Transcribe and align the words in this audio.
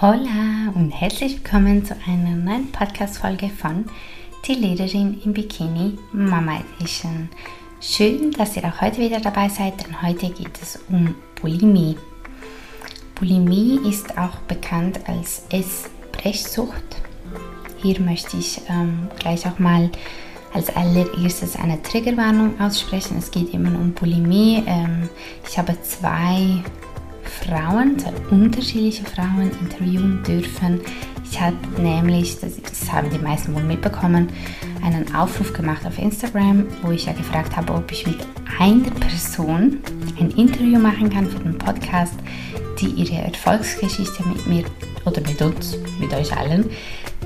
Hola 0.00 0.70
und 0.76 0.92
herzlich 0.92 1.38
willkommen 1.38 1.84
zu 1.84 1.92
einer 2.06 2.36
neuen 2.36 2.70
Podcast-Folge 2.70 3.48
von 3.48 3.84
Die 4.46 4.54
Lederin 4.54 5.20
im 5.24 5.32
Bikini 5.32 5.98
Mama 6.12 6.60
Edition. 6.78 7.28
Schön, 7.80 8.30
dass 8.30 8.56
ihr 8.56 8.62
auch 8.64 8.80
heute 8.80 8.98
wieder 8.98 9.18
dabei 9.18 9.48
seid, 9.48 9.84
denn 9.84 10.00
heute 10.00 10.30
geht 10.30 10.56
es 10.62 10.78
um 10.88 11.16
Bulimie. 11.42 11.96
Bulimie 13.16 13.80
ist 13.88 14.16
auch 14.16 14.36
bekannt 14.46 15.00
als 15.08 15.42
Essbrechsucht. 15.50 17.02
Hier 17.82 18.00
möchte 18.00 18.36
ich 18.36 18.60
ähm, 18.68 19.08
gleich 19.18 19.48
auch 19.48 19.58
mal 19.58 19.90
als 20.54 20.68
allererstes 20.76 21.56
eine 21.56 21.82
Triggerwarnung 21.82 22.60
aussprechen. 22.60 23.18
Es 23.18 23.32
geht 23.32 23.52
immer 23.52 23.76
um 23.76 23.94
Bulimie. 23.94 24.62
Ähm, 24.64 25.08
ich 25.44 25.58
habe 25.58 25.76
zwei 25.82 26.62
Frauen, 27.28 27.98
zwei 27.98 28.12
unterschiedliche 28.30 29.04
Frauen 29.04 29.50
interviewen 29.60 30.22
dürfen. 30.26 30.80
Ich 31.30 31.40
habe 31.40 31.56
nämlich, 31.78 32.40
das, 32.40 32.60
das, 32.60 32.90
haben 32.90 33.10
die 33.10 33.18
meisten 33.18 33.54
wohl 33.54 33.62
mitbekommen, 33.62 34.28
einen 34.82 35.14
Aufruf 35.14 35.52
gemacht 35.52 35.84
auf 35.86 35.98
Instagram, 35.98 36.66
wo 36.82 36.90
ich 36.90 37.06
ja 37.06 37.12
gefragt 37.12 37.56
habe, 37.56 37.74
ob 37.74 37.90
ich 37.92 38.06
mit 38.06 38.18
einer 38.58 38.90
Person 38.90 39.78
ein 40.18 40.30
Interview 40.30 40.78
machen 40.78 41.10
kann 41.10 41.28
für 41.28 41.38
den 41.40 41.58
Podcast, 41.58 42.14
die 42.80 42.88
ihre 42.88 43.22
Erfolgsgeschichte 43.22 44.26
mit 44.26 44.46
mir 44.46 44.64
oder 45.04 45.20
mit 45.20 45.40
uns, 45.42 45.76
mit 46.00 46.12
euch 46.14 46.34
allen, 46.36 46.70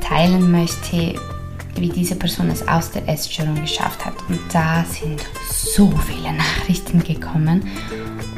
teilen 0.01 0.51
möchte, 0.51 1.15
wie 1.77 1.89
diese 1.89 2.17
Person 2.17 2.51
es 2.51 2.67
aus 2.69 2.91
der 2.91 3.09
Essstörung 3.09 3.55
geschafft 3.61 4.05
hat. 4.05 4.15
Und 4.29 4.41
da 4.53 4.85
sind 4.85 5.25
so 5.51 5.91
viele 5.91 6.33
Nachrichten 6.37 7.03
gekommen. 7.03 7.63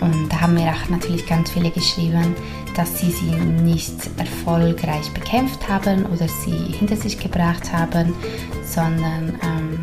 Und 0.05 0.29
da 0.31 0.43
haben 0.43 0.55
mir 0.55 0.71
auch 0.71 0.89
natürlich 0.91 1.27
ganz 1.27 1.51
viele 1.51 1.71
geschrieben, 1.71 2.37
dass 2.77 2.99
sie 2.99 3.11
sie 3.11 3.31
nicht 3.63 4.11
erfolgreich 4.19 5.11
bekämpft 5.15 5.67
haben 5.67 6.05
oder 6.07 6.29
sie 6.29 6.75
hinter 6.77 6.97
sich 6.97 7.19
gebracht 7.19 7.73
haben, 7.73 8.13
sondern 8.67 9.39
ähm, 9.43 9.79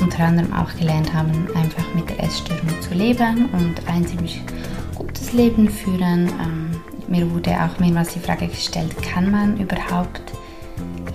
unter 0.00 0.24
anderem 0.24 0.52
auch 0.52 0.74
gelernt 0.76 1.14
haben, 1.14 1.46
einfach 1.54 1.84
mit 1.94 2.10
der 2.10 2.24
Essstörung 2.24 2.68
zu 2.80 2.94
leben 2.94 3.48
und 3.52 3.76
ein 3.86 4.04
ziemlich 4.04 4.40
gutes 4.96 5.32
Leben 5.32 5.68
führen. 5.68 6.28
Ähm, 6.42 6.70
mir 7.06 7.30
wurde 7.30 7.52
auch 7.52 7.78
mehrmals 7.78 8.14
die 8.14 8.20
Frage 8.20 8.48
gestellt, 8.48 9.00
kann 9.02 9.30
man 9.30 9.56
überhaupt 9.58 10.32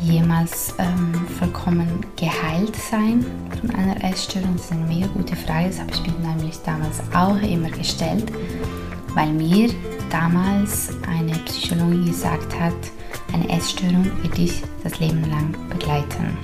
jemals 0.05 0.73
ähm, 0.77 1.13
vollkommen 1.39 2.05
geheilt 2.15 2.75
sein 2.75 3.25
von 3.59 3.71
einer 3.71 4.03
Essstörung? 4.03 4.55
Das 4.55 4.65
ist 4.65 4.71
eine 4.71 4.85
mega 4.85 5.07
gute 5.07 5.35
Frage. 5.35 5.69
Das 5.69 5.79
habe 5.79 5.91
ich 5.91 6.01
mir 6.05 6.35
nämlich 6.35 6.57
damals 6.65 7.01
auch 7.13 7.41
immer 7.41 7.69
gestellt, 7.69 8.31
weil 9.13 9.31
mir 9.31 9.69
damals 10.09 10.89
eine 11.07 11.33
Psychologin 11.45 12.05
gesagt 12.05 12.59
hat, 12.59 12.73
eine 13.33 13.49
Essstörung 13.49 14.05
wird 14.21 14.37
dich 14.37 14.61
das 14.83 14.99
Leben 14.99 15.29
lang 15.29 15.55
begleiten. 15.69 16.37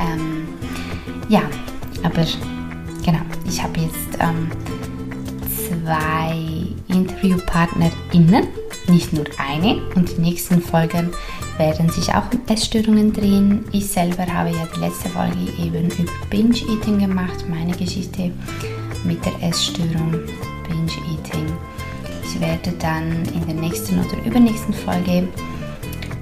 Ähm, 0.00 0.48
ja, 1.28 1.42
aber 2.02 2.24
genau, 3.04 3.20
ich 3.46 3.62
habe 3.62 3.80
jetzt 3.80 4.18
ähm, 4.20 4.50
zwei 5.82 6.66
InterviewpartnerInnen, 6.88 8.48
nicht 8.88 9.12
nur 9.12 9.26
eine, 9.38 9.80
und 9.94 10.16
die 10.16 10.20
nächsten 10.20 10.60
Folgen 10.60 11.10
werden 11.58 11.88
sich 11.90 12.12
auch 12.14 12.32
um 12.32 12.40
Essstörungen 12.48 13.12
drehen. 13.12 13.64
Ich 13.72 13.86
selber 13.86 14.26
habe 14.26 14.50
ja 14.50 14.66
die 14.74 14.80
letzte 14.80 15.08
Folge 15.08 15.38
eben 15.62 15.86
über 15.86 16.12
Binge-Eating 16.30 16.98
gemacht, 16.98 17.44
meine 17.48 17.72
Geschichte 17.72 18.30
mit 19.04 19.24
der 19.24 19.48
Essstörung 19.48 20.12
Binge-Eating. 20.68 21.46
Ich 22.24 22.40
werde 22.40 22.72
dann 22.80 23.22
in 23.34 23.46
der 23.46 23.54
nächsten 23.54 23.98
oder 24.00 24.24
übernächsten 24.24 24.74
Folge 24.74 25.28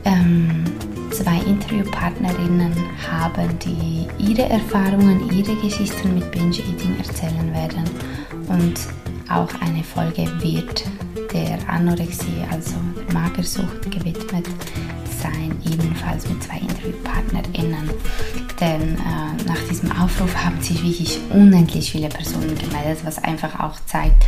ähm, 0.05 0.64
zwei 1.10 1.38
Interviewpartnerinnen 1.47 2.72
haben, 3.10 3.58
die 3.60 4.06
ihre 4.19 4.48
Erfahrungen, 4.48 5.30
ihre 5.30 5.55
Geschichten 5.56 6.14
mit 6.14 6.30
Binge-Eating 6.33 6.99
erzählen 6.99 7.53
werden. 7.54 7.84
Und 8.49 8.75
auch 9.31 9.49
eine 9.60 9.82
Folge 9.82 10.31
wird 10.43 10.84
der 11.32 11.59
Anorexie, 11.69 12.44
also 12.50 12.75
der 13.09 13.14
Magersucht, 13.14 13.91
gewidmet 13.91 14.47
sein, 15.22 15.56
ebenfalls 15.65 16.28
mit 16.28 16.43
zwei 16.43 16.59
InterviewpartnerInnen. 16.59 17.91
Denn 18.60 18.97
äh, 18.97 19.44
nach 19.47 19.69
diesem 19.71 19.93
Aufruf 19.93 20.34
haben 20.37 20.60
sich 20.60 20.83
wirklich 20.83 21.19
unendlich 21.31 21.91
viele 21.93 22.09
Personen 22.09 22.56
gemeldet, 22.59 23.05
was 23.05 23.22
einfach 23.22 23.61
auch 23.61 23.78
zeigt, 23.87 24.25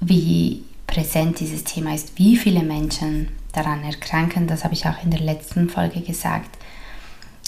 wie 0.00 0.62
präsent 0.86 1.40
dieses 1.40 1.64
Thema 1.64 1.94
ist, 1.94 2.18
wie 2.18 2.36
viele 2.36 2.62
Menschen 2.62 3.28
daran 3.52 3.82
erkranken. 3.82 4.46
Das 4.46 4.64
habe 4.64 4.74
ich 4.74 4.86
auch 4.86 5.02
in 5.02 5.10
der 5.10 5.20
letzten 5.20 5.68
Folge 5.68 6.00
gesagt. 6.00 6.50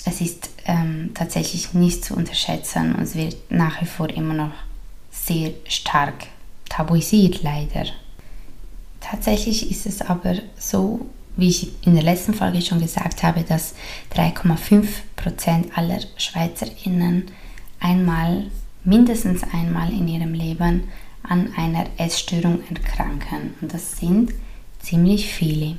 Es 0.04 0.20
ist 0.20 0.50
ähm, 0.64 1.10
tatsächlich 1.14 1.74
nicht 1.74 2.04
zu 2.04 2.14
unterschätzen 2.14 2.94
und 2.94 3.02
es 3.02 3.14
wird 3.14 3.36
nach 3.50 3.80
wie 3.80 3.86
vor 3.86 4.08
immer 4.08 4.34
noch 4.34 4.52
sehr 5.10 5.52
stark 5.68 6.14
tabuisiert, 6.68 7.42
leider. 7.42 7.86
Tatsächlich 9.00 9.70
ist 9.70 9.86
es 9.86 10.00
aber 10.02 10.36
so, 10.58 11.06
wie 11.38 11.48
ich 11.48 11.86
in 11.86 11.94
der 11.94 12.02
letzten 12.02 12.34
Folge 12.34 12.60
schon 12.60 12.80
gesagt 12.80 13.22
habe, 13.22 13.42
dass 13.42 13.74
3,5% 14.14 15.72
aller 15.72 16.00
SchweizerInnen 16.16 17.26
einmal, 17.78 18.48
mindestens 18.84 19.44
einmal 19.44 19.90
in 19.92 20.08
ihrem 20.08 20.34
Leben 20.34 20.88
an 21.22 21.52
einer 21.56 21.86
Essstörung 21.96 22.60
erkranken. 22.68 23.54
Und 23.60 23.72
das 23.72 23.98
sind 23.98 24.34
ziemlich 24.80 25.32
viele. 25.32 25.78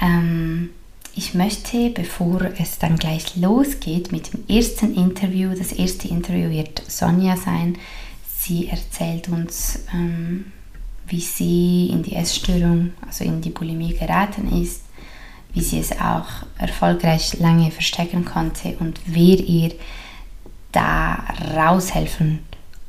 Ähm, 0.00 0.70
ich 1.14 1.34
möchte, 1.34 1.90
bevor 1.90 2.42
es 2.58 2.78
dann 2.78 2.96
gleich 2.96 3.36
losgeht 3.36 4.10
mit 4.10 4.32
dem 4.32 4.48
ersten 4.48 4.96
Interview, 4.96 5.54
das 5.56 5.70
erste 5.70 6.08
Interview 6.08 6.50
wird 6.50 6.82
Sonja 6.88 7.36
sein. 7.36 7.78
Sie 8.36 8.66
erzählt 8.66 9.28
uns, 9.28 9.84
ähm, 9.94 10.46
wie 11.06 11.20
sie 11.20 11.88
in 11.90 12.02
die 12.02 12.16
Essstörung, 12.16 12.92
also 13.06 13.24
in 13.24 13.40
die 13.40 13.50
Bulimie 13.50 13.94
geraten 13.94 14.60
ist, 14.60 14.82
wie 15.52 15.60
sie 15.60 15.78
es 15.78 15.92
auch 15.92 16.26
erfolgreich 16.58 17.38
lange 17.38 17.70
verstecken 17.70 18.24
konnte 18.24 18.76
und 18.80 19.00
wer 19.06 19.38
ihr 19.38 19.72
da 20.72 21.24
raushelfen 21.54 22.40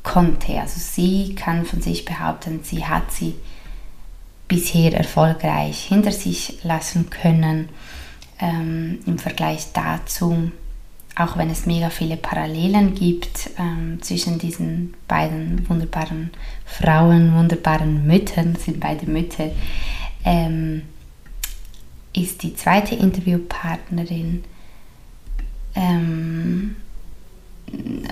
konnte. 0.02 0.60
Also 0.60 0.80
sie 0.80 1.34
kann 1.34 1.64
von 1.64 1.80
sich 1.80 2.04
behaupten, 2.04 2.60
sie 2.62 2.84
hat 2.84 3.12
sie 3.12 3.34
bisher 4.48 4.94
erfolgreich 4.94 5.84
hinter 5.84 6.12
sich 6.12 6.58
lassen 6.62 7.10
können 7.10 7.68
ähm, 8.40 9.00
im 9.06 9.18
Vergleich 9.18 9.72
dazu, 9.72 10.50
auch 11.16 11.38
wenn 11.38 11.48
es 11.48 11.64
mega 11.64 11.88
viele 11.88 12.18
Parallelen 12.18 12.94
gibt 12.94 13.50
ähm, 13.58 13.98
zwischen 14.02 14.38
diesen 14.38 14.94
beiden 15.08 15.66
wunderbaren 15.68 16.30
Frauen, 16.66 17.34
wunderbaren 17.34 18.06
Müttern, 18.06 18.54
sind 18.64 18.80
beide 18.80 19.10
Mütter, 19.10 19.50
ähm, 20.24 20.82
ist 22.12 22.42
die 22.42 22.54
zweite 22.54 22.94
Interviewpartnerin 22.94 24.44
ähm, 25.74 26.76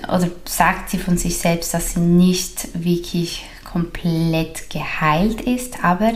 oder 0.07 0.29
sagt 0.45 0.89
sie 0.89 0.97
von 0.97 1.17
sich 1.17 1.37
selbst, 1.37 1.73
dass 1.73 1.93
sie 1.93 1.99
nicht 2.01 2.83
wirklich 2.83 3.45
komplett 3.63 4.69
geheilt 4.69 5.41
ist, 5.41 5.83
aber 5.83 6.13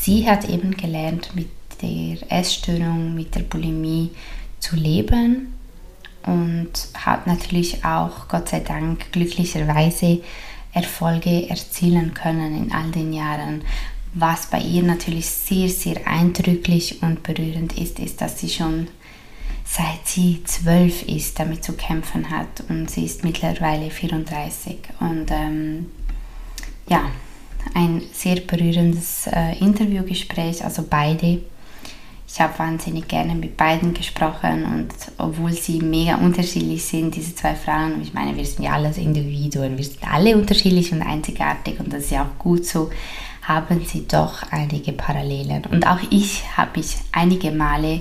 sie 0.00 0.28
hat 0.28 0.48
eben 0.48 0.76
gelernt, 0.76 1.30
mit 1.34 1.48
der 1.80 2.18
Essstörung, 2.30 3.14
mit 3.14 3.34
der 3.34 3.40
Bulimie 3.40 4.10
zu 4.60 4.76
leben 4.76 5.53
und 6.26 6.70
hat 6.94 7.26
natürlich 7.26 7.84
auch, 7.84 8.28
Gott 8.28 8.48
sei 8.48 8.60
Dank, 8.60 9.12
glücklicherweise 9.12 10.22
Erfolge 10.72 11.48
erzielen 11.48 12.14
können 12.14 12.56
in 12.56 12.72
all 12.72 12.90
den 12.90 13.12
Jahren. 13.12 13.62
Was 14.14 14.46
bei 14.46 14.60
ihr 14.60 14.82
natürlich 14.82 15.26
sehr, 15.26 15.68
sehr 15.68 16.06
eindrücklich 16.06 17.02
und 17.02 17.22
berührend 17.22 17.78
ist, 17.78 17.98
ist, 17.98 18.20
dass 18.20 18.40
sie 18.40 18.48
schon 18.48 18.88
seit 19.64 20.06
sie 20.06 20.42
zwölf 20.44 21.02
ist 21.08 21.38
damit 21.38 21.64
zu 21.64 21.72
kämpfen 21.72 22.30
hat 22.30 22.62
und 22.68 22.90
sie 22.90 23.04
ist 23.04 23.24
mittlerweile 23.24 23.90
34. 23.90 24.76
Und 25.00 25.30
ähm, 25.30 25.86
ja, 26.88 27.10
ein 27.74 28.02
sehr 28.12 28.36
berührendes 28.36 29.26
äh, 29.26 29.58
Interviewgespräch, 29.58 30.64
also 30.64 30.84
beide 30.88 31.40
ich 32.34 32.40
habe 32.40 32.58
wahnsinnig 32.58 33.06
gerne 33.06 33.36
mit 33.36 33.56
beiden 33.56 33.94
gesprochen 33.94 34.64
und 34.64 34.88
obwohl 35.18 35.52
sie 35.52 35.78
mega 35.78 36.16
unterschiedlich 36.16 36.84
sind, 36.84 37.14
diese 37.14 37.32
zwei 37.36 37.54
Frauen, 37.54 38.02
ich 38.02 38.12
meine, 38.12 38.36
wir 38.36 38.44
sind 38.44 38.64
ja 38.64 38.72
alles 38.72 38.98
Individuen, 38.98 39.78
wir 39.78 39.84
sind 39.84 40.02
alle 40.02 40.36
unterschiedlich 40.36 40.92
und 40.92 41.02
einzigartig 41.02 41.78
und 41.78 41.92
das 41.92 42.06
ist 42.06 42.10
ja 42.10 42.24
auch 42.24 42.42
gut 42.42 42.66
so, 42.66 42.90
haben 43.42 43.84
sie 43.84 44.08
doch 44.08 44.42
einige 44.50 44.90
Parallelen. 44.90 45.64
Und 45.66 45.86
auch 45.86 46.00
ich 46.10 46.42
habe 46.56 46.80
mich 46.80 46.96
einige 47.12 47.52
Male 47.52 48.00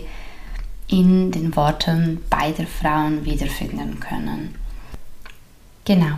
in 0.87 1.31
den 1.31 1.55
Worten 1.55 2.23
beider 2.27 2.65
Frauen 2.65 3.25
wiederfinden 3.25 3.99
können. 3.99 4.55
Genau. 5.85 6.17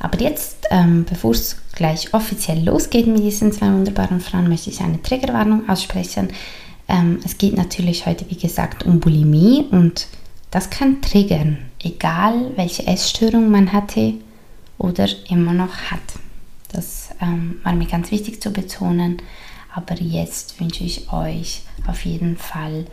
Aber 0.00 0.20
jetzt, 0.20 0.66
ähm, 0.72 1.06
bevor 1.08 1.30
es 1.30 1.58
gleich 1.76 2.12
offiziell 2.12 2.64
losgeht 2.64 3.06
mit 3.06 3.22
diesen 3.22 3.52
zwei 3.52 3.66
wunderbaren 3.66 4.20
Frauen, 4.20 4.48
möchte 4.48 4.70
ich 4.70 4.80
eine 4.80 5.00
Triggerwarnung 5.00 5.68
aussprechen. 5.68 6.30
Ähm, 6.92 7.18
es 7.24 7.38
geht 7.38 7.56
natürlich 7.56 8.06
heute, 8.06 8.28
wie 8.28 8.36
gesagt, 8.36 8.84
um 8.84 9.00
Bulimie 9.00 9.64
und 9.70 10.06
das 10.50 10.68
kann 10.68 11.00
triggern, 11.00 11.56
egal 11.82 12.52
welche 12.56 12.86
Essstörung 12.86 13.50
man 13.50 13.72
hatte 13.72 14.14
oder 14.76 15.08
immer 15.30 15.54
noch 15.54 15.74
hat. 15.90 16.00
Das 16.70 17.10
ähm, 17.20 17.56
war 17.62 17.72
mir 17.72 17.86
ganz 17.86 18.10
wichtig 18.10 18.42
zu 18.42 18.52
betonen. 18.52 19.16
Aber 19.74 19.94
jetzt 19.94 20.60
wünsche 20.60 20.84
ich 20.84 21.10
euch 21.12 21.62
auf 21.86 22.04
jeden 22.04 22.36
Fall 22.36 22.84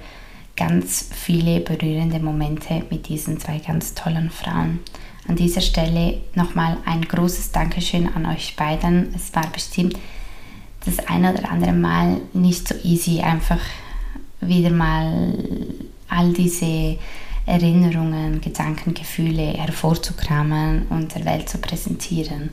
ganz 0.56 1.10
viele 1.12 1.60
berührende 1.60 2.20
Momente 2.20 2.84
mit 2.90 3.10
diesen 3.10 3.38
zwei 3.38 3.60
ganz 3.60 3.96
tollen 3.96 4.30
Frauen. 4.30 4.80
An 5.28 5.36
dieser 5.36 5.62
Stelle 5.62 6.22
nochmal 6.36 6.78
ein 6.86 7.02
großes 7.02 7.52
Dankeschön 7.52 8.08
an 8.14 8.26
euch 8.26 8.56
beiden. 8.56 9.14
Es 9.14 9.36
war 9.36 9.48
bestimmt 9.52 9.98
das 10.86 11.00
eine 11.08 11.34
oder 11.34 11.52
andere 11.52 11.74
Mal 11.74 12.22
nicht 12.34 12.68
so 12.68 12.76
easy, 12.84 13.20
einfach 13.20 13.60
wieder 14.42 14.70
mal 14.70 15.34
all 16.08 16.34
diese 16.34 16.98
Erinnerungen, 17.46 18.42
Gedanken, 18.42 18.94
Gefühle 18.94 19.54
hervorzukramen 19.54 20.88
und 20.90 21.16
der 21.16 21.26
Welt 21.26 21.50
zu 21.50 21.58
präsentieren. 21.58 22.52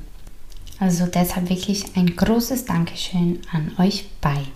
Also 0.78 1.06
deshalb 1.06 1.48
wirklich 1.48 1.84
ein 1.96 2.14
großes 2.16 2.64
Dankeschön 2.64 3.40
an 3.52 3.72
euch 3.78 4.06
beide. 4.20 4.46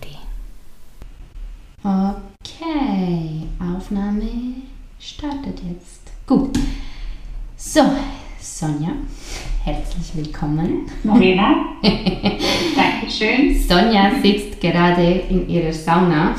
Okay, 1.83 3.47
Aufnahme 3.59 4.29
startet 4.99 5.61
jetzt. 5.67 6.11
Gut. 6.27 6.57
So, 7.57 7.81
Sonja, 8.39 8.91
herzlich 9.63 10.15
willkommen. 10.15 10.87
Morena, 11.03 11.75
Dankeschön. 12.75 13.59
Sonja 13.59 14.11
sitzt 14.21 14.61
gerade 14.61 15.03
in 15.29 15.49
ihrer 15.49 15.73
Sauna. 15.73 16.35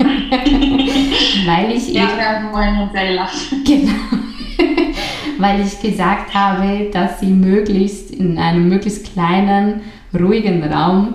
weil 1.46 1.72
ich 1.72 1.92
ja, 1.92 2.08
wir 2.16 2.28
haben 2.28 2.82
uns 2.82 2.92
gelacht. 2.92 3.36
Genau 3.64 4.20
weil 5.38 5.60
ich 5.60 5.80
gesagt 5.80 6.34
habe, 6.34 6.90
dass 6.92 7.20
sie 7.20 7.30
möglichst 7.30 8.10
in 8.10 8.38
einem 8.38 8.68
möglichst 8.68 9.12
kleinen, 9.12 9.82
ruhigen 10.18 10.62
Raum, 10.64 11.14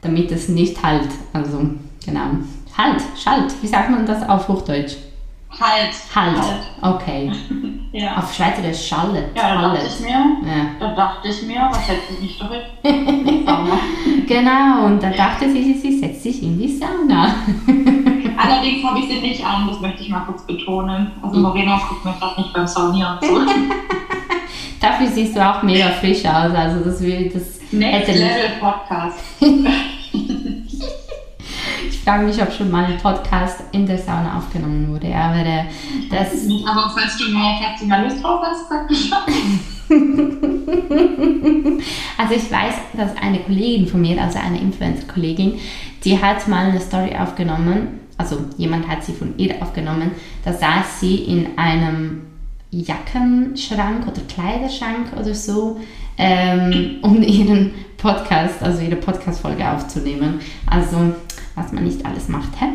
damit 0.00 0.30
es 0.32 0.48
nicht 0.48 0.82
halt, 0.82 1.08
also 1.32 1.70
genau, 2.04 2.26
halt, 2.76 3.02
schalt, 3.16 3.54
wie 3.60 3.66
sagt 3.66 3.90
man 3.90 4.04
das 4.06 4.28
auf 4.28 4.48
Hochdeutsch? 4.48 4.94
Halt. 5.60 5.92
Halt, 6.14 6.38
halt. 6.38 6.96
okay. 6.96 7.30
ja. 7.92 8.16
Auf 8.16 8.34
Schweizerisch 8.34 8.88
schallet. 8.88 9.36
Ja, 9.36 9.54
da 9.54 9.74
dachte 9.74 9.86
ich 9.86 10.00
mir, 10.00 10.10
ja. 10.10 10.66
da 10.80 10.94
dachte 10.94 11.28
ich 11.28 11.42
mir, 11.42 11.68
was 11.70 11.88
hätte 11.88 12.00
ich 12.14 12.20
nicht 12.20 13.46
Sauna. 13.46 13.78
genau, 14.26 14.86
und 14.86 15.02
da 15.02 15.10
dachte 15.10 15.50
sie, 15.50 15.74
sie 15.74 15.98
setzt 15.98 16.22
sich 16.22 16.42
in 16.42 16.58
die 16.58 16.68
Sauna. 16.68 17.34
Allerdings 18.42 18.84
habe 18.84 18.98
ich 18.98 19.06
sie 19.06 19.20
nicht 19.20 19.44
an, 19.44 19.68
das 19.68 19.80
möchte 19.80 20.02
ich 20.02 20.08
mal 20.08 20.24
kurz 20.26 20.42
betonen. 20.44 21.12
Also 21.22 21.38
Morena 21.38 21.80
guckt 21.88 22.04
mir 22.04 22.12
gerade 22.18 22.40
nicht 22.40 22.52
beim 22.52 22.66
Saunieren 22.66 23.18
zu. 23.22 23.46
Dafür 24.80 25.06
siehst 25.06 25.36
du 25.36 25.48
auch 25.48 25.62
mega 25.62 25.90
frisch 25.90 26.24
aus. 26.26 26.52
Also 26.52 26.80
das 26.84 27.00
will 27.00 27.30
das 27.32 27.60
Next 27.70 28.08
Level 28.08 28.50
Podcast. 28.58 29.20
ich 31.88 32.00
frage 32.04 32.24
mich, 32.24 32.42
ob 32.42 32.52
schon 32.52 32.68
mal 32.68 32.86
ein 32.86 32.98
Podcast 32.98 33.62
in 33.70 33.86
der 33.86 33.98
Sauna 33.98 34.38
aufgenommen 34.38 34.88
wurde. 34.88 35.14
Aber 35.14 35.46
äh, 35.46 35.66
das. 36.10 36.48
Aber 36.66 36.90
falls 36.96 37.16
du 37.18 37.30
mehr, 37.30 37.60
falls 37.62 37.80
du 37.80 37.86
mal 37.86 38.02
Lust 38.02 38.20
drauf 38.24 38.40
hast, 38.42 38.68
sag 38.68 38.90
also 42.18 42.34
ich 42.34 42.50
weiß, 42.50 42.74
dass 42.94 43.16
eine 43.20 43.40
Kollegin 43.40 43.86
von 43.86 44.00
mir, 44.00 44.20
also 44.20 44.38
eine 44.38 44.58
Influencer-Kollegin, 44.58 45.60
die 46.02 46.20
hat 46.20 46.48
mal 46.48 46.70
eine 46.70 46.80
Story 46.80 47.14
aufgenommen 47.14 48.01
also 48.16 48.38
jemand 48.56 48.88
hat 48.88 49.04
sie 49.04 49.12
von 49.12 49.36
ihr 49.38 49.60
aufgenommen, 49.60 50.12
da 50.44 50.52
saß 50.52 51.00
sie 51.00 51.16
in 51.16 51.58
einem 51.58 52.22
Jackenschrank 52.70 54.06
oder 54.06 54.22
Kleiderschrank 54.28 55.12
oder 55.18 55.34
so, 55.34 55.78
ähm, 56.16 56.98
um 57.02 57.22
ihren 57.22 57.72
Podcast, 57.98 58.62
also 58.62 58.82
ihre 58.82 58.96
Podcast-Folge 58.96 59.68
aufzunehmen. 59.68 60.40
Also, 60.66 61.14
was 61.54 61.70
man 61.72 61.84
nicht 61.84 62.04
alles 62.04 62.28
macht, 62.28 62.50
hä? 62.58 62.66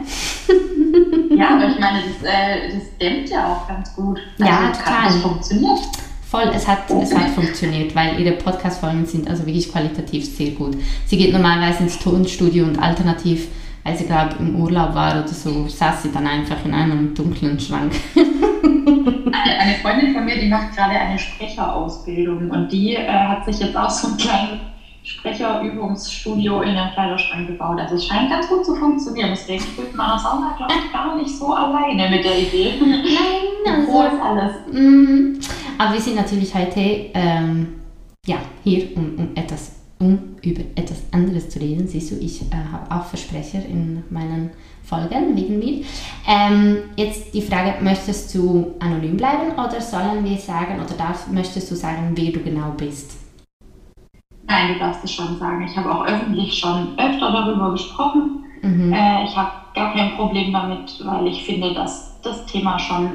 ja, 1.35 1.55
aber 1.55 1.69
ich 1.69 1.79
meine, 1.79 1.99
das, 1.99 2.29
äh, 2.29 2.73
das 2.73 2.97
dämmt 2.99 3.29
ja 3.29 3.51
auch 3.51 3.67
ganz 3.67 3.93
gut. 3.95 4.19
Also, 4.39 4.51
ja, 4.51 4.71
total. 4.71 5.05
Das 5.05 5.15
funktioniert. 5.17 5.79
Voll, 6.29 6.51
es 6.53 6.67
hat, 6.67 6.89
es 6.91 7.15
hat 7.15 7.29
funktioniert, 7.29 7.95
weil 7.95 8.19
ihre 8.19 8.33
Podcast-Folgen 8.33 9.05
sind 9.05 9.29
also 9.29 9.45
wirklich 9.45 9.71
qualitativ 9.71 10.25
sehr 10.25 10.51
gut. 10.51 10.77
Sie 11.05 11.17
geht 11.17 11.31
normalerweise 11.31 11.83
ins 11.83 11.97
Tonstudio 11.99 12.65
und 12.65 12.77
alternativ 12.79 13.47
als 13.87 14.01
ich 14.01 14.07
glaube 14.07 14.35
im 14.39 14.55
Urlaub 14.57 14.93
war 14.93 15.13
oder 15.13 15.27
so, 15.29 15.65
saß 15.67 16.03
sie 16.03 16.11
dann 16.11 16.27
einfach 16.27 16.57
in 16.65 16.73
einem 16.73 17.15
dunklen 17.15 17.57
Schrank. 17.57 17.93
eine, 18.15 19.59
eine 19.59 19.75
Freundin 19.81 20.13
von 20.13 20.25
mir, 20.25 20.37
die 20.37 20.49
macht 20.49 20.75
gerade 20.75 20.91
eine 20.91 21.17
Sprecherausbildung 21.17 22.51
und 22.51 22.69
die 22.69 22.95
äh, 22.95 23.07
hat 23.07 23.45
sich 23.45 23.59
jetzt 23.59 23.77
auch 23.77 23.89
so 23.89 24.09
ein 24.09 24.17
kleines 24.17 24.59
Sprecherübungsstudio 25.03 26.63
in 26.63 26.75
einem 26.75 26.91
Kleiderschrank 26.91 27.47
gebaut. 27.47 27.79
Also 27.79 27.95
es 27.95 28.05
scheint 28.05 28.29
ganz 28.29 28.49
gut 28.49 28.65
zu 28.65 28.75
funktionieren. 28.75 29.29
Deswegen 29.29 29.63
fühlt 29.63 29.95
man 29.95 30.09
das 30.09 30.25
auch 30.25 30.57
glaube 30.57 30.73
ich, 30.85 30.91
gar 30.91 31.15
nicht 31.15 31.29
so 31.29 31.53
alleine 31.53 32.09
mit 32.09 32.25
der 32.25 32.39
Idee. 32.39 32.73
Nein, 32.81 33.73
also 33.73 34.03
ist 34.03 34.21
alles. 34.21 34.53
Mm, 34.69 35.39
aber 35.77 35.93
wir 35.93 36.01
sind 36.01 36.17
natürlich 36.17 36.53
heute 36.53 37.09
ähm, 37.13 37.75
ja, 38.25 38.35
hier, 38.65 38.97
um, 38.97 39.15
um 39.17 39.29
etwas 39.33 39.76
um 39.99 40.19
über 40.41 40.61
etwas 40.75 41.01
anderes 41.11 41.49
zu 41.49 41.59
reden. 41.59 41.87
Siehst 41.87 42.11
du, 42.11 42.15
ich 42.15 42.41
äh, 42.41 42.55
habe 42.71 42.93
auch 42.93 43.05
Versprecher 43.05 43.65
in 43.65 44.03
meinen 44.09 44.51
Folgen 44.83 45.35
wegen 45.35 45.59
mir. 45.59 45.83
Ähm, 46.27 46.77
jetzt 46.95 47.33
die 47.33 47.41
Frage, 47.41 47.83
möchtest 47.83 48.33
du 48.33 48.75
anonym 48.79 49.17
bleiben 49.17 49.51
oder 49.53 49.81
sollen 49.81 50.23
wir 50.23 50.37
sagen, 50.37 50.75
oder 50.75 50.93
darf, 50.97 51.27
möchtest 51.27 51.69
du 51.71 51.75
sagen, 51.75 52.11
wer 52.15 52.31
du 52.31 52.39
genau 52.39 52.73
bist? 52.77 53.17
Nein, 54.47 54.73
du 54.73 54.79
darfst 54.79 55.03
es 55.03 55.11
schon 55.11 55.37
sagen. 55.37 55.65
Ich 55.67 55.75
habe 55.75 55.93
auch 55.93 56.05
öffentlich 56.05 56.53
schon 56.57 56.97
öfter 56.97 57.31
darüber 57.31 57.71
gesprochen. 57.71 58.45
Mhm. 58.61 58.93
Äh, 58.93 59.25
ich 59.25 59.35
habe 59.35 59.51
gar 59.75 59.93
kein 59.93 60.15
Problem 60.15 60.53
damit, 60.53 61.03
weil 61.03 61.27
ich 61.27 61.43
finde, 61.43 61.73
dass 61.73 62.19
das 62.21 62.45
Thema 62.45 62.79
schon 62.79 63.09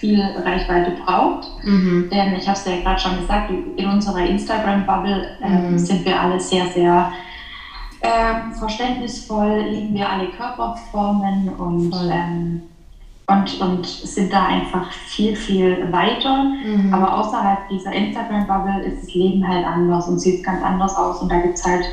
viel 0.00 0.20
Reichweite 0.44 0.92
braucht. 1.04 1.46
Mhm. 1.62 2.08
Denn 2.10 2.34
ich 2.34 2.48
habe 2.48 2.58
es 2.58 2.64
ja 2.64 2.80
gerade 2.80 2.98
schon 2.98 3.20
gesagt, 3.20 3.52
in 3.76 3.86
unserer 3.86 4.24
Instagram-Bubble 4.24 5.36
äh, 5.42 5.48
mhm. 5.48 5.78
sind 5.78 6.04
wir 6.06 6.18
alle 6.18 6.40
sehr, 6.40 6.66
sehr 6.68 7.12
äh, 8.00 8.58
verständnisvoll, 8.58 9.60
lieben 9.70 9.94
wir 9.94 10.08
alle 10.08 10.28
Körperformen 10.28 11.50
und, 11.50 11.94
ähm, 12.10 12.62
und, 13.26 13.60
und 13.60 13.86
sind 13.86 14.32
da 14.32 14.46
einfach 14.46 14.90
viel, 14.90 15.36
viel 15.36 15.92
weiter. 15.92 16.44
Mhm. 16.44 16.92
Aber 16.94 17.18
außerhalb 17.18 17.68
dieser 17.68 17.92
Instagram-Bubble 17.92 18.82
ist 18.84 19.02
das 19.02 19.14
Leben 19.14 19.46
halt 19.46 19.66
anders 19.66 20.08
und 20.08 20.18
sieht 20.18 20.42
ganz 20.42 20.62
anders 20.62 20.96
aus. 20.96 21.20
Und 21.20 21.30
da 21.30 21.40
gibt 21.40 21.58
es 21.58 21.64
halt 21.64 21.84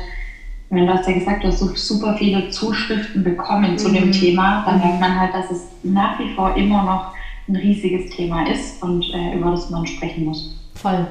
wenn 0.70 0.86
du 0.86 0.92
hast 0.92 1.08
ja 1.08 1.14
gesagt, 1.14 1.42
du 1.42 1.48
hast 1.48 1.60
super 1.76 2.14
viele 2.18 2.50
Zuschriften 2.50 3.24
bekommen 3.24 3.78
zu 3.78 3.90
dem 3.90 4.08
mhm. 4.08 4.12
Thema, 4.12 4.64
dann 4.66 4.76
mhm. 4.76 4.82
merkt 4.82 5.00
man 5.00 5.18
halt, 5.18 5.32
dass 5.32 5.50
es 5.50 5.66
nach 5.82 6.18
wie 6.18 6.34
vor 6.34 6.54
immer 6.56 6.82
noch 6.82 7.17
ein 7.48 7.56
riesiges 7.56 8.14
Thema 8.14 8.48
ist 8.48 8.82
und 8.82 9.04
äh, 9.12 9.34
über 9.36 9.50
das 9.50 9.70
man 9.70 9.86
sprechen 9.86 10.24
muss. 10.26 10.54
Voll. 10.74 11.06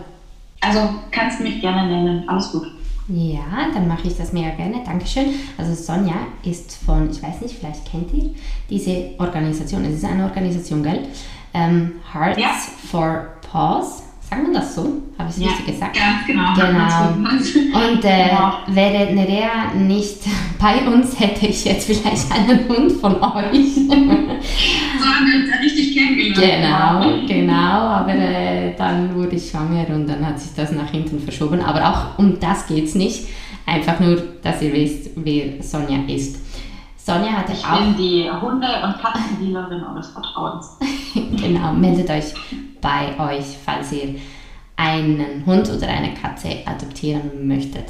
Also 0.61 0.89
kannst 1.11 1.39
du 1.39 1.43
mich 1.43 1.61
gerne 1.61 1.87
nennen, 1.87 2.27
alles 2.27 2.51
gut. 2.51 2.67
Ja, 3.09 3.69
dann 3.73 3.87
mache 3.87 4.07
ich 4.07 4.17
das 4.17 4.33
mega 4.33 4.49
gerne. 4.49 4.83
Dankeschön. 4.85 5.27
Also 5.57 5.73
Sonja 5.73 6.15
ist 6.43 6.75
von, 6.85 7.09
ich 7.09 7.23
weiß 7.23 7.41
nicht, 7.41 7.55
vielleicht 7.55 7.89
kennt 7.89 8.13
ihr 8.13 8.31
diese 8.69 9.11
Organisation. 9.17 9.85
Es 9.85 9.95
ist 9.95 10.05
eine 10.05 10.25
Organisation, 10.25 10.83
gell? 10.83 11.07
Ähm, 11.53 11.93
Hearts 12.13 12.39
ja. 12.39 12.49
for 12.89 13.27
Pause. 13.49 14.03
Sagt 14.29 14.43
man 14.43 14.53
das 14.53 14.75
so? 14.75 14.81
Habe 15.17 15.29
ich 15.29 15.37
es 15.37 15.41
ja, 15.41 15.47
richtig 15.49 15.67
gesagt? 15.67 15.95
Ganz 15.95 16.25
genau. 16.27 16.53
Genau. 16.53 17.13
Und 17.21 18.03
äh, 18.03 18.29
genau. 18.29 18.53
wäre 18.67 19.13
Nerea 19.13 19.73
nicht 19.73 20.17
bei 20.59 20.85
uns, 20.85 21.17
hätte 21.17 21.47
ich 21.47 21.63
jetzt 21.63 21.85
vielleicht 21.85 22.29
einen 22.31 22.67
Hund 22.67 22.91
von 22.93 23.15
euch. 23.15 23.75
so 23.75 23.93
haben 23.93 25.27
wir 25.27 25.39
uns 25.39 25.49
ja 25.49 25.57
richtig 25.61 25.95
kennengelernt. 25.95 27.27
Genau, 27.27 27.27
genau. 27.27 27.53
Aber 27.53 28.13
äh, 28.13 28.75
dann 28.77 29.15
wurde 29.15 29.37
ich 29.37 29.49
schwanger 29.49 29.87
und 29.89 30.07
dann 30.07 30.25
hat 30.25 30.39
sich 30.39 30.53
das 30.55 30.73
nach 30.73 30.91
hinten 30.91 31.19
verschoben. 31.19 31.61
Aber 31.61 31.87
auch 31.89 32.19
um 32.19 32.37
das 32.39 32.67
geht 32.67 32.85
es 32.85 32.95
nicht. 32.95 33.27
Einfach 33.65 33.99
nur, 33.99 34.21
dass 34.41 34.61
ihr 34.61 34.73
wisst, 34.73 35.11
wer 35.15 35.61
Sonja 35.61 35.99
ist. 36.07 36.46
Sonja 37.07 37.31
hatte 37.31 37.53
ich 37.53 37.63
auch. 37.63 37.79
Ich 37.79 37.95
bin 37.95 37.97
die 37.97 38.29
Hunde- 38.29 38.83
und 38.83 39.01
Katzendealerin 39.01 39.81
eures 39.81 40.09
Vertrauens. 40.09 40.77
genau, 41.15 41.71
meldet 41.71 42.09
euch 42.09 42.33
bei 42.81 43.17
euch, 43.17 43.45
falls 43.63 43.93
ihr 43.93 44.15
einen 44.75 45.45
Hund 45.45 45.69
oder 45.69 45.87
eine 45.87 46.13
Katze 46.13 46.49
adoptieren 46.65 47.47
möchtet. 47.47 47.85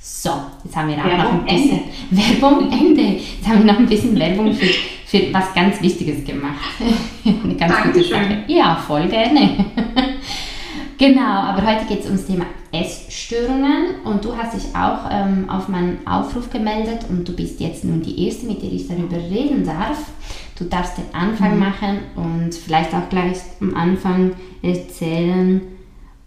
So, 0.00 0.30
jetzt 0.62 0.76
haben 0.76 0.88
wir 0.88 0.96
auch 0.98 1.04
Werbung 1.04 1.24
noch 1.24 1.32
ein 1.32 1.44
bisschen 1.44 1.80
Ende. 1.80 1.90
Werbung 2.40 2.72
Ende. 2.72 3.02
Jetzt 3.02 3.48
haben 3.48 3.66
wir 3.66 3.72
noch 3.72 3.80
ein 3.80 3.86
bisschen 3.86 4.16
Werbung 4.16 4.54
für, 4.54 4.66
für 5.06 5.34
was 5.34 5.52
ganz 5.54 5.82
Wichtiges 5.82 6.24
gemacht. 6.24 6.60
Eine 7.24 7.56
ganz 7.56 7.72
Dankeschön. 7.72 7.92
gute 7.92 8.08
Sache. 8.08 8.44
Ja, 8.46 8.76
voll 8.76 9.08
gerne. 9.08 9.64
Genau, 11.02 11.20
aber 11.20 11.66
heute 11.66 11.84
geht 11.86 11.98
es 11.98 12.06
ums 12.06 12.26
Thema 12.26 12.46
Essstörungen 12.70 14.02
und 14.04 14.24
du 14.24 14.36
hast 14.36 14.54
dich 14.54 14.72
auch 14.72 15.10
ähm, 15.10 15.50
auf 15.50 15.66
meinen 15.66 16.06
Aufruf 16.06 16.48
gemeldet 16.48 17.06
und 17.08 17.28
du 17.28 17.32
bist 17.34 17.58
jetzt 17.58 17.82
nun 17.82 18.02
die 18.02 18.24
Erste, 18.24 18.46
mit 18.46 18.62
der 18.62 18.70
ich 18.70 18.86
darüber 18.86 19.16
reden 19.16 19.64
darf. 19.64 19.98
Du 20.56 20.62
darfst 20.62 20.98
den 20.98 21.12
Anfang 21.12 21.54
mhm. 21.54 21.58
machen 21.58 21.98
und 22.14 22.54
vielleicht 22.54 22.94
auch 22.94 23.08
gleich 23.08 23.38
am 23.60 23.74
Anfang 23.74 24.34
erzählen, 24.62 25.62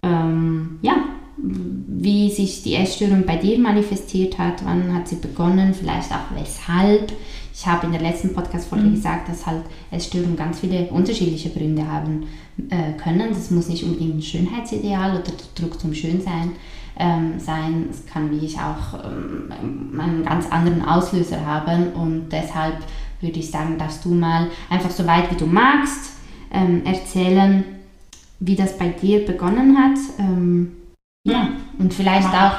ähm, 0.04 0.80
ja, 0.82 0.96
wie 1.38 2.32
sich 2.32 2.64
die 2.64 2.76
Essstörung 2.76 3.26
bei 3.26 3.36
dir 3.36 3.60
manifestiert 3.60 4.38
hat, 4.38 4.64
wann 4.64 4.94
hat 4.94 5.08
sie 5.08 5.18
begonnen, 5.18 5.74
vielleicht 5.74 6.12
auch 6.12 6.36
weshalb. 6.36 7.12
Ich 7.54 7.66
habe 7.66 7.86
in 7.86 7.94
der 7.94 8.02
letzten 8.02 8.34
Podcast-Folge 8.34 8.88
mhm. 8.88 8.96
gesagt, 8.96 9.30
dass 9.30 9.46
halt 9.46 9.64
Essstörungen 9.92 10.36
ganz 10.36 10.60
viele 10.60 10.88
unterschiedliche 10.88 11.50
Gründe 11.50 11.88
haben 11.88 12.28
äh, 12.70 12.94
können. 13.02 13.30
Das 13.30 13.52
muss 13.52 13.70
nicht 13.70 13.84
unbedingt 13.84 14.18
ein 14.18 14.22
Schönheitsideal 14.22 15.12
oder 15.12 15.32
Druck 15.56 15.80
zum 15.80 15.94
Schönsein 15.94 16.54
ähm, 16.98 17.40
sein. 17.40 17.88
Es 17.90 18.06
kann 18.06 18.32
wie 18.32 18.46
ich 18.46 18.58
auch 18.58 19.00
ähm, 19.04 20.00
einen 20.00 20.26
ganz 20.26 20.50
anderen 20.52 20.84
Auslöser 20.84 21.46
haben 21.46 21.94
und 21.94 22.30
deshalb 22.30 22.78
würde 23.22 23.40
ich 23.40 23.50
sagen, 23.50 23.78
darfst 23.78 24.04
du 24.06 24.10
mal 24.14 24.50
einfach 24.70 24.92
so 24.92 25.06
weit 25.06 25.32
wie 25.32 25.38
du 25.38 25.46
magst 25.46 26.12
ähm, 26.52 26.86
erzählen, 26.86 27.64
wie 28.40 28.56
das 28.56 28.78
bei 28.78 28.90
dir 28.90 29.26
begonnen 29.26 29.78
hat. 29.78 29.98
Ähm, 30.20 30.72
ja, 31.26 31.50
und 31.80 31.94
vielleicht 31.94 32.30
auch, 32.30 32.54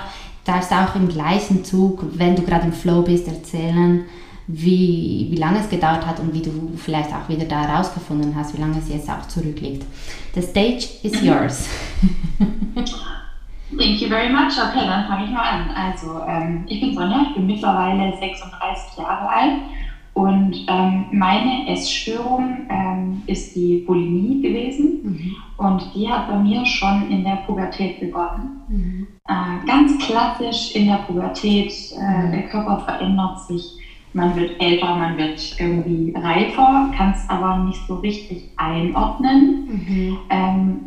darfst 0.45 0.71
du 0.71 0.75
auch 0.75 0.95
im 0.97 1.09
gleichen 1.09 1.65
Zug, 1.65 2.05
wenn 2.13 2.37
du 2.37 2.43
gerade 2.43 2.67
im 2.67 2.73
Flow 2.73 3.03
bist, 3.03 3.27
erzählen, 3.29 4.05
wie, 4.49 5.29
wie 5.31 5.37
lange 5.37 5.61
es 5.61 5.69
gedauert 5.69 6.07
hat 6.07 6.21
und 6.21 6.35
wie 6.35 6.43
du 6.43 6.73
vielleicht 6.77 7.11
auch 7.13 7.29
wieder 7.29 7.47
da 7.47 7.63
herausgefunden 7.63 8.35
hast, 8.37 8.57
wie 8.57 8.61
lange 8.61 8.79
es 8.79 8.89
jetzt 8.89 9.09
auch 9.09 9.27
zurückliegt. 9.27 9.85
The 10.35 10.43
stage 10.43 10.87
is 11.03 11.23
yours. 11.23 11.69
Thank 13.77 14.01
you 14.01 14.09
very 14.09 14.33
much. 14.33 14.53
Okay, 14.53 14.87
dann 14.87 15.07
fange 15.09 15.25
ich 15.25 15.31
mal 15.31 15.43
an. 15.43 15.71
Also, 15.71 16.21
ähm, 16.29 16.65
ich 16.69 16.81
bin 16.81 16.95
Sonja, 16.95 17.27
ich 17.29 17.35
bin 17.35 17.47
mittlerweile 17.47 18.17
36 18.17 18.99
Jahre 18.99 19.29
alt 19.29 19.55
und 20.17 20.65
ähm, 20.67 21.05
meine 21.13 21.69
Essstörung 21.69 22.67
ähm, 22.71 23.23
ist 23.27 23.55
die 23.55 23.85
Bulimie 23.87 24.41
gewesen 24.41 25.01
mhm. 25.03 25.37
und 25.59 25.95
die 25.95 26.11
hat 26.11 26.29
bei 26.29 26.39
mir 26.39 26.65
schon 26.65 27.11
in 27.11 27.23
der 27.23 27.43
Pubertät 27.47 28.01
begonnen. 28.01 28.63
Mhm. 28.67 29.07
Äh, 29.29 29.67
ganz 29.67 29.99
klassisch 29.99 30.75
in 30.75 30.87
der 30.87 31.01
Pubertät, 31.07 31.71
äh, 32.01 32.29
mhm. 32.29 32.33
der 32.33 32.43
Körper 32.45 32.79
verändert 32.79 33.41
sich, 33.41 33.63
man 34.15 34.35
wird 34.37 34.59
älter, 34.59 34.95
man 34.95 35.19
wird 35.19 35.55
irgendwie 35.61 36.15
reifer, 36.17 36.91
kann 36.97 37.11
es 37.11 37.29
aber 37.29 37.65
nicht 37.65 37.87
so 37.87 37.97
richtig 37.97 38.45
einordnen. 38.57 39.69
Mhm. 39.69 40.19
Ähm, 40.31 40.81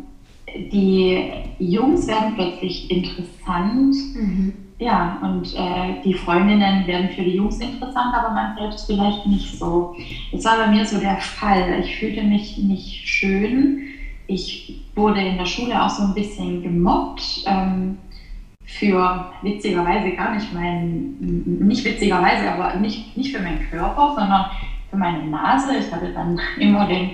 die 0.72 1.30
Jungs 1.60 2.08
werden 2.08 2.34
plötzlich 2.34 2.90
interessant 2.90 3.94
mhm. 4.16 4.52
Ja, 4.80 5.18
und 5.20 5.54
äh, 5.54 6.00
die 6.02 6.14
Freundinnen 6.14 6.86
werden 6.86 7.10
für 7.10 7.22
die 7.22 7.36
Jungs 7.36 7.60
interessant, 7.60 8.14
aber 8.14 8.30
man 8.30 8.56
selbst 8.56 8.86
vielleicht 8.86 9.26
nicht 9.26 9.58
so. 9.58 9.94
Das 10.32 10.42
war 10.46 10.56
bei 10.56 10.68
mir 10.68 10.86
so 10.86 10.98
der 10.98 11.18
Fall. 11.18 11.80
Ich 11.80 11.98
fühlte 11.98 12.22
mich 12.22 12.56
nicht 12.56 13.06
schön. 13.06 13.82
Ich 14.26 14.80
wurde 14.94 15.20
in 15.20 15.36
der 15.36 15.44
Schule 15.44 15.80
auch 15.82 15.90
so 15.90 16.04
ein 16.04 16.14
bisschen 16.14 16.62
gemobbt. 16.62 17.44
Ähm, 17.44 17.98
für 18.64 19.26
witzigerweise 19.42 20.12
gar 20.12 20.34
nicht 20.34 20.50
mein, 20.54 21.16
nicht 21.18 21.84
witzigerweise, 21.84 22.50
aber 22.50 22.76
nicht, 22.76 23.14
nicht 23.18 23.36
für 23.36 23.42
meinen 23.42 23.68
Körper, 23.68 24.14
sondern 24.16 24.46
für 24.88 24.96
meine 24.96 25.24
Nase. 25.24 25.76
Ich 25.76 25.92
hatte 25.92 26.10
dann 26.14 26.40
immer 26.58 26.86
den, 26.86 27.10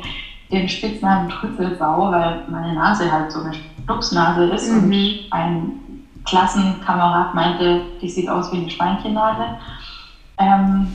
den 0.52 0.68
Spitznamen 0.68 1.30
Trüffelsau, 1.30 2.12
weil 2.12 2.44
meine 2.48 2.74
Nase 2.74 3.10
halt 3.10 3.32
so 3.32 3.40
eine 3.40 3.54
Stupsnase 3.82 4.44
ist 4.54 4.70
mhm. 4.70 4.84
und 4.84 4.92
ein 5.30 5.72
Klassenkamerad 6.26 7.34
meinte, 7.34 7.82
die 8.00 8.08
sieht 8.08 8.28
aus 8.28 8.52
wie 8.52 8.56
eine 8.56 8.70
Schweinchennase. 8.70 9.56
Ähm, 10.38 10.88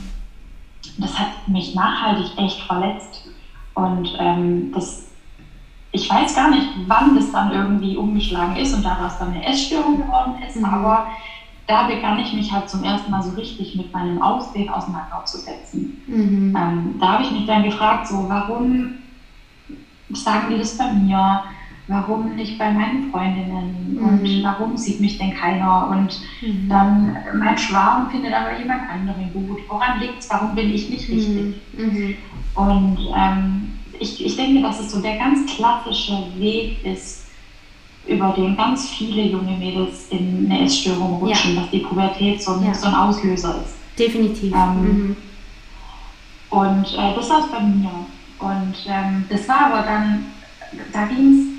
das 0.98 1.18
hat 1.18 1.30
mich 1.46 1.74
nachhaltig 1.74 2.32
echt 2.36 2.60
verletzt. 2.62 3.28
Und 3.74 4.14
ähm, 4.18 4.70
das, 4.72 5.02
ich 5.90 6.08
weiß 6.08 6.34
gar 6.34 6.50
nicht, 6.50 6.68
wann 6.86 7.14
das 7.14 7.32
dann 7.32 7.52
irgendwie 7.52 7.96
umgeschlagen 7.96 8.56
ist 8.56 8.74
und 8.74 8.84
daraus 8.84 9.18
dann 9.18 9.30
eine 9.30 9.44
Essstörung 9.44 9.98
geworden 9.98 10.34
ist, 10.46 10.56
mhm. 10.56 10.66
aber 10.66 11.06
da 11.66 11.84
begann 11.84 12.18
ich 12.18 12.32
mich 12.32 12.52
halt 12.52 12.68
zum 12.68 12.82
ersten 12.82 13.10
Mal 13.10 13.22
so 13.22 13.30
richtig 13.30 13.74
mit 13.74 13.92
meinem 13.92 14.20
Aussehen 14.20 14.68
auseinanderzusetzen. 14.68 15.96
Mhm. 16.06 16.56
Ähm, 16.56 16.98
da 17.00 17.12
habe 17.12 17.22
ich 17.22 17.30
mich 17.30 17.46
dann 17.46 17.62
gefragt, 17.62 18.06
so 18.06 18.28
warum 18.28 18.90
sagen 20.10 20.50
die 20.50 20.58
das 20.58 20.76
bei 20.76 20.88
mir? 20.88 21.40
Warum 21.88 22.36
nicht 22.36 22.58
bei 22.58 22.70
meinen 22.70 23.10
Freundinnen 23.10 23.96
mhm. 23.98 24.08
und 24.08 24.42
warum 24.42 24.76
sieht 24.76 25.00
mich 25.00 25.18
denn 25.18 25.34
keiner 25.34 25.88
und 25.90 26.20
mhm. 26.40 26.68
dann 26.68 27.16
mein 27.38 27.58
Schwarm 27.58 28.10
findet 28.10 28.32
aber 28.32 28.58
jemand 28.58 28.82
anderen 28.88 29.32
gut. 29.32 29.60
Woran 29.68 30.00
liegt 30.00 30.20
es? 30.20 30.30
Warum 30.30 30.54
bin 30.54 30.72
ich 30.72 30.88
nicht 30.88 31.08
richtig? 31.08 31.56
Mhm. 31.76 31.84
mhm. 31.84 32.14
Und 32.54 32.98
ähm, 33.16 33.72
ich, 33.98 34.24
ich 34.24 34.36
denke, 34.36 34.62
dass 34.62 34.80
es 34.80 34.92
so 34.92 35.00
der 35.00 35.16
ganz 35.16 35.46
klassische 35.54 36.26
Weg 36.36 36.84
ist, 36.84 37.22
über 38.06 38.34
den 38.36 38.56
ganz 38.56 38.90
viele 38.90 39.22
junge 39.22 39.56
Mädels 39.56 40.08
in 40.10 40.46
eine 40.50 40.64
Essstörung 40.64 41.18
rutschen, 41.18 41.54
ja. 41.54 41.62
dass 41.62 41.70
die 41.70 41.78
Pubertät 41.78 42.42
so 42.42 42.54
ein, 42.54 42.66
ja. 42.66 42.74
so 42.74 42.88
ein 42.88 42.94
Auslöser 42.94 43.62
ist. 43.64 43.76
Definitiv. 43.98 44.52
Ähm, 44.54 44.82
mhm. 44.82 45.16
und 46.50 46.94
äh, 46.94 47.14
das 47.14 47.30
war 47.30 47.44
es 47.44 47.50
bei 47.50 47.60
mir. 47.60 47.90
Und 48.38 48.74
ähm, 48.88 49.24
das 49.28 49.48
war 49.48 49.66
aber 49.66 49.82
dann, 49.82 50.24
da 50.92 51.06
ging 51.06 51.30
es 51.30 51.52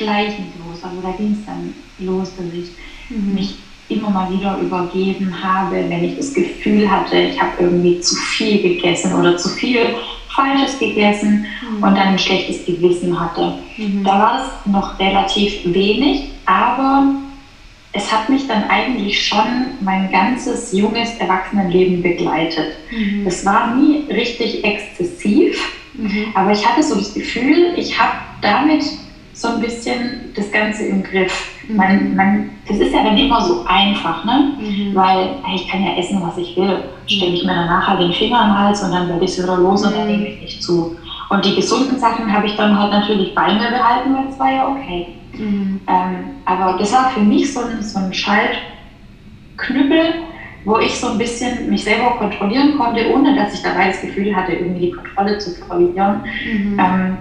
schleichend 0.00 0.48
los. 0.58 0.82
Also 0.82 1.00
da 1.02 1.10
ging 1.12 1.32
es 1.32 1.44
dann 1.46 1.74
los, 1.98 2.32
dass 2.36 2.46
ich 2.54 2.70
mhm. 3.10 3.34
mich 3.34 3.56
immer 3.88 4.10
mal 4.10 4.32
wieder 4.32 4.58
übergeben 4.58 5.34
habe, 5.42 5.84
wenn 5.88 6.04
ich 6.04 6.16
das 6.16 6.32
Gefühl 6.32 6.90
hatte, 6.90 7.16
ich 7.16 7.40
habe 7.40 7.52
irgendwie 7.58 8.00
zu 8.00 8.14
viel 8.14 8.62
gegessen 8.62 9.12
oder 9.14 9.36
zu 9.36 9.48
viel 9.48 9.94
Falsches 10.28 10.78
gegessen 10.78 11.44
mhm. 11.62 11.82
und 11.82 11.96
dann 11.96 12.08
ein 12.08 12.18
schlechtes 12.18 12.64
Gewissen 12.64 13.18
hatte. 13.18 13.58
Mhm. 13.76 14.04
Da 14.04 14.18
war 14.18 14.38
das 14.38 14.72
noch 14.72 14.98
relativ 14.98 15.52
wenig, 15.64 16.30
aber 16.46 17.14
es 17.92 18.12
hat 18.12 18.28
mich 18.28 18.46
dann 18.46 18.64
eigentlich 18.70 19.26
schon 19.26 19.74
mein 19.80 20.12
ganzes 20.12 20.72
junges 20.72 21.12
Erwachsenenleben 21.18 22.00
begleitet. 22.00 22.76
Mhm. 22.92 23.26
Es 23.26 23.44
war 23.44 23.74
nie 23.74 24.04
richtig 24.08 24.64
exzessiv, 24.64 25.58
mhm. 25.94 26.26
aber 26.34 26.52
ich 26.52 26.64
hatte 26.64 26.84
so 26.84 26.94
das 26.94 27.12
Gefühl, 27.12 27.74
ich 27.76 27.98
habe 27.98 28.12
damit 28.40 28.84
so 29.40 29.48
ein 29.48 29.60
bisschen 29.60 30.32
das 30.36 30.50
Ganze 30.52 30.84
im 30.84 31.02
Griff. 31.02 31.50
Mhm. 31.66 31.76
Man, 31.76 32.14
man, 32.14 32.50
das 32.68 32.78
ist 32.78 32.92
ja 32.92 33.02
dann 33.02 33.16
immer 33.16 33.40
so 33.40 33.64
einfach, 33.66 34.24
ne? 34.24 34.52
Mhm. 34.58 34.94
weil 34.94 35.30
ich 35.54 35.66
kann 35.68 35.82
ja 35.82 35.96
essen, 35.96 36.20
was 36.22 36.36
ich 36.36 36.54
will. 36.56 36.84
Stelle 37.06 37.32
ich 37.32 37.44
mir 37.44 37.54
danach 37.54 37.88
halt 37.88 38.00
den 38.00 38.12
Finger 38.12 38.40
am 38.40 38.58
Hals 38.58 38.82
und 38.82 38.92
dann 38.92 39.08
werde 39.08 39.24
ich 39.24 39.30
es 39.30 39.42
wieder 39.42 39.56
los 39.56 39.84
und 39.84 39.96
dann 39.96 40.04
mhm. 40.04 40.12
nehme 40.12 40.28
ich 40.28 40.42
nicht 40.42 40.62
zu. 40.62 40.94
Und 41.30 41.44
die 41.44 41.54
gesunden 41.54 41.98
Sachen 41.98 42.30
habe 42.30 42.46
ich 42.46 42.56
dann 42.56 42.78
halt 42.78 42.92
natürlich 42.92 43.34
bei 43.34 43.54
mir 43.54 43.70
behalten, 43.70 44.14
weil 44.14 44.28
es 44.28 44.38
war 44.38 44.52
ja 44.52 44.68
okay. 44.68 45.06
Mhm. 45.38 45.80
Ähm, 45.86 46.16
aber 46.44 46.76
das 46.78 46.92
war 46.92 47.08
für 47.10 47.20
mich 47.20 47.52
so 47.52 47.60
ein, 47.60 47.82
so 47.82 47.98
ein 47.98 48.12
Schaltknüppel, 48.12 50.14
wo 50.64 50.78
ich 50.78 50.98
so 50.98 51.08
ein 51.08 51.18
bisschen 51.18 51.70
mich 51.70 51.84
selber 51.84 52.16
kontrollieren 52.18 52.76
konnte, 52.76 53.10
ohne 53.10 53.34
dass 53.34 53.54
ich 53.54 53.62
dabei 53.62 53.86
das 53.86 54.02
Gefühl 54.02 54.36
hatte, 54.36 54.52
irgendwie 54.52 54.86
die 54.86 54.90
Kontrolle 54.90 55.38
zu 55.38 55.52
verlieren. 55.52 56.22
Mhm. 56.44 56.78
Ähm, 56.78 57.16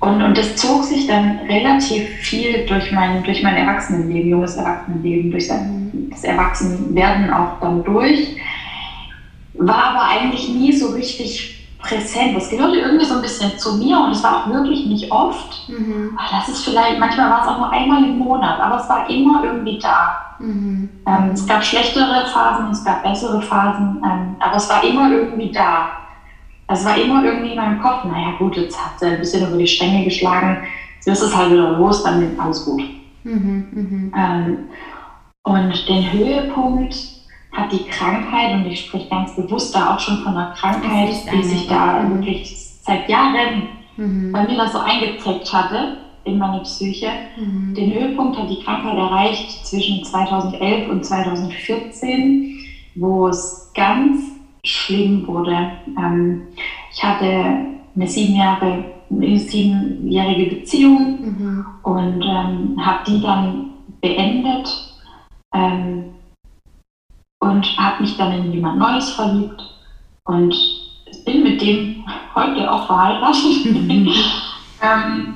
und, 0.00 0.22
und 0.22 0.38
das 0.38 0.54
zog 0.54 0.84
sich 0.84 1.06
dann 1.06 1.38
relativ 1.48 2.04
viel 2.08 2.64
durch 2.66 2.92
mein, 2.92 3.22
durch 3.22 3.42
mein 3.42 3.56
Erwachsenenleben, 3.56 4.30
junges 4.30 4.56
Erwachsenenleben, 4.56 5.30
durch 5.30 5.48
das 6.10 6.24
Erwachsenwerden 6.24 7.30
auch 7.30 7.60
dann 7.60 7.82
durch. 7.82 8.36
War 9.54 9.90
aber 9.90 10.04
eigentlich 10.04 10.48
nie 10.48 10.72
so 10.72 10.90
richtig 10.90 11.58
präsent. 11.78 12.36
Das 12.36 12.48
gehörte 12.48 12.76
irgendwie 12.76 13.04
so 13.04 13.14
ein 13.14 13.22
bisschen 13.22 13.56
zu 13.56 13.76
mir 13.76 13.98
und 13.98 14.10
es 14.10 14.22
war 14.22 14.36
auch 14.36 14.46
wirklich 14.46 14.84
nicht 14.84 15.10
oft. 15.10 15.68
Mhm. 15.68 16.16
Das 16.30 16.48
ist 16.48 16.64
vielleicht, 16.64 16.98
manchmal 16.98 17.30
war 17.30 17.42
es 17.42 17.48
auch 17.48 17.56
nur 17.56 17.72
einmal 17.72 18.04
im 18.04 18.18
Monat, 18.18 18.60
aber 18.60 18.76
es 18.76 18.88
war 18.88 19.08
immer 19.08 19.42
irgendwie 19.42 19.78
da. 19.80 20.16
Mhm. 20.38 20.90
Ähm, 21.06 21.30
es 21.32 21.44
gab 21.44 21.64
schlechtere 21.64 22.24
Phasen, 22.26 22.70
es 22.70 22.84
gab 22.84 23.02
bessere 23.02 23.40
Phasen, 23.40 24.00
ähm, 24.04 24.36
aber 24.38 24.56
es 24.56 24.68
war 24.68 24.82
immer 24.84 25.10
irgendwie 25.10 25.50
da. 25.50 25.88
Es 26.68 26.84
war 26.84 26.96
immer 26.98 27.24
irgendwie 27.24 27.52
in 27.52 27.56
meinem 27.56 27.80
Kopf, 27.80 28.04
naja 28.04 28.32
gut, 28.38 28.56
jetzt 28.56 28.78
hat 28.78 28.98
sie 29.00 29.06
ein 29.06 29.18
bisschen 29.18 29.48
über 29.48 29.56
die 29.56 29.66
Stränge 29.66 30.04
geschlagen, 30.04 30.64
jetzt 30.96 31.08
ist 31.08 31.22
es 31.22 31.36
halt 31.36 31.52
wieder 31.52 31.78
los, 31.78 32.02
dann 32.02 32.22
ist 32.22 32.38
alles 32.38 32.64
gut. 32.64 32.82
Mhm, 33.24 34.10
mh. 34.12 34.18
ähm, 34.18 34.58
und 35.44 35.88
den 35.88 36.12
Höhepunkt 36.12 36.94
hat 37.52 37.72
die 37.72 37.84
Krankheit, 37.84 38.54
und 38.54 38.66
ich 38.66 38.80
spreche 38.80 39.08
ganz 39.08 39.34
bewusst 39.34 39.74
da 39.74 39.94
auch 39.94 39.98
schon 39.98 40.18
von 40.18 40.36
einer 40.36 40.52
Krankheit, 40.52 41.10
die 41.32 41.42
sich 41.42 41.66
da 41.66 42.00
mhm. 42.00 42.16
wirklich 42.16 42.54
seit 42.82 43.08
Jahren 43.08 43.68
mhm. 43.96 44.32
bei 44.32 44.44
mir 44.44 44.56
das 44.56 44.72
so 44.72 44.78
eingeprägt 44.78 45.50
hatte 45.52 45.96
in 46.24 46.38
meine 46.38 46.60
Psyche. 46.60 47.10
Mhm. 47.36 47.74
Den 47.74 47.92
Höhepunkt 47.92 48.38
hat 48.38 48.50
die 48.50 48.62
Krankheit 48.62 48.96
erreicht 48.96 49.66
zwischen 49.66 50.04
2011 50.04 50.88
und 50.90 51.04
2014, 51.04 52.58
wo 52.94 53.28
es 53.28 53.70
ganz 53.74 54.37
schlimm 54.64 55.26
wurde. 55.26 55.72
Ähm, 55.98 56.48
ich 56.92 57.02
hatte 57.02 57.26
eine 57.94 58.06
sieben 58.06 58.36
Jahre 58.36 58.84
eine 59.10 59.38
siebenjährige 59.38 60.56
Beziehung 60.56 61.18
mhm. 61.20 61.66
und 61.82 62.22
ähm, 62.22 62.76
habe 62.78 63.04
die 63.06 63.20
dann 63.20 63.70
beendet 64.00 64.94
ähm, 65.54 66.14
und 67.40 67.78
habe 67.78 68.02
mich 68.02 68.16
dann 68.16 68.32
in 68.32 68.52
jemand 68.52 68.78
Neues 68.78 69.10
verliebt 69.10 69.62
und 70.24 70.54
bin 71.24 71.42
mit 71.42 71.62
dem 71.62 72.04
heute 72.34 72.70
auch 72.70 72.86
verheiratet. 72.86 73.64
Mhm. 73.64 74.08
ähm, 74.82 75.34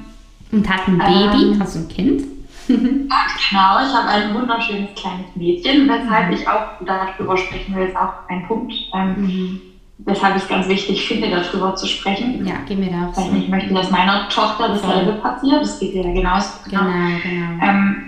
und 0.53 0.69
hat 0.69 0.87
ein 0.87 0.99
Baby, 0.99 1.55
ähm, 1.55 1.61
also 1.61 1.79
ein 1.79 1.89
Kind? 1.89 2.23
genau, 2.69 3.87
ich 3.87 3.95
habe 3.95 4.09
ein 4.09 4.35
wunderschönes 4.35 4.95
kleines 4.95 5.35
Mädchen, 5.35 5.89
weshalb 5.89 6.29
mhm. 6.29 6.33
ich 6.35 6.49
auch 6.49 6.65
darüber 6.85 7.37
sprechen 7.37 7.75
will, 7.75 7.87
ist 7.87 7.97
auch 7.97 8.13
ein 8.29 8.47
Punkt, 8.47 8.73
ähm, 8.93 9.15
mhm. 9.17 9.61
weshalb 9.99 10.37
ich 10.37 10.43
es 10.43 10.49
ganz 10.49 10.69
wichtig 10.69 11.07
finde, 11.07 11.31
darüber 11.31 11.75
zu 11.75 11.87
sprechen. 11.87 12.45
Ja, 12.45 12.57
geh 12.67 12.77
mir 12.77 12.91
da 12.91 13.09
auch. 13.09 13.17
Weil 13.17 13.43
ich 13.43 13.49
möchte, 13.49 13.75
dass 13.75 13.91
meiner 13.91 14.29
Tochter 14.29 14.69
dasselbe 14.69 15.13
passiert, 15.13 15.63
das 15.63 15.79
geht 15.79 15.95
ja 15.95 16.03
genauso. 16.03 16.51
Genau, 16.65 16.83
genau. 17.23 17.63
Ähm, 17.63 18.03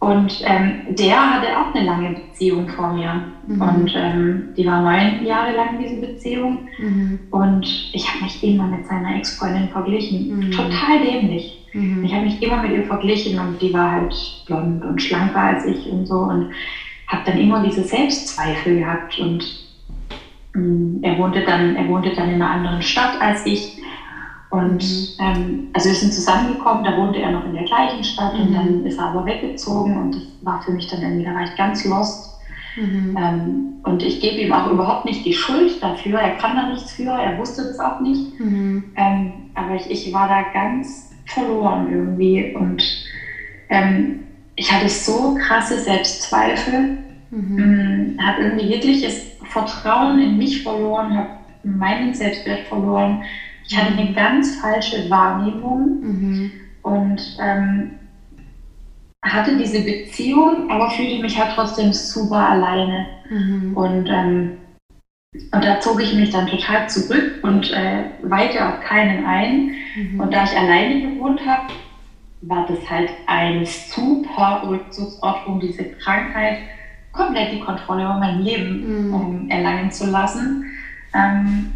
und 0.00 0.40
ähm, 0.44 0.80
der 0.88 1.30
hatte 1.30 1.48
auch 1.58 1.74
eine 1.74 1.84
lange 1.84 2.10
Beziehung 2.14 2.66
vor 2.70 2.90
mir. 2.94 3.22
Mhm. 3.46 3.60
Und 3.60 3.92
ähm, 3.94 4.48
die 4.56 4.66
war 4.66 4.80
neun 4.80 5.22
Jahre 5.22 5.54
lang, 5.54 5.78
diese 5.78 5.96
Beziehung. 5.96 6.64
Mhm. 6.78 7.20
Und 7.30 7.90
ich 7.92 8.08
habe 8.08 8.24
mich 8.24 8.42
immer 8.42 8.66
mit 8.66 8.86
seiner 8.86 9.16
Ex-Freundin 9.16 9.68
verglichen. 9.68 10.38
Mhm. 10.38 10.50
Total 10.52 11.00
dämlich. 11.00 11.59
Mhm. 11.72 12.04
Ich 12.04 12.12
habe 12.12 12.22
mich 12.22 12.40
immer 12.40 12.58
mit 12.58 12.72
ihr 12.72 12.82
verglichen 12.82 13.38
und 13.38 13.60
die 13.60 13.72
war 13.72 13.90
halt 13.90 14.14
blond 14.44 14.84
und 14.84 15.00
schlanker 15.00 15.40
als 15.40 15.64
ich 15.64 15.86
und 15.86 16.06
so. 16.06 16.18
Und 16.18 16.46
habe 17.06 17.22
dann 17.24 17.36
immer 17.36 17.60
diese 17.60 17.82
Selbstzweifel 17.82 18.76
gehabt. 18.76 19.18
Und 19.18 19.52
mm, 20.54 20.98
er, 21.02 21.16
wohnte 21.16 21.42
dann, 21.42 21.74
er 21.76 21.86
wohnte 21.86 22.12
dann 22.12 22.28
in 22.28 22.40
einer 22.40 22.50
anderen 22.50 22.82
Stadt 22.82 23.20
als 23.20 23.44
ich. 23.44 23.72
Und 24.50 24.82
mhm. 24.82 25.24
ähm, 25.24 25.68
also 25.72 25.88
wir 25.88 25.94
sind 25.94 26.12
zusammengekommen, 26.12 26.82
da 26.82 26.96
wohnte 26.96 27.20
er 27.20 27.30
noch 27.30 27.44
in 27.44 27.52
der 27.52 27.62
gleichen 27.62 28.02
Stadt 28.02 28.34
mhm. 28.34 28.40
und 28.40 28.52
dann 28.52 28.84
ist 28.84 28.98
er 28.98 29.06
aber 29.06 29.24
weggezogen 29.24 29.96
und 29.96 30.16
das 30.16 30.22
war 30.40 30.60
für 30.60 30.72
mich 30.72 30.88
dann 30.88 31.02
irgendwie, 31.02 31.22
da 31.22 31.34
war 31.34 31.44
ich 31.44 31.54
ganz 31.54 31.84
lost. 31.84 32.28
Mhm. 32.74 33.16
Ähm, 33.16 33.74
und 33.84 34.02
ich 34.02 34.18
gebe 34.18 34.40
ihm 34.40 34.52
auch 34.52 34.66
überhaupt 34.66 35.04
nicht 35.04 35.24
die 35.24 35.32
Schuld 35.32 35.80
dafür, 35.80 36.18
er 36.18 36.30
kann 36.30 36.56
da 36.56 36.66
nichts 36.66 36.92
für, 36.92 37.10
er 37.10 37.38
wusste 37.38 37.64
das 37.64 37.78
auch 37.78 38.00
nicht. 38.00 38.40
Mhm. 38.40 38.92
Ähm, 38.96 39.32
aber 39.54 39.76
ich, 39.76 39.88
ich 39.88 40.12
war 40.12 40.26
da 40.26 40.42
ganz 40.52 41.09
verloren 41.32 41.90
irgendwie 41.90 42.54
und 42.54 42.82
ähm, 43.68 44.20
ich 44.56 44.70
hatte 44.70 44.88
so 44.88 45.34
krasse 45.34 45.78
Selbstzweifel, 45.78 46.98
mhm. 47.30 48.16
Mm, 48.16 48.18
habe 48.20 48.42
irgendwie 48.42 48.66
jegliches 48.66 49.32
Vertrauen 49.44 50.18
in 50.18 50.36
mich 50.36 50.62
verloren, 50.62 51.16
habe 51.16 51.28
meinen 51.62 52.14
Selbstwert 52.14 52.66
verloren 52.68 53.22
ich 53.70 53.78
hatte 53.78 53.96
eine 53.96 54.12
ganz 54.12 54.56
falsche 54.56 55.08
Wahrnehmung 55.08 56.00
mhm. 56.00 56.50
und 56.82 57.36
ähm, 57.40 57.92
hatte 59.22 59.56
diese 59.56 59.82
Beziehung, 59.82 60.68
aber 60.68 60.90
fühlte 60.90 61.22
mich 61.22 61.38
halt 61.38 61.52
trotzdem 61.54 61.92
super 61.92 62.48
alleine. 62.48 63.06
Mhm. 63.30 63.76
Und, 63.76 64.08
ähm, 64.08 64.50
und 65.32 65.64
da 65.64 65.78
zog 65.78 66.00
ich 66.00 66.12
mich 66.12 66.30
dann 66.30 66.46
total 66.46 66.88
zurück 66.88 67.38
und 67.42 67.70
äh, 67.70 68.04
weite 68.18 68.66
auf 68.66 68.80
keinen 68.80 69.24
ein. 69.24 69.70
Mhm. 69.94 70.20
Und 70.20 70.32
da 70.32 70.42
ich 70.42 70.56
alleine 70.56 71.00
gewohnt 71.00 71.44
habe, 71.46 71.72
war 72.42 72.66
das 72.66 72.88
halt 72.90 73.12
ein 73.26 73.64
super 73.64 74.60
Rückzugsort, 74.66 75.46
um 75.46 75.60
diese 75.60 75.84
Krankheit 75.84 76.58
komplett 77.12 77.52
die 77.52 77.60
Kontrolle 77.60 78.02
über 78.02 78.18
mein 78.18 78.40
Leben 78.40 79.12
um, 79.12 79.44
mhm. 79.44 79.50
erlangen 79.50 79.90
zu 79.92 80.06
lassen. 80.06 80.64
Ähm, 81.14 81.66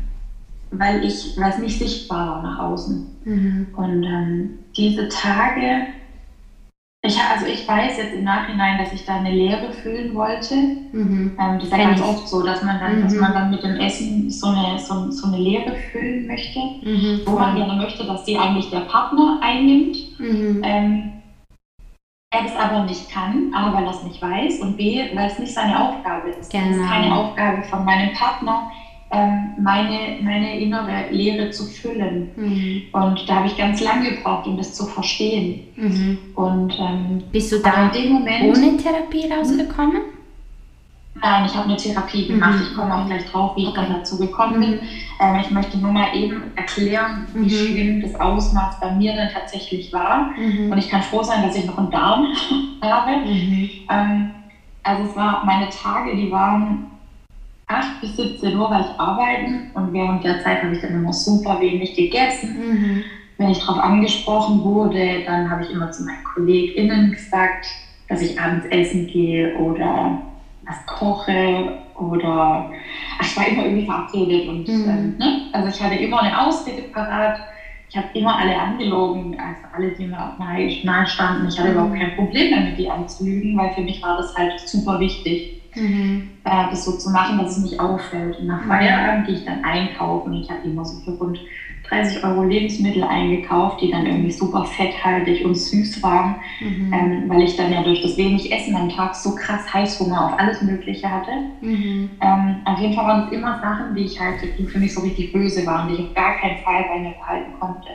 weil 0.71 1.05
ich, 1.05 1.35
weil 1.37 1.51
es 1.51 1.59
nicht 1.59 1.79
sichtbar 1.79 2.27
war 2.27 2.43
nach 2.43 2.59
außen. 2.59 3.07
Mhm. 3.25 3.67
Und 3.77 4.03
ähm, 4.03 4.59
diese 4.77 5.07
Tage, 5.09 5.87
ich, 7.05 7.21
also 7.21 7.45
ich 7.47 7.69
weiß 7.69 7.99
jetzt 7.99 8.15
im 8.15 8.25
Nachhinein, 8.25 8.79
dass 8.79 8.93
ich 8.93 9.05
da 9.05 9.17
eine 9.17 9.31
Leere 9.31 9.71
füllen 9.73 10.15
wollte. 10.15 10.55
Mhm. 10.93 11.37
Ähm, 11.39 11.59
das 11.59 11.65
ist 11.65 11.77
ja 11.77 11.85
ganz 11.85 12.01
oft 12.01 12.27
so, 12.27 12.43
dass 12.43 12.63
man 12.63 12.81
dann, 12.81 12.97
mhm. 12.97 13.03
dass 13.03 13.15
man 13.15 13.35
dann 13.35 13.51
mit 13.51 13.63
dem 13.63 13.77
Essen 13.77 14.31
so 14.31 14.49
eine, 14.49 14.79
so, 14.79 15.11
so 15.11 15.27
eine 15.27 15.37
Leere 15.37 15.75
füllen 15.93 16.27
möchte, 16.27 16.59
mhm. 16.59 17.21
wo 17.27 17.33
man 17.33 17.57
gerne 17.57 17.75
möchte, 17.75 18.05
dass 18.07 18.25
sie 18.25 18.39
eigentlich 18.39 18.71
der 18.71 18.81
Partner 18.81 19.39
einnimmt. 19.43 20.19
Mhm. 20.19 20.63
Ähm, 20.65 21.11
er 22.31 22.43
das 22.43 22.57
aber 22.57 22.85
nicht 22.85 23.11
kann, 23.11 23.53
A, 23.55 23.73
weil 23.73 23.85
er 23.85 23.91
es 23.91 24.03
nicht 24.03 24.21
weiß 24.21 24.61
und 24.61 24.77
B, 24.77 25.15
weil 25.15 25.29
es 25.29 25.39
nicht 25.39 25.53
seine 25.53 25.79
Aufgabe 25.79 26.31
ist. 26.31 26.51
Genau. 26.51 26.65
Es 26.65 26.71
ist 26.71 26.77
genau. 26.79 26.91
keine 26.91 27.15
Aufgabe 27.15 27.63
von 27.65 27.85
meinem 27.85 28.13
Partner, 28.15 28.71
meine, 29.59 30.19
meine 30.23 30.59
innere 30.59 31.11
Lehre 31.11 31.51
zu 31.51 31.65
füllen. 31.65 32.31
Mhm. 32.37 32.83
Und 32.93 33.29
da 33.29 33.37
habe 33.37 33.47
ich 33.47 33.57
ganz 33.57 33.81
lange 33.81 34.11
gebraucht, 34.11 34.47
um 34.47 34.57
das 34.57 34.75
zu 34.75 34.87
verstehen. 34.87 35.61
Mhm. 35.77 36.19
Und, 36.35 36.79
ähm, 36.79 37.23
Bist 37.33 37.53
du 37.53 37.59
da 37.59 37.91
Moment, 38.09 38.57
ohne 38.57 38.77
Therapie 38.77 39.31
rausgekommen? 39.31 40.03
Nein, 41.23 41.47
ich 41.47 41.55
habe 41.55 41.69
eine 41.69 41.77
Therapie 41.77 42.27
gemacht. 42.27 42.59
Mhm. 42.59 42.63
Ich 42.63 42.77
komme 42.77 42.95
auch 42.95 43.07
gleich 43.07 43.25
drauf, 43.27 43.57
wie 43.57 43.65
ich 43.65 43.75
dann 43.75 43.93
dazu 43.93 44.19
gekommen 44.19 44.61
bin. 44.61 44.71
Mhm. 44.73 44.79
Ähm, 45.21 45.41
ich 45.41 45.51
möchte 45.51 45.79
nur 45.79 45.93
mal 45.93 46.15
eben 46.15 46.43
erklären, 46.57 47.27
wie 47.35 47.45
mhm. 47.45 47.49
schlimm 47.49 48.03
das 48.03 48.21
Ausmaß 48.21 48.81
bei 48.81 48.93
mir 48.93 49.15
dann 49.15 49.31
tatsächlich 49.33 49.93
war. 49.93 50.33
Mhm. 50.37 50.73
Und 50.73 50.79
ich 50.79 50.89
kann 50.89 51.03
froh 51.03 51.23
sein, 51.23 51.43
dass 51.43 51.57
ich 51.57 51.67
noch 51.67 51.79
einen 51.79 51.91
Darm 51.91 52.27
habe. 52.83 53.11
Ähm, 53.91 54.31
also 54.83 55.09
es 55.09 55.17
war 55.17 55.45
meine 55.45 55.69
Tage, 55.71 56.15
die 56.17 56.31
waren 56.31 56.91
8 57.67 58.01
bis 58.01 58.17
17 58.17 58.57
Uhr 58.57 58.71
war 58.71 58.81
ich 58.81 59.01
arbeiten 59.01 59.71
und 59.75 59.93
während 59.93 60.23
der 60.25 60.43
Zeit 60.43 60.63
habe 60.63 60.75
ich 60.75 60.81
dann 60.81 60.95
immer 60.95 61.13
super 61.13 61.61
wenig 61.61 61.95
gegessen. 61.95 62.57
Mhm. 62.59 63.05
Wenn 63.39 63.51
ich 63.51 63.59
darauf 63.59 63.79
angesprochen 63.79 64.63
wurde, 64.63 65.23
dann 65.25 65.51
habe 65.51 65.63
ich 65.63 65.71
immer 65.71 65.91
zu 65.91 66.05
meinen 66.05 66.23
KollegInnen 66.23 67.13
gesagt, 67.13 67.67
dass 68.09 68.21
ich 68.21 68.39
abends 68.39 68.67
essen 68.67 69.07
gehe 69.07 69.57
oder 69.57 70.23
was 70.67 70.87
koche 70.87 71.79
oder 71.99 72.71
ach, 73.19 73.27
ich 73.27 73.37
war 73.37 73.49
immer 73.49 73.65
irgendwie 73.65 73.87
verabredet 73.87 74.49
und 74.49 74.69
mhm. 74.69 74.85
ähm, 74.89 75.17
ne? 75.19 75.41
also 75.53 75.69
ich 75.69 75.83
hatte 75.83 75.97
immer 75.97 76.23
eine 76.23 76.47
Ausrede 76.47 76.83
parat. 76.83 77.39
Ich 77.89 77.97
habe 77.97 78.09
immer 78.15 78.37
alle 78.39 78.59
angelogen, 78.59 79.39
also 79.39 79.61
alle, 79.73 79.91
die 79.93 80.07
mir 80.07 80.19
auch 80.19 80.39
nahe, 80.39 80.69
nahe 80.83 81.07
standen. 81.07 81.47
Ich 81.47 81.59
hatte 81.59 81.69
mhm. 81.69 81.75
überhaupt 81.75 81.95
kein 81.95 82.17
Problem 82.17 82.51
damit, 82.51 82.79
die 82.79 82.91
anzulügen, 82.91 83.57
weil 83.57 83.73
für 83.73 83.83
mich 83.83 84.03
war 84.03 84.17
das 84.17 84.35
halt 84.35 84.59
super 84.61 84.99
wichtig 84.99 85.54
mhm. 85.75 86.31
äh, 86.45 86.71
das 86.71 86.85
so 86.85 86.93
zu 86.93 87.11
machen, 87.11 87.39
dass 87.39 87.53
es 87.53 87.59
nicht 87.59 87.81
auffällt. 87.81 88.39
Und 88.39 88.47
nach 88.47 88.61
mhm. 88.61 88.69
Feierabend 88.69 89.27
gehe 89.27 89.37
ich 89.37 89.45
dann 89.45 89.65
einkaufen. 89.65 90.33
Ich 90.35 90.51
habe 90.51 90.61
immer 90.65 90.85
so 90.85 91.01
für 91.05 91.13
rund 91.19 91.41
30 91.89 92.25
Euro 92.25 92.43
Lebensmittel 92.45 93.03
eingekauft, 93.05 93.81
die 93.81 93.91
dann 93.91 94.07
irgendwie 94.07 94.31
super 94.31 94.65
fetthaltig 94.65 95.45
und 95.45 95.55
süß 95.55 96.03
waren, 96.03 96.37
mhm. 96.61 96.93
ähm, 96.93 97.25
weil 97.29 97.43
ich 97.43 97.57
dann 97.57 97.73
ja 97.73 97.83
durch 97.83 98.03
das 98.03 98.17
wenig 98.17 98.51
Essen 98.51 98.75
am 98.75 98.89
Tag 98.89 99.15
so 99.15 99.35
krass 99.35 99.73
Heißhunger 99.73 100.27
auf 100.27 100.39
alles 100.39 100.63
Mögliche 100.63 101.11
hatte. 101.11 101.33
Mhm. 101.61 102.11
Ähm, 102.21 102.57
auf 102.65 102.79
jeden 102.79 102.95
Fall 102.95 103.07
waren 103.07 103.27
es 103.27 103.33
immer 103.33 103.61
Sachen, 103.61 103.95
die 103.95 104.05
ich 104.05 104.19
halt, 104.19 104.37
die 104.59 104.65
für 104.65 104.79
mich 104.79 104.95
so 104.95 105.03
richtig 105.03 105.33
böse 105.33 105.65
waren, 105.67 105.89
die 105.89 105.95
ich 105.95 106.01
auf 106.01 106.15
gar 106.15 106.37
keinen 106.39 106.59
Fall 106.59 106.85
bei 106.89 106.99
mir 107.01 107.13
behalten 107.13 107.53
konnte. 107.61 107.89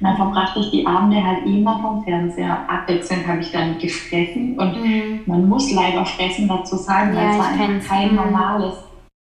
Und 0.00 0.06
dann 0.06 0.16
verbrachte 0.16 0.60
ich 0.60 0.70
die 0.70 0.86
Abende 0.86 1.22
halt 1.22 1.46
immer 1.46 1.80
vom 1.80 2.04
Fernseher. 2.04 2.68
Abwechselnd 2.68 3.26
habe 3.26 3.40
ich 3.40 3.52
dann 3.52 3.78
gefressen 3.78 4.58
und 4.58 4.82
mhm. 4.82 5.20
man 5.26 5.48
muss 5.48 5.72
leider 5.72 6.04
fressen 6.04 6.48
dazu 6.48 6.76
sagen, 6.76 7.14
weil 7.14 7.30
es 7.30 7.38
war 7.38 7.48
einfach 7.48 7.88
kein 7.88 8.10
mhm. 8.10 8.16
normales, 8.16 8.74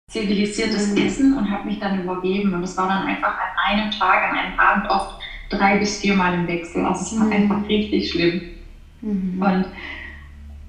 zivilisiertes 0.09 0.91
mhm. 0.91 0.97
Essen 0.97 1.37
und 1.37 1.49
habe 1.49 1.65
mich 1.65 1.79
dann 1.79 2.01
übergeben. 2.01 2.53
Und 2.53 2.63
es 2.63 2.75
war 2.75 2.87
dann 2.87 3.05
einfach 3.05 3.33
an 3.33 3.75
einem 3.77 3.91
Tag, 3.91 4.31
an 4.31 4.37
einem 4.37 4.59
Abend 4.59 4.89
oft 4.89 5.19
drei 5.49 5.77
bis 5.77 5.99
viermal 5.99 6.33
im 6.33 6.47
Wechsel. 6.47 6.85
Also 6.85 7.01
es 7.01 7.19
war 7.19 7.27
mhm. 7.27 7.33
einfach 7.33 7.69
richtig 7.69 8.11
schlimm. 8.11 8.41
Mhm. 9.01 9.41
Und 9.41 9.65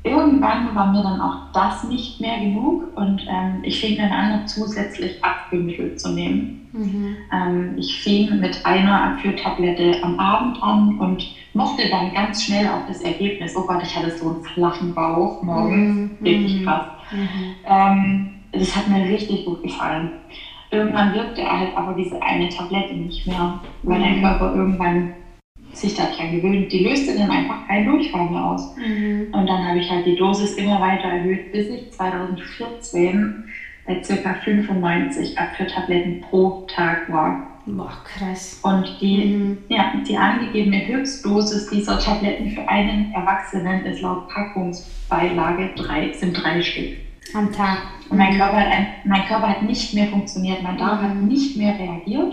irgendwann 0.02 0.74
war 0.74 0.86
mir 0.86 1.02
dann 1.02 1.20
auch 1.20 1.36
das 1.52 1.82
nicht 1.84 2.20
mehr 2.20 2.38
genug 2.38 2.96
und 2.96 3.24
ähm, 3.28 3.60
ich 3.62 3.80
fing 3.80 3.96
dann 3.96 4.12
an, 4.12 4.46
zusätzlich 4.46 5.22
Abführmittel 5.22 5.96
zu 5.96 6.08
nehmen. 6.08 6.68
Mhm. 6.72 7.16
Ähm, 7.32 7.74
ich 7.76 8.00
fing 8.00 8.38
mit 8.38 8.64
einer 8.64 9.02
Abführtablette 9.04 10.02
am 10.02 10.18
Abend 10.18 10.62
an 10.62 10.98
und 10.98 11.28
mochte 11.52 11.88
dann 11.88 12.12
ganz 12.12 12.42
schnell 12.42 12.68
auch 12.68 12.86
das 12.86 13.00
Ergebnis. 13.00 13.56
Oh 13.56 13.62
Gott, 13.62 13.82
ich 13.82 13.94
hatte 13.96 14.10
so 14.10 14.28
einen 14.28 14.42
flachen 14.42 14.94
Bauch 14.94 15.42
morgens, 15.42 16.10
mhm. 16.20 16.26
richtig 16.26 16.60
mhm. 16.60 16.64
krass. 16.64 16.84
Mhm. 17.10 17.54
Ähm, 17.64 18.30
das 18.52 18.76
hat 18.76 18.86
mir 18.86 19.04
richtig 19.04 19.44
gut 19.44 19.62
gefallen. 19.62 20.10
Irgendwann 20.70 21.12
wirkte 21.12 21.44
halt 21.44 21.74
aber 21.76 21.94
diese 21.94 22.20
eine 22.22 22.48
Tablette 22.48 22.94
nicht 22.94 23.26
mehr, 23.26 23.54
weil 23.82 24.00
dein 24.00 24.18
mhm. 24.18 24.22
Körper 24.22 24.52
irgendwann 24.54 25.08
sich 25.72 25.94
daran 25.94 26.32
gewöhnt, 26.32 26.72
die 26.72 26.84
löste 26.84 27.16
dann 27.16 27.30
einfach 27.30 27.66
keinen 27.66 27.86
Durchfall 27.86 28.30
mehr 28.30 28.44
aus. 28.44 28.74
Mhm. 28.76 29.28
Und 29.32 29.46
dann 29.46 29.66
habe 29.66 29.78
ich 29.78 29.90
halt 29.90 30.06
die 30.06 30.16
Dosis 30.16 30.54
immer 30.54 30.80
weiter 30.80 31.08
erhöht, 31.08 31.52
bis 31.52 31.68
ich 31.68 31.92
2014 31.92 33.44
bei 33.86 33.94
ca. 33.96 34.34
95 34.44 35.38
Abführtabletten 35.38 36.20
pro 36.22 36.66
Tag 36.74 37.10
war. 37.10 37.46
Boah, 37.66 37.92
krass. 38.04 38.60
Und 38.62 38.96
die, 39.00 39.24
mhm. 39.26 39.58
ja, 39.68 39.92
die 40.06 40.16
angegebene 40.16 40.86
Höchstdosis 40.86 41.68
dieser 41.68 41.98
Tabletten 41.98 42.50
für 42.50 42.66
einen 42.68 43.12
Erwachsenen 43.12 43.84
ist 43.84 44.00
laut 44.00 44.28
Packungsbeilage 44.28 45.70
drei, 45.76 46.12
sind 46.12 46.42
drei 46.42 46.62
Stück. 46.62 46.96
Am 47.34 47.52
Tag. 47.52 47.78
Und 48.08 48.16
mein 48.16 48.38
Körper, 48.38 48.56
hat 48.56 48.72
ein, 48.72 48.86
mein 49.04 49.26
Körper 49.26 49.48
hat 49.50 49.62
nicht 49.62 49.92
mehr 49.92 50.06
funktioniert, 50.06 50.62
mein 50.62 50.78
Darm 50.78 50.98
mhm. 50.98 51.02
hat 51.02 51.14
nicht 51.28 51.56
mehr 51.56 51.78
reagiert. 51.78 52.32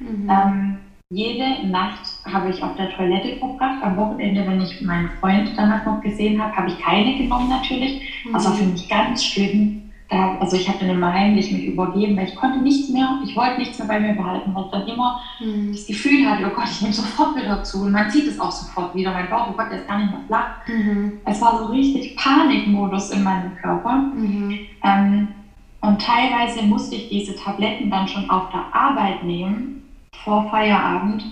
Mhm. 0.00 0.30
Ähm, 0.30 0.78
jede 1.14 1.68
Nacht 1.68 2.00
habe 2.24 2.50
ich 2.50 2.62
auf 2.62 2.74
der 2.74 2.90
Toilette 2.90 3.36
verbracht. 3.36 3.82
Am 3.82 3.96
Wochenende, 3.96 4.44
wenn 4.46 4.60
ich 4.60 4.80
meinen 4.80 5.10
Freund 5.20 5.52
danach 5.56 5.86
noch 5.86 6.00
gesehen 6.00 6.42
habe, 6.42 6.54
habe 6.56 6.68
ich 6.68 6.78
keine 6.80 7.16
genommen 7.16 7.48
natürlich. 7.48 8.02
Mhm. 8.24 8.32
Das 8.32 8.44
war 8.44 8.54
für 8.54 8.64
mich 8.64 8.88
ganz 8.88 9.24
schlimm. 9.24 9.80
Da, 10.10 10.36
also 10.38 10.56
ich 10.56 10.68
habe 10.68 10.78
dann 10.80 10.90
immer 10.90 11.12
heimlich 11.12 11.50
mich 11.50 11.64
übergeben, 11.64 12.16
weil 12.16 12.28
ich 12.28 12.34
konnte 12.34 12.58
nichts 12.58 12.90
mehr, 12.90 13.20
ich 13.24 13.34
wollte 13.34 13.58
nichts 13.58 13.78
mehr 13.78 13.88
bei 13.88 13.98
mir 14.00 14.12
behalten, 14.12 14.54
weil 14.54 14.64
ich 14.64 14.70
dann 14.70 14.86
immer 14.86 15.20
mhm. 15.40 15.72
das 15.72 15.86
Gefühl 15.86 16.28
hatte, 16.28 16.50
oh 16.50 16.54
Gott, 16.54 16.68
ich 16.68 16.82
nehme 16.82 16.92
sofort 16.92 17.36
wieder 17.36 17.62
zu. 17.62 17.82
Und 17.82 17.92
man 17.92 18.10
sieht 18.10 18.26
es 18.26 18.40
auch 18.40 18.50
sofort 18.50 18.94
wieder. 18.94 19.12
Mein 19.12 19.30
Bauch, 19.30 19.50
oh 19.50 19.56
Gott, 19.56 19.70
der 19.70 19.78
ist 19.78 19.88
gar 19.88 19.98
nicht 19.98 20.10
mehr 20.10 20.20
flach. 20.26 20.66
Mhm. 20.66 21.20
Es 21.24 21.40
war 21.40 21.58
so 21.58 21.66
richtig 21.66 22.16
Panikmodus 22.16 23.10
in 23.10 23.22
meinem 23.22 23.54
Körper. 23.56 23.92
Mhm. 23.92 24.58
Ähm, 24.82 25.28
und 25.80 26.00
teilweise 26.00 26.62
musste 26.62 26.96
ich 26.96 27.08
diese 27.08 27.36
Tabletten 27.36 27.90
dann 27.90 28.08
schon 28.08 28.28
auf 28.30 28.50
der 28.50 28.64
Arbeit 28.74 29.22
nehmen, 29.22 29.83
vor 30.24 30.48
Feierabend, 30.50 31.24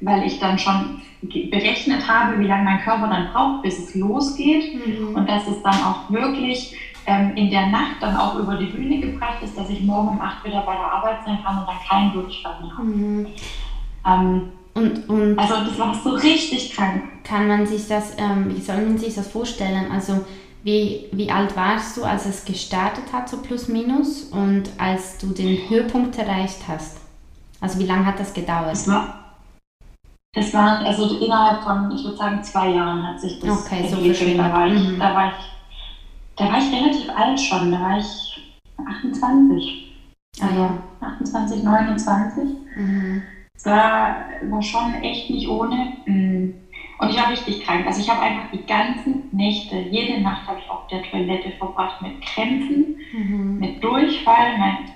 weil 0.00 0.24
ich 0.24 0.38
dann 0.38 0.58
schon 0.58 1.02
berechnet 1.22 2.08
habe, 2.08 2.38
wie 2.38 2.46
lange 2.46 2.64
mein 2.64 2.80
Körper 2.80 3.08
dann 3.08 3.30
braucht, 3.32 3.62
bis 3.62 3.78
es 3.78 3.94
losgeht 3.94 4.74
mhm. 4.74 5.14
und 5.14 5.28
dass 5.28 5.46
es 5.46 5.62
dann 5.62 5.74
auch 5.74 6.10
wirklich 6.10 6.74
ähm, 7.06 7.32
in 7.34 7.50
der 7.50 7.66
Nacht 7.66 7.96
dann 8.00 8.16
auch 8.16 8.38
über 8.38 8.56
die 8.56 8.66
Bühne 8.66 9.00
gebracht 9.00 9.42
ist, 9.42 9.56
dass 9.56 9.68
ich 9.68 9.82
morgen 9.82 10.08
um 10.08 10.20
8 10.20 10.44
wieder 10.44 10.62
bei 10.62 10.72
der 10.72 10.92
Arbeit 10.92 11.18
sein 11.24 11.38
kann 11.44 11.58
und 11.58 11.68
dann 11.68 11.76
keinen 11.88 12.12
Durchfall 12.12 12.60
mehr 12.62 12.72
habe. 12.72 12.84
Mhm. 12.84 13.26
Ähm, 14.06 14.42
und, 14.72 15.08
und 15.08 15.38
also 15.38 15.54
das 15.64 15.78
war 15.78 15.94
so 15.94 16.10
richtig 16.10 16.74
krank. 16.74 17.02
Kann 17.24 17.48
man 17.48 17.66
sich 17.66 17.88
das, 17.88 18.16
ähm, 18.18 18.54
wie 18.54 18.60
soll 18.60 18.82
man 18.82 18.98
sich 18.98 19.14
das 19.14 19.28
vorstellen? 19.28 19.90
Also 19.92 20.24
wie, 20.62 21.06
wie 21.12 21.30
alt 21.30 21.56
warst 21.56 21.96
du, 21.96 22.04
als 22.04 22.26
es 22.26 22.44
gestartet 22.44 23.12
hat, 23.12 23.28
so 23.28 23.38
plus 23.38 23.68
minus, 23.68 24.24
und 24.24 24.64
als 24.78 25.18
du 25.18 25.28
den 25.28 25.68
Höhepunkt 25.68 26.18
erreicht 26.18 26.68
hast? 26.68 26.98
Also 27.60 27.78
wie 27.78 27.86
lange 27.86 28.06
hat 28.06 28.18
das 28.18 28.32
gedauert? 28.32 28.72
Das 28.72 28.88
war, 28.88 29.36
das 30.32 30.54
waren, 30.54 30.86
also 30.86 31.18
innerhalb 31.18 31.62
von, 31.62 31.90
ich 31.94 32.04
würde 32.04 32.16
sagen, 32.16 32.42
zwei 32.42 32.70
Jahren 32.70 33.06
hat 33.06 33.20
sich 33.20 33.38
das 33.40 33.50
okay, 33.50 33.88
so. 33.88 33.96
Da 34.36 34.52
war, 34.52 34.66
ich, 34.66 34.88
mhm. 34.88 34.98
da, 34.98 35.14
war 35.14 35.28
ich, 35.28 35.44
da 36.36 36.44
war 36.44 36.58
ich 36.58 36.72
relativ 36.72 37.10
alt 37.16 37.40
schon, 37.40 37.70
da 37.70 37.80
war 37.80 37.98
ich 37.98 38.56
28. 38.86 39.86
Also 40.40 40.70
28, 41.00 41.62
29. 41.62 42.44
Mhm. 42.76 43.22
Es 43.54 43.66
war, 43.66 44.16
war 44.48 44.62
schon 44.62 44.94
echt 45.02 45.28
nicht 45.28 45.48
ohne. 45.48 45.92
Mhm. 46.06 46.54
Und 46.98 47.10
ich 47.10 47.16
war 47.16 47.30
richtig 47.30 47.64
krank. 47.64 47.86
Also 47.86 48.00
ich 48.00 48.08
habe 48.08 48.20
einfach 48.20 48.50
die 48.52 48.64
ganzen 48.66 49.24
Nächte, 49.32 49.76
jede 49.78 50.20
Nacht 50.20 50.46
habe 50.46 50.60
ich 50.60 50.70
auf 50.70 50.86
der 50.88 51.02
Toilette 51.02 51.50
verbracht 51.58 52.00
mit 52.02 52.20
Krämpfen, 52.22 52.96
mhm. 53.12 53.58
mit 53.58 53.82
Durchfall, 53.82 54.58
mit 54.58 54.90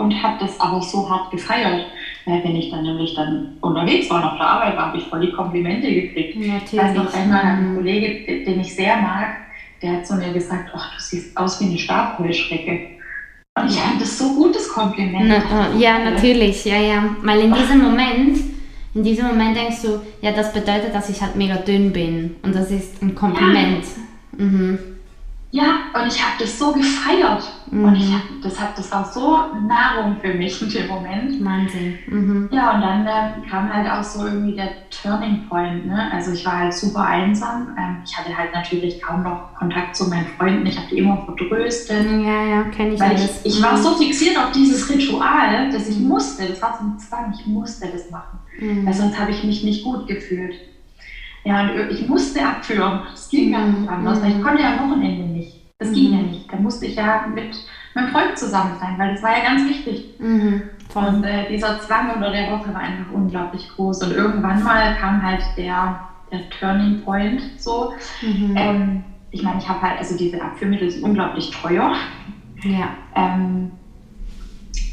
und 0.00 0.22
habe 0.22 0.38
das 0.40 0.58
aber 0.58 0.80
so 0.80 1.08
hart 1.08 1.30
gefeiert. 1.30 1.86
Weil 2.26 2.44
wenn 2.44 2.56
ich 2.56 2.70
dann 2.70 2.82
nämlich 2.82 3.14
dann 3.14 3.56
unterwegs 3.60 4.10
war 4.10 4.18
und 4.18 4.28
auf 4.30 4.36
der 4.38 4.46
Arbeit 4.46 4.76
war, 4.76 4.86
habe 4.88 4.98
ich 4.98 5.04
voll 5.04 5.20
die 5.20 5.32
Komplimente 5.32 5.92
gekriegt. 5.92 6.36
Natürlich. 6.36 6.72
Ich 6.72 6.78
weiß 6.78 6.96
noch 6.96 7.14
einmal, 7.14 7.42
ein 7.42 7.74
Kollege, 7.74 8.44
den 8.44 8.60
ich 8.60 8.74
sehr 8.74 8.96
mag, 8.96 9.36
der 9.82 9.92
hat 9.92 10.06
zu 10.06 10.14
mir 10.16 10.32
gesagt, 10.32 10.70
ach, 10.74 10.94
du 10.94 11.02
siehst 11.02 11.36
aus 11.36 11.60
wie 11.60 11.66
eine 11.66 11.78
Stabheuschrecke. 11.78 12.90
Und 13.58 13.70
ich 13.70 13.76
fand 13.76 14.00
das 14.00 14.18
so 14.18 14.34
gutes 14.34 14.68
Kompliment. 14.68 15.28
Na, 15.28 15.76
ja, 15.76 15.98
natürlich, 15.98 16.64
ja, 16.64 16.76
ja. 16.76 17.16
Weil 17.22 17.40
in 17.40 17.54
diesem 17.54 17.80
Moment, 17.80 18.38
in 18.94 19.02
diesem 19.02 19.26
Moment 19.26 19.56
denkst 19.56 19.82
du, 19.82 20.00
ja, 20.22 20.32
das 20.32 20.52
bedeutet, 20.52 20.94
dass 20.94 21.08
ich 21.08 21.20
halt 21.20 21.36
mega 21.36 21.56
dünn 21.56 21.92
bin. 21.92 22.36
Und 22.42 22.54
das 22.54 22.70
ist 22.70 23.02
ein 23.02 23.14
Kompliment. 23.14 23.84
Ja. 24.38 24.44
Mhm. 24.44 24.78
Ja, 25.52 25.80
und 25.94 26.06
ich 26.06 26.22
habe 26.24 26.34
das 26.38 26.58
so 26.58 26.72
gefeiert. 26.72 27.42
Mhm. 27.70 27.84
Und 27.84 27.96
ich 27.96 28.12
hab, 28.12 28.22
das, 28.42 28.60
hat, 28.60 28.78
das 28.78 28.90
war 28.92 29.04
so 29.04 29.36
Nahrung 29.66 30.16
für 30.20 30.32
mich 30.32 30.62
in 30.62 30.68
dem 30.68 30.86
Moment. 30.86 31.44
Wahnsinn. 31.44 31.98
Mhm. 32.06 32.48
Ja, 32.52 32.74
und 32.74 32.80
dann 32.80 33.06
äh, 33.06 33.48
kam 33.48 33.72
halt 33.72 33.90
auch 33.90 34.02
so 34.02 34.24
irgendwie 34.26 34.54
der 34.54 34.68
Turning 34.90 35.48
Point. 35.48 35.86
Ne? 35.86 36.08
Also 36.12 36.32
ich 36.32 36.44
war 36.46 36.58
halt 36.58 36.74
super 36.74 37.04
einsam. 37.04 37.76
Ähm, 37.76 37.96
ich 38.04 38.16
hatte 38.16 38.36
halt 38.36 38.54
natürlich 38.54 39.02
kaum 39.02 39.24
noch 39.24 39.54
Kontakt 39.54 39.96
zu 39.96 40.08
meinen 40.08 40.26
Freunden. 40.38 40.66
Ich 40.66 40.76
habe 40.76 40.86
die 40.88 40.98
immer 40.98 41.24
vertröstet. 41.24 42.04
Ja, 42.04 42.44
ja, 42.44 42.62
kenne 42.64 42.94
ich 42.94 43.00
weil 43.00 43.10
alles. 43.10 43.40
Ich, 43.42 43.56
ich 43.56 43.62
war 43.62 43.76
mhm. 43.76 43.82
so 43.82 43.96
fixiert 43.96 44.38
auf 44.38 44.52
dieses 44.52 44.88
Ritual, 44.88 45.70
dass 45.72 45.88
ich 45.88 45.98
musste, 45.98 46.46
das 46.46 46.62
war 46.62 46.78
so 46.78 46.84
ein 46.84 46.98
Zwang, 46.98 47.34
ich 47.36 47.46
musste 47.46 47.88
das 47.88 48.08
machen. 48.10 48.38
Mhm. 48.60 48.86
Weil 48.86 48.94
sonst 48.94 49.18
habe 49.18 49.32
ich 49.32 49.42
mich 49.42 49.64
nicht 49.64 49.82
gut 49.82 50.06
gefühlt. 50.06 50.54
Ja, 51.44 51.62
und 51.62 51.90
ich 51.90 52.06
musste 52.08 52.46
abführen. 52.46 53.00
Das 53.10 53.28
ging 53.28 53.52
gar 53.52 53.66
nicht 53.66 53.88
anders. 53.88 54.20
Mhm. 54.20 54.28
Ich 54.28 54.42
konnte 54.42 54.62
ja 54.62 54.76
am 54.76 54.90
Wochenende 54.90 55.24
nicht. 55.24 55.56
Das 55.78 55.88
mhm. 55.88 55.94
ging 55.94 56.12
ja 56.12 56.22
nicht. 56.22 56.52
Da 56.52 56.56
musste 56.56 56.86
ich 56.86 56.96
ja 56.96 57.26
mit 57.34 57.56
meinem 57.94 58.08
Freund 58.08 58.38
zusammen 58.38 58.76
sein, 58.78 58.98
weil 58.98 59.14
das 59.14 59.22
war 59.22 59.36
ja 59.36 59.44
ganz 59.44 59.68
wichtig. 59.68 60.14
Mhm. 60.18 60.62
Und 60.94 61.24
äh, 61.24 61.48
dieser 61.48 61.80
Zwang 61.80 62.10
unter 62.14 62.30
der 62.30 62.50
Woche 62.50 62.74
war 62.74 62.80
einfach 62.80 63.12
unglaublich 63.12 63.68
groß. 63.74 64.02
Und 64.02 64.12
irgendwann 64.12 64.62
mal 64.62 64.96
kam 64.96 65.22
halt 65.22 65.42
der, 65.56 66.00
der 66.30 66.50
Turning 66.50 67.02
Point 67.02 67.42
so. 67.56 67.94
Mhm. 68.22 68.54
Ähm, 68.56 69.04
ich 69.30 69.42
meine, 69.42 69.58
ich 69.58 69.68
habe 69.68 69.80
halt, 69.80 69.98
also 69.98 70.16
diese 70.16 70.42
Abführmittel 70.42 70.90
sind 70.90 71.04
unglaublich 71.04 71.50
teuer. 71.50 71.94
Ja. 72.62 72.88
Ähm, 73.14 73.70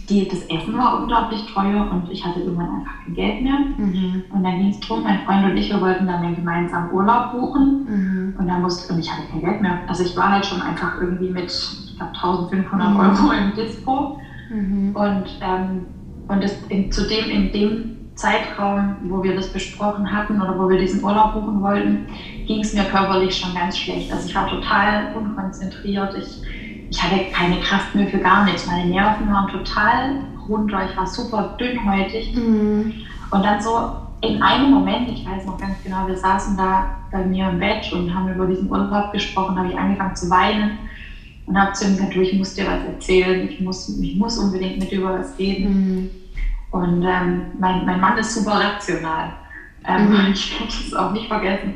die, 0.10 0.28
das 0.28 0.42
Essen 0.44 0.78
war 0.78 0.94
unglaublich 0.94 1.46
teuer 1.46 1.88
und 1.90 2.10
ich 2.10 2.24
hatte 2.24 2.40
irgendwann 2.40 2.70
einfach 2.70 2.98
kein 3.04 3.14
Geld 3.14 3.42
mehr. 3.42 3.60
Mhm. 3.78 4.24
Und 4.30 4.44
dann 4.44 4.58
ging 4.58 4.70
es 4.70 4.80
darum, 4.80 5.04
mein 5.04 5.18
Freund 5.20 5.44
und 5.44 5.56
ich, 5.58 5.70
wir 5.70 5.82
wollten 5.82 6.08
dann 6.08 6.22
einen 6.22 6.36
gemeinsamen 6.36 6.90
Urlaub 6.90 7.32
buchen. 7.32 7.84
Mhm. 7.86 8.36
Und 8.38 8.48
dann 8.48 8.62
musste, 8.62 8.92
und 8.92 9.00
ich 9.00 9.12
hatte 9.12 9.24
kein 9.24 9.42
Geld 9.42 9.62
mehr. 9.62 9.80
Also 9.88 10.04
ich 10.04 10.16
war 10.16 10.30
halt 10.30 10.46
schon 10.46 10.62
einfach 10.62 10.96
irgendwie 11.00 11.30
mit, 11.30 11.52
ich 11.86 11.96
glaube, 11.96 12.12
1500 12.14 12.90
mhm. 12.90 12.96
Euro 12.98 13.32
im 13.32 13.54
Dispo. 13.54 14.18
Mhm. 14.50 14.96
Und, 14.96 15.38
ähm, 15.42 15.86
und 16.28 16.44
das 16.44 16.58
in, 16.70 16.92
zudem 16.92 17.30
in 17.30 17.52
dem 17.52 17.98
Zeitraum, 18.18 18.96
wo 19.04 19.22
wir 19.24 19.36
das 19.36 19.52
besprochen 19.52 20.12
hatten 20.12 20.42
oder 20.42 20.58
wo 20.58 20.68
wir 20.68 20.78
diesen 20.78 21.04
Urlaub 21.04 21.34
buchen 21.34 21.62
wollten, 21.62 22.08
ging 22.46 22.62
es 22.62 22.74
mir 22.74 22.84
körperlich 22.84 23.36
schon 23.36 23.54
ganz 23.54 23.78
schlecht. 23.78 24.12
Also 24.12 24.28
ich 24.28 24.36
war 24.36 24.48
total 24.48 25.14
unkonzentriert. 25.16 26.16
Ich, 26.16 26.42
ich 26.90 27.02
hatte 27.02 27.26
keine 27.32 27.60
Kraft 27.62 27.94
mehr 27.96 28.08
für 28.08 28.20
gar 28.20 28.46
nichts. 28.46 28.66
Meine 28.66 28.90
Nerven 28.90 29.30
waren 29.30 29.48
total 29.48 30.20
runter. 30.48 30.90
Ich 30.90 30.98
war 30.98 31.08
super 31.08 31.56
dünnhäutig. 31.60 32.36
Mhm. 32.36 32.94
Und 33.32 33.44
dann 33.44 33.62
so 33.62 33.92
in 34.22 34.42
einem 34.42 34.72
Moment, 34.72 35.10
ich 35.10 35.26
weiß 35.26 35.46
noch 35.46 35.58
ganz 35.58 35.76
genau, 35.84 36.08
wir 36.08 36.18
saßen 36.18 36.58
da 36.58 36.96
bei 37.12 37.24
mir 37.24 37.50
im 37.50 37.60
Bett 37.60 37.92
und 37.94 38.14
haben 38.14 38.34
über 38.34 38.48
diesen 38.48 38.70
Urlaub 38.70 39.12
gesprochen, 39.12 39.58
habe 39.58 39.70
ich 39.70 39.78
angefangen 39.78 40.16
zu 40.16 40.30
weinen 40.30 40.80
und 41.46 41.58
habe 41.58 41.74
zu 41.74 41.86
ihm 41.86 41.96
gesagt, 41.96 42.16
du, 42.16 42.22
ich 42.22 42.34
muss 42.34 42.54
dir 42.54 42.66
was 42.66 42.84
erzählen, 42.84 43.48
ich 43.48 43.60
muss, 43.60 43.90
ich 44.00 44.16
muss 44.16 44.38
unbedingt 44.38 44.80
mit 44.80 44.92
dir 44.92 45.00
über 45.00 45.20
was 45.20 45.38
reden. 45.38 45.70
Mhm. 45.70 46.10
Und 46.72 47.04
ähm, 47.04 47.42
mein, 47.60 47.86
mein 47.86 48.00
Mann 48.00 48.18
ist 48.18 48.34
super 48.34 48.60
rational. 48.60 49.34
Ähm, 49.86 50.10
mhm. 50.10 50.16
Ich 50.34 50.52
werde 50.52 50.66
das 50.66 50.94
auch 50.94 51.12
nicht 51.12 51.28
vergessen. 51.28 51.76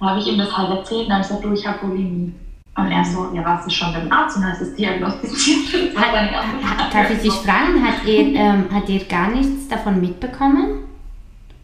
Da 0.00 0.10
habe 0.10 0.18
ich 0.20 0.26
ihm 0.26 0.38
das 0.38 0.56
halt 0.56 0.70
erzählt 0.70 1.06
und 1.06 1.12
habe 1.12 1.22
gesagt, 1.22 1.44
du, 1.44 1.52
ich 1.52 1.66
habe 1.66 1.86
Bulimie. 1.86 2.32
Und 2.76 2.90
er 2.90 3.04
so, 3.04 3.30
ja, 3.32 3.44
warst 3.44 3.66
du 3.66 3.70
schon 3.70 3.92
beim 3.92 4.10
Arzt 4.10 4.36
und 4.36 4.44
hast 4.44 4.60
es 4.60 4.74
diagnostiziert? 4.74 5.94
Darf 6.92 7.10
ich 7.10 7.20
dich 7.20 7.32
fragen, 7.32 7.86
hat 7.86 8.04
ihr, 8.04 8.34
ähm, 8.34 8.64
hat 8.72 8.88
ihr 8.88 9.04
gar 9.04 9.28
nichts 9.30 9.68
davon 9.68 10.00
mitbekommen? 10.00 10.84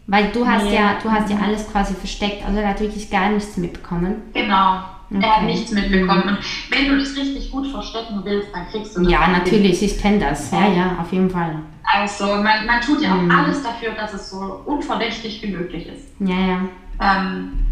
Weil 0.07 0.29
du 0.31 0.47
hast 0.47 0.65
nee. 0.65 0.75
ja, 0.75 0.95
du 1.01 1.11
hast 1.11 1.29
ja 1.29 1.37
alles 1.37 1.69
quasi 1.71 1.93
versteckt, 1.93 2.45
also 2.45 2.59
er 2.59 2.69
hat 2.69 2.79
wirklich 2.79 3.09
gar 3.09 3.29
nichts 3.29 3.57
mitbekommen. 3.57 4.21
Genau. 4.33 4.79
Okay. 5.09 5.23
Er 5.25 5.37
hat 5.37 5.43
nichts 5.43 5.71
mitbekommen. 5.71 6.23
Und 6.23 6.37
wenn 6.69 6.87
du 6.87 6.97
das 6.97 7.15
richtig 7.17 7.51
gut 7.51 7.67
verstecken 7.67 8.21
willst, 8.23 8.47
dann 8.53 8.67
kriegst 8.69 8.95
du 8.95 9.03
das. 9.03 9.11
Ja, 9.11 9.27
natürlich, 9.27 9.83
ich 9.83 10.01
kenne 10.01 10.19
das. 10.19 10.51
Ja, 10.51 10.67
ja, 10.67 10.97
auf 11.01 11.11
jeden 11.11 11.29
Fall. 11.29 11.59
Also, 11.83 12.25
man, 12.27 12.65
man 12.65 12.79
tut 12.79 13.01
ja 13.01 13.15
auch 13.15 13.21
mhm. 13.21 13.31
alles 13.31 13.61
dafür, 13.61 13.91
dass 13.91 14.13
es 14.13 14.29
so 14.29 14.61
unverdächtig 14.65 15.41
wie 15.43 15.51
möglich 15.51 15.87
ist. 15.87 16.07
Ja, 16.19 16.35
ja. 16.35 16.59
Ähm, 17.01 17.70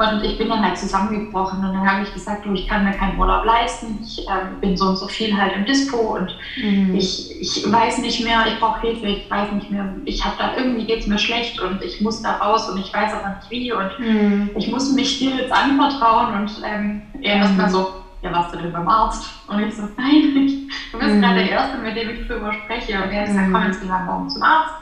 und 0.00 0.24
ich 0.24 0.38
bin 0.38 0.48
dann 0.48 0.64
halt 0.64 0.78
zusammengebrochen 0.78 1.58
und 1.58 1.74
dann 1.74 1.86
habe 1.86 2.02
ich 2.02 2.14
gesagt, 2.14 2.46
du, 2.46 2.54
ich 2.54 2.66
kann 2.66 2.84
mir 2.84 2.92
keinen 2.92 3.18
Urlaub 3.18 3.44
leisten. 3.44 3.98
Ich 4.02 4.20
ähm, 4.20 4.58
bin 4.58 4.74
so 4.74 4.86
und 4.86 4.96
so 4.96 5.06
viel 5.06 5.36
halt 5.36 5.54
im 5.54 5.66
Dispo 5.66 6.16
und 6.16 6.34
mhm. 6.56 6.94
ich, 6.94 7.38
ich 7.38 7.70
weiß 7.70 7.98
nicht 7.98 8.24
mehr, 8.24 8.46
ich 8.46 8.58
brauche 8.58 8.80
Hilfe, 8.80 9.06
ich 9.06 9.30
weiß 9.30 9.52
nicht 9.52 9.70
mehr, 9.70 9.92
ich 10.06 10.24
habe 10.24 10.36
da 10.38 10.56
irgendwie 10.56 10.86
geht 10.86 11.00
es 11.00 11.06
mir 11.06 11.18
schlecht 11.18 11.60
und 11.60 11.82
ich 11.82 12.00
muss 12.00 12.22
da 12.22 12.38
raus 12.38 12.70
und 12.70 12.80
ich 12.80 12.94
weiß 12.94 13.12
aber 13.12 13.36
nicht 13.36 13.50
wie 13.50 13.72
und 13.72 13.98
mhm. 13.98 14.50
ich 14.56 14.70
muss 14.70 14.90
mich 14.90 15.18
dir 15.18 15.36
jetzt 15.36 15.52
anvertrauen 15.52 16.40
und 16.40 16.50
ähm, 16.64 17.02
er 17.20 17.36
mhm. 17.36 17.42
erstmal 17.42 17.68
so, 17.68 17.92
ja, 18.22 18.32
warst 18.32 18.54
du 18.54 18.58
denn 18.58 18.72
beim 18.72 18.88
Arzt? 18.88 19.28
Und 19.48 19.60
ich 19.60 19.74
so, 19.74 19.82
nein, 19.98 20.34
ich, 20.46 20.92
du 20.92 20.98
bist 20.98 21.14
mhm. 21.14 21.20
gerade 21.20 21.40
der 21.40 21.50
Erste, 21.50 21.76
mit 21.76 21.94
dem 21.94 22.08
ich 22.08 22.26
drüber 22.26 22.54
spreche. 22.54 23.02
Und 23.02 23.10
er 23.10 23.20
hat 23.20 23.26
gesagt, 23.26 23.48
mhm. 23.48 23.52
komm, 23.52 23.64
jetzt 23.64 23.80
gehen 23.80 23.90
wir 23.90 23.98
morgen 23.98 24.30
zum 24.30 24.42
Arzt. 24.42 24.74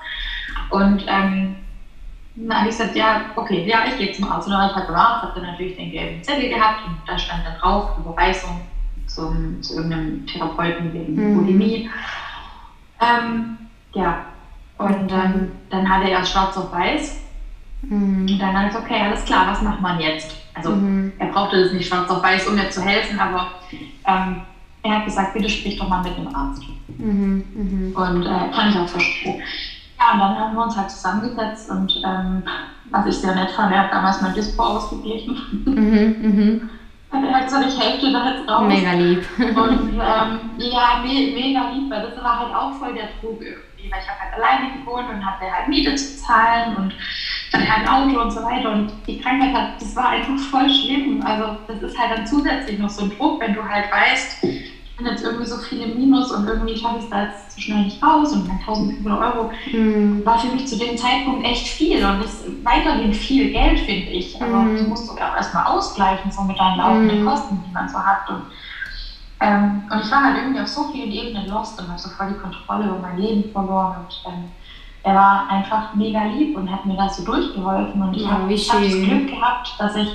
Und 0.71 1.05
ähm, 1.09 1.57
dann 2.47 2.59
habe 2.59 2.69
ich 2.69 2.77
gesagt, 2.77 2.95
ja, 2.95 3.21
okay, 3.35 3.63
ja, 3.67 3.85
ich 3.85 3.97
gehe 3.97 4.11
zum 4.11 4.25
Arzt. 4.25 4.47
Und 4.47 4.53
dann 4.53 4.61
habe 4.61 4.71
ich 4.71 4.75
halt 4.75 4.87
gemacht, 4.87 5.23
habe 5.23 5.33
dann 5.35 5.43
natürlich 5.43 5.75
den 5.75 5.91
gelben 5.91 6.23
Zettel 6.23 6.49
gehabt 6.49 6.85
und 6.85 6.97
da 7.07 7.19
stand 7.19 7.45
dann 7.45 7.55
drauf, 7.55 7.85
Überweisung 7.97 8.61
zum, 9.07 9.61
zu 9.61 9.75
irgendeinem 9.75 10.25
Therapeuten 10.27 10.93
wegen 10.93 11.15
mhm. 11.15 11.35
Bulimie. 11.35 11.85
Ähm, 13.01 13.47
ja, 13.95 14.19
und 14.77 15.11
ähm, 15.11 15.51
dann 15.71 15.89
hat 15.89 16.03
er 16.03 16.11
erst 16.11 16.31
schwarz 16.31 16.57
auf 16.57 16.71
weiß. 16.71 17.15
Mhm. 17.83 18.27
Und 18.31 18.39
dann 18.39 18.55
habe 18.55 18.67
ich 18.67 18.73
gesagt, 18.73 18.85
okay, 18.85 19.01
alles 19.01 19.25
klar, 19.25 19.47
was 19.47 19.61
macht 19.61 19.81
man 19.81 19.99
jetzt? 19.99 20.37
Also 20.55 20.73
mhm. 20.73 21.13
er 21.19 21.27
brauchte 21.27 21.59
das 21.59 21.71
nicht 21.71 21.87
schwarz 21.87 22.09
auf 22.11 22.23
weiß, 22.23 22.47
um 22.47 22.55
mir 22.55 22.69
zu 22.69 22.81
helfen, 22.81 23.19
aber 23.19 23.47
ähm, 24.05 24.39
er 24.83 24.95
hat 24.95 25.05
gesagt, 25.05 25.33
bitte 25.33 25.49
sprich 25.49 25.77
doch 25.77 25.87
mal 25.87 26.01
mit 26.01 26.17
dem 26.17 26.29
Arzt. 26.35 26.63
Mhm. 26.99 27.45
Mhm. 27.55 27.93
Und 27.95 28.27
äh, 28.27 28.47
kann 28.49 28.69
ich 28.69 28.79
auch 28.79 28.89
verstehen. 28.89 29.37
Ja, 29.99 30.13
und 30.13 30.19
dann 30.21 30.39
haben 30.39 30.55
wir 30.55 30.63
uns 30.63 30.77
halt 30.77 30.91
zusammengesetzt 30.91 31.69
und 31.71 32.01
ähm, 32.05 32.45
was 32.91 33.07
ich 33.07 33.17
sehr 33.17 33.35
nett 33.35 33.51
fand, 33.51 33.73
er 33.73 33.81
hat 33.81 33.93
damals 33.93 34.21
mein 34.21 34.33
Dispo 34.33 34.63
ausgeglichen. 34.63 35.37
Mhm, 35.67 36.15
mhm. 36.19 36.63
Er 37.11 37.33
hat 37.33 37.67
ich 37.67 37.79
helfe 37.79 38.07
dir 38.07 38.13
da 38.13 38.31
jetzt 38.31 38.49
raus. 38.49 38.69
Mega 38.69 38.93
lieb. 38.93 39.21
Und 39.39 39.95
ähm, 39.95 40.51
ja, 40.59 41.01
me 41.01 41.33
mega 41.33 41.69
lieb, 41.71 41.91
weil 41.91 42.03
das 42.03 42.17
war 42.23 42.39
halt 42.39 42.55
auch 42.55 42.75
voll 42.75 42.93
der 42.93 43.09
Druck 43.19 43.41
irgendwie, 43.41 43.91
weil 43.91 44.01
ich 44.01 44.09
habe 44.09 44.21
halt 44.21 44.35
alleine 44.35 44.71
gewohnt 44.73 45.09
und 45.09 45.25
hatte 45.25 45.51
halt 45.51 45.69
Miete 45.69 45.95
zu 45.95 46.15
zahlen 46.17 46.77
und 46.77 46.95
dann 47.51 47.67
halt 47.67 47.87
ein 47.87 47.89
Auto 47.89 48.21
und 48.21 48.31
so 48.31 48.43
weiter. 48.43 48.71
Und 48.71 48.93
die 49.07 49.17
Krankheit 49.17 49.55
hat, 49.55 49.69
das 49.81 49.97
war 49.97 50.11
einfach 50.11 50.37
voll 50.37 50.69
schlimm. 50.69 51.23
Also 51.25 51.57
das 51.67 51.81
ist 51.81 51.99
halt 51.99 52.11
dann 52.11 52.27
zusätzlich 52.27 52.79
noch 52.79 52.91
so 52.91 53.03
ein 53.03 53.11
Druck, 53.11 53.41
wenn 53.41 53.55
du 53.55 53.67
halt 53.67 53.91
weißt, 53.91 54.37
bin 54.99 55.07
jetzt 55.07 55.25
irgendwie 55.25 55.47
so 55.47 55.57
viel 55.57 55.81
im 55.81 55.97
Minus 55.97 56.33
und 56.33 56.47
irgendwie 56.47 56.77
schaffe 56.77 56.99
ich 56.99 57.05
es 57.05 57.11
da 57.11 57.23
jetzt 57.23 57.53
so 57.53 57.61
schnell 57.61 57.85
nicht 57.85 58.03
raus 58.03 58.33
und 58.33 58.49
dann 58.49 58.59
1500 58.59 59.35
Euro 59.35 59.51
mhm. 59.73 60.25
war 60.27 60.39
für 60.39 60.49
mich 60.49 60.67
zu 60.67 60.77
dem 60.77 60.97
Zeitpunkt 60.97 61.47
echt 61.47 61.69
viel 61.69 62.05
und 62.05 62.25
ist 62.25 62.45
weiterhin 62.65 63.15
viel 63.15 63.53
Geld, 63.53 63.79
finde 63.81 64.11
ich. 64.11 64.41
Aber 64.43 64.59
mhm. 64.59 64.77
das 64.77 64.87
musst 64.89 65.09
du 65.09 65.13
auch 65.15 65.37
erstmal 65.37 65.67
ausgleichen, 65.67 66.31
so 66.31 66.43
mit 66.43 66.59
deinen 66.59 66.79
laufenden 66.79 67.23
mhm. 67.23 67.27
Kosten, 67.27 67.63
die 67.67 67.73
man 67.73 67.89
so 67.89 67.99
hat. 67.99 68.29
Und, 68.29 68.43
ähm, 69.41 69.83
und 69.91 70.05
ich 70.05 70.11
war 70.11 70.25
halt 70.25 70.37
irgendwie 70.39 70.61
auf 70.61 70.69
so 70.69 70.89
vielen 70.93 71.13
Ebenen 71.13 71.49
lost 71.49 71.81
und 71.81 71.89
habe 71.89 71.99
so 71.99 72.09
voll 72.11 72.29
die 72.31 72.41
Kontrolle 72.41 72.87
über 72.87 72.99
mein 72.99 73.19
Leben 73.19 73.51
verloren 73.53 73.99
und 73.99 74.33
ähm, 74.33 74.45
er 75.05 75.15
war 75.15 75.49
einfach 75.49 75.95
mega 75.95 76.25
lieb 76.25 76.57
und 76.57 76.71
hat 76.71 76.85
mir 76.85 76.97
da 76.97 77.09
so 77.09 77.25
durchgeholfen 77.25 78.03
und 78.03 78.15
ich 78.15 78.23
ja, 78.23 78.31
habe 78.31 78.43
hab 78.43 78.83
das 78.83 78.93
Glück 78.93 79.29
gehabt, 79.29 79.75
dass 79.79 79.97
ich. 79.97 80.09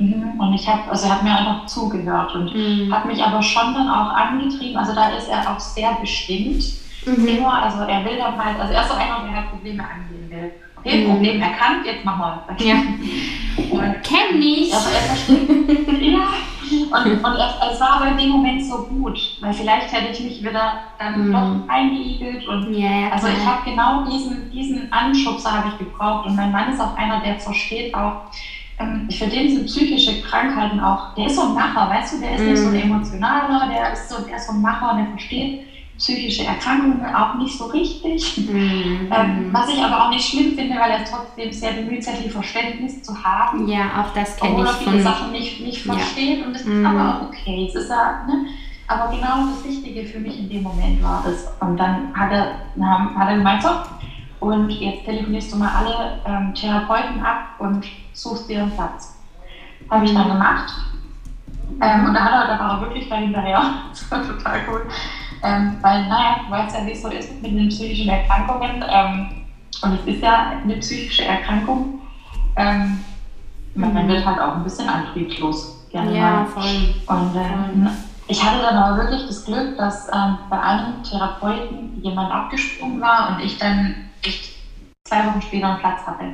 Und 0.00 0.54
ich 0.54 0.66
habe, 0.66 0.90
also 0.90 1.06
er 1.06 1.16
hat 1.16 1.22
mir 1.22 1.36
einfach 1.36 1.66
zugehört 1.66 2.34
und 2.34 2.54
mhm. 2.54 2.92
hat 2.92 3.04
mich 3.04 3.22
aber 3.22 3.42
schon 3.42 3.74
dann 3.74 3.88
auch 3.88 4.10
angetrieben. 4.14 4.76
Also 4.78 4.94
da 4.94 5.10
ist 5.10 5.28
er 5.28 5.50
auch 5.50 5.60
sehr 5.60 5.92
bestimmt. 6.00 6.64
Mhm. 7.04 7.28
Immer, 7.28 7.62
also 7.62 7.82
er 7.82 8.04
will 8.04 8.16
dann 8.16 8.42
halt, 8.42 8.58
also 8.58 8.72
er 8.72 8.82
ist 8.82 8.88
so 8.88 8.94
einer, 8.94 9.20
der 9.24 9.36
halt 9.36 9.50
Probleme 9.50 9.82
angehen 9.82 10.30
will. 10.30 10.52
Okay, 10.78 11.04
mhm. 11.04 11.10
Problem 11.10 11.40
erkannt, 11.42 11.84
jetzt 11.84 12.04
machen 12.04 12.20
wir 12.20 12.42
das. 12.48 12.64
Ja. 12.64 12.74
Und, 13.70 14.02
Kenn 14.02 14.40
ich. 14.40 14.72
Also 14.72 14.88
er 14.88 15.02
versteht. 15.02 16.02
ja. 16.02 16.28
Und, 16.70 17.24
und 17.24 17.34
es 17.72 17.80
war 17.80 17.96
aber 17.96 18.08
in 18.12 18.16
dem 18.16 18.30
Moment 18.30 18.64
so 18.64 18.84
gut, 18.84 19.18
weil 19.40 19.52
vielleicht 19.52 19.92
hätte 19.92 20.12
ich 20.12 20.20
mich 20.20 20.40
wieder 20.40 20.74
dann 20.98 21.28
mhm. 21.28 21.32
doch 21.32 21.68
eingeigelt. 21.68 22.46
Und 22.46 22.72
ja, 22.72 23.10
also 23.12 23.26
ich 23.26 23.44
habe 23.44 23.68
genau 23.68 24.04
diesen, 24.04 24.50
diesen 24.50 24.90
Anschubser 24.92 25.52
habe 25.52 25.68
ich 25.68 25.78
gebraucht. 25.78 26.26
Und 26.26 26.36
mein 26.36 26.52
Mann 26.52 26.72
ist 26.72 26.80
auch 26.80 26.96
einer, 26.96 27.20
der 27.20 27.38
versteht 27.38 27.94
auch, 27.94 28.22
für 29.10 29.26
den 29.26 29.54
sind 29.54 29.66
psychische 29.66 30.22
Krankheiten 30.22 30.80
auch, 30.80 31.14
der 31.14 31.26
ist 31.26 31.36
so 31.36 31.42
ein 31.42 31.54
Macher, 31.54 31.90
weißt 31.90 32.14
du, 32.14 32.20
der 32.20 32.36
ist 32.36 32.42
mm. 32.42 32.46
nicht 32.46 32.58
so 32.58 32.66
ein 32.68 32.74
mhm. 32.74 32.82
emotionaler, 32.82 33.68
der 33.68 33.92
ist 33.92 34.08
so, 34.08 34.22
der 34.22 34.36
ist 34.36 34.46
so 34.46 34.52
ein 34.52 34.62
Macher, 34.62 34.96
der 34.96 35.06
versteht 35.06 35.66
psychische 35.98 36.44
Erkrankungen 36.44 37.14
auch 37.14 37.34
nicht 37.34 37.58
so 37.58 37.66
richtig. 37.66 38.38
Mm. 38.38 39.12
Ähm, 39.12 39.48
was 39.52 39.68
ich 39.68 39.82
aber 39.82 40.06
auch 40.06 40.10
nicht 40.10 40.26
schlimm 40.26 40.54
finde, 40.54 40.76
weil 40.76 40.92
er 40.92 41.04
trotzdem 41.04 41.52
sehr 41.52 41.72
bemüht, 41.72 42.02
sehr 42.02 42.14
viel 42.14 42.30
Verständnis 42.30 43.02
zu 43.02 43.22
haben. 43.22 43.68
Ja, 43.68 44.00
auch 44.00 44.14
das 44.14 44.36
kenne 44.36 44.54
ich. 44.54 44.58
Obwohl 44.58 44.66
er 44.66 44.72
viele 44.72 45.02
Sachen 45.02 45.32
nicht, 45.32 45.60
nicht 45.60 45.82
versteht 45.82 46.40
ja. 46.40 46.46
und 46.46 46.54
das 46.54 46.62
ist 46.62 46.68
mhm. 46.68 46.86
aber 46.86 47.16
auch 47.16 47.28
okay. 47.28 47.66
Es 47.68 47.74
ist 47.74 47.90
ja, 47.90 48.24
ne? 48.26 48.46
Aber 48.88 49.14
genau 49.14 49.46
das 49.46 49.64
Wichtige 49.64 50.04
für 50.04 50.18
mich 50.18 50.36
in 50.38 50.48
dem 50.48 50.62
Moment 50.64 51.00
war 51.02 51.22
das. 51.24 51.46
Und 51.60 51.76
dann 51.76 52.12
hat 52.12 52.32
er, 52.32 52.54
hat 53.14 53.28
er 53.28 53.36
gemeint, 53.36 53.62
so, 53.62 53.68
und 54.40 54.70
jetzt 54.70 55.04
telefonierst 55.04 55.52
du 55.52 55.56
mal 55.56 55.70
alle 55.70 56.20
ähm, 56.24 56.54
Therapeuten 56.54 57.22
ab 57.22 57.56
und 57.58 57.84
suchst 58.12 58.48
dir 58.48 58.62
einen 58.62 58.72
Platz. 58.72 59.16
Habe 59.90 60.04
ich 60.04 60.14
dann 60.14 60.28
gemacht. 60.28 60.72
Ähm, 61.80 62.06
und 62.06 62.14
da 62.14 62.20
hat 62.24 62.32
er, 62.32 62.56
da 62.56 62.58
war 62.58 62.74
er 62.74 62.80
wirklich 62.80 63.08
da 63.08 63.16
hinterher. 63.16 63.62
Das 63.90 64.10
war 64.10 64.26
total 64.26 64.60
cool. 64.68 64.88
Ähm, 65.42 65.76
weil, 65.80 66.06
naja, 66.08 66.40
du 66.46 66.50
weißt 66.50 66.76
ja, 66.76 66.86
wie 66.86 66.92
es 66.92 67.02
so 67.02 67.08
ist 67.08 67.40
mit 67.42 67.52
den 67.52 67.68
psychischen 67.68 68.08
Erkrankungen. 68.08 68.84
Ähm, 68.88 69.28
und 69.82 69.92
es 69.94 70.06
ist 70.06 70.22
ja 70.22 70.60
eine 70.62 70.76
psychische 70.76 71.24
Erkrankung. 71.24 72.00
Ähm, 72.56 73.00
man 73.74 73.92
mhm. 73.92 74.08
wird 74.08 74.24
halt 74.24 74.38
auch 74.38 74.56
ein 74.56 74.64
bisschen 74.64 74.88
antriebslos. 74.88 75.86
Gerne 75.90 76.16
ja, 76.16 76.30
mal. 76.30 76.46
voll. 76.46 76.94
Und 77.06 77.36
ähm, 77.36 77.86
voll. 77.86 77.92
ich 78.28 78.44
hatte 78.44 78.62
dann 78.62 78.76
aber 78.76 79.02
wirklich 79.02 79.26
das 79.26 79.44
Glück, 79.44 79.76
dass 79.76 80.08
ähm, 80.08 80.38
bei 80.48 80.58
allen 80.58 81.02
Therapeuten 81.02 82.00
jemand 82.02 82.30
abgesprungen 82.30 83.00
war 83.00 83.30
und 83.30 83.40
ich 83.40 83.58
dann 83.58 84.09
ich 84.24 84.56
zwei 85.04 85.26
Wochen 85.26 85.42
später 85.42 85.68
einen 85.68 85.78
Platz 85.80 86.00
hatte. 86.06 86.24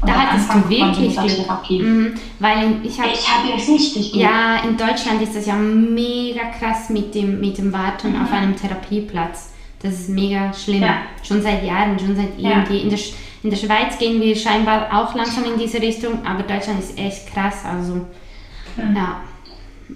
Und 0.00 0.08
da 0.08 0.14
hattest 0.14 0.54
du 0.54 0.68
wirklich 0.68 1.16
Glück. 1.16 1.80
Mhm, 1.82 2.14
weil 2.38 2.76
ich 2.84 2.98
habe. 3.00 3.10
Ich 3.12 3.28
habe 3.28 3.48
jetzt 3.48 3.68
richtig 3.68 4.12
Glück. 4.12 4.22
Ja, 4.22 4.62
in 4.62 4.76
Deutschland 4.76 5.20
ist 5.22 5.34
das 5.34 5.46
ja 5.46 5.54
mega 5.54 6.44
krass 6.58 6.88
mit 6.90 7.14
dem, 7.14 7.40
mit 7.40 7.58
dem 7.58 7.72
Warten 7.72 8.12
mhm. 8.12 8.22
auf 8.22 8.32
einem 8.32 8.56
Therapieplatz. 8.56 9.52
Das 9.82 9.94
ist 9.94 10.08
mega 10.08 10.52
schlimm. 10.52 10.82
Ja. 10.82 10.98
Schon 11.22 11.42
seit 11.42 11.64
Jahren, 11.64 11.98
schon 11.98 12.16
seit 12.16 12.38
ja. 12.38 12.50
irgendwie. 12.50 12.80
In 12.82 12.90
der, 12.90 12.98
in 13.42 13.50
der 13.50 13.56
Schweiz 13.56 13.98
gehen 13.98 14.20
wir 14.20 14.34
scheinbar 14.36 14.88
auch 14.92 15.14
langsam 15.14 15.44
in 15.44 15.58
diese 15.58 15.80
Richtung, 15.80 16.24
aber 16.24 16.42
Deutschland 16.44 16.80
ist 16.80 16.98
echt 16.98 17.32
krass. 17.32 17.64
Also, 17.64 17.94
mhm. 18.76 18.96
ja. 18.96 19.20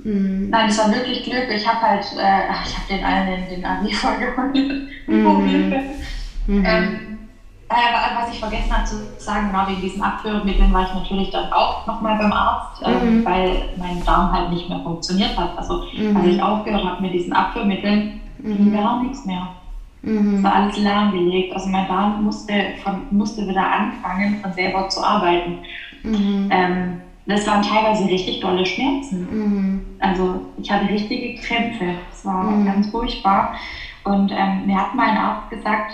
Mhm. 0.04 0.48
Nein, 0.50 0.68
es 0.68 0.78
war 0.78 0.92
wirklich 0.92 1.22
Glück. 1.24 1.48
Ich 1.54 1.66
habe 1.66 1.80
halt, 1.80 2.04
äh, 2.18 2.50
ich 2.66 2.76
habe 2.76 2.88
den 2.90 3.04
allen 3.04 3.48
den, 3.48 3.48
den 3.48 3.64
AW 3.64 3.92
vorgeholt. 3.92 4.54
Mhm. 5.06 5.74
mhm. 6.46 6.64
Ähm, 6.64 7.11
äh, 7.76 8.20
was 8.20 8.32
ich 8.32 8.38
vergessen 8.38 8.72
habe 8.72 8.84
zu 8.84 8.96
sagen, 9.18 9.48
genau 9.48 9.66
wegen 9.66 9.80
diesen 9.80 10.02
Abführmitteln 10.02 10.72
war 10.72 10.82
ich 10.82 10.94
natürlich 10.94 11.30
dann 11.30 11.52
auch 11.52 11.86
nochmal 11.86 12.16
beim 12.18 12.32
Arzt, 12.32 12.82
ähm, 12.84 13.20
mhm. 13.20 13.24
weil 13.24 13.68
mein 13.76 14.04
Darm 14.04 14.32
halt 14.32 14.50
nicht 14.50 14.68
mehr 14.68 14.80
funktioniert 14.80 15.36
hat. 15.36 15.56
Also 15.56 15.84
mhm. 15.96 16.16
als 16.16 16.26
ich 16.26 16.42
aufgehört 16.42 16.84
habe 16.84 17.02
mit 17.02 17.12
diesen 17.12 17.32
Abführmitteln, 17.32 18.20
mhm. 18.38 18.72
gar 18.72 19.02
nichts 19.02 19.24
mehr. 19.24 19.48
Mhm. 20.02 20.36
Es 20.36 20.42
war 20.42 20.54
alles 20.54 20.78
lahmgelegt. 20.78 21.54
Also 21.54 21.68
mein 21.68 21.86
Darm 21.88 22.24
musste, 22.24 22.52
von, 22.82 23.02
musste 23.10 23.46
wieder 23.46 23.64
anfangen, 23.64 24.40
von 24.42 24.52
selber 24.52 24.88
zu 24.88 25.02
arbeiten. 25.02 25.58
Mhm. 26.02 26.48
Ähm, 26.50 27.00
das 27.26 27.46
waren 27.46 27.62
teilweise 27.62 28.04
richtig 28.06 28.40
dolle 28.40 28.66
Schmerzen. 28.66 29.28
Mhm. 29.30 29.86
Also 30.00 30.40
ich 30.58 30.70
hatte 30.70 30.88
richtige 30.88 31.40
Krämpfe. 31.40 31.94
Das 32.10 32.24
war 32.24 32.42
mhm. 32.42 32.66
ganz 32.66 32.90
furchtbar. 32.90 33.54
Und 34.04 34.32
ähm, 34.32 34.66
mir 34.66 34.76
hat 34.76 34.94
mein 34.94 35.16
Arzt 35.16 35.50
gesagt, 35.50 35.92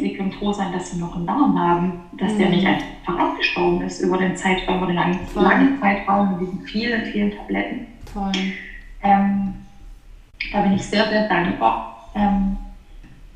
Sie 0.00 0.14
können 0.14 0.32
froh 0.32 0.52
sein, 0.52 0.72
dass 0.72 0.90
Sie 0.90 0.98
noch 0.98 1.14
einen 1.14 1.26
Darm 1.26 1.58
haben, 1.58 2.00
dass 2.18 2.32
mhm. 2.34 2.38
der 2.38 2.48
nicht 2.50 2.66
einfach 2.66 3.18
abgestorben 3.18 3.82
ist 3.82 4.00
über 4.00 4.18
den 4.18 4.36
Zeitraum, 4.36 4.78
über 4.78 4.86
den 4.86 4.96
langen, 4.96 5.20
langen 5.34 5.80
Zeitraum 5.80 6.32
mit 6.32 6.40
diesen 6.40 6.60
vielen, 6.62 7.04
vielen 7.06 7.36
Tabletten. 7.36 7.86
Toll. 8.12 8.32
Ähm, 9.02 9.54
da 10.52 10.62
bin 10.62 10.74
ich 10.74 10.84
sehr, 10.84 11.08
sehr 11.08 11.28
dankbar 11.28 12.10
ähm, 12.14 12.56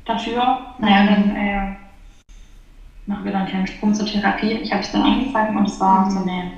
dafür. 0.05 0.59
Naja, 0.79 1.03
mhm. 1.03 1.07
dann 1.07 1.35
äh, 1.35 1.75
machen 3.05 3.25
wir 3.25 3.31
dann 3.31 3.41
einen 3.41 3.49
kleinen 3.49 3.67
Sprung 3.67 3.93
zur 3.93 4.05
Therapie. 4.05 4.51
Ich 4.51 4.71
habe 4.71 4.81
es 4.81 4.91
dann 4.91 5.03
angefangen 5.03 5.57
und 5.57 5.67
es 5.67 5.79
war 5.79 6.05
mhm. 6.05 6.11
so 6.11 6.21
eine 6.21 6.51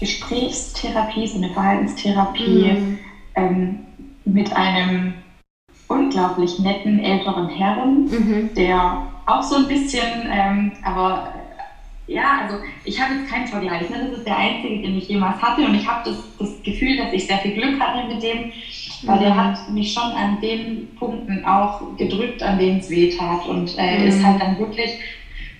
Gesprächstherapie, 0.00 1.26
so 1.26 1.38
eine 1.38 1.50
Verhaltenstherapie 1.50 2.72
mhm. 2.72 2.98
ähm, 3.34 3.78
mit 4.24 4.54
einem 4.54 5.14
unglaublich 5.88 6.58
netten 6.58 6.98
älteren 6.98 7.48
Herren, 7.48 8.04
mhm. 8.04 8.54
der 8.54 9.06
auch 9.26 9.42
so 9.42 9.56
ein 9.56 9.68
bisschen, 9.68 10.28
ähm, 10.30 10.72
aber 10.82 11.34
äh, 12.08 12.12
ja, 12.12 12.40
also 12.42 12.56
ich 12.84 13.00
habe 13.00 13.14
jetzt 13.14 13.30
keinen 13.30 13.46
Vergleich. 13.46 13.88
Ne? 13.88 14.08
Das 14.08 14.18
ist 14.18 14.26
der 14.26 14.36
einzige, 14.36 14.82
den 14.82 14.98
ich 14.98 15.08
jemals 15.08 15.40
hatte 15.40 15.64
und 15.64 15.74
ich 15.74 15.86
habe 15.86 16.10
das, 16.10 16.18
das 16.38 16.62
Gefühl, 16.62 16.96
dass 16.96 17.12
ich 17.12 17.26
sehr 17.26 17.38
viel 17.38 17.54
Glück 17.54 17.80
hatte 17.80 18.06
mit 18.06 18.22
dem, 18.22 18.52
weil 19.02 19.16
mhm. 19.16 19.20
der 19.20 19.36
hat 19.36 19.70
mich 19.70 19.92
schon 19.92 20.12
an 20.12 20.40
den 20.40 20.94
Punkten 20.96 21.44
auch 21.44 21.80
gedrückt, 21.96 22.42
an 22.42 22.58
denen 22.58 22.80
es 22.80 22.90
weh 22.90 23.10
tat 23.10 23.46
und 23.46 23.74
äh, 23.78 24.00
mhm. 24.00 24.06
ist 24.06 24.24
halt 24.24 24.40
dann 24.40 24.58
wirklich 24.58 24.90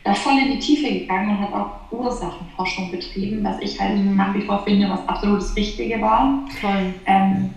da 0.05 0.13
voll 0.13 0.39
in 0.39 0.53
die 0.53 0.59
Tiefe 0.59 0.93
gegangen 0.93 1.31
und 1.31 1.41
hat 1.41 1.53
auch 1.55 1.91
Ursachenforschung 1.91 2.91
betrieben, 2.91 3.43
was 3.43 3.59
ich 3.61 3.81
halt 3.81 3.99
mhm. 3.99 4.17
nach 4.17 4.35
wie 4.35 4.43
vor 4.43 4.63
finde, 4.65 4.91
was 4.91 5.09
absolut 5.09 5.41
das 5.41 5.57
Richtige 5.57 6.01
war. 6.01 6.45
Toll. 6.61 6.93
Ähm, 7.07 7.51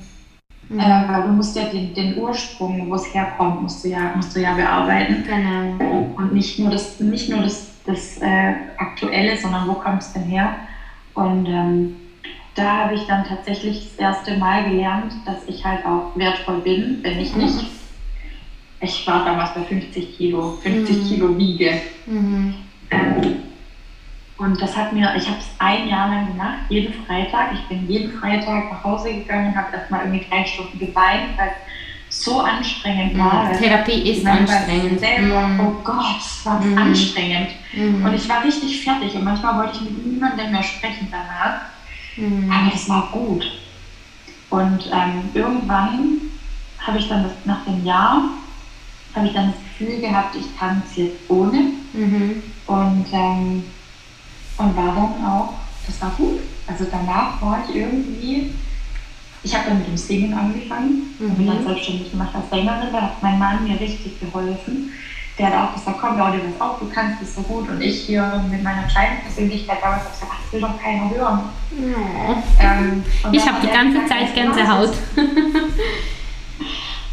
Mhm. 0.70 0.80
Äh, 0.80 1.08
weil 1.08 1.24
du 1.24 1.30
musst 1.30 1.56
ja 1.56 1.64
den, 1.64 1.94
den 1.94 2.18
Ursprung, 2.18 2.90
wo 2.90 2.96
es 2.96 3.14
herkommt, 3.14 3.62
musst 3.62 3.84
du 3.84 3.90
ja, 3.90 4.12
musst 4.16 4.36
du 4.36 4.40
ja 4.40 4.54
bearbeiten. 4.54 5.24
Genau. 5.24 6.06
Und 6.16 6.34
nicht 6.34 6.60
nur 6.60 6.70
das, 6.70 7.00
nicht 7.00 7.30
nur 7.30 7.42
das, 7.42 7.68
das 7.86 8.18
äh, 8.18 8.54
Aktuelle, 8.78 9.38
sondern 9.38 9.68
wo 9.68 9.76
kommt 9.76 10.02
es 10.02 10.12
denn 10.12 10.24
her? 10.24 10.54
Und 11.14 11.48
ähm, 11.48 11.96
da 12.56 12.78
habe 12.78 12.96
ich 12.96 13.06
dann 13.06 13.24
tatsächlich 13.24 13.86
das 13.86 13.98
erste 13.98 14.36
Mal 14.36 14.64
gelernt, 14.64 15.16
dass 15.26 15.48
ich 15.48 15.64
halt 15.64 15.86
auch 15.86 16.04
wertvoll 16.16 16.58
bin, 16.58 17.00
wenn 17.02 17.20
ich 17.20 17.34
mhm. 17.34 17.44
nicht. 17.44 17.66
Ich 18.80 19.08
war 19.08 19.24
damals 19.24 19.54
bei 19.54 19.62
50 19.64 20.16
Kilo, 20.16 20.54
50 20.62 20.98
mhm. 20.98 21.08
Kilo 21.08 21.38
wiege. 21.38 21.82
Mhm. 22.06 22.54
Ähm, 22.92 23.36
und 24.38 24.62
das 24.62 24.76
hat 24.78 24.94
mir, 24.94 25.16
ich 25.16 25.28
habe 25.28 25.40
es 25.40 25.48
ein 25.58 25.88
Jahr 25.88 26.10
lang 26.10 26.28
gemacht, 26.28 26.60
jeden 26.70 26.94
Freitag. 27.06 27.54
Ich 27.54 27.62
bin 27.68 27.90
jeden 27.90 28.20
Freitag 28.20 28.72
nach 28.72 28.84
Hause 28.84 29.12
gegangen, 29.12 29.56
habe 29.56 29.76
erstmal 29.76 30.02
irgendwie 30.02 30.26
drei 30.30 30.46
Stunden 30.46 30.78
geweint, 30.78 31.36
weil 31.38 31.52
es 32.08 32.24
so 32.24 32.40
anstrengend 32.42 33.18
war. 33.18 33.46
Mhm. 33.46 33.58
Therapie 33.58 34.12
ist 34.12 34.26
anstrengend. 34.26 35.00
Selber, 35.00 35.48
mm. 35.48 35.60
Oh 35.60 35.82
Gott, 35.84 36.22
war 36.44 36.62
mm. 36.62 36.78
anstrengend. 36.78 37.50
Mm. 37.74 38.06
Und 38.06 38.14
ich 38.14 38.30
war 38.30 38.44
richtig 38.44 38.84
fertig 38.84 39.16
und 39.16 39.24
manchmal 39.24 39.58
wollte 39.58 39.78
ich 39.78 39.82
mit 39.82 40.06
niemandem 40.06 40.52
mehr 40.52 40.64
sprechen 40.64 41.08
danach. 41.12 41.62
Mhm. 42.16 42.52
Aber 42.52 42.74
es 42.74 42.88
war 42.88 43.10
gut. 43.12 43.52
Und 44.50 44.90
ähm, 44.94 45.30
irgendwann 45.34 46.22
habe 46.80 47.00
ich 47.00 47.10
dann 47.10 47.24
das, 47.24 47.34
nach 47.46 47.66
dem 47.66 47.84
Jahr 47.84 48.24
habe 49.16 49.28
ich 49.28 49.34
dann 49.34 49.52
das 49.52 49.62
Gefühl 49.64 50.00
gehabt, 50.00 50.36
ich 50.36 50.58
kann 50.58 50.82
es 50.86 50.96
jetzt 50.96 51.18
ohne. 51.28 51.72
Mhm. 51.94 52.44
Und, 52.68 53.06
ähm, 53.12 53.64
und 54.58 54.76
warum 54.76 55.26
auch, 55.26 55.54
das 55.86 56.02
war 56.02 56.12
gut. 56.18 56.40
Also 56.68 56.86
danach 56.92 57.42
war 57.42 57.64
ich 57.68 57.76
irgendwie, 57.76 58.54
ich 59.44 59.56
habe 59.56 59.70
dann 59.70 59.80
mit 59.80 59.88
dem 59.88 59.98
Singen 59.98 60.34
angefangen 60.34 61.08
mhm. 61.20 61.36
bin 61.36 61.48
dann 61.48 61.64
selbstständig 61.64 62.12
gemacht 62.12 62.34
als 62.34 62.50
Sängerin. 62.50 62.90
Da 62.92 63.02
hat 63.02 63.24
mein 63.24 63.40
Mann 63.40 63.64
mir 63.64 63.80
richtig 63.80 64.20
geholfen. 64.20 64.92
Der 65.38 65.48
hat 65.48 65.70
auch 65.70 65.74
gesagt, 65.74 65.98
komm, 66.02 66.18
dir 66.18 66.42
das 66.50 66.60
auf, 66.60 66.80
du 66.80 66.90
kannst 66.90 67.22
das 67.22 67.36
so 67.36 67.42
gut. 67.42 67.70
Und 67.70 67.80
ich 67.80 68.06
hier 68.06 68.44
mit 68.50 68.64
meiner 68.64 68.84
kleinen 68.84 69.22
Persönlichkeit 69.22 69.78
damals 69.82 70.04
habe 70.04 70.12
gesagt, 70.12 70.32
das 70.44 70.54
will 70.54 70.62
doch 70.62 70.82
keiner 70.82 71.10
hören. 71.12 71.42
Ja. 71.80 72.44
Ähm, 72.60 73.04
ich 73.32 73.48
habe 73.48 73.62
die 73.62 73.72
ganze 73.72 74.06
Zeit 74.08 74.34
Gänsehaut. 74.34 74.94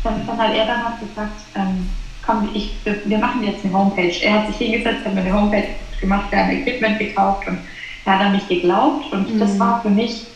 dann, 0.02 0.26
dann 0.26 0.38
hat 0.38 0.54
er 0.54 0.66
dann 0.66 0.84
hat 0.84 1.00
gesagt, 1.00 1.42
ähm, 1.54 1.90
komm, 2.24 2.48
ich, 2.54 2.74
wir, 2.84 2.96
wir, 3.04 3.18
machen 3.18 3.44
jetzt 3.44 3.62
eine 3.62 3.74
Homepage. 3.74 4.14
Er 4.22 4.40
hat 4.40 4.46
sich 4.46 4.56
hingesetzt, 4.56 5.04
hat 5.04 5.14
mir 5.14 5.20
eine 5.20 5.32
Homepage 5.32 5.68
gemacht, 6.00 6.30
wir 6.30 6.38
haben 6.38 6.50
Equipment 6.50 6.98
gekauft 6.98 7.46
und 7.48 7.58
er 8.04 8.18
hat 8.18 8.26
an 8.26 8.32
mich 8.32 8.46
geglaubt 8.48 9.12
und 9.12 9.34
mhm. 9.34 9.38
das 9.38 9.58
war 9.58 9.82
für 9.82 9.90
mich 9.90 10.26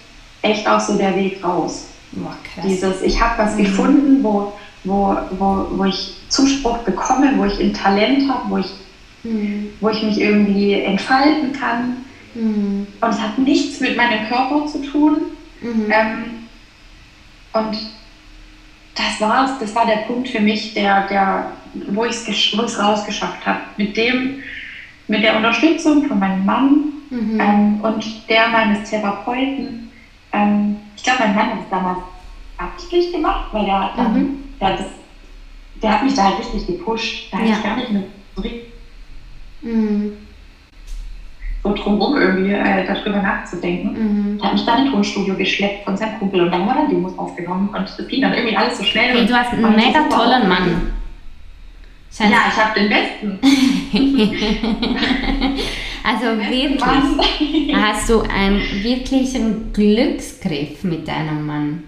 echt 0.42 0.68
auch 0.68 0.80
so 0.80 0.96
der 0.96 1.14
Weg 1.16 1.42
raus. 1.42 1.88
Boah, 2.12 2.36
Dieses, 2.64 3.02
ich 3.02 3.20
habe 3.20 3.42
was 3.42 3.54
mhm. 3.54 3.64
gefunden, 3.64 4.24
wo, 4.24 4.52
wo, 4.84 5.16
wo, 5.38 5.66
wo 5.72 5.84
ich 5.84 6.14
Zuspruch 6.28 6.78
bekomme, 6.78 7.32
wo 7.36 7.44
ich 7.44 7.58
ein 7.60 7.74
Talent 7.74 8.30
habe, 8.30 8.50
wo 8.50 8.58
ich, 8.58 8.70
mhm. 9.24 9.70
wo 9.80 9.90
ich 9.90 10.02
mich 10.02 10.20
irgendwie 10.20 10.74
entfalten 10.74 11.52
kann. 11.52 12.04
Mhm. 12.34 12.86
Und 13.00 13.10
es 13.10 13.20
hat 13.20 13.38
nichts 13.38 13.80
mit 13.80 13.96
meinem 13.96 14.26
Körper 14.28 14.66
zu 14.66 14.82
tun. 14.82 15.16
Mhm. 15.60 15.90
Ähm, 15.90 16.24
und 17.52 17.78
das 18.94 19.20
war's, 19.20 19.52
das 19.60 19.74
war 19.74 19.86
der 19.86 19.98
Punkt 20.06 20.28
für 20.28 20.40
mich, 20.40 20.74
der, 20.74 21.06
der, 21.08 21.52
wo 21.90 22.04
ich 22.04 22.16
es 22.28 22.78
rausgeschafft 22.78 23.46
habe. 23.46 23.60
Mit 23.76 23.96
dem, 23.96 24.42
mit 25.08 25.22
der 25.22 25.36
Unterstützung 25.36 26.04
von 26.04 26.18
meinem 26.18 26.44
Mann 26.44 26.92
mhm. 27.10 27.40
ähm, 27.40 27.80
und 27.82 28.28
der 28.28 28.48
meines 28.48 28.88
Therapeuten. 28.88 29.90
Ähm, 30.32 30.76
ich 30.96 31.02
glaube, 31.02 31.20
mein 31.20 31.34
Mann 31.34 31.50
hat 31.50 31.60
es 31.64 31.70
damals 31.70 31.98
absichtlich 32.58 33.12
gemacht, 33.12 33.46
weil 33.52 33.64
der, 33.64 33.90
ähm, 33.98 34.12
mhm. 34.12 34.38
der, 34.60 34.76
das, 34.76 34.86
der 35.82 35.92
hat 35.92 36.04
mich 36.04 36.14
da 36.14 36.24
halt 36.24 36.38
richtig 36.38 36.66
gepusht. 36.66 37.32
Da 37.32 37.38
ja. 37.38 37.44
hatte 37.44 37.52
ich 37.52 37.62
gar 37.62 37.76
nicht 37.76 37.92
mehr 37.92 38.02
so 38.36 38.42
mhm 39.62 40.12
so 41.62 41.74
drumherum 41.74 42.16
irgendwie 42.16 42.52
äh, 42.52 42.86
darüber 42.86 43.20
nachzudenken. 43.20 43.92
Mhm. 43.92 44.38
Er 44.40 44.46
hat 44.46 44.52
mich 44.54 44.64
dann 44.64 44.84
ins 44.84 44.92
Tonstudio 44.92 45.34
geschleppt 45.34 45.84
von 45.84 45.96
seinem 45.96 46.18
Kumpel 46.18 46.42
und 46.42 46.50
dann 46.50 46.60
haben 46.60 46.68
wir 46.68 46.74
dann 46.74 46.88
Demos 46.88 47.18
aufgenommen 47.18 47.68
und 47.68 47.82
das 47.82 48.08
ging 48.08 48.22
dann 48.22 48.34
irgendwie 48.34 48.56
alles 48.56 48.78
so 48.78 48.84
schnell. 48.84 49.16
Hey, 49.16 49.26
du 49.26 49.34
hast 49.34 49.52
einen 49.52 49.74
mega 49.74 50.02
tollen 50.08 50.48
Mann. 50.48 50.92
Scheiße. 52.10 52.32
Ja, 52.32 52.38
ich 52.48 52.56
habe 52.56 52.80
den 52.80 52.88
besten. 52.88 53.38
also 56.04 56.38
wirklich, 56.38 57.74
hast 57.74 58.08
du 58.08 58.22
einen 58.22 58.62
wirklichen 58.82 59.72
Glücksgriff 59.72 60.82
mit 60.84 61.06
deinem 61.06 61.46
Mann. 61.46 61.84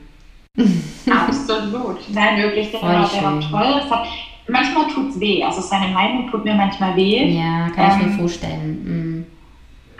Absolut. 1.08 1.98
Nein, 2.12 2.42
wirklich, 2.42 2.70
der, 2.70 2.82
war, 2.82 3.08
der 3.08 3.22
war 3.22 3.40
toll. 3.40 3.90
Hat, 3.90 4.06
manchmal 4.48 4.88
tut 4.88 5.10
es 5.10 5.20
weh. 5.20 5.42
Also 5.42 5.60
seine 5.60 5.92
Meinung 5.92 6.30
tut 6.30 6.44
mir 6.44 6.54
manchmal 6.54 6.96
weh. 6.96 7.34
Ja, 7.34 7.68
kann 7.70 7.98
ich 7.98 8.04
ähm, 8.04 8.10
mir 8.10 8.18
vorstellen. 8.18 8.84
Mhm. 8.84 9.26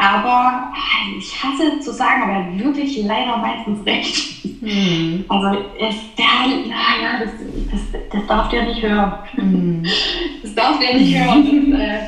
Aber 0.01 0.73
ich 1.19 1.45
hasse 1.45 1.79
zu 1.81 1.93
sagen, 1.93 2.23
aber 2.23 2.33
er 2.33 2.45
hat 2.47 2.59
wirklich 2.59 3.05
leider 3.05 3.37
meistens 3.37 3.85
recht. 3.85 4.63
Mhm. 4.63 5.27
Also 5.29 5.59
ist 5.79 6.17
der, 6.17 6.47
naja, 6.69 7.21
das, 7.21 7.31
das, 7.71 8.03
das 8.11 8.27
darf 8.27 8.49
der 8.49 8.63
nicht 8.63 8.83
hören. 8.83 9.13
Mhm. 9.37 9.85
Das 10.43 10.55
darf 10.55 10.79
der 10.79 10.95
nicht 10.95 11.15
hören. 11.15 11.71
Das, 11.73 11.81
äh, 11.81 11.99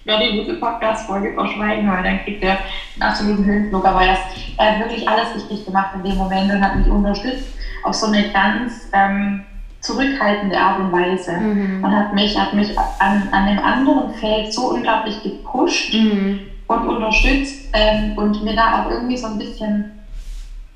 ich 0.00 0.06
werde 0.06 0.32
diese 0.32 0.54
Podcast-Folge 0.54 1.34
verschweigen, 1.34 1.86
weil 1.90 2.02
dann 2.04 2.24
kriegt 2.24 2.42
er 2.42 2.58
einen 2.94 3.10
absoluten 3.10 3.44
Höhenflug. 3.44 3.84
Aber 3.84 4.02
er 4.02 4.14
hat 4.14 4.78
wirklich 4.78 5.06
alles 5.06 5.34
richtig 5.34 5.66
gemacht 5.66 5.90
in 5.94 6.08
dem 6.08 6.16
Moment 6.16 6.50
und 6.50 6.64
hat 6.64 6.76
mich 6.76 6.88
unterstützt 6.88 7.48
auf 7.82 7.92
so 7.92 8.06
eine 8.06 8.30
ganz 8.30 8.88
ähm, 8.94 9.42
zurückhaltende 9.80 10.58
Art 10.58 10.80
und 10.80 10.90
Weise. 10.90 11.32
Mhm. 11.32 11.84
Und 11.84 11.94
hat 11.94 12.14
mich, 12.14 12.38
hat 12.38 12.54
mich 12.54 12.78
an, 12.78 13.28
an 13.30 13.46
dem 13.46 13.58
anderen 13.58 14.14
Feld 14.14 14.54
so 14.54 14.70
unglaublich 14.70 15.22
gepusht. 15.22 15.92
Mhm 15.92 16.40
und 16.68 16.88
unterstützt 16.88 17.68
ähm, 17.72 18.16
und 18.16 18.42
mir 18.42 18.54
da 18.54 18.84
auch 18.84 18.90
irgendwie 18.90 19.16
so 19.16 19.26
ein 19.26 19.38
bisschen 19.38 19.92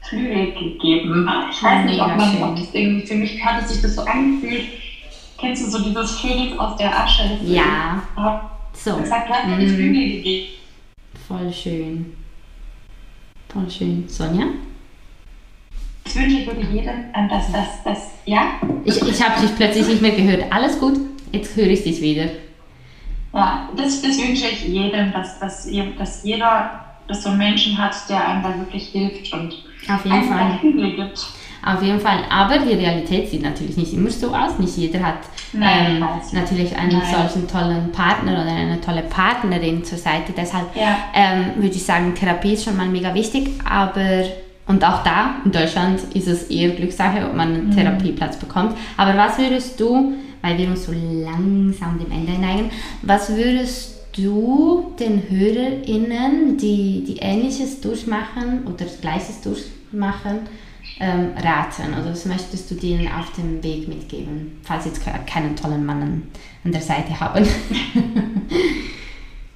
Flügel 0.03 0.53
gegeben. 0.53 1.29
Ich 1.51 1.63
weiß 1.63 1.85
nicht, 1.87 2.01
ob 2.01 2.17
man 2.17 2.43
ob 2.43 2.57
das 2.57 2.73
irgendwie 2.73 3.07
für 3.07 3.15
mich 3.15 3.45
hat 3.45 3.69
sich 3.69 3.83
das 3.83 3.97
so 3.97 4.03
angefühlt. 4.03 4.65
Kennst 5.39 5.67
du 5.67 5.71
so 5.71 5.83
dieses 5.83 6.21
Phönix 6.21 6.59
aus 6.59 6.77
der 6.77 6.99
Asche? 6.99 7.39
Ja. 7.45 8.03
So. 8.73 8.97
Gesagt, 8.97 9.29
du 9.29 9.35
hast 9.35 9.47
mir 9.47 9.57
mm. 9.57 9.69
Flügel 9.69 10.11
gegeben. 10.17 10.47
Voll 11.27 11.53
schön. 11.53 12.13
Voll 13.49 13.71
schön. 13.71 14.05
Sonja? 14.09 14.47
Das 16.05 16.17
wünsche 16.17 16.39
ich 16.39 16.47
wirklich 16.47 16.71
jedem, 16.71 17.05
ähm, 17.15 17.29
dass 17.29 17.53
das, 17.53 17.67
das, 17.85 18.11
ja? 18.27 18.61
Ich, 18.85 19.01
ich 19.01 19.23
habe 19.23 19.41
dich 19.41 19.55
plötzlich 19.55 19.87
nicht 19.87 20.03
mehr 20.03 20.11
gehört. 20.13 20.53
Alles 20.53 20.79
gut, 20.79 20.99
jetzt 21.33 21.57
höre 21.57 21.69
ich 21.69 21.85
dich 21.85 22.01
wieder. 22.01 22.31
Ja, 23.33 23.69
das, 23.77 24.03
das 24.03 24.19
wünsche 24.19 24.47
ich 24.47 24.67
jedem, 24.67 25.13
dass, 25.13 25.39
dass, 25.39 25.69
dass 25.99 26.25
jeder 26.25 26.81
dass 27.11 27.23
so 27.25 27.31
einen 27.31 27.39
Menschen 27.39 27.77
hat, 27.77 27.95
der 28.09 28.27
einem 28.27 28.43
da 28.43 28.57
wirklich 28.57 28.89
hilft 28.89 29.33
und 29.33 29.55
Auf 29.89 30.05
jeden 30.05 30.29
Fall. 30.29 30.63
Hügel 30.63 30.97
gibt. 30.97 31.27
Auf 31.63 31.83
jeden 31.83 32.01
Fall, 32.01 32.21
aber 32.31 32.59
die 32.59 32.73
Realität 32.73 33.29
sieht 33.29 33.43
natürlich 33.43 33.77
nicht 33.77 33.93
immer 33.93 34.09
so 34.09 34.35
aus. 34.35 34.59
Nicht 34.59 34.79
jeder 34.79 35.03
hat 35.03 35.19
Nein, 35.53 35.97
ähm, 35.97 36.07
natürlich 36.33 36.75
einen 36.75 36.99
Nein. 36.99 37.03
solchen 37.15 37.47
tollen 37.47 37.93
Partner 37.93 38.33
oder 38.33 38.51
eine 38.51 38.81
tolle 38.81 39.03
Partnerin 39.03 39.85
zur 39.85 39.99
Seite. 39.99 40.33
Deshalb 40.35 40.75
ja. 40.75 40.97
ähm, 41.13 41.57
würde 41.57 41.75
ich 41.75 41.85
sagen, 41.85 42.15
Therapie 42.15 42.55
ist 42.55 42.65
schon 42.65 42.79
mal 42.79 42.89
mega 42.89 43.13
wichtig, 43.13 43.51
aber 43.69 44.25
und 44.69 44.85
auch 44.85 45.03
da 45.03 45.35
in 45.45 45.53
Deutschland 45.53 46.01
ist 46.15 46.29
es 46.29 46.45
eher 46.45 46.71
Glückssache, 46.71 47.27
ob 47.27 47.35
man 47.35 47.49
einen 47.49 47.67
mhm. 47.67 47.77
Therapieplatz 47.77 48.37
bekommt. 48.39 48.77
Aber 48.97 49.17
was 49.19 49.37
würdest 49.37 49.79
du 49.81 50.15
weil 50.43 50.59
wir 50.59 50.69
uns 50.69 50.87
so 50.87 50.93
langsam 50.93 51.99
dem 51.99 52.11
Ende 52.11 52.33
neigen. 52.33 52.71
Was 53.03 53.35
würdest 53.35 54.01
du 54.17 54.93
den 54.99 55.29
HörerInnen, 55.29 56.57
die, 56.57 57.05
die 57.07 57.19
Ähnliches 57.19 57.81
durchmachen 57.81 58.67
oder 58.67 58.85
Gleiches 59.01 59.41
durchmachen, 59.41 60.41
ähm, 60.99 61.31
raten? 61.37 61.95
Oder 61.95 62.13
was 62.13 62.27
möchtest 62.27 62.71
du 62.71 62.75
denen 62.75 63.09
auf 63.09 63.33
dem 63.33 63.63
Weg 63.63 63.89
mitgeben, 63.89 64.61
falls 64.63 64.85
sie 64.85 64.91
jetzt 64.91 65.05
keinen 65.27 65.57
tollen 65.57 65.85
Mann 65.87 66.23
an 66.65 66.73
der 66.73 66.83
Seite 66.83 67.19
haben? 67.19 67.47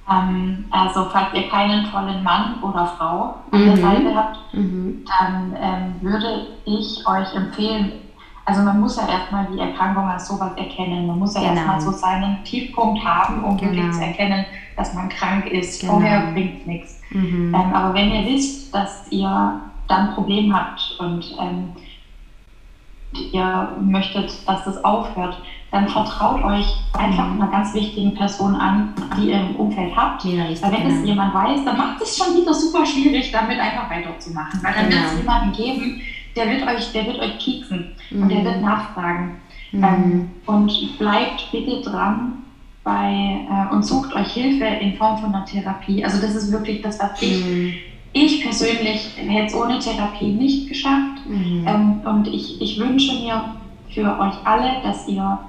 Ähm, 0.09 0.65
also 0.69 1.05
falls 1.05 1.33
ihr 1.33 1.49
keinen 1.49 1.89
tollen 1.89 2.23
Mann 2.23 2.61
oder 2.61 2.85
Frau 2.85 3.35
an 3.51 3.61
mhm. 3.61 3.65
der 3.65 3.77
Seite 3.77 4.15
habt, 4.15 4.53
mhm. 4.53 5.03
dann 5.19 5.55
ähm, 5.59 5.95
würde 6.01 6.47
ich 6.65 7.03
euch 7.07 7.33
empfehlen, 7.33 7.91
also 8.45 8.61
man 8.61 8.79
muss 8.79 8.95
ja 8.95 9.07
erstmal 9.07 9.47
die 9.51 9.59
Erkrankung 9.59 10.07
als 10.07 10.27
sowas 10.27 10.51
erkennen. 10.55 11.07
Man 11.07 11.17
muss 11.17 11.33
ja 11.33 11.41
genau. 11.41 11.53
erstmal 11.55 11.81
so 11.81 11.91
seinen 11.91 12.43
Tiefpunkt 12.43 13.03
haben, 13.03 13.43
um 13.43 13.57
genau. 13.57 13.71
wirklich 13.71 13.91
zu 13.91 14.01
erkennen, 14.01 14.45
dass 14.77 14.93
man 14.93 15.09
krank 15.09 15.47
ist. 15.47 15.81
Genau. 15.81 15.93
Vorher 15.93 16.31
bringt 16.31 16.67
nichts. 16.67 17.01
Mhm. 17.09 17.53
Ähm, 17.55 17.73
aber 17.73 17.93
wenn 17.95 18.11
ihr 18.11 18.25
wisst, 18.25 18.73
dass 18.73 19.07
ihr 19.09 19.61
dann 19.87 20.09
ein 20.09 20.13
Problem 20.13 20.55
habt 20.55 20.95
und 20.99 21.35
ähm, 21.39 21.71
ihr 23.31 23.69
möchtet, 23.81 24.31
dass 24.47 24.63
das 24.63 24.83
aufhört, 24.83 25.37
dann 25.71 25.87
vertraut 25.87 26.43
euch 26.43 26.67
einfach 26.93 27.27
mhm. 27.27 27.41
einer 27.41 27.51
ganz 27.51 27.73
wichtigen 27.73 28.13
Person 28.13 28.55
an, 28.55 28.93
die 29.17 29.31
ihr 29.31 29.39
im 29.39 29.55
Umfeld 29.55 29.95
habt. 29.95 30.23
Ja, 30.23 30.45
weil 30.61 30.71
wenn 30.71 30.87
es 30.87 31.05
jemand 31.05 31.33
weiß, 31.33 31.65
dann 31.65 31.77
macht 31.77 32.01
es 32.01 32.15
schon 32.15 32.35
wieder 32.35 32.53
super 32.53 32.85
schwierig, 32.85 33.31
damit 33.31 33.59
einfach 33.59 33.89
weiterzumachen. 33.89 34.61
Weil 34.63 34.73
dann 34.73 34.85
wird 34.85 35.01
es 35.03 35.09
genau. 35.11 35.21
jemanden 35.21 35.51
geben, 35.55 36.01
der 36.35 36.49
wird 36.49 36.67
euch, 36.67 36.91
der 36.91 37.05
wird 37.05 37.19
euch 37.19 37.37
pieksen 37.39 37.95
mhm. 38.11 38.23
und 38.23 38.29
der 38.29 38.43
wird 38.43 38.61
nachfragen. 38.61 39.35
Mhm. 39.71 39.83
Ähm, 39.83 40.29
und 40.45 40.97
bleibt 40.97 41.51
bitte 41.51 41.81
dran 41.81 42.43
bei 42.83 43.45
äh, 43.49 43.73
und 43.73 43.83
sucht 43.83 44.13
euch 44.13 44.31
Hilfe 44.31 44.65
in 44.65 44.95
Form 44.95 45.17
von 45.17 45.33
einer 45.33 45.45
Therapie. 45.45 46.03
Also 46.03 46.21
das 46.21 46.35
ist 46.35 46.51
wirklich 46.51 46.81
das, 46.81 46.99
was 46.99 47.21
ich, 47.21 47.43
mhm. 47.43 47.73
ich 48.13 48.41
persönlich 48.41 49.09
hätte 49.15 49.45
es 49.47 49.55
ohne 49.55 49.79
Therapie 49.79 50.31
nicht 50.31 50.67
geschafft. 50.69 51.27
Mhm. 51.27 51.65
Ähm, 51.67 51.99
und 52.05 52.27
ich, 52.27 52.61
ich 52.61 52.79
wünsche 52.79 53.13
mir 53.15 53.55
für 53.89 54.19
euch 54.19 54.35
alle, 54.43 54.81
dass 54.83 55.07
ihr 55.07 55.39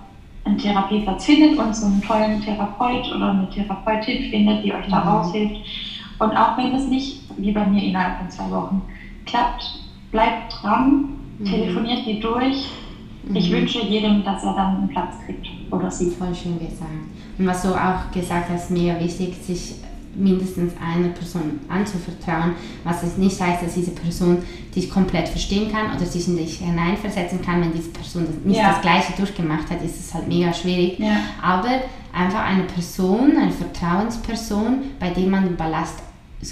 einen 0.45 0.59
Therapieplatz 0.59 1.25
findet 1.25 1.59
und 1.59 1.75
so 1.75 1.87
einen 1.87 2.01
tollen 2.03 2.41
Therapeut 2.41 3.13
oder 3.15 3.31
eine 3.31 3.51
Therapeutin 3.51 4.31
findet, 4.31 4.65
die 4.65 4.73
euch 4.73 4.87
da 4.89 5.01
mhm. 5.01 5.09
raushilft. 5.09 5.57
Und 6.19 6.33
auch 6.33 6.57
wenn 6.57 6.75
es 6.75 6.87
nicht, 6.87 7.21
wie 7.37 7.53
bei 7.53 7.67
mir 7.67 7.83
innerhalb 7.83 8.19
von 8.19 8.31
zwei 8.31 8.51
Wochen, 8.51 8.83
klappt, 9.27 9.81
bleibt 10.11 10.53
dran, 10.61 11.09
mhm. 11.39 11.45
telefoniert 11.45 12.07
die 12.07 12.21
durch. 12.21 12.69
Ich 13.35 13.51
mhm. 13.51 13.55
wünsche 13.55 13.85
jedem, 13.85 14.25
dass 14.25 14.45
er 14.45 14.55
dann 14.55 14.77
einen 14.77 14.89
Platz 14.89 15.15
kriegt 15.25 15.47
oder 15.71 15.91
sie. 15.91 16.11
Voll 16.11 16.35
schön 16.35 16.59
gesagt. 16.59 16.91
Und 17.39 17.47
was 17.47 17.63
du 17.63 17.69
auch 17.75 18.11
gesagt 18.13 18.49
hast, 18.51 18.71
mega 18.71 18.99
wichtig, 19.01 19.35
sich 19.43 19.75
mindestens 20.19 20.73
einer 20.81 21.09
Person 21.09 21.61
anzuvertrauen, 21.69 22.53
was 22.85 23.03
es 23.03 23.19
nicht 23.19 23.39
heißt, 23.41 23.63
dass 23.63 23.75
diese 23.75 23.91
Person 23.91 24.39
dich 24.75 24.91
komplett 24.91 25.29
verstehen 25.29 25.71
kann 25.71 25.95
oder 25.95 26.07
sich 26.07 26.27
in 26.29 26.37
dich 26.37 26.59
hineinversetzen 26.59 27.43
kann. 27.43 27.61
Wenn 27.61 27.73
diese 27.73 27.91
Person 27.91 28.27
nicht 28.45 28.59
ja. 28.59 28.71
das 28.71 28.81
Gleiche 28.81 29.13
durchgemacht 29.17 29.71
hat, 29.71 29.83
ist 29.83 30.01
es 30.01 30.15
halt 30.15 30.29
mega 30.29 30.53
schwierig. 30.53 30.99
Ja. 30.99 31.19
Aber 31.43 31.69
einfach 32.13 32.45
eine 32.45 32.65
Person, 32.65 33.37
eine 33.37 33.53
Vertrauensperson, 33.53 34.79
bei 34.99 35.11
der 35.11 35.27
man 35.27 35.45
den 35.45 35.57
Ballast 35.57 36.03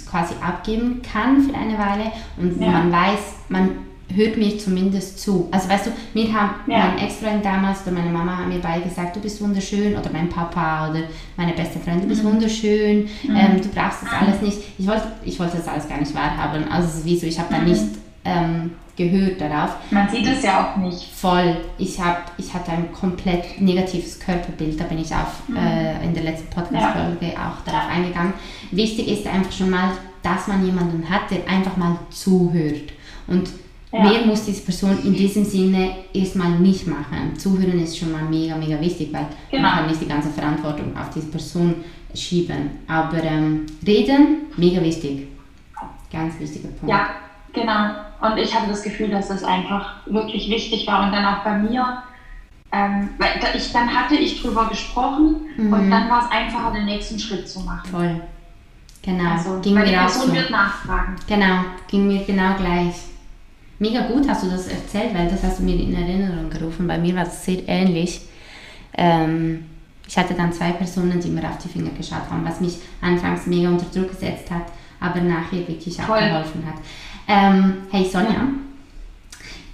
quasi 0.09 0.33
abgeben 0.41 1.01
kann 1.01 1.41
für 1.41 1.55
eine 1.55 1.77
Weile 1.77 2.11
und 2.37 2.59
ja. 2.61 2.71
man 2.71 2.91
weiß, 2.91 3.19
man 3.49 3.71
hört 4.13 4.37
mir 4.37 4.57
zumindest 4.57 5.19
zu. 5.19 5.47
Also 5.51 5.69
weißt 5.69 5.87
du, 5.87 5.91
mir 6.13 6.31
haben 6.33 6.55
ja. 6.67 6.77
mein 6.77 6.99
Ex-Freund 6.99 7.43
damals 7.43 7.81
oder 7.83 7.91
meine 7.91 8.09
Mama 8.09 8.37
haben 8.37 8.49
mir 8.49 8.59
beide 8.59 8.83
gesagt, 8.83 9.15
du 9.15 9.19
bist 9.19 9.41
wunderschön 9.41 9.95
oder 9.95 10.09
mein 10.11 10.29
Papa 10.29 10.89
oder 10.89 11.01
meine 11.35 11.53
beste 11.53 11.79
Freundin, 11.79 12.03
du 12.03 12.07
bist 12.09 12.23
mhm. 12.23 12.29
wunderschön, 12.29 13.09
mhm. 13.23 13.35
Ähm, 13.35 13.61
du 13.61 13.69
brauchst 13.69 14.03
das 14.03 14.09
alles 14.11 14.41
nicht. 14.41 14.59
Ich 14.77 14.87
wollte, 14.87 15.07
ich 15.23 15.39
wollte 15.39 15.57
das 15.57 15.67
alles 15.67 15.87
gar 15.87 15.99
nicht 15.99 16.13
wahrhaben. 16.13 16.69
Also 16.71 16.89
wieso, 17.03 17.25
ich 17.25 17.39
habe 17.39 17.53
da 17.53 17.59
mhm. 17.59 17.65
nicht 17.65 17.83
ähm, 18.23 18.71
gehört 18.95 19.41
darauf. 19.41 19.75
Man 19.91 20.09
sieht 20.09 20.25
es 20.25 20.43
ja 20.43 20.73
auch 20.73 20.77
nicht. 20.77 21.03
Voll. 21.13 21.57
Ich, 21.77 21.99
hab, 21.99 22.31
ich 22.37 22.53
hatte 22.53 22.71
ein 22.71 22.91
komplett 22.91 23.59
negatives 23.59 24.19
Körperbild, 24.19 24.79
da 24.79 24.85
bin 24.85 24.99
ich 24.99 25.13
auf, 25.13 25.47
mhm. 25.47 25.57
äh, 25.57 26.03
in 26.03 26.13
der 26.13 26.23
letzten 26.23 26.49
Podcast-Folge 26.49 27.33
ja. 27.33 27.49
auch 27.49 27.63
darauf 27.65 27.89
eingegangen. 27.89 28.33
Wichtig 28.71 29.07
ist 29.07 29.27
einfach 29.27 29.51
schon 29.51 29.69
mal, 29.69 29.91
dass 30.23 30.47
man 30.47 30.65
jemanden 30.65 31.09
hat, 31.09 31.29
der 31.29 31.47
einfach 31.47 31.77
mal 31.77 31.99
zuhört. 32.09 32.93
Und 33.27 33.49
ja. 33.91 34.03
mehr 34.03 34.25
muss 34.25 34.45
diese 34.45 34.61
Person 34.61 34.97
in 35.03 35.13
diesem 35.13 35.45
Sinne 35.45 35.91
erstmal 36.13 36.51
nicht 36.59 36.87
machen. 36.87 37.37
Zuhören 37.37 37.79
ist 37.79 37.97
schon 37.97 38.11
mal 38.11 38.23
mega, 38.23 38.55
mega 38.55 38.79
wichtig, 38.79 39.09
weil 39.11 39.27
genau. 39.51 39.63
man 39.63 39.71
kann 39.71 39.87
nicht 39.87 40.01
die 40.01 40.07
ganze 40.07 40.29
Verantwortung 40.29 40.95
auf 40.97 41.09
diese 41.13 41.27
Person 41.27 41.75
schieben. 42.13 42.71
Aber 42.87 43.23
ähm, 43.23 43.65
reden, 43.85 44.47
mega 44.57 44.81
wichtig. 44.81 45.27
Ganz 46.11 46.39
wichtiger 46.39 46.69
Punkt. 46.69 46.89
Ja, 46.89 47.09
genau. 47.55 47.91
Und 48.21 48.37
ich 48.37 48.53
habe 48.53 48.67
das 48.67 48.83
Gefühl, 48.83 49.09
dass 49.09 49.27
das 49.29 49.43
einfach 49.43 49.95
wirklich 50.05 50.49
wichtig 50.49 50.87
war. 50.87 51.05
Und 51.05 51.11
dann 51.11 51.25
auch 51.25 51.43
bei 51.43 51.57
mir, 51.57 52.03
ähm, 52.71 53.09
weil 53.17 53.29
ich, 53.55 53.71
dann 53.71 53.93
hatte 53.93 54.15
ich 54.15 54.41
drüber 54.41 54.67
gesprochen 54.67 55.37
mhm. 55.57 55.73
und 55.73 55.89
dann 55.89 56.09
war 56.09 56.25
es 56.25 56.31
einfacher, 56.31 56.73
den 56.73 56.85
nächsten 56.85 57.17
Schritt 57.19 57.47
zu 57.47 57.61
machen. 57.61 57.89
Voll. 57.89 58.21
Genau. 59.01 59.31
Also, 59.31 59.59
ging 59.61 59.75
weil 59.75 59.83
mir 59.83 59.91
die 59.91 59.97
Person 59.97 60.27
so. 60.27 60.33
wird 60.33 60.49
nachfragen. 60.49 61.15
Genau, 61.27 61.59
ging 61.87 62.07
mir 62.07 62.23
genau 62.25 62.55
gleich. 62.55 62.95
Mega 63.77 64.07
gut 64.07 64.27
hast 64.27 64.43
du 64.43 64.49
das 64.49 64.67
erzählt, 64.67 65.13
weil 65.13 65.29
das 65.29 65.43
hast 65.43 65.59
du 65.59 65.63
mir 65.63 65.75
in 65.75 65.93
Erinnerung 65.93 66.49
gerufen. 66.49 66.87
Bei 66.87 66.97
mir 66.97 67.15
war 67.15 67.23
es 67.23 67.43
sehr 67.43 67.67
ähnlich. 67.67 68.21
Ähm, 68.97 69.65
ich 70.07 70.17
hatte 70.17 70.33
dann 70.33 70.53
zwei 70.53 70.71
Personen, 70.71 71.19
die 71.19 71.29
mir 71.29 71.47
auf 71.47 71.57
die 71.57 71.67
Finger 71.67 71.89
geschaut 71.91 72.29
haben, 72.29 72.45
was 72.45 72.61
mich 72.61 72.77
anfangs 73.01 73.45
mega 73.47 73.69
unter 73.69 73.85
Druck 73.85 74.11
gesetzt 74.11 74.49
hat, 74.49 74.63
aber 74.99 75.19
nachher 75.21 75.67
wirklich 75.67 75.99
auch 75.99 76.05
Voll. 76.05 76.19
geholfen 76.19 76.63
hat. 76.65 76.81
Ähm, 77.27 77.73
hey 77.91 78.05
Sonja, 78.05 78.47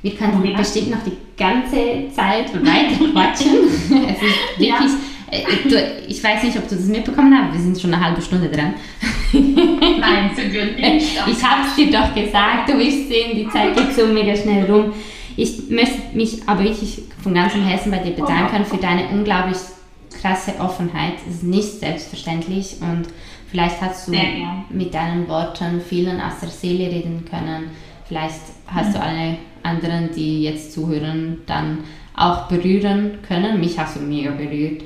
wir 0.02 0.16
können 0.16 0.44
ja. 0.46 0.58
bestimmt 0.58 0.92
noch 0.92 1.04
die 1.04 1.18
ganze 1.38 2.14
Zeit 2.16 2.54
weiter 2.66 3.12
quatschen. 3.12 3.68
es 3.68 4.22
ist 4.22 4.60
wirklich, 4.60 4.92
ja. 4.92 5.38
äh, 5.38 5.70
du, 5.70 6.06
ich 6.08 6.24
weiß 6.24 6.44
nicht, 6.44 6.58
ob 6.58 6.68
du 6.68 6.76
das 6.76 6.86
mitbekommen 6.86 7.36
hast, 7.38 7.54
wir 7.54 7.62
sind 7.62 7.80
schon 7.80 7.94
eine 7.94 8.04
halbe 8.04 8.22
Stunde 8.22 8.50
dran. 8.50 8.74
Nein, 9.34 10.32
sind 10.36 10.54
wir 10.54 10.66
nicht. 10.66 11.18
Ich 11.28 11.44
habe 11.44 11.68
es 11.68 11.76
dir 11.76 11.92
doch 11.92 12.14
gesagt, 12.14 12.70
du 12.70 12.78
wirst 12.78 13.08
sehen, 13.08 13.36
die 13.36 13.50
Zeit 13.50 13.76
geht 13.76 13.96
so 13.96 14.06
mega 14.08 14.36
schnell 14.36 14.70
rum. 14.70 14.94
Ich 15.38 15.70
möchte 15.70 16.00
mich 16.14 16.42
aber 16.48 16.64
wirklich 16.64 17.04
von 17.24 17.34
ganzem 17.34 17.64
Herzen 17.64 17.92
bei 17.92 18.00
dir 18.00 18.12
bedanken 18.12 18.66
für 18.66 18.78
deine 18.78 19.08
unglaublich 19.10 19.58
krasse 20.22 20.54
Offenheit. 20.60 21.14
Es 21.28 21.36
ist 21.36 21.44
nicht 21.44 21.80
selbstverständlich 21.80 22.78
und 22.82 23.08
Vielleicht 23.52 23.82
hast 23.82 24.08
du 24.08 24.14
mit 24.70 24.94
deinen 24.94 25.28
Worten 25.28 25.82
vielen 25.82 26.22
aus 26.22 26.40
der 26.42 26.50
Seele 26.50 26.90
reden 26.90 27.26
können. 27.30 27.72
Vielleicht 28.08 28.40
hast 28.66 28.90
mhm. 28.90 28.94
du 28.94 29.02
alle 29.02 29.38
anderen, 29.62 30.10
die 30.16 30.44
jetzt 30.44 30.72
zuhören, 30.72 31.42
dann 31.46 31.80
auch 32.16 32.48
berühren 32.48 33.20
können. 33.28 33.60
Mich 33.60 33.78
hast 33.78 33.98
du 33.98 34.00
mega 34.00 34.32
berührt. 34.32 34.84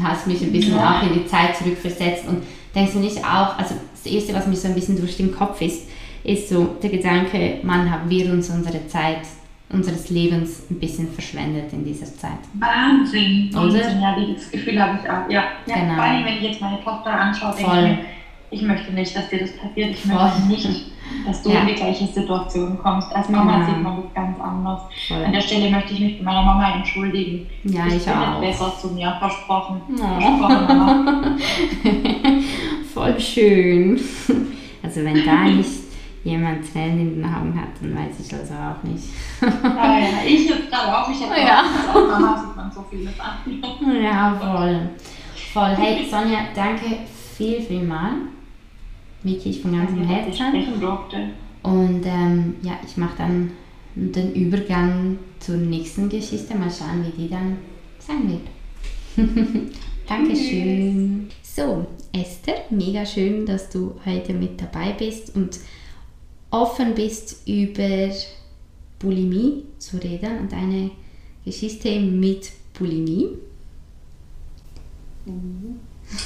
Hast 0.00 0.28
mich 0.28 0.42
ein 0.42 0.52
bisschen 0.52 0.76
ja. 0.76 1.00
auch 1.00 1.02
in 1.02 1.14
die 1.14 1.26
Zeit 1.26 1.56
zurückversetzt 1.56 2.28
und 2.28 2.44
denkst 2.74 2.92
du 2.92 3.00
nicht 3.00 3.18
auch, 3.18 3.58
also 3.58 3.74
das 3.92 4.12
Erste, 4.12 4.34
was 4.34 4.46
mir 4.46 4.54
so 4.54 4.68
ein 4.68 4.74
bisschen 4.74 4.96
durch 4.98 5.16
den 5.16 5.34
Kopf 5.34 5.60
ist, 5.60 5.88
ist 6.22 6.50
so 6.50 6.76
der 6.80 6.90
Gedanke, 6.90 7.58
man 7.64 7.90
haben 7.90 8.08
wir 8.08 8.30
uns 8.32 8.48
unsere 8.48 8.86
Zeit 8.86 9.22
unseres 9.72 10.10
Lebens 10.10 10.66
ein 10.70 10.78
bisschen 10.78 11.08
verschwendet 11.12 11.72
in 11.72 11.84
dieser 11.84 12.06
Zeit. 12.06 12.38
Wahnsinn. 12.54 13.50
Wahnsinn, 13.52 14.00
ja, 14.00 14.16
das 14.34 14.50
Gefühl 14.50 14.80
habe 14.80 14.98
ich 15.02 15.10
auch. 15.10 15.30
Ja, 15.30 15.44
ja 15.66 15.74
genau. 15.74 15.94
vor 15.94 16.04
allem, 16.04 16.24
wenn 16.24 16.34
ich 16.34 16.42
jetzt 16.42 16.60
meine 16.60 16.82
Tochter 16.82 17.10
anschaue, 17.10 17.54
denke 17.56 17.72
ich 17.72 17.82
mir, 17.82 17.98
ich 18.50 18.62
möchte 18.62 18.92
nicht, 18.92 19.16
dass 19.16 19.28
dir 19.30 19.40
das 19.40 19.56
passiert. 19.56 19.90
Ich 19.90 20.02
Voll. 20.02 20.14
möchte 20.14 20.42
nicht, 20.46 20.92
dass 21.26 21.42
du 21.42 21.50
ja. 21.50 21.60
in 21.60 21.68
die 21.68 21.74
gleiche 21.74 22.06
Situation 22.06 22.78
kommst. 22.78 23.10
Als 23.14 23.28
Mama 23.30 23.56
genau. 23.56 23.66
sieht 23.66 23.82
man 23.82 23.96
das 24.02 24.14
ganz 24.14 24.40
anders. 24.40 24.82
Voll. 25.08 25.24
An 25.24 25.32
der 25.32 25.40
Stelle 25.40 25.70
möchte 25.70 25.94
ich 25.94 26.00
mich 26.00 26.18
bei 26.18 26.24
meiner 26.24 26.42
Mama 26.42 26.74
entschuldigen. 26.76 27.46
Ja, 27.64 27.86
ich, 27.86 27.96
ich 27.96 28.04
bin 28.04 28.12
auch. 28.12 28.40
besser 28.40 28.72
zu 28.78 28.88
mir, 28.88 29.16
versprochen. 29.18 29.80
Ja. 29.98 30.20
Versprochen, 30.20 30.78
Mama. 30.78 31.36
Voll 32.94 33.18
schön. 33.18 34.00
Also 34.82 35.02
wenn 35.02 35.24
da 35.24 35.44
nicht 35.44 35.70
jemand 36.24 36.70
Tränen 36.70 37.00
in 37.00 37.14
den 37.16 37.24
Augen 37.24 37.58
hat, 37.58 37.68
dann 37.80 37.96
weiß 37.96 38.20
ich 38.20 38.32
also 38.32 38.54
auch 38.54 38.82
nicht. 38.84 39.04
ja, 39.40 39.98
ja, 39.98 40.24
ich 40.26 40.48
jetzt 40.48 40.72
auch. 40.72 41.08
Ich 41.10 41.22
habe 41.22 41.40
ja. 41.40 41.64
auch, 41.90 42.08
Mama 42.08 42.44
sieht 42.44 42.56
man 42.56 42.70
so 42.70 42.84
vieles 42.88 43.18
an. 43.18 44.02
Ja, 44.02 44.34
voll. 44.34 44.90
Voll. 45.52 45.76
Hey, 45.76 46.06
Sonja, 46.08 46.38
danke 46.54 46.98
viel, 47.36 47.60
viel 47.60 47.82
mal. 47.82 48.12
Wirklich 49.22 49.60
von 49.60 49.76
ganzem 49.76 50.04
Herzen. 50.04 50.54
Und 51.62 52.06
ähm, 52.06 52.54
ja, 52.62 52.72
ich 52.84 52.96
mache 52.96 53.16
dann 53.18 53.52
den 53.94 54.32
Übergang 54.34 55.18
zur 55.38 55.56
nächsten 55.56 56.08
Geschichte. 56.08 56.56
Mal 56.56 56.70
schauen, 56.70 57.04
wie 57.06 57.22
die 57.22 57.28
dann 57.28 57.58
sein 57.98 58.30
wird. 58.30 58.48
Dankeschön. 60.08 61.28
So, 61.42 61.86
Esther, 62.12 62.64
mega 62.70 63.04
schön, 63.04 63.46
dass 63.46 63.68
du 63.70 63.94
heute 64.06 64.32
mit 64.32 64.60
dabei 64.60 64.92
bist 64.92 65.36
und 65.36 65.58
offen 66.52 66.94
bist, 66.94 67.46
über 67.48 68.10
Bulimie 68.98 69.64
zu 69.78 69.96
reden 69.96 70.38
und 70.38 70.52
eine 70.52 70.90
Geschichte 71.44 71.98
mit 71.98 72.52
Bulimie. 72.78 73.38
Mhm. 75.24 75.80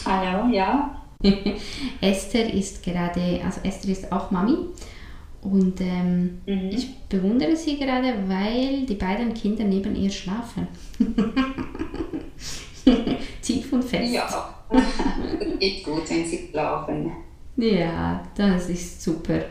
Hallo, 0.04 0.52
ja. 0.52 1.02
Esther 2.00 2.52
ist 2.52 2.82
gerade, 2.82 3.40
also 3.42 3.60
Esther 3.62 3.92
ist 3.92 4.12
auch 4.12 4.30
Mami 4.30 4.56
und 5.42 5.80
ähm, 5.80 6.40
mhm. 6.44 6.70
ich 6.70 6.94
bewundere 7.08 7.56
sie 7.56 7.78
gerade, 7.78 8.14
weil 8.26 8.84
die 8.84 8.94
beiden 8.94 9.32
Kinder 9.32 9.64
neben 9.64 9.94
ihr 9.96 10.10
schlafen. 10.10 10.66
Tief 13.42 13.72
und 13.72 13.84
fest. 13.84 14.12
Ja, 14.12 14.54
geht 15.60 15.84
gut, 15.84 16.10
wenn 16.10 16.26
sie 16.26 16.48
schlafen. 16.50 17.12
Ja, 17.56 18.22
das 18.36 18.68
ist 18.68 19.00
super. 19.00 19.44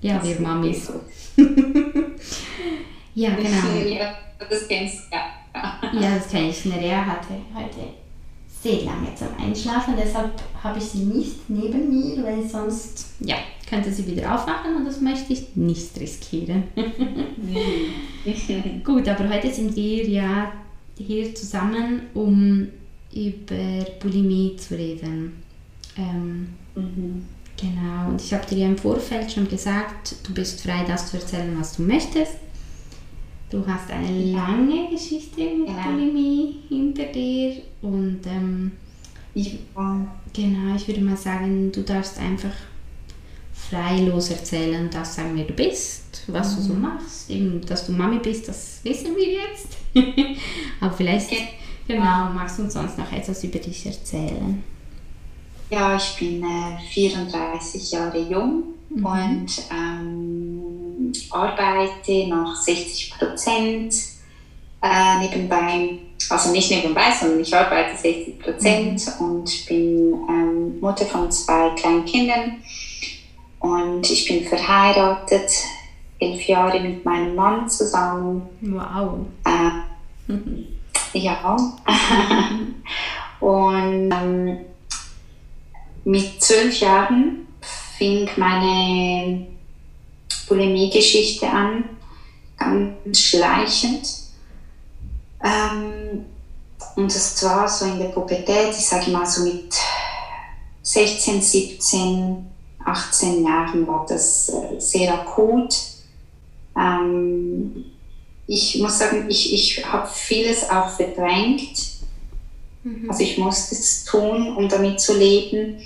Ja, 0.00 0.18
das 0.18 0.28
wir 0.28 0.40
Mamis. 0.40 0.92
ja, 3.14 3.34
genau. 3.34 3.88
Ja, 3.88 4.14
das 4.38 4.66
kennst 4.66 5.08
du, 5.10 5.16
ja. 5.16 6.00
ja, 6.00 6.16
das 6.16 6.28
kenne 6.28 6.50
ich. 6.50 6.64
Nerea 6.64 7.04
hatte 7.04 7.34
heute 7.54 8.00
sehr 8.62 8.84
lange 8.84 9.14
zum 9.14 9.28
Einschlafen, 9.38 9.94
deshalb 9.96 10.32
habe 10.62 10.78
ich 10.78 10.84
sie 10.84 11.04
nicht 11.04 11.48
neben 11.48 11.88
mir, 11.88 12.22
weil 12.22 12.46
sonst 12.46 13.14
ja, 13.20 13.36
könnte 13.68 13.92
sie 13.92 14.06
wieder 14.06 14.34
aufwachen 14.34 14.76
und 14.76 14.84
das 14.84 15.00
möchte 15.00 15.32
ich 15.32 15.56
nicht 15.56 15.98
riskieren. 15.98 16.64
Gut, 18.84 19.08
aber 19.08 19.28
heute 19.28 19.50
sind 19.50 19.74
wir 19.76 20.08
ja 20.08 20.52
hier 20.98 21.34
zusammen, 21.34 22.02
um 22.14 22.68
über 23.14 23.84
Bulimie 24.00 24.56
zu 24.56 24.76
reden. 24.76 25.42
Ähm, 25.96 26.48
mhm. 26.74 27.24
Genau, 27.60 28.08
und 28.08 28.22
ich 28.22 28.32
habe 28.32 28.46
dir 28.46 28.58
ja 28.58 28.66
im 28.66 28.78
Vorfeld 28.78 29.30
schon 29.30 29.46
gesagt, 29.46 30.16
du 30.22 30.32
bist 30.32 30.62
frei, 30.62 30.84
das 30.86 31.10
zu 31.10 31.18
erzählen, 31.18 31.54
was 31.58 31.76
du 31.76 31.82
möchtest. 31.82 32.36
Du 33.50 33.66
hast 33.66 33.90
eine 33.90 34.32
lange 34.32 34.88
Geschichte 34.90 35.40
mit 35.40 35.68
ja. 35.68 35.82
Bulimie 35.84 36.60
hinter 36.68 37.04
dir 37.04 37.62
und 37.82 38.20
ähm, 38.26 38.72
ich, 39.34 39.58
genau, 40.32 40.74
ich 40.76 40.88
würde 40.88 41.00
mal 41.02 41.16
sagen, 41.16 41.70
du 41.72 41.82
darfst 41.82 42.18
einfach 42.18 42.52
freilos 43.52 44.30
erzählen, 44.30 44.88
das 44.90 45.16
sagen, 45.16 45.32
wer 45.34 45.44
du 45.44 45.52
bist, 45.52 46.22
was 46.28 46.52
mhm. 46.52 46.56
du 46.56 46.62
so 46.62 46.74
mhm. 46.74 46.80
machst. 46.80 47.30
Eben, 47.30 47.60
dass 47.66 47.86
du 47.86 47.92
Mami 47.92 48.18
bist, 48.20 48.48
das 48.48 48.80
wissen 48.84 49.14
wir 49.16 49.32
jetzt. 49.32 49.76
Aber 50.80 50.92
vielleicht, 50.94 51.30
okay. 51.30 51.48
genau, 51.86 52.30
magst 52.32 52.58
du 52.58 52.62
uns 52.62 52.72
sonst 52.72 52.96
noch 52.98 53.12
etwas 53.12 53.44
über 53.44 53.58
dich 53.58 53.84
erzählen? 53.84 54.62
Ja, 55.70 55.96
ich 55.96 56.16
bin 56.18 56.42
äh, 56.42 56.78
34 56.92 57.92
Jahre 57.92 58.18
jung 58.18 58.64
mhm. 58.88 59.06
und 59.06 59.62
ähm, 59.70 61.12
arbeite 61.30 62.26
noch 62.26 62.56
60 62.56 63.14
Prozent 63.16 63.94
äh, 64.82 65.18
nebenbei. 65.20 65.98
Also 66.28 66.50
nicht 66.50 66.70
nebenbei, 66.70 67.12
sondern 67.18 67.40
ich 67.40 67.54
arbeite 67.54 67.96
60 67.96 68.38
Prozent 68.40 69.02
mhm. 69.20 69.26
und 69.26 69.66
bin 69.66 70.12
ähm, 70.28 70.80
Mutter 70.80 71.06
von 71.06 71.30
zwei 71.30 71.70
kleinen 71.70 72.04
Kindern. 72.04 72.56
Und 73.60 74.10
ich 74.10 74.26
bin 74.26 74.44
verheiratet, 74.44 75.50
elf 76.18 76.42
Jahre 76.48 76.80
mit 76.80 77.04
meinem 77.04 77.34
Mann 77.36 77.68
zusammen. 77.68 78.42
Wow. 78.60 79.26
Äh, 79.44 81.18
ja. 81.18 81.56
Und 83.40 84.10
ähm, 84.12 84.58
mit 86.04 86.42
zwölf 86.42 86.80
Jahren 86.80 87.46
fing 87.98 88.28
meine 88.36 89.46
Bulimie-Geschichte 90.48 91.48
an, 91.48 91.84
ganz 92.58 93.20
schleichend. 93.20 94.08
Ähm, 95.42 96.24
und 96.96 97.14
das 97.14 97.42
war 97.44 97.68
so 97.68 97.86
in 97.86 97.98
der 97.98 98.08
Pubertät, 98.08 98.70
ich 98.70 98.86
sage 98.86 99.10
mal 99.10 99.26
so 99.26 99.44
mit 99.44 99.74
16, 100.82 101.40
17, 101.40 102.46
18 102.84 103.44
Jahren 103.44 103.86
war 103.86 104.06
das 104.08 104.48
äh, 104.48 104.80
sehr 104.80 105.14
akut. 105.14 105.74
Ähm, 106.76 107.84
ich 108.46 108.80
muss 108.80 108.98
sagen, 108.98 109.26
ich, 109.28 109.52
ich 109.52 109.86
habe 109.86 110.08
vieles 110.12 110.68
auch 110.68 110.88
verdrängt. 110.90 111.89
Mhm. 112.82 113.08
Also 113.08 113.22
ich 113.22 113.38
musste 113.38 113.74
es 113.74 114.04
tun, 114.04 114.56
um 114.56 114.68
damit 114.68 115.00
zu 115.00 115.16
leben. 115.16 115.78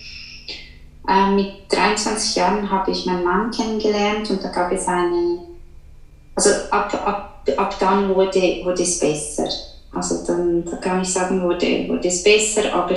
Äh, 1.09 1.31
mit 1.35 1.53
23 1.69 2.37
Jahren 2.37 2.71
habe 2.71 2.91
ich 2.91 3.07
meinen 3.07 3.25
Mann 3.25 3.51
kennengelernt 3.51 4.31
und 4.31 4.43
da 4.43 4.49
gab 4.49 4.73
es 4.73 4.87
eine, 4.87 5.39
also 6.35 6.51
ab, 6.71 6.95
ab, 6.95 7.49
ab 7.57 7.77
dann 7.79 8.15
wurde, 8.15 8.61
wurde 8.65 8.83
es 8.83 8.99
besser. 8.99 9.49
Also 9.93 10.25
dann 10.27 10.65
da 10.65 10.77
kann 10.77 11.03
ich 11.03 11.09
sagen, 11.09 11.43
wurde, 11.43 11.89
wurde 11.89 12.09
es 12.09 12.23
besser, 12.23 12.73
aber 12.73 12.95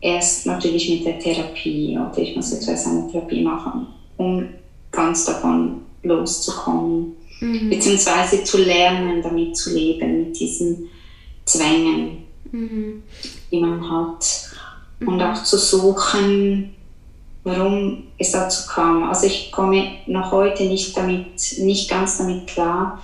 erst 0.00 0.46
natürlich 0.46 0.88
mit 0.90 1.06
der 1.06 1.18
Therapie 1.18 1.98
oder 1.98 2.18
ich 2.18 2.36
muss 2.36 2.52
jetzt 2.52 2.68
eine 2.68 3.10
Therapie 3.10 3.42
machen, 3.42 3.86
um 4.16 4.48
ganz 4.92 5.24
davon 5.24 5.82
loszukommen, 6.02 7.16
mhm. 7.40 7.70
beziehungsweise 7.70 8.44
zu 8.44 8.58
lernen, 8.58 9.22
damit 9.22 9.56
zu 9.56 9.74
leben, 9.74 10.18
mit 10.18 10.38
diesen 10.38 10.88
Zwängen, 11.44 12.25
mhm. 12.52 13.02
die 13.50 13.60
man 13.60 13.90
hat. 13.90 14.50
Mhm. 15.00 15.08
Und 15.08 15.22
auch 15.22 15.42
zu 15.42 15.58
suchen, 15.58 16.74
warum 17.44 18.04
es 18.18 18.32
dazu 18.32 18.66
kam. 18.68 19.04
Also 19.04 19.26
ich 19.26 19.52
komme 19.52 19.98
noch 20.06 20.32
heute 20.32 20.64
nicht 20.64 20.96
damit, 20.96 21.58
nicht 21.58 21.88
ganz 21.88 22.18
damit 22.18 22.46
klar, 22.46 23.00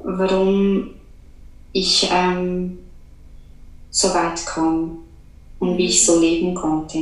warum 0.00 0.90
ich 1.72 2.08
ähm, 2.12 2.78
so 3.90 4.12
weit 4.12 4.44
kam 4.44 4.98
und 5.60 5.78
wie 5.78 5.86
ich 5.86 6.04
so 6.04 6.20
leben 6.20 6.54
konnte. 6.54 6.98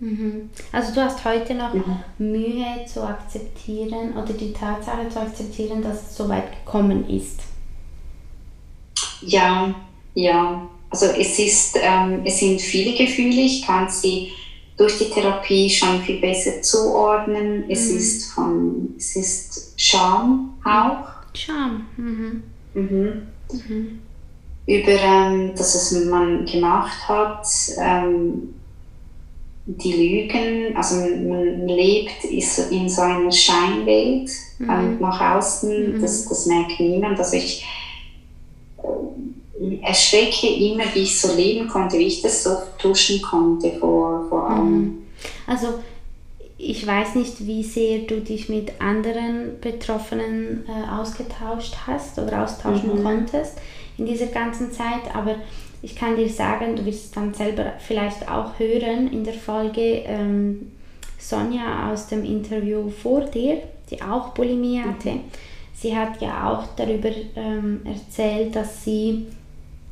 Mhm. 0.00 0.50
Also 0.72 0.94
du 0.94 1.02
hast 1.02 1.24
heute 1.24 1.54
noch 1.54 1.74
mhm. 1.74 1.98
Mühe 2.18 2.84
zu 2.86 3.02
akzeptieren 3.02 4.16
oder 4.16 4.32
die 4.32 4.52
Tatsache 4.52 5.08
zu 5.08 5.20
akzeptieren, 5.20 5.82
dass 5.82 6.10
es 6.10 6.16
so 6.16 6.28
weit 6.28 6.64
gekommen 6.64 7.08
ist. 7.10 7.40
Ja, 9.22 9.74
ja. 10.14 10.68
Also 10.90 11.06
es 11.06 11.38
ist, 11.38 11.78
ähm, 11.80 12.22
es 12.24 12.38
sind 12.38 12.60
viele 12.60 12.96
Gefühle. 12.96 13.42
Ich 13.42 13.66
kann 13.66 13.90
sie 13.90 14.32
durch 14.76 14.96
die 14.98 15.10
Therapie 15.10 15.68
schon 15.68 16.00
viel 16.02 16.20
besser 16.20 16.62
zuordnen. 16.62 17.64
Es 17.68 17.90
mhm. 17.90 17.98
ist 17.98 18.32
von, 18.32 18.94
es 18.96 19.16
ist 19.16 19.72
Scham 19.76 20.54
auch. 20.64 21.08
Scham. 21.34 21.86
Mhm. 21.96 22.42
Mhm. 22.74 23.22
Mhm. 23.52 23.98
Über 24.66 24.92
ähm, 24.92 25.52
das, 25.56 25.74
was 25.74 26.04
man 26.04 26.44
gemacht 26.46 27.08
hat, 27.08 27.46
ähm, 27.78 28.54
die 29.66 29.92
Lügen, 29.92 30.76
also 30.76 30.96
man, 30.96 31.18
man 31.18 31.68
lebt 31.68 32.24
in 32.24 32.88
so 32.88 33.02
einer 33.02 33.30
Scheinwelt 33.30 34.30
mhm. 34.58 34.70
ähm, 34.70 34.98
nach 35.00 35.36
außen, 35.36 35.96
mhm. 35.96 36.00
das, 36.00 36.26
das 36.26 36.46
merkt 36.46 36.80
niemand. 36.80 37.18
Also 37.18 37.36
ich 37.36 37.66
erschrecke 39.82 40.48
immer, 40.48 40.84
wie 40.94 41.00
ich 41.00 41.20
so 41.20 41.34
leben 41.34 41.68
konnte, 41.68 41.98
wie 41.98 42.06
ich 42.06 42.22
das 42.22 42.44
so 42.44 42.50
tuschen 42.78 43.20
konnte 43.22 43.72
vor, 43.72 44.26
vor 44.28 44.48
allem. 44.50 44.80
Mhm. 44.80 44.98
Also 45.46 45.74
ich 46.56 46.84
weiß 46.86 47.14
nicht, 47.14 47.46
wie 47.46 47.62
sehr 47.62 48.00
du 48.00 48.20
dich 48.20 48.48
mit 48.48 48.80
anderen 48.80 49.60
Betroffenen 49.60 50.64
äh, 50.66 50.90
ausgetauscht 50.90 51.74
hast 51.86 52.18
oder 52.18 52.44
austauschen 52.44 52.98
mhm. 52.98 53.02
konntest 53.04 53.58
in 53.96 54.06
dieser 54.06 54.26
ganzen 54.26 54.72
Zeit, 54.72 55.14
aber 55.14 55.36
ich 55.82 55.94
kann 55.94 56.16
dir 56.16 56.28
sagen, 56.28 56.74
du 56.74 56.84
wirst 56.84 57.04
es 57.06 57.10
dann 57.12 57.32
selber 57.32 57.74
vielleicht 57.78 58.28
auch 58.28 58.58
hören 58.58 59.12
in 59.12 59.22
der 59.22 59.34
Folge 59.34 60.02
ähm, 60.06 60.72
Sonja 61.18 61.92
aus 61.92 62.08
dem 62.08 62.24
Interview 62.24 62.90
vor 62.90 63.20
dir, 63.22 63.62
die 63.90 64.02
auch 64.02 64.30
Bulimie 64.30 64.80
mhm. 64.80 65.20
Sie 65.80 65.96
hat 65.96 66.20
ja 66.20 66.50
auch 66.50 66.64
darüber 66.76 67.10
ähm, 67.36 67.82
erzählt, 67.84 68.56
dass 68.56 68.84
sie 68.84 69.26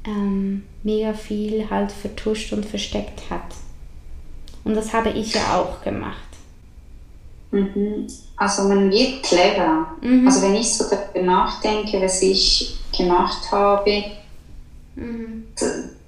ähm, 0.04 0.64
mega 0.82 1.12
viel 1.12 1.68
halt 1.70 1.92
vertuscht 1.92 2.52
und 2.52 2.66
versteckt 2.66 3.30
hat. 3.30 3.54
Und 4.64 4.74
das 4.74 4.92
habe 4.92 5.10
ich 5.10 5.32
ja 5.32 5.60
auch 5.60 5.80
gemacht. 5.82 6.16
Mhm. 7.52 8.08
Also 8.36 8.64
man 8.64 8.90
wird 8.90 9.22
clever. 9.22 9.86
Mhm. 10.00 10.26
Also 10.26 10.42
wenn 10.42 10.56
ich 10.56 10.74
so 10.74 10.86
darüber 10.90 11.22
nachdenke, 11.24 12.02
was 12.02 12.20
ich 12.20 12.76
gemacht 12.96 13.50
habe, 13.52 14.04
mhm. 14.96 15.44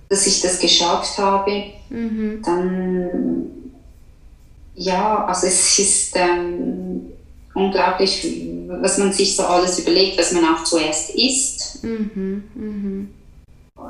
dass 0.08 0.26
ich 0.26 0.40
das 0.40 0.58
geschafft 0.58 1.18
habe, 1.18 1.64
mhm. 1.88 2.42
dann 2.44 3.50
ja, 4.74 5.24
also 5.24 5.46
es 5.46 5.78
ist 5.78 6.16
ähm, 6.16 7.12
unglaublich, 7.58 8.26
was 8.68 8.98
man 8.98 9.12
sich 9.12 9.36
so 9.36 9.42
alles 9.44 9.78
überlegt, 9.78 10.18
was 10.18 10.32
man 10.32 10.44
auch 10.44 10.64
zuerst 10.64 11.14
isst, 11.14 11.82
mhm. 11.82 12.44
Mhm. 12.54 13.08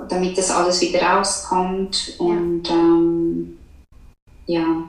damit 0.09 0.37
das 0.37 0.51
alles 0.51 0.81
wieder 0.81 1.03
rauskommt 1.03 2.15
und 2.19 2.63
ja, 2.69 2.75
ähm, 2.75 3.59
ja. 4.47 4.83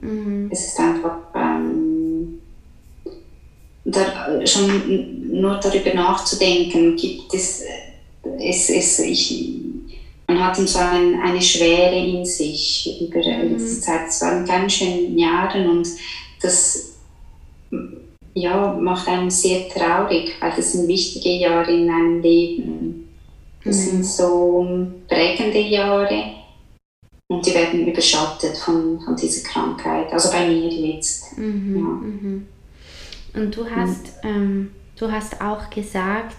Mhm. 0.00 0.48
es 0.50 0.66
ist 0.66 0.80
einfach 0.80 1.16
ähm, 1.34 2.40
da, 3.84 4.46
schon 4.46 5.28
nur 5.40 5.60
darüber 5.62 5.94
nachzudenken, 5.94 6.96
gibt 6.96 7.32
es, 7.34 7.62
es, 8.40 8.70
es 8.70 8.98
ich, 9.00 9.52
man 10.26 10.42
hat 10.42 10.56
so 10.56 10.78
ein, 10.78 11.20
eine 11.20 11.40
Schwere 11.40 11.96
in 11.96 12.24
sich 12.24 13.00
über 13.00 13.18
mhm. 13.18 13.58
diese 13.58 13.80
Zeit. 13.80 14.08
Es 14.08 14.20
waren 14.22 14.46
ganz 14.46 14.72
schön 14.72 15.18
Jahre 15.18 15.68
und 15.68 15.86
das 16.40 16.94
ja, 18.34 18.72
macht 18.72 19.08
einen 19.08 19.30
sehr 19.30 19.68
traurig, 19.68 20.34
weil 20.40 20.52
das 20.56 20.72
sind 20.72 20.88
wichtige 20.88 21.30
Jahre 21.30 21.72
in 21.72 21.88
einem 21.88 22.20
Leben. 22.20 23.08
Das 23.64 23.76
mhm. 23.76 23.90
sind 23.90 24.06
so 24.06 24.66
prägende 25.08 25.60
Jahre 25.60 26.34
und 27.28 27.46
die 27.46 27.54
werden 27.54 27.86
überschattet 27.86 28.56
von, 28.56 29.00
von 29.00 29.16
dieser 29.16 29.48
Krankheit. 29.48 30.12
Also 30.12 30.30
bei 30.30 30.46
mir 30.46 30.68
jetzt. 30.68 31.38
Mhm. 31.38 31.76
Ja. 31.76 31.82
Mhm. 31.82 32.46
Und 33.34 33.56
du 33.56 33.68
hast, 33.68 34.12
ähm, 34.22 34.72
du 34.98 35.10
hast 35.10 35.40
auch 35.40 35.70
gesagt, 35.70 36.36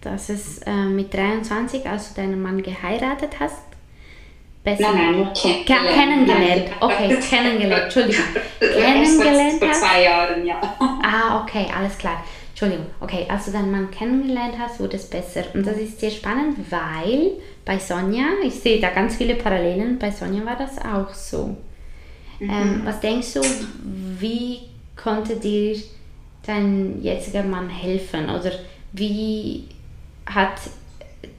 dass 0.00 0.28
es 0.28 0.58
äh, 0.58 0.84
mit 0.84 1.12
23, 1.12 1.88
als 1.88 2.10
du 2.12 2.20
deinen 2.20 2.42
Mann 2.42 2.62
geheiratet 2.62 3.40
hast, 3.40 3.62
besser. 4.66 4.92
Nein, 4.92 5.20
nein, 5.20 5.32
kennengelernt. 5.32 5.94
kennengelernt. 5.94 6.70
Okay, 6.80 7.16
kennengelernt. 7.30 7.84
Entschuldigung. 7.84 8.24
kennengelernt? 8.60 9.58
Vor 9.58 9.72
zwei 9.72 10.02
Jahren, 10.02 10.44
ja. 10.44 10.60
Ah, 11.02 11.42
okay, 11.42 11.66
alles 11.74 11.96
klar. 11.96 12.24
Entschuldigung. 12.50 12.86
Okay, 13.00 13.26
als 13.28 13.46
du 13.46 13.52
deinen 13.52 13.70
Mann 13.70 13.90
kennengelernt 13.90 14.54
hast, 14.58 14.80
wurde 14.80 14.96
es 14.96 15.08
besser. 15.08 15.44
Und 15.54 15.66
das 15.66 15.76
ist 15.76 16.00
sehr 16.00 16.10
spannend, 16.10 16.58
weil 16.70 17.32
bei 17.64 17.78
Sonja, 17.78 18.24
ich 18.42 18.54
sehe 18.54 18.80
da 18.80 18.90
ganz 18.90 19.16
viele 19.16 19.36
Parallelen, 19.36 19.98
bei 19.98 20.10
Sonja 20.10 20.44
war 20.44 20.56
das 20.56 20.78
auch 20.78 21.14
so. 21.14 21.56
Mhm. 22.40 22.50
Ähm, 22.50 22.80
was 22.84 23.00
denkst 23.00 23.34
du, 23.34 23.40
wie 24.18 24.60
konnte 24.96 25.36
dir 25.36 25.76
dein 26.44 27.00
jetziger 27.02 27.44
Mann 27.44 27.68
helfen? 27.68 28.30
Oder 28.30 28.52
wie 28.92 29.68
hat 30.26 30.58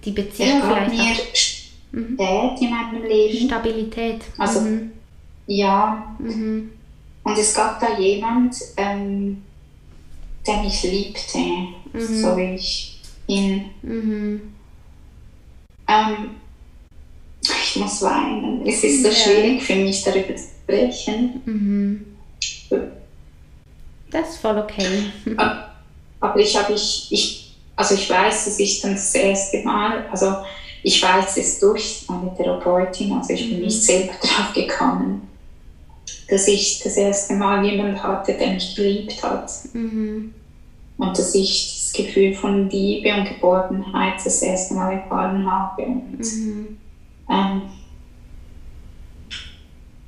die 0.06 0.12
Beziehung 0.12 0.62
er 0.62 0.90
vielleicht 0.90 1.57
mhm. 1.98 2.18
in 2.60 2.70
meinem 2.70 3.04
Leben. 3.04 3.48
Stabilität. 3.48 4.22
Also, 4.38 4.62
mhm. 4.62 4.92
ja. 5.48 6.16
Mhm. 6.20 6.72
Und 7.24 7.38
es 7.38 7.54
gab 7.54 7.80
da 7.80 7.98
jemand, 7.98 8.56
ähm, 8.78 9.44
der 10.46 10.62
mich 10.64 10.84
liebte, 10.84 11.38
mhm. 11.38 12.22
so 12.22 12.38
wie 12.38 12.56
ich 12.56 13.00
bin. 13.28 13.66
Mhm. 13.82 14.42
Ähm, 15.88 16.30
ich 17.42 17.76
muss 17.78 18.02
weinen. 18.02 18.66
Es 18.66 18.84
ist 18.84 19.04
so 19.04 19.10
ja. 19.10 19.14
schwierig 19.14 19.64
für 19.64 19.76
mich, 19.76 20.04
darüber 20.04 20.36
zu 20.36 20.46
sprechen. 20.64 21.42
Mhm. 21.46 22.06
Das 24.10 24.30
ist 24.30 24.38
voll 24.38 24.58
okay. 24.58 25.12
Aber 26.20 26.40
ich 26.40 26.58
habe 26.58 26.74
ich, 26.74 27.08
ich, 27.12 27.56
also 27.76 27.96
ich 27.96 28.10
weiß, 28.10 28.46
dass 28.46 28.60
ich 28.60 28.82
dann 28.82 28.94
das 28.94 29.14
erste 29.14 29.62
Mal, 29.64 30.08
also 30.10 30.38
ich 30.88 31.04
weiß 31.04 31.36
es 31.36 31.60
durch 31.60 32.06
meine 32.08 32.34
Therapeutin, 32.34 33.12
also 33.12 33.34
ich 33.34 33.50
bin 33.50 33.60
nicht 33.60 33.76
mhm. 33.76 33.82
selber 33.82 34.14
drauf 34.22 34.54
gekommen, 34.54 35.28
dass 36.30 36.48
ich 36.48 36.80
das 36.82 36.96
erste 36.96 37.34
Mal 37.34 37.66
jemanden 37.66 38.02
hatte, 38.02 38.34
der 38.34 38.54
mich 38.54 38.74
geliebt 38.74 39.22
hat. 39.22 39.52
Mhm. 39.74 40.34
Und 40.98 41.20
dass 41.20 41.36
ich 41.36 41.92
das 41.92 41.94
Gefühl 41.94 42.34
von 42.34 42.70
Liebe 42.70 43.14
und 43.14 43.28
Geborgenheit 43.28 44.16
das 44.24 44.42
erste 44.42 44.76
Mal 44.76 44.94
erfahren 44.94 45.46
habe. 45.46 45.84
Und 45.84 46.20
mhm. 46.20 46.78
Ähm, 47.30 47.62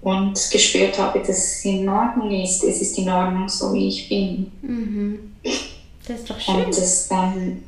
und 0.01 0.49
gespürt 0.49 0.97
habe, 0.97 1.19
dass 1.19 1.29
es 1.37 1.65
in 1.65 1.89
Ordnung 1.89 2.31
ist. 2.31 2.63
Es 2.63 2.81
ist 2.81 2.97
in 2.97 3.09
Ordnung, 3.09 3.49
so 3.49 3.73
wie 3.73 3.89
ich 3.89 4.07
bin. 4.07 4.49
Mhm. 4.61 5.33
Das 6.07 6.19
ist 6.21 6.29
doch 6.29 6.39
schön. 6.39 6.55
Und 6.55 6.69
das 6.69 7.09
ähm, 7.11 7.63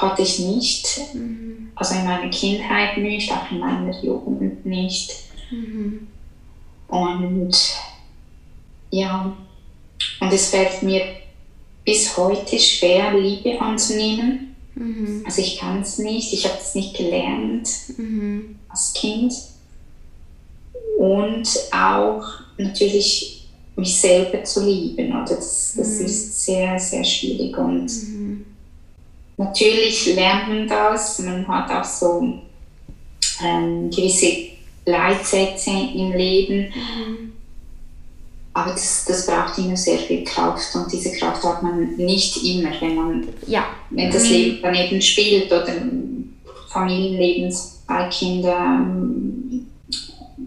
hatte 0.00 0.22
ich 0.22 0.38
nicht. 0.40 1.00
Mhm. 1.14 1.70
Also 1.74 1.94
in 1.94 2.04
meiner 2.04 2.30
Kindheit 2.30 2.98
nicht, 2.98 3.30
auch 3.32 3.50
in 3.50 3.60
meiner 3.60 4.02
Jugend 4.02 4.64
nicht. 4.66 5.14
Mhm. 5.50 6.08
Und 6.88 7.56
ja, 8.90 9.36
und 10.20 10.32
es 10.32 10.48
fällt 10.48 10.82
mir 10.82 11.02
bis 11.84 12.16
heute 12.16 12.58
schwer, 12.58 13.12
Liebe 13.18 13.60
anzunehmen. 13.60 14.56
Mhm. 14.74 15.22
Also 15.24 15.40
ich 15.40 15.58
kann 15.58 15.82
es 15.82 15.98
nicht, 15.98 16.32
ich 16.32 16.44
habe 16.46 16.58
es 16.60 16.74
nicht 16.74 16.96
gelernt 16.96 17.68
mhm. 17.96 18.58
als 18.68 18.92
Kind. 18.94 19.32
Und 20.98 21.48
auch 21.70 22.24
natürlich 22.56 23.48
mich 23.76 24.00
selber 24.00 24.42
zu 24.44 24.64
lieben. 24.64 25.12
Oder 25.12 25.36
das, 25.36 25.74
das 25.76 25.98
mhm. 26.00 26.06
ist 26.06 26.44
sehr, 26.44 26.78
sehr 26.78 27.04
schwierig. 27.04 27.56
Und 27.56 27.86
mhm. 27.86 28.17
Natürlich 29.38 30.14
lernt 30.14 30.48
man 30.48 30.68
das. 30.68 31.18
Man 31.20 31.46
hat 31.48 31.70
auch 31.70 31.84
so 31.84 32.40
ähm, 33.42 33.90
gewisse 33.90 34.48
Leitsätze 34.84 35.70
im 35.70 36.12
Leben. 36.12 36.72
Mhm. 36.74 37.32
Aber 38.52 38.72
das, 38.72 39.04
das 39.06 39.26
braucht 39.26 39.56
immer 39.58 39.76
sehr 39.76 39.98
viel 39.98 40.24
Kraft 40.24 40.74
und 40.74 40.92
diese 40.92 41.12
Kraft 41.12 41.44
hat 41.44 41.62
man 41.62 41.94
nicht 41.96 42.42
immer, 42.42 42.70
wenn 42.80 42.94
man 42.96 43.28
ja. 43.46 43.66
wenn 43.90 44.10
das 44.10 44.24
mhm. 44.24 44.30
Leben 44.30 44.58
daneben 44.62 45.00
spielt 45.00 45.46
oder 45.46 45.74
Familienleben, 46.68 47.52
zwei 47.52 48.08
Kinder. 48.08 48.84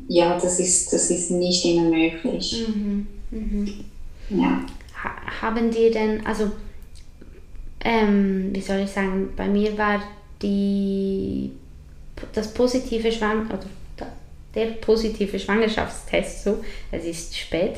Ja, 0.09 0.37
das 0.37 0.59
ist, 0.59 0.91
das 0.91 1.09
ist 1.09 1.31
nicht 1.31 1.63
immer 1.63 1.83
möglich. 1.83 2.65
Mhm. 2.67 3.07
Mhm. 3.31 3.73
Ja. 4.29 4.59
Ha 5.03 5.41
haben 5.41 5.71
die 5.71 5.89
denn, 5.89 6.25
also 6.25 6.51
ähm, 7.83 8.49
wie 8.53 8.61
soll 8.61 8.79
ich 8.79 8.91
sagen, 8.91 9.29
bei 9.35 9.47
mir 9.47 9.77
war 9.77 10.01
die 10.41 11.51
das 12.33 12.53
positive 12.53 13.11
Schwamm, 13.11 13.47
oder 13.47 13.65
der 14.53 14.65
positive 14.65 15.39
Schwangerschaftstest, 15.39 16.43
so, 16.43 16.63
es 16.91 17.05
ist 17.05 17.37
spät, 17.37 17.77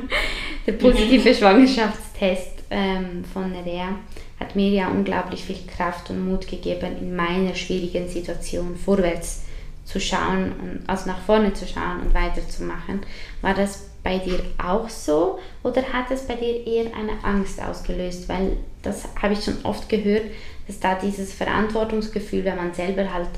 der 0.66 0.72
positive 0.72 1.28
mhm. 1.28 1.34
Schwangerschaftstest 1.34 2.64
ähm, 2.70 3.24
von 3.30 3.52
Nerea 3.52 3.96
hat 4.40 4.56
mir 4.56 4.70
ja 4.70 4.88
unglaublich 4.88 5.44
viel 5.44 5.58
Kraft 5.66 6.10
und 6.10 6.26
Mut 6.26 6.48
gegeben, 6.48 6.96
in 6.98 7.14
meiner 7.14 7.54
schwierigen 7.54 8.08
Situation 8.08 8.74
vorwärts 8.76 9.44
zu 9.84 10.00
schauen 10.00 10.52
und 10.52 10.82
also 10.86 11.08
nach 11.08 11.20
vorne 11.20 11.52
zu 11.52 11.66
schauen 11.66 12.00
und 12.00 12.14
weiterzumachen. 12.14 13.00
War 13.42 13.54
das 13.54 13.90
bei 14.04 14.18
dir 14.18 14.38
auch 14.64 14.88
so 14.88 15.40
oder 15.64 15.82
hat 15.82 16.10
es 16.10 16.28
bei 16.28 16.34
dir 16.34 16.64
eher 16.64 16.94
eine 16.94 17.24
Angst 17.24 17.60
ausgelöst? 17.60 18.28
Weil 18.28 18.58
das 18.82 19.08
habe 19.20 19.32
ich 19.32 19.42
schon 19.42 19.56
oft 19.64 19.88
gehört, 19.88 20.26
dass 20.68 20.78
da 20.78 20.94
dieses 20.94 21.32
Verantwortungsgefühl, 21.32 22.44
wenn 22.44 22.56
man 22.56 22.72
selber 22.72 23.12
halt 23.12 23.30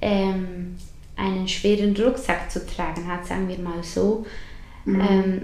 ähm, 0.00 0.76
einen 1.16 1.46
schweren 1.46 1.96
Rucksack 1.96 2.50
zu 2.50 2.66
tragen 2.66 3.06
hat, 3.06 3.26
sagen 3.26 3.48
wir 3.48 3.58
mal 3.58 3.82
so, 3.82 4.26
mhm. 4.84 5.00
ähm, 5.00 5.42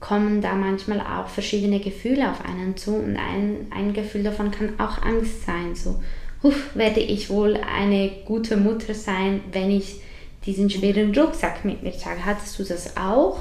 kommen 0.00 0.42
da 0.42 0.54
manchmal 0.54 1.00
auch 1.00 1.28
verschiedene 1.28 1.80
Gefühle 1.80 2.30
auf 2.30 2.44
einen 2.44 2.76
zu 2.76 2.94
und 2.94 3.16
ein, 3.16 3.68
ein 3.74 3.94
Gefühl 3.94 4.22
davon 4.22 4.50
kann 4.50 4.78
auch 4.78 5.02
Angst 5.02 5.46
sein. 5.46 5.74
So, 5.74 6.02
huf, 6.42 6.74
werde 6.74 7.00
ich 7.00 7.30
wohl 7.30 7.56
eine 7.56 8.10
gute 8.26 8.56
Mutter 8.56 8.92
sein, 8.92 9.40
wenn 9.52 9.70
ich 9.70 10.00
diesen 10.44 10.68
schweren 10.68 11.16
Rucksack 11.16 11.64
mit 11.64 11.82
mir 11.82 11.92
trage. 11.92 12.24
Hattest 12.24 12.58
du 12.58 12.64
das 12.64 12.96
auch? 12.96 13.38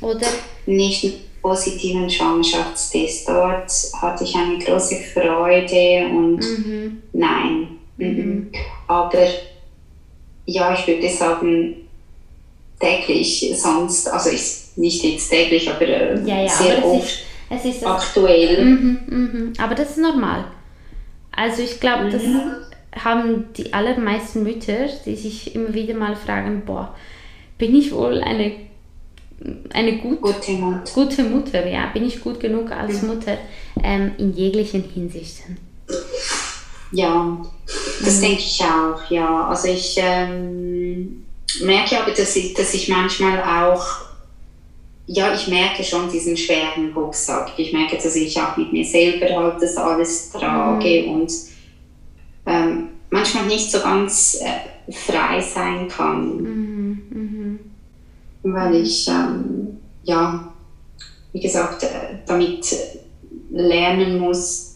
Oder? 0.00 0.26
Nicht 0.66 1.04
einen 1.04 1.14
positiven 1.42 2.08
Schwangerschaftstest. 2.08 3.28
Dort 3.28 3.70
hatte 4.00 4.24
ich 4.24 4.34
eine 4.34 4.58
große 4.58 4.96
Freude 4.96 6.08
und 6.08 6.38
mhm. 6.38 7.02
nein. 7.12 7.68
Mhm. 7.96 8.50
Aber 8.86 9.26
ja, 10.46 10.74
ich 10.74 10.86
würde 10.86 11.08
sagen, 11.08 11.76
täglich 12.78 13.52
sonst, 13.56 14.08
also 14.08 14.30
ist 14.30 14.78
nicht 14.78 15.04
jetzt 15.04 15.28
täglich, 15.28 15.68
aber 15.70 15.82
äh, 15.82 16.20
ja, 16.24 16.42
ja, 16.42 16.48
sehr 16.48 16.78
aber 16.78 16.86
oft 16.86 17.04
ist, 17.04 17.18
es 17.50 17.64
ist 17.76 17.86
aktuell. 17.86 18.64
Mhm, 18.64 18.98
mhm. 19.06 19.52
Aber 19.58 19.74
das 19.74 19.90
ist 19.90 19.98
normal. 19.98 20.44
Also 21.32 21.62
ich 21.62 21.78
glaube, 21.78 22.04
mhm. 22.04 22.10
das 22.10 22.22
haben 23.04 23.52
die 23.56 23.72
allermeisten 23.72 24.42
Mütter, 24.42 24.88
die 25.04 25.16
sich 25.16 25.54
immer 25.54 25.72
wieder 25.74 25.94
mal 25.94 26.16
fragen, 26.16 26.62
boah, 26.64 26.94
bin 27.58 27.74
ich 27.74 27.92
wohl 27.92 28.20
eine, 28.20 28.52
eine 29.72 29.98
gut, 29.98 30.20
gute, 30.20 30.52
Mutter. 30.52 30.92
gute 30.92 31.24
Mutter? 31.24 31.66
Ja, 31.66 31.86
bin 31.86 32.04
ich 32.04 32.20
gut 32.20 32.40
genug 32.40 32.70
als. 32.70 33.02
Mutter 33.02 33.38
ähm, 33.82 34.12
in 34.18 34.34
jeglichen 34.34 34.84
Hinsichten? 34.84 35.56
Ja, 36.92 37.38
das 38.04 38.18
mhm. 38.18 38.20
denke 38.20 38.40
ich 38.40 38.62
auch, 38.62 39.10
ja. 39.10 39.48
Also 39.48 39.68
ich 39.68 39.96
ähm, 39.98 41.24
merke 41.62 42.00
aber, 42.00 42.10
dass 42.10 42.36
ich, 42.36 42.54
dass 42.54 42.74
ich 42.74 42.88
manchmal 42.88 43.40
auch, 43.42 43.84
ja, 45.06 45.32
ich 45.34 45.48
merke 45.48 45.84
schon 45.84 46.10
diesen 46.10 46.36
schweren 46.36 46.92
Rucksack. 46.94 47.52
Ich 47.56 47.72
merke, 47.72 47.96
dass 47.96 48.14
ich 48.16 48.38
auch 48.40 48.56
mit 48.56 48.72
mir 48.72 48.84
selber 48.84 49.26
halt 49.36 49.62
das 49.62 49.76
alles 49.76 50.30
trage 50.32 51.02
mhm. 51.02 51.12
und 51.12 51.32
ähm, 52.46 52.88
manchmal 53.10 53.46
nicht 53.46 53.70
so 53.70 53.80
ganz 53.80 54.40
äh, 54.40 54.92
frei 54.92 55.40
sein 55.40 55.88
kann. 55.88 56.36
Mhm. 56.36 56.69
Weil 58.42 58.76
ich, 58.76 59.08
ähm, 59.08 59.78
ja, 60.04 60.52
wie 61.32 61.40
gesagt, 61.40 61.82
äh, 61.82 62.18
damit 62.26 62.74
lernen 63.50 64.18
muss, 64.18 64.70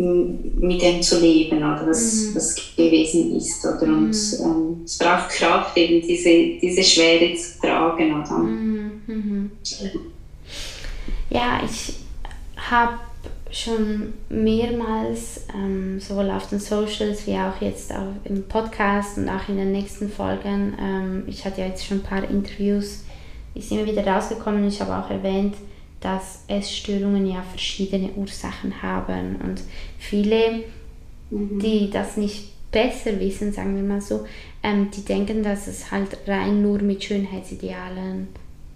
mit 0.00 0.80
dem 0.80 1.02
zu 1.02 1.20
leben 1.20 1.58
oder 1.58 1.86
was, 1.86 2.14
mhm. 2.14 2.34
was 2.34 2.54
gewesen 2.76 3.36
ist. 3.36 3.64
Oder? 3.64 3.86
Mhm. 3.86 4.06
Und 4.06 4.16
ähm, 4.40 4.80
es 4.84 4.98
braucht 4.98 5.28
Kraft, 5.30 5.76
eben 5.76 6.06
diese, 6.06 6.58
diese 6.60 6.82
Schwere 6.82 7.36
zu 7.36 7.60
tragen. 7.60 8.22
Oder? 8.22 8.38
Mhm. 8.38 9.02
mhm. 9.06 9.50
Ja, 11.28 11.60
ich 11.64 11.94
habe 12.56 12.94
schon 13.52 14.14
mehrmals, 14.28 15.46
ähm, 15.54 16.00
sowohl 16.00 16.30
auf 16.30 16.48
den 16.48 16.60
Socials 16.60 17.26
wie 17.26 17.36
auch 17.36 17.60
jetzt 17.60 17.92
auch 17.92 18.14
im 18.24 18.44
Podcast 18.44 19.18
und 19.18 19.28
auch 19.28 19.48
in 19.48 19.56
den 19.56 19.72
nächsten 19.72 20.08
Folgen, 20.10 20.74
ähm, 20.80 21.24
ich 21.26 21.44
hatte 21.44 21.60
ja 21.60 21.66
jetzt 21.66 21.84
schon 21.84 21.98
ein 21.98 22.02
paar 22.02 22.28
Interviews, 22.28 23.04
ist 23.54 23.72
immer 23.72 23.86
wieder 23.86 24.06
rausgekommen. 24.06 24.66
Ich 24.68 24.80
habe 24.80 24.96
auch 24.96 25.10
erwähnt, 25.10 25.56
dass 26.00 26.44
Essstörungen 26.48 27.26
ja 27.26 27.42
verschiedene 27.42 28.10
Ursachen 28.12 28.82
haben 28.82 29.36
und 29.42 29.60
viele, 29.98 30.64
mhm. 31.30 31.58
die 31.58 31.90
das 31.90 32.16
nicht 32.16 32.50
besser 32.70 33.18
wissen, 33.18 33.52
sagen 33.52 33.76
wir 33.76 33.82
mal 33.82 34.00
so, 34.00 34.24
ähm, 34.62 34.90
die 34.90 35.04
denken, 35.04 35.42
dass 35.42 35.66
es 35.66 35.90
halt 35.90 36.16
rein 36.26 36.62
nur 36.62 36.78
mit 36.80 37.02
Schönheitsidealen 37.02 38.28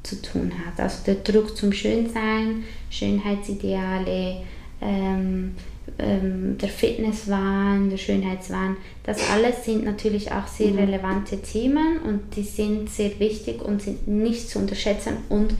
zu 0.02 0.20
tun 0.20 0.52
hat. 0.66 0.80
Also 0.80 0.98
der 1.06 1.16
Druck 1.16 1.56
zum 1.56 1.72
Schönsein, 1.72 2.64
Schönheitsideale, 2.90 4.42
ähm, 4.80 5.56
ähm, 5.98 6.58
der 6.58 6.68
Fitnesswahn, 6.68 7.90
der 7.90 7.98
Schönheitswahn, 7.98 8.76
das 9.04 9.30
alles 9.30 9.64
sind 9.64 9.84
natürlich 9.84 10.32
auch 10.32 10.46
sehr 10.46 10.72
mhm. 10.72 10.78
relevante 10.78 11.40
Themen 11.40 11.98
und 12.00 12.36
die 12.36 12.42
sind 12.42 12.90
sehr 12.90 13.18
wichtig 13.20 13.62
und 13.62 13.82
sind 13.82 14.08
nicht 14.08 14.48
zu 14.48 14.58
unterschätzen 14.58 15.18
und 15.28 15.54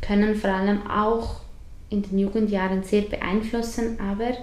können 0.00 0.34
vor 0.34 0.50
allem 0.50 0.86
auch 0.88 1.40
in 1.90 2.02
den 2.02 2.18
Jugendjahren 2.18 2.82
sehr 2.82 3.02
beeinflussen, 3.02 3.98
aber 4.00 4.36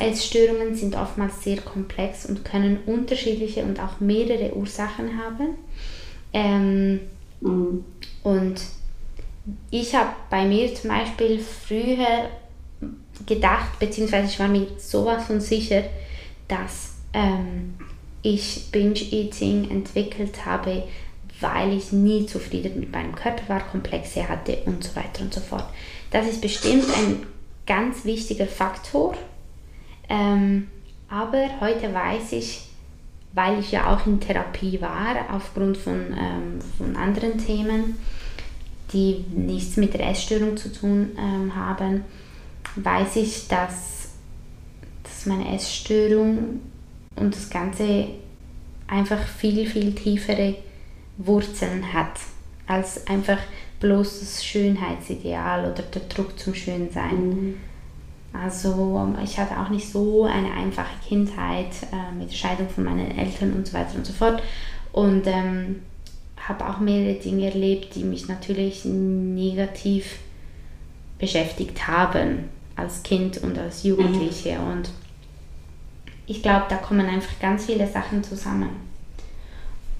Essstörungen 0.00 0.74
sind 0.74 0.96
oftmals 0.96 1.42
sehr 1.42 1.58
komplex 1.58 2.26
und 2.26 2.44
können 2.44 2.78
unterschiedliche 2.86 3.62
und 3.62 3.80
auch 3.80 4.00
mehrere 4.00 4.54
Ursachen 4.54 5.18
haben. 5.22 5.58
Ähm, 6.32 7.00
mhm. 7.40 7.84
Und 8.22 8.60
ich 9.70 9.94
habe 9.94 10.10
bei 10.30 10.46
mir 10.46 10.74
zum 10.74 10.90
Beispiel 10.90 11.38
früher 11.38 12.30
gedacht, 13.26 13.78
beziehungsweise 13.78 14.28
ich 14.28 14.38
war 14.38 14.48
mir 14.48 14.66
sowas 14.78 15.24
von 15.26 15.40
sicher, 15.40 15.84
dass 16.48 16.94
ähm, 17.12 17.74
ich 18.22 18.70
Binge-Eating 18.72 19.70
entwickelt 19.70 20.46
habe, 20.46 20.84
weil 21.40 21.76
ich 21.76 21.92
nie 21.92 22.26
zufrieden 22.26 22.80
mit 22.80 22.92
meinem 22.92 23.14
Körper 23.14 23.48
war, 23.48 23.60
Komplexe 23.60 24.28
hatte 24.28 24.58
und 24.66 24.82
so 24.84 24.96
weiter 24.96 25.22
und 25.22 25.34
so 25.34 25.40
fort. 25.40 25.66
Das 26.10 26.26
ist 26.26 26.40
bestimmt 26.40 26.86
ein 26.96 27.26
ganz 27.66 28.04
wichtiger 28.04 28.46
Faktor. 28.46 29.14
Ähm, 30.08 30.68
aber 31.08 31.60
heute 31.60 31.92
weiß 31.92 32.32
ich, 32.32 32.62
weil 33.32 33.58
ich 33.58 33.72
ja 33.72 33.92
auch 33.92 34.06
in 34.06 34.20
Therapie 34.20 34.80
war, 34.80 35.16
aufgrund 35.32 35.76
von, 35.76 36.14
ähm, 36.16 36.60
von 36.78 36.96
anderen 36.96 37.38
Themen, 37.38 37.98
die 38.92 39.24
nichts 39.34 39.76
mit 39.76 39.94
der 39.94 40.08
Essstörung 40.08 40.56
zu 40.56 40.72
tun 40.72 41.10
ähm, 41.18 41.54
haben, 41.54 42.04
weiß 42.76 43.16
ich, 43.16 43.48
dass, 43.48 44.08
dass 45.02 45.26
meine 45.26 45.54
Essstörung 45.54 46.60
und 47.16 47.34
das 47.34 47.50
Ganze 47.50 48.08
einfach 48.86 49.26
viel, 49.26 49.66
viel 49.66 49.94
tiefere 49.94 50.56
Wurzeln 51.16 51.92
hat, 51.92 52.18
als 52.66 53.06
einfach 53.06 53.38
bloß 53.80 54.20
das 54.20 54.44
Schönheitsideal 54.44 55.70
oder 55.70 55.82
der 55.82 56.02
Druck 56.02 56.38
zum 56.38 56.54
Schönsein. 56.54 57.28
Mhm. 57.28 57.56
Also 58.32 59.14
ich 59.22 59.38
hatte 59.38 59.60
auch 59.60 59.68
nicht 59.68 59.88
so 59.88 60.24
eine 60.24 60.52
einfache 60.52 60.96
Kindheit 61.06 61.68
äh, 61.92 62.12
mit 62.18 62.30
der 62.30 62.36
Scheidung 62.36 62.68
von 62.68 62.84
meinen 62.84 63.16
Eltern 63.16 63.52
und 63.52 63.66
so 63.66 63.74
weiter 63.74 63.94
und 63.94 64.04
so 64.04 64.12
fort. 64.12 64.42
Und 64.90 65.26
ähm, 65.26 65.82
habe 66.36 66.68
auch 66.68 66.80
mehrere 66.80 67.14
Dinge 67.14 67.46
erlebt, 67.46 67.94
die 67.94 68.02
mich 68.02 68.26
natürlich 68.26 68.84
negativ 68.84 70.18
beschäftigt 71.18 71.86
haben 71.86 72.48
als 72.76 73.02
Kind 73.02 73.38
und 73.38 73.58
als 73.58 73.82
Jugendliche. 73.82 74.58
Mhm. 74.58 74.70
Und 74.70 74.90
ich 76.26 76.42
glaube, 76.42 76.66
da 76.68 76.76
kommen 76.76 77.06
einfach 77.06 77.38
ganz 77.40 77.66
viele 77.66 77.86
Sachen 77.88 78.22
zusammen. 78.24 78.70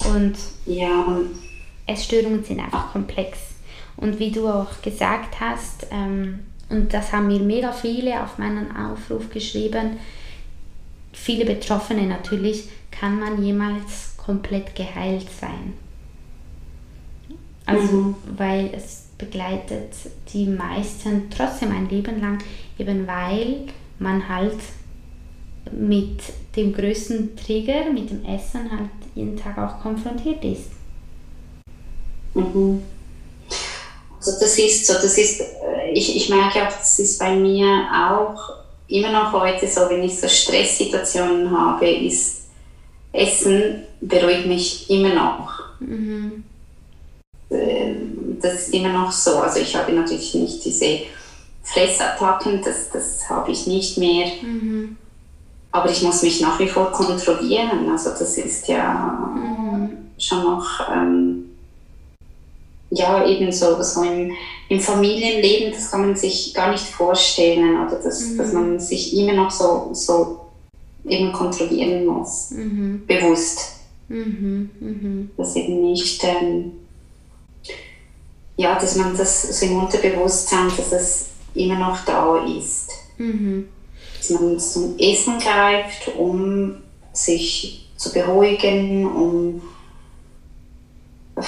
Und 0.05 0.37
ja. 0.67 1.07
Essstörungen 1.87 2.45
sind 2.45 2.61
einfach 2.61 2.93
komplex. 2.93 3.39
Und 3.97 4.19
wie 4.19 4.31
du 4.31 4.49
auch 4.49 4.83
gesagt 4.83 5.41
hast, 5.41 5.87
ähm, 5.91 6.41
und 6.69 6.93
das 6.93 7.13
haben 7.13 7.29
mir 7.29 7.41
mega 7.41 7.73
viele 7.73 8.23
auf 8.23 8.39
meinen 8.39 8.75
Aufruf 8.75 9.31
geschrieben, 9.31 9.99
viele 11.13 11.45
Betroffene 11.45 12.07
natürlich, 12.07 12.69
kann 12.91 13.21
man 13.21 13.45
jemals 13.45 14.17
komplett 14.17 14.75
geheilt 14.75 15.27
sein. 15.41 15.75
Also, 17.67 17.97
mhm. 17.97 18.15
weil 18.37 18.71
es 18.75 19.04
begleitet 19.19 19.93
die 20.33 20.47
meisten 20.47 21.31
trotzdem 21.31 21.73
ein 21.73 21.89
Leben 21.89 22.21
lang, 22.21 22.39
eben 22.79 23.07
weil 23.07 23.67
man 23.99 24.29
halt 24.29 24.59
mit 25.73 26.21
dem 26.57 26.73
größten 26.73 27.37
Trigger, 27.37 27.91
mit 27.93 28.11
dem 28.11 28.25
Essen 28.25 28.71
halt 28.71 28.91
jeden 29.15 29.37
Tag 29.37 29.57
auch 29.59 29.81
konfrontiert 29.81 30.45
ist. 30.45 30.71
Mhm. 32.35 32.83
Also 34.19 34.41
das 34.41 34.59
ist 34.59 34.87
so, 34.87 34.95
das 34.95 35.19
ist, 35.19 35.41
äh, 35.41 35.91
ich, 35.93 36.17
ich 36.17 36.29
merke 36.29 36.63
auch, 36.63 36.73
das 36.73 36.99
ist 36.99 37.19
bei 37.19 37.35
mir 37.35 37.87
auch 37.93 38.65
immer 38.89 39.13
noch 39.13 39.33
heute 39.33 39.67
so, 39.67 39.83
wenn 39.89 40.03
ich 40.03 40.19
so 40.19 40.29
Stresssituationen 40.29 41.51
habe, 41.51 41.89
ist 41.89 42.45
Essen 43.13 43.83
beruhigt 44.01 44.47
mich 44.47 44.91
immer 44.91 45.15
noch. 45.15 45.63
Mhm. 45.81 46.45
Ähm, 47.51 48.24
das 48.45 48.55
ist 48.55 48.75
immer 48.75 48.93
noch 48.93 49.11
so. 49.11 49.39
Also 49.39 49.61
ich 49.61 49.75
habe 49.75 49.93
natürlich 49.93 50.35
nicht 50.35 50.65
diese 50.65 51.01
Fressattacken, 51.63 52.61
das, 52.63 52.91
das 52.93 53.29
habe 53.29 53.51
ich 53.51 53.67
nicht 53.67 53.97
mehr. 53.97 54.27
Mhm. 54.43 54.97
Aber 55.73 55.91
ich 55.91 56.03
muss 56.03 56.23
mich 56.23 56.41
nach 56.41 56.59
wie 56.61 56.69
vor 56.69 56.93
kontrollieren. 56.93 57.91
Also 57.91 58.11
das 58.11 58.37
ist 58.37 58.69
ja 58.69 59.33
mhm. 59.35 60.11
schon 60.19 60.45
noch 60.45 60.89
ähm, 60.93 61.47
ja, 62.91 63.27
eben 63.27 63.51
so, 63.51 63.83
so 63.83 64.03
im, 64.03 64.33
im, 64.69 64.79
Familienleben, 64.79 65.73
das 65.73 65.91
kann 65.91 66.03
man 66.03 66.15
sich 66.15 66.55
gar 66.55 66.71
nicht 66.71 66.85
vorstellen, 66.85 67.85
oder 67.85 67.97
dass, 67.97 68.21
mhm. 68.21 68.39
dass 68.39 68.53
man 68.53 68.79
sich 68.79 69.17
immer 69.17 69.33
noch 69.33 69.51
so, 69.51 69.89
so 69.93 70.41
eben 71.09 71.33
kontrollieren 71.33 72.07
muss, 72.07 72.51
mhm. 72.53 73.03
bewusst. 73.07 73.81
Mhm. 74.09 74.71
mhm. 74.79 75.31
Dass 75.37 75.57
eben 75.57 75.91
nicht, 75.91 76.23
ähm, 76.23 76.73
ja, 78.57 78.79
dass 78.79 78.97
man 78.97 79.17
das 79.17 79.59
so 79.59 79.67
im 79.67 79.79
Unterbewusstsein, 79.83 80.71
dass 80.77 80.93
es 80.93 81.27
immer 81.55 81.79
noch 81.79 82.05
da 82.05 82.45
ist. 82.45 82.91
Mhm. 83.19 83.69
Dass 84.19 84.31
man 84.31 84.59
zum 84.59 84.99
Essen 84.99 85.39
greift, 85.39 86.09
um 86.17 86.77
sich 87.13 87.89
zu 87.97 88.13
beruhigen, 88.13 89.07
um 89.07 89.63
äh, 91.37 91.43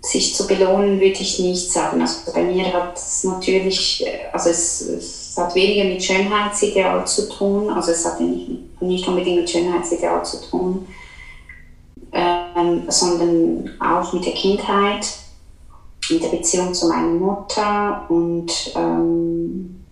sich 0.00 0.34
zu 0.34 0.46
belohnen, 0.46 1.00
würde 1.00 1.20
ich 1.20 1.38
nicht 1.38 1.70
sagen. 1.70 2.00
Also 2.00 2.32
bei 2.32 2.42
mir 2.42 2.72
hat 2.72 2.96
es 2.96 3.24
natürlich, 3.24 4.04
also 4.32 4.50
es, 4.50 4.80
es 4.80 5.36
hat 5.36 5.54
weniger 5.54 5.84
mit 5.84 6.02
Schönheitsideal 6.02 7.06
zu 7.06 7.28
tun, 7.28 7.70
also 7.70 7.92
es 7.92 8.04
hat 8.04 8.20
nicht, 8.20 8.80
nicht 8.80 9.06
unbedingt 9.06 9.40
mit 9.40 9.50
Schönheitsideal 9.50 10.24
zu 10.24 10.40
tun, 10.50 10.86
ähm, 12.60 12.84
sondern 12.88 13.70
auch 13.80 14.12
mit 14.12 14.26
der 14.26 14.34
Kindheit, 14.34 15.06
mit 16.10 16.22
der 16.22 16.28
Beziehung 16.28 16.74
zu 16.74 16.88
meiner 16.88 17.08
Mutter 17.08 18.04
und 18.08 18.72
ähm, 18.74 19.84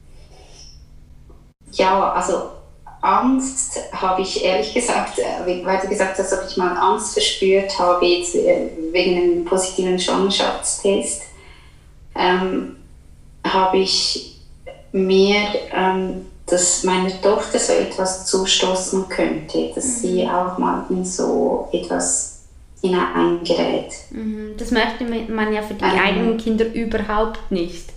ja, 1.72 2.12
also 2.12 2.50
Angst 3.00 3.80
habe 3.92 4.22
ich 4.22 4.44
ehrlich 4.44 4.74
gesagt, 4.74 5.18
äh, 5.18 5.64
weil 5.64 5.78
du 5.80 5.88
gesagt 5.88 6.18
hast, 6.18 6.32
ob 6.32 6.40
ich 6.48 6.56
mal 6.56 6.76
Angst 6.76 7.12
verspürt 7.12 7.78
habe, 7.78 8.04
jetzt 8.04 8.34
äh, 8.34 8.70
wegen 8.90 9.16
einem 9.16 9.44
positiven 9.44 9.98
Schwangerschaftstest, 9.98 11.22
ähm, 12.16 12.76
habe 13.44 13.78
ich 13.78 14.40
mehr, 14.92 15.42
ähm, 15.72 16.26
dass 16.46 16.82
meiner 16.82 17.20
Tochter 17.20 17.58
so 17.58 17.72
etwas 17.74 18.26
zustoßen 18.26 19.08
könnte, 19.08 19.70
dass 19.74 19.84
mhm. 19.84 19.90
sie 20.00 20.28
auch 20.28 20.58
mal 20.58 20.84
in 20.90 21.04
so 21.04 21.68
etwas 21.72 22.37
hineingerät. 22.80 23.92
Mhm. 24.10 24.54
Das 24.56 24.70
möchte 24.70 25.04
man 25.04 25.52
ja 25.52 25.62
für 25.62 25.74
die 25.74 25.84
ähm, 25.84 26.00
eigenen 26.00 26.36
Kinder 26.36 26.72
überhaupt 26.72 27.50
nicht. 27.50 27.90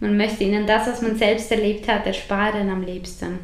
Man 0.00 0.16
möchte 0.16 0.44
ihnen 0.44 0.66
das, 0.66 0.86
was 0.86 1.02
man 1.02 1.16
selbst 1.16 1.50
erlebt 1.52 1.86
hat, 1.86 2.06
ersparen 2.06 2.70
am 2.70 2.82
liebsten. 2.82 3.38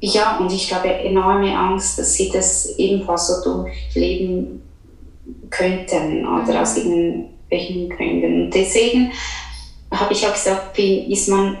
Ja, 0.00 0.38
und 0.38 0.52
ich 0.52 0.74
habe 0.74 0.88
enorme 0.88 1.56
Angst, 1.56 1.98
dass 1.98 2.14
sie 2.14 2.30
das 2.30 2.76
ebenfalls 2.76 3.28
so 3.28 3.44
durchleben 3.44 4.60
könnten 5.48 6.26
oder 6.26 6.52
mhm. 6.52 6.56
aus 6.56 6.76
irgendwelchen 6.76 7.88
Gründen. 7.88 8.44
Und 8.44 8.50
deswegen 8.50 9.12
habe 9.92 10.12
ich 10.12 10.26
auch 10.26 10.32
gesagt, 10.32 10.74
bin, 10.74 11.08
ist 11.10 11.28
man 11.28 11.56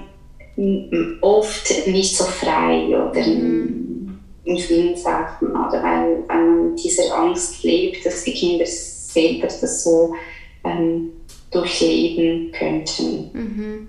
oft 1.20 1.86
nicht 1.86 2.16
so 2.16 2.24
frei 2.24 2.88
oder 2.88 3.26
mhm. 3.26 3.91
In, 4.44 4.58
vielen 4.58 4.96
Sachen, 4.96 5.50
oder 5.50 5.82
weil, 5.82 6.24
weil 6.26 6.44
man 6.44 6.76
diese 6.76 7.14
Angst 7.14 7.62
lebt, 7.62 8.04
dass 8.04 8.24
die 8.24 8.32
Kinder 8.32 8.66
selber 8.66 9.46
das 9.46 9.84
so 9.84 10.14
ähm, 10.64 11.12
durchleben 11.50 12.50
könnten. 12.52 13.30
Mhm. 13.32 13.88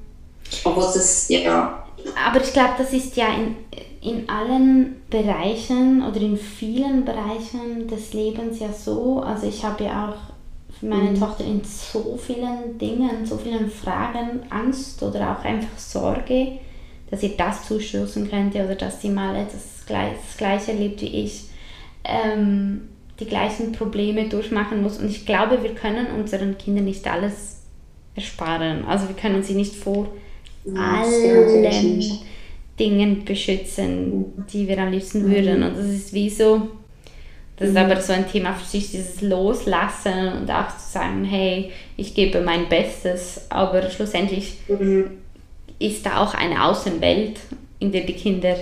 Obwohl 0.63 0.83
das, 0.83 1.29
ja. 1.29 1.85
Aber 2.27 2.41
ich 2.41 2.51
glaube, 2.51 2.73
das 2.77 2.93
ist 2.93 3.15
ja 3.15 3.27
in 3.33 3.55
in 4.03 4.27
allen 4.27 5.01
Bereichen 5.09 6.03
oder 6.03 6.19
in 6.19 6.37
vielen 6.37 7.05
Bereichen 7.05 7.87
des 7.87 8.13
Lebens 8.13 8.59
ja 8.59 8.73
so. 8.73 9.21
Also 9.21 9.47
ich 9.47 9.63
habe 9.63 9.85
ja 9.85 10.09
auch 10.09 10.77
für 10.77 10.87
meine 10.87 11.11
mhm. 11.11 11.19
Tochter 11.19 11.45
in 11.45 11.61
so 11.63 12.19
vielen 12.21 12.77
Dingen, 12.77 13.25
so 13.25 13.37
vielen 13.37 13.71
Fragen 13.71 14.41
Angst 14.49 15.01
oder 15.01 15.31
auch 15.31 15.45
einfach 15.45 15.77
Sorge, 15.77 16.59
dass 17.09 17.23
ihr 17.23 17.37
das 17.37 17.65
zustoßen 17.67 18.29
könnte 18.29 18.65
oder 18.65 18.75
dass 18.75 19.01
sie 19.01 19.09
mal 19.09 19.35
etwas 19.35 19.72
das 19.87 20.37
Gleiche 20.37 20.71
erlebt 20.71 21.01
wie 21.01 21.23
ich, 21.23 21.45
ähm, 22.03 22.89
die 23.19 23.25
gleichen 23.25 23.71
Probleme 23.71 24.27
durchmachen 24.27 24.81
muss. 24.81 24.97
Und 24.97 25.09
ich 25.09 25.25
glaube, 25.25 25.63
wir 25.63 25.75
können 25.75 26.07
unseren 26.07 26.57
Kindern 26.57 26.85
nicht 26.85 27.07
alles 27.07 27.61
ersparen. 28.15 28.85
Also 28.85 29.07
wir 29.07 29.15
können 29.15 29.43
sie 29.43 29.53
nicht 29.53 29.75
vor 29.75 30.09
ja, 30.65 31.01
allen 31.01 32.19
Dingen 32.79 33.25
beschützen, 33.25 34.45
die 34.51 34.67
wir 34.67 34.77
am 34.79 34.91
liebsten 34.91 35.29
würden. 35.29 35.63
Und 35.63 35.77
das 35.77 35.85
ist 35.85 36.13
wie 36.13 36.29
so, 36.29 36.69
das 37.57 37.69
ist 37.69 37.77
aber 37.77 38.01
so 38.01 38.13
ein 38.13 38.29
Thema 38.29 38.53
für 38.53 38.65
sich, 38.65 38.91
dieses 38.91 39.21
Loslassen 39.21 40.33
und 40.33 40.49
auch 40.49 40.69
zu 40.69 40.91
sagen, 40.91 41.23
hey, 41.23 41.71
ich 41.97 42.15
gebe 42.15 42.41
mein 42.41 42.67
Bestes, 42.67 43.45
aber 43.49 43.89
schlussendlich 43.89 44.57
mhm. 44.67 45.11
ist 45.77 46.05
da 46.05 46.23
auch 46.23 46.33
eine 46.33 46.65
Außenwelt, 46.65 47.39
in 47.79 47.91
der 47.91 48.01
die 48.01 48.13
Kinder 48.13 48.55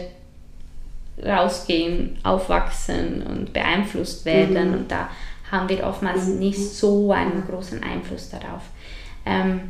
rausgehen, 1.26 2.18
aufwachsen 2.24 3.24
und 3.24 3.54
beeinflusst 3.54 4.26
werden 4.26 4.70
mhm. 4.70 4.74
und 4.74 4.92
da 4.92 5.10
haben 5.52 5.70
wir 5.70 5.86
oftmals 5.86 6.28
mhm. 6.28 6.40
nicht 6.40 6.60
so 6.60 7.12
einen 7.12 7.44
großen 7.48 7.84
Einfluss 7.84 8.30
darauf. 8.30 8.62
Ähm, 9.26 9.62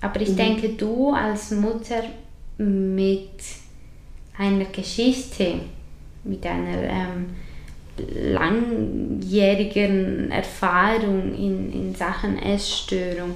aber 0.00 0.20
ich 0.20 0.30
mhm. 0.30 0.36
denke, 0.36 0.68
du 0.70 1.12
als 1.12 1.50
Mutter 1.50 2.02
mit 2.58 3.40
einer 4.38 4.64
Geschichte, 4.66 5.60
mit 6.24 6.44
einer 6.44 6.82
ähm, 6.82 7.26
langjährigen 8.32 10.30
Erfahrung 10.30 11.34
in, 11.34 11.72
in 11.72 11.94
Sachen 11.94 12.38
Essstörung, 12.38 13.34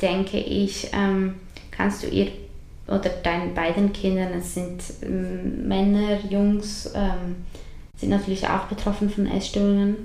denke 0.00 0.38
ich, 0.38 0.88
ähm, 0.92 1.34
kannst 1.70 2.02
du 2.02 2.08
ihr 2.08 2.28
oder 2.92 3.10
deinen 3.22 3.54
beiden 3.54 3.92
Kindern, 3.92 4.32
es 4.34 4.54
sind 4.54 4.82
ähm, 5.02 5.66
Männer, 5.66 6.18
Jungs, 6.28 6.90
ähm, 6.94 7.36
sind 7.96 8.10
natürlich 8.10 8.46
auch 8.46 8.64
betroffen 8.64 9.08
von 9.08 9.26
Essstörungen. 9.26 9.96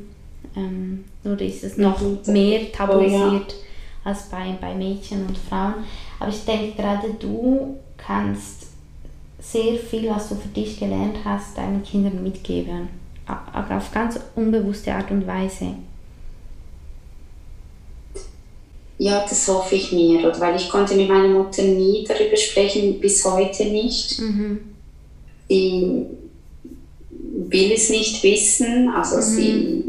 Ähm, 0.56 1.06
nur 1.24 1.40
ist 1.42 1.64
es 1.64 1.78
noch 1.78 2.00
mehr 2.28 2.72
tabuisiert 2.72 3.56
oh, 3.56 4.06
ja. 4.06 4.12
als 4.12 4.30
bei, 4.30 4.56
bei 4.60 4.74
Mädchen 4.74 5.26
und 5.28 5.38
Frauen. 5.38 5.76
Aber 6.20 6.30
ich 6.30 6.46
denke, 6.46 6.82
gerade 6.82 7.14
du 7.20 7.78
kannst 7.98 8.68
sehr 9.40 9.76
viel, 9.76 10.10
was 10.10 10.30
du 10.30 10.36
für 10.36 10.48
dich 10.48 10.80
gelernt 10.80 11.18
hast, 11.24 11.58
deinen 11.58 11.84
Kindern 11.84 12.24
mitgeben. 12.24 12.90
Auf 13.54 13.92
ganz 13.92 14.20
unbewusste 14.36 14.94
Art 14.94 15.12
und 15.12 15.28
Weise. 15.28 15.76
Ja, 19.00 19.22
das 19.22 19.48
hoffe 19.48 19.76
ich 19.76 19.92
mir, 19.92 20.20
oder? 20.20 20.40
weil 20.40 20.56
ich 20.56 20.70
konnte 20.70 20.96
mit 20.96 21.08
meiner 21.08 21.28
Mutter 21.28 21.62
nie 21.62 22.04
darüber 22.08 22.36
sprechen, 22.36 23.00
bis 23.00 23.24
heute 23.24 23.66
nicht. 23.66 24.20
Mhm. 24.20 24.62
Sie 25.48 26.06
will 27.50 27.72
es 27.72 27.90
nicht 27.90 28.24
wissen, 28.24 28.90
also 28.90 29.18
mhm. 29.18 29.22
sie, 29.22 29.84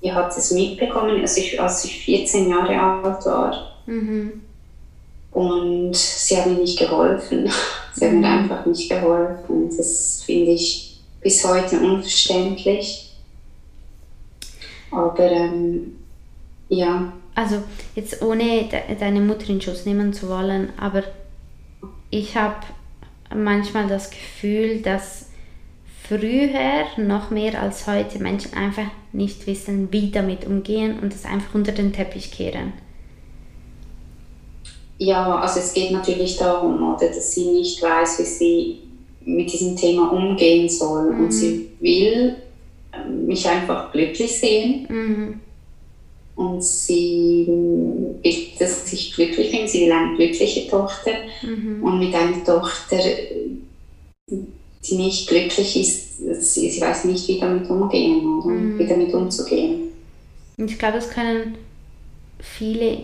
sie 0.00 0.12
hat 0.12 0.36
es 0.36 0.50
mitbekommen, 0.52 1.20
als 1.20 1.36
ich, 1.36 1.60
als 1.60 1.84
ich 1.84 1.98
14 2.04 2.48
Jahre 2.48 2.80
alt 2.80 3.26
war. 3.26 3.72
Mhm. 3.86 4.40
Und 5.32 5.96
sie 5.96 6.36
hat 6.36 6.46
mir 6.46 6.58
nicht 6.58 6.78
geholfen. 6.78 7.48
Sie 7.94 8.04
hat 8.04 8.12
mir 8.12 8.18
mhm. 8.18 8.24
einfach 8.24 8.64
nicht 8.64 8.88
geholfen. 8.88 9.76
Das 9.76 10.22
finde 10.24 10.52
ich 10.52 11.00
bis 11.20 11.44
heute 11.44 11.80
unverständlich. 11.80 13.12
Aber 14.90 15.30
ähm, 15.30 15.96
ja. 16.68 17.12
Also 17.38 17.62
jetzt 17.94 18.20
ohne 18.20 18.64
de 18.64 18.96
deine 18.98 19.20
Mutter 19.20 19.48
in 19.50 19.60
Schutz 19.60 19.86
nehmen 19.86 20.12
zu 20.12 20.28
wollen, 20.28 20.70
aber 20.76 21.04
ich 22.10 22.36
habe 22.36 22.66
manchmal 23.32 23.86
das 23.86 24.10
Gefühl, 24.10 24.82
dass 24.82 25.26
früher 26.02 26.86
noch 26.96 27.30
mehr 27.30 27.62
als 27.62 27.86
heute 27.86 28.18
Menschen 28.18 28.54
einfach 28.54 28.90
nicht 29.12 29.46
wissen, 29.46 29.86
wie 29.92 30.10
damit 30.10 30.48
umgehen 30.48 30.98
und 30.98 31.14
es 31.14 31.24
einfach 31.24 31.54
unter 31.54 31.70
den 31.70 31.92
Teppich 31.92 32.32
kehren. 32.32 32.72
Ja, 34.98 35.36
also 35.38 35.60
es 35.60 35.72
geht 35.72 35.92
natürlich 35.92 36.38
darum, 36.38 36.92
oder, 36.92 37.06
dass 37.06 37.34
sie 37.34 37.52
nicht 37.52 37.80
weiß, 37.80 38.18
wie 38.18 38.24
sie 38.24 38.78
mit 39.24 39.52
diesem 39.52 39.76
Thema 39.76 40.10
umgehen 40.10 40.68
soll. 40.68 41.12
Mhm. 41.12 41.20
Und 41.20 41.30
sie 41.30 41.70
will 41.78 42.34
ähm, 42.92 43.26
mich 43.26 43.48
einfach 43.48 43.92
glücklich 43.92 44.40
sehen. 44.40 44.86
Mhm. 44.88 45.40
Und 46.38 46.62
sie 46.62 47.46
will, 47.48 48.46
dass 48.60 48.92
ich 48.92 49.12
glücklich 49.12 49.50
bin. 49.50 49.66
Sie 49.66 49.84
will 49.84 49.92
eine 49.92 50.16
glückliche 50.16 50.70
Tochter. 50.70 51.10
Mhm. 51.42 51.82
Und 51.82 51.98
mit 51.98 52.14
einer 52.14 52.44
Tochter, 52.44 52.98
die 54.30 54.94
nicht 54.94 55.28
glücklich 55.28 55.76
ist, 55.80 56.18
sie, 56.40 56.70
sie 56.70 56.80
weiß 56.80 57.06
nicht, 57.06 57.26
wie 57.26 57.40
damit 57.40 57.68
umgehen 57.68 58.24
oder 58.38 58.54
mhm. 58.54 58.78
wie 58.78 58.86
damit 58.86 59.12
umzugehen. 59.12 59.88
Ich 60.56 60.78
glaube, 60.78 60.98
das 60.98 61.10
können 61.10 61.58
viele 62.38 63.02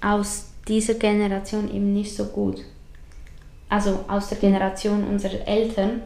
aus 0.00 0.46
dieser 0.66 0.94
Generation 0.94 1.72
eben 1.72 1.92
nicht 1.92 2.16
so 2.16 2.24
gut. 2.24 2.64
Also 3.68 4.00
aus 4.08 4.28
der 4.28 4.38
Generation 4.38 5.04
unserer 5.04 5.46
Eltern 5.46 6.02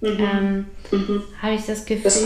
mhm. 0.00 0.18
Ähm, 0.20 0.66
mhm. 0.92 1.22
habe 1.42 1.54
ich 1.54 1.66
das 1.66 1.84
Gefühl, 1.84 2.04
das 2.04 2.22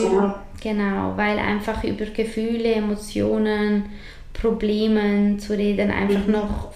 genau, 0.65 1.17
weil 1.17 1.39
einfach 1.39 1.85
über 1.85 2.07
Gefühle, 2.07 2.75
Emotionen, 2.75 3.85
Probleme 4.33 5.37
zu 5.37 5.57
reden 5.57 5.93
einfach 5.93 6.27
mhm. 6.27 6.33
noch 6.33 6.73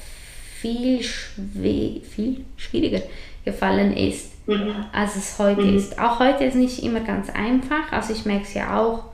viel, 0.61 1.01
viel 1.03 2.45
schwieriger 2.57 3.03
gefallen 3.45 3.97
ist, 3.97 4.47
mhm. 4.47 4.75
als 4.93 5.17
es 5.17 5.39
heute 5.39 5.63
mhm. 5.63 5.77
ist. 5.77 5.99
Auch 5.99 6.21
heute 6.21 6.45
ist 6.45 6.55
es 6.55 6.61
nicht 6.61 6.83
immer 6.85 7.01
ganz 7.01 7.31
einfach. 7.31 7.91
Also 7.91 8.13
ich 8.13 8.25
merke 8.25 8.45
es 8.45 8.55
ja 8.55 8.79
auch 8.79 9.05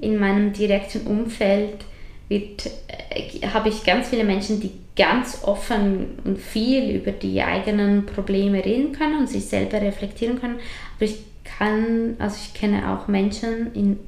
in 0.00 0.18
meinem 0.18 0.52
direkten 0.52 1.06
Umfeld, 1.06 1.84
wird, 2.28 2.70
äh, 2.88 3.46
habe 3.48 3.68
ich 3.68 3.84
ganz 3.84 4.08
viele 4.08 4.24
Menschen, 4.24 4.60
die 4.60 4.72
ganz 4.96 5.42
offen 5.44 6.18
und 6.24 6.38
viel 6.38 6.94
über 6.94 7.12
die 7.12 7.42
eigenen 7.42 8.06
Probleme 8.06 8.64
reden 8.64 8.92
können 8.92 9.18
und 9.20 9.28
sich 9.28 9.46
selber 9.46 9.80
reflektieren 9.80 10.40
können. 10.40 10.58
Aber 10.96 11.04
ich 11.04 11.18
kann, 11.44 12.16
also 12.18 12.36
ich 12.42 12.54
kenne 12.54 12.90
auch 12.90 13.08
Menschen 13.08 13.72
in, 13.74 13.98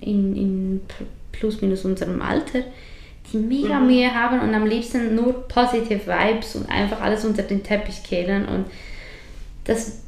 in, 0.00 0.36
in 0.36 0.80
plus 1.32 1.60
minus 1.60 1.84
unserem 1.84 2.22
Alter, 2.22 2.60
die 3.32 3.38
mega 3.38 3.80
mhm. 3.80 3.86
Mühe 3.86 4.14
haben 4.14 4.40
und 4.40 4.54
am 4.54 4.66
liebsten 4.66 5.14
nur 5.14 5.46
positive 5.48 6.06
Vibes 6.06 6.56
und 6.56 6.68
einfach 6.68 7.00
alles 7.00 7.24
unter 7.24 7.42
den 7.42 7.62
Teppich 7.62 8.02
kehren. 8.02 8.46
Und 8.46 8.66
das 9.64 10.00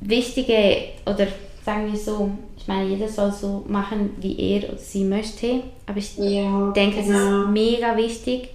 Wichtige, 0.00 0.76
oder 1.06 1.26
sagen 1.64 1.90
wir 1.90 1.98
so, 1.98 2.30
ich 2.58 2.66
meine, 2.66 2.88
jeder 2.88 3.08
soll 3.08 3.32
so 3.32 3.64
machen, 3.68 4.10
wie 4.18 4.38
er 4.38 4.68
oder 4.68 4.78
sie 4.78 5.04
möchte, 5.04 5.62
aber 5.86 5.98
ich 5.98 6.16
ja, 6.16 6.72
denke, 6.72 7.02
genau. 7.02 7.08
es 7.08 7.08
ist 7.08 7.24
genau. 7.24 7.46
mega 7.48 7.96
wichtig, 7.96 8.48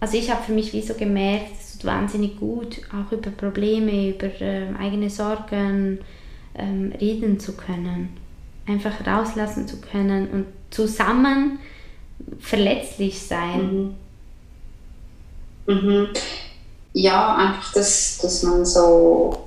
also 0.00 0.16
ich 0.16 0.30
habe 0.30 0.42
für 0.42 0.52
mich 0.52 0.72
wie 0.72 0.82
so 0.82 0.94
gemerkt, 0.94 1.52
es 1.58 1.72
tut 1.72 1.84
wahnsinnig 1.84 2.38
gut, 2.38 2.80
auch 2.92 3.10
über 3.10 3.30
Probleme, 3.30 4.10
über 4.10 4.28
ähm, 4.40 4.76
eigene 4.76 5.10
Sorgen 5.10 5.98
ähm, 6.54 6.92
reden 7.00 7.40
zu 7.40 7.56
können, 7.56 8.10
einfach 8.68 9.06
rauslassen 9.06 9.66
zu 9.66 9.80
können 9.80 10.28
und 10.30 10.46
zusammen 10.70 11.58
verletzlich 12.40 13.20
sein. 13.20 13.94
Mhm. 15.66 15.74
Mhm. 15.74 16.08
Ja, 16.92 17.36
einfach, 17.36 17.72
dass, 17.72 18.18
dass 18.18 18.42
man 18.42 18.64
so, 18.64 19.38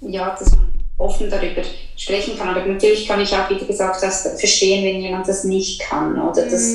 ja, 0.00 0.34
dass 0.38 0.50
man 0.52 0.72
offen 0.96 1.30
darüber 1.30 1.62
sprechen 1.96 2.36
kann. 2.36 2.48
Aber 2.48 2.64
natürlich 2.66 3.06
kann 3.06 3.20
ich 3.20 3.34
auch, 3.34 3.48
wie 3.50 3.58
du 3.58 3.66
gesagt 3.66 4.02
hast, 4.02 4.38
verstehen, 4.38 4.84
wenn 4.84 5.00
jemand 5.00 5.28
das 5.28 5.44
nicht 5.44 5.80
kann 5.80 6.20
oder 6.20 6.46
mhm. 6.46 6.50
das 6.50 6.74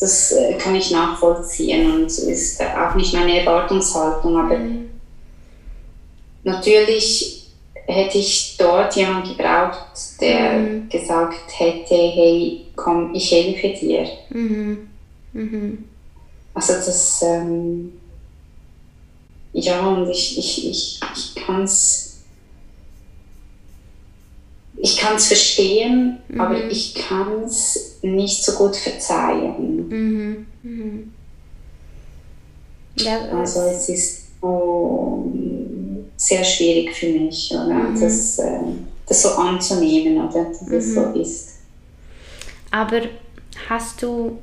das 0.00 0.32
äh, 0.32 0.54
kann 0.54 0.74
ich 0.74 0.90
nachvollziehen 0.90 1.92
und 1.92 2.06
ist 2.06 2.60
auch 2.62 2.94
nicht 2.94 3.12
meine 3.12 3.40
Erwartungshaltung. 3.40 4.36
Aber 4.36 4.56
mhm. 4.56 4.90
natürlich 6.44 7.37
hätte 7.88 8.18
ich 8.18 8.56
dort 8.58 8.94
jemanden 8.96 9.28
gebraucht, 9.28 10.20
der 10.20 10.58
mhm. 10.58 10.88
gesagt 10.88 11.58
hätte, 11.58 11.94
hey, 11.94 12.60
komm, 12.76 13.14
ich 13.14 13.30
helfe 13.30 13.70
dir. 13.70 14.06
Mhm. 14.30 14.78
mhm. 15.32 15.84
Also 16.52 16.74
das, 16.74 17.22
ähm, 17.22 17.92
ja, 19.52 19.86
und 19.86 20.10
ich, 20.10 20.36
ich, 20.36 20.66
ich, 20.66 21.00
ich 21.14 21.34
kann 21.34 21.62
es 21.62 22.04
ich 24.80 24.96
kann 24.96 25.16
es 25.16 25.26
verstehen, 25.26 26.18
mhm. 26.28 26.40
aber 26.40 26.68
ich 26.68 26.94
kann 26.94 27.42
es 27.44 27.98
nicht 28.02 28.44
so 28.44 28.52
gut 28.52 28.76
verzeihen. 28.76 29.88
Mhm. 29.88 30.46
Mhm. 30.62 31.12
Ja, 32.96 33.18
also 33.28 33.60
es 33.62 33.88
ist 33.88 34.24
oh, 34.40 35.24
sehr 36.18 36.44
schwierig 36.44 36.94
für 36.94 37.08
mich, 37.08 37.50
oder? 37.52 37.74
Mhm. 37.74 38.00
Das, 38.00 38.38
äh, 38.38 38.58
das 39.06 39.22
so 39.22 39.30
anzunehmen, 39.30 40.28
oder? 40.28 40.44
dass 40.44 40.62
es 40.62 40.94
so 40.94 41.00
mhm. 41.00 41.20
ist. 41.20 41.54
Aber 42.70 43.02
hast 43.68 44.02
du, 44.02 44.38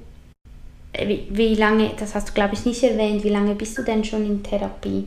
äh, 0.93 1.07
wie, 1.07 1.27
wie 1.29 1.55
lange, 1.55 1.91
das 1.99 2.15
hast 2.15 2.29
du 2.29 2.33
glaube 2.33 2.55
ich 2.55 2.65
nicht 2.65 2.81
erwähnt, 2.81 3.23
wie 3.23 3.29
lange 3.29 3.53
bist 3.53 3.77
du 3.77 3.83
denn 3.83 4.03
schon 4.03 4.25
in 4.25 4.41
Therapie? 4.41 5.05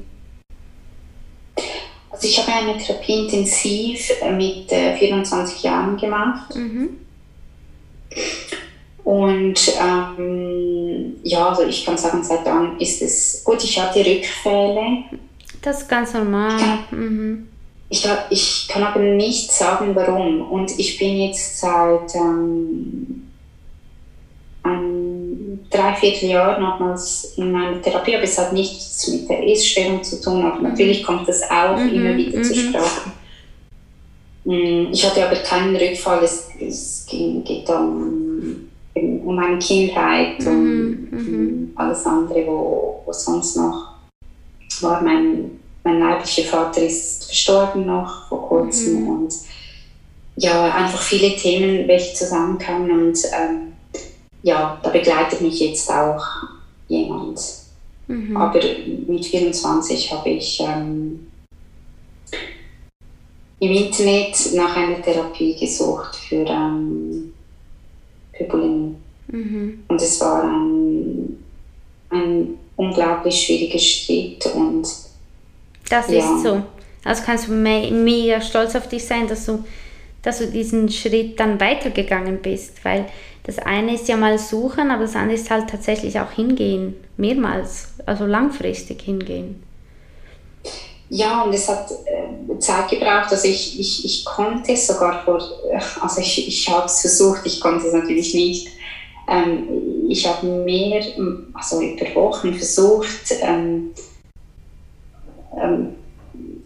Also 2.10 2.28
ich 2.28 2.38
habe 2.38 2.52
eine 2.52 2.78
Therapie 2.78 3.24
intensiv 3.24 4.12
mit 4.36 4.70
äh, 4.70 4.96
24 4.96 5.62
Jahren 5.62 5.96
gemacht. 5.96 6.54
Mhm. 6.54 6.98
Und 9.04 9.72
ähm, 9.80 11.16
ja, 11.22 11.48
also 11.48 11.62
ich 11.62 11.86
kann 11.86 11.96
sagen, 11.96 12.22
seit 12.22 12.46
dann 12.46 12.78
ist 12.78 13.00
es 13.00 13.42
gut. 13.42 13.64
Ich 13.64 13.80
hatte 13.80 14.04
Rückfälle. 14.04 15.04
Das 15.62 15.82
ist 15.82 15.88
ganz 15.88 16.14
normal. 16.14 16.56
Ich 16.56 16.62
kann, 16.62 16.84
mhm. 16.90 17.48
ich, 17.88 18.06
ich 18.30 18.68
kann 18.68 18.82
aber 18.82 19.00
nicht 19.00 19.50
sagen, 19.50 19.94
warum. 19.94 20.42
Und 20.50 20.78
ich 20.78 20.98
bin 20.98 21.16
jetzt 21.16 21.58
seit 21.58 22.14
ähm, 22.14 23.28
ein 24.62 25.60
Dreivierteljahr 25.70 26.58
nochmals 26.58 27.34
in 27.36 27.52
meiner 27.52 27.80
Therapie, 27.82 28.14
aber 28.14 28.24
es 28.24 28.38
hat 28.38 28.52
nichts 28.52 29.08
mit 29.08 29.28
der 29.28 29.46
Essstörung 29.46 30.02
zu 30.02 30.20
tun, 30.20 30.44
aber 30.44 30.56
mhm. 30.56 30.62
natürlich 30.64 31.02
kommt 31.02 31.28
das 31.28 31.42
auch 31.50 31.78
mhm. 31.78 31.88
immer 31.92 32.16
wieder 32.16 32.38
mhm. 32.38 32.44
zur 32.44 32.56
Sprache. 32.56 33.10
Mm, 34.44 34.92
ich 34.92 35.04
hatte 35.04 35.26
aber 35.26 35.36
keinen 35.36 35.76
Rückfall, 35.76 36.24
es, 36.24 36.48
es 36.60 37.06
ging, 37.06 37.44
geht 37.44 37.68
um, 37.68 38.68
um 38.94 39.34
meine 39.34 39.58
Kindheit 39.58 40.38
und 40.46 40.90
mhm. 40.90 41.08
mhm. 41.10 41.72
alles 41.74 42.06
andere, 42.06 42.46
wo, 42.46 43.02
wo 43.04 43.12
sonst 43.12 43.56
noch 43.56 43.87
war. 44.82 45.02
Mein, 45.02 45.60
mein 45.84 46.00
leiblicher 46.00 46.44
Vater 46.44 46.82
ist 46.82 47.24
verstorben 47.26 47.86
noch 47.86 48.28
vor 48.28 48.48
kurzem 48.48 49.02
mhm. 49.02 49.08
und 49.08 49.34
ja, 50.36 50.72
einfach 50.72 51.00
viele 51.00 51.34
Themen, 51.36 51.88
welche 51.88 52.14
zusammenkamen 52.14 52.90
und 52.90 53.18
ähm, 53.32 53.72
ja, 54.42 54.78
da 54.82 54.90
begleitet 54.90 55.40
mich 55.40 55.58
jetzt 55.60 55.90
auch 55.90 56.24
jemand. 56.86 57.40
Mhm. 58.06 58.36
Aber 58.36 58.60
mit 59.06 59.26
24 59.26 60.12
habe 60.12 60.30
ich 60.30 60.60
ähm, 60.60 61.26
im 63.60 63.72
Internet 63.72 64.54
nach 64.54 64.76
einer 64.76 65.02
Therapie 65.02 65.56
gesucht 65.58 66.16
für, 66.16 66.46
ähm, 66.46 67.32
für 68.32 68.44
Bulimie. 68.44 68.94
Mhm. 69.26 69.84
Und 69.88 70.00
es 70.00 70.20
war 70.20 70.44
ein, 70.44 71.44
ein 72.10 72.58
unglaublich 72.78 73.44
schwieriger 73.44 73.78
Schritt 73.78 74.46
und 74.54 74.86
Das 75.90 76.08
ja. 76.08 76.18
ist 76.18 76.42
so. 76.42 76.62
Also 77.04 77.22
kannst 77.26 77.48
du 77.48 77.52
mega 77.52 78.40
stolz 78.40 78.74
auf 78.76 78.88
dich 78.88 79.04
sein, 79.04 79.28
dass 79.28 79.46
du, 79.46 79.64
dass 80.22 80.38
du 80.38 80.46
diesen 80.46 80.88
Schritt 80.88 81.38
dann 81.38 81.60
weitergegangen 81.60 82.38
bist, 82.38 82.84
weil 82.84 83.06
das 83.44 83.58
eine 83.58 83.94
ist 83.94 84.08
ja 84.08 84.16
mal 84.16 84.38
suchen, 84.38 84.90
aber 84.90 85.02
das 85.02 85.16
andere 85.16 85.36
ist 85.36 85.50
halt 85.50 85.68
tatsächlich 85.68 86.20
auch 86.20 86.30
hingehen, 86.30 86.94
mehrmals, 87.16 87.88
also 88.06 88.26
langfristig 88.26 89.02
hingehen. 89.02 89.62
Ja, 91.10 91.42
und 91.42 91.54
es 91.54 91.66
hat 91.68 91.90
äh, 91.90 92.58
Zeit 92.58 92.90
gebraucht. 92.90 93.30
Also 93.30 93.48
ich, 93.48 93.80
ich, 93.80 94.04
ich 94.04 94.24
konnte 94.26 94.72
es 94.72 94.86
sogar 94.86 95.24
vor, 95.24 95.40
äh, 95.70 95.80
also 96.00 96.20
ich, 96.20 96.46
ich 96.46 96.68
habe 96.68 96.84
es 96.84 97.00
versucht, 97.00 97.40
ich 97.44 97.60
konnte 97.60 97.86
es 97.86 97.94
natürlich 97.94 98.34
nicht. 98.34 98.68
Ähm, 99.28 99.68
ich 100.08 100.26
habe 100.26 100.46
mehr, 100.46 101.02
also 101.52 101.82
über 101.82 102.14
Wochen 102.14 102.54
versucht, 102.54 103.30
ähm, 103.42 103.90
ähm, 105.56 105.94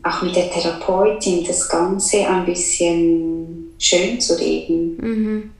auch 0.02 0.22
mit 0.22 0.36
der 0.36 0.50
Therapeutin 0.50 1.44
das 1.44 1.68
Ganze 1.68 2.26
ein 2.26 2.44
bisschen 2.44 3.74
schön 3.78 4.20
zu 4.20 4.38
reden. 4.38 4.96
Mhm. 4.96 5.50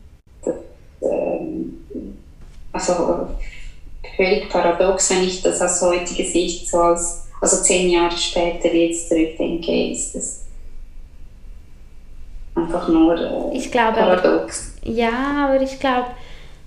Das, 0.45 0.55
ähm, 1.03 1.79
also 2.73 3.29
völlig 4.17 4.49
paradox, 4.49 5.11
wenn 5.11 5.25
ich 5.25 5.43
das 5.43 5.61
aus 5.61 5.83
heutiger 5.83 6.25
Sicht 6.25 6.69
so 6.69 6.79
als, 6.79 7.27
also 7.41 7.63
zehn 7.63 7.91
Jahre 7.91 8.17
später 8.17 8.73
jetzt 8.73 9.09
zurückdenke, 9.09 9.91
ist 9.91 10.15
das 10.15 10.43
einfach 12.55 12.89
nur 12.89 13.17
äh, 13.53 13.57
ich 13.57 13.71
glaube, 13.71 13.99
paradox. 13.99 14.73
Aber, 14.83 14.93
ja, 14.93 15.49
aber 15.49 15.63
ich 15.63 15.79
glaube, 15.79 16.09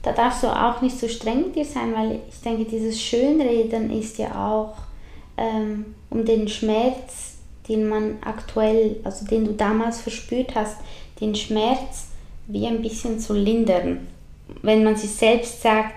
da 0.05 0.11
darfst 0.11 0.43
du 0.43 0.47
auch 0.47 0.81
nicht 0.81 0.99
so 0.99 1.07
streng 1.07 1.41
mit 1.41 1.55
dir 1.55 1.65
sein, 1.65 1.93
weil 1.95 2.19
ich 2.29 2.39
denke, 2.41 2.65
dieses 2.65 3.01
Schönreden 3.01 3.91
ist 3.91 4.17
ja 4.17 4.29
auch 4.47 4.75
ähm, 5.37 5.95
um 6.09 6.23
den 6.23 6.47
Schmerz 6.47 7.35
den 7.67 7.87
man 7.87 8.17
aktuell, 8.21 8.97
also 9.03 9.25
den 9.25 9.45
du 9.45 9.53
damals 9.53 10.01
verspürt 10.01 10.55
hast, 10.55 10.77
den 11.19 11.35
Schmerz 11.35 12.07
wie 12.47 12.67
ein 12.67 12.81
bisschen 12.81 13.19
zu 13.19 13.33
lindern. 13.33 14.07
Wenn 14.61 14.83
man 14.83 14.95
sich 14.95 15.11
selbst 15.11 15.61
sagt, 15.61 15.95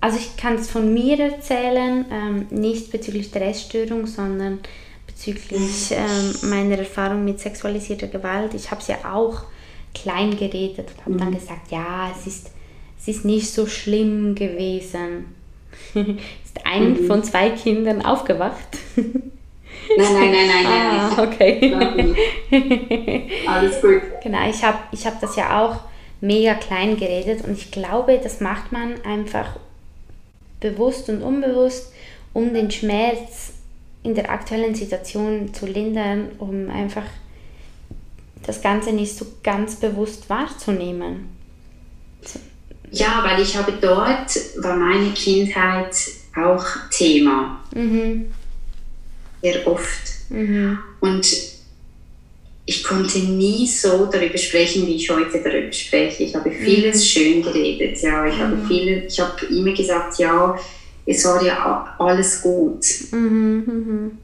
also 0.00 0.18
ich 0.18 0.36
kann 0.36 0.56
es 0.56 0.68
von 0.68 0.92
mir 0.92 1.18
erzählen, 1.18 2.04
ähm, 2.10 2.46
nicht 2.50 2.90
bezüglich 2.90 3.30
der 3.30 3.48
Essstörung, 3.48 4.06
sondern 4.06 4.60
bezüglich 5.06 5.92
ähm, 5.92 6.50
meiner 6.50 6.78
Erfahrung 6.78 7.24
mit 7.24 7.40
sexualisierter 7.40 8.08
Gewalt. 8.08 8.54
Ich 8.54 8.70
habe 8.70 8.80
es 8.80 8.88
ja 8.88 8.96
auch 9.10 9.44
klein 9.94 10.36
geredet 10.36 10.90
und 10.90 11.00
habe 11.00 11.14
mhm. 11.14 11.18
dann 11.18 11.34
gesagt, 11.34 11.70
ja, 11.70 12.10
es 12.14 12.26
ist, 12.26 12.50
es 13.06 13.18
ist 13.18 13.24
nicht 13.24 13.52
so 13.52 13.66
schlimm 13.66 14.34
gewesen. 14.34 15.26
ist 15.94 16.64
ein 16.64 16.90
mhm. 16.90 17.06
von 17.06 17.22
zwei 17.22 17.50
Kindern 17.50 18.04
aufgewacht. 18.04 18.78
Nein, 18.96 20.12
nein, 20.14 20.32
nein, 20.32 20.48
nein, 20.48 20.66
ah, 20.66 21.14
nein. 21.16 21.28
okay. 21.28 22.16
Alles 23.46 23.80
gut. 23.80 24.02
Genau, 24.22 24.48
ich 24.50 24.64
habe 24.64 24.78
ich 24.90 25.06
hab 25.06 25.20
das 25.20 25.36
ja 25.36 25.62
auch 25.62 25.76
mega 26.20 26.54
klein 26.54 26.96
geredet 26.96 27.44
und 27.44 27.56
ich 27.56 27.70
glaube, 27.70 28.18
das 28.20 28.40
macht 28.40 28.72
man 28.72 29.00
einfach 29.04 29.50
bewusst 30.58 31.08
und 31.08 31.22
unbewusst, 31.22 31.92
um 32.32 32.52
den 32.52 32.72
Schmerz 32.72 33.52
in 34.02 34.16
der 34.16 34.30
aktuellen 34.30 34.74
Situation 34.74 35.54
zu 35.54 35.66
lindern, 35.66 36.30
um 36.38 36.68
einfach 36.68 37.04
das 38.44 38.60
Ganze 38.60 38.92
nicht 38.92 39.16
so 39.16 39.26
ganz 39.44 39.76
bewusst 39.76 40.28
wahrzunehmen. 40.28 41.35
Ja, 42.90 43.22
weil 43.24 43.42
ich 43.42 43.56
habe 43.56 43.72
dort, 43.80 44.38
war 44.58 44.76
meine 44.76 45.10
Kindheit 45.12 45.94
auch 46.34 46.64
Thema. 46.90 47.60
Mhm 47.74 48.26
sehr 49.46 49.66
oft. 49.66 50.30
Mhm. 50.30 50.78
Und 51.00 51.26
ich 52.68 52.82
konnte 52.82 53.18
nie 53.20 53.66
so 53.66 54.06
darüber 54.06 54.38
sprechen, 54.38 54.86
wie 54.86 54.96
ich 54.96 55.08
heute 55.08 55.40
darüber 55.42 55.72
spreche. 55.72 56.24
Ich 56.24 56.34
habe 56.34 56.50
vieles 56.50 56.96
mhm. 56.96 57.04
schön 57.04 57.42
geredet. 57.42 58.00
Ja, 58.02 58.26
ich 58.26 58.36
mhm. 58.36 58.40
habe 58.40 58.66
viel, 58.66 59.04
ich 59.06 59.20
habe 59.20 59.46
immer 59.46 59.72
gesagt, 59.72 60.18
ja, 60.18 60.58
es 61.06 61.24
war 61.24 61.42
ja 61.44 61.94
alles 61.98 62.42
gut. 62.42 62.84
Mhm. 63.12 63.64
mhm. 63.66 64.18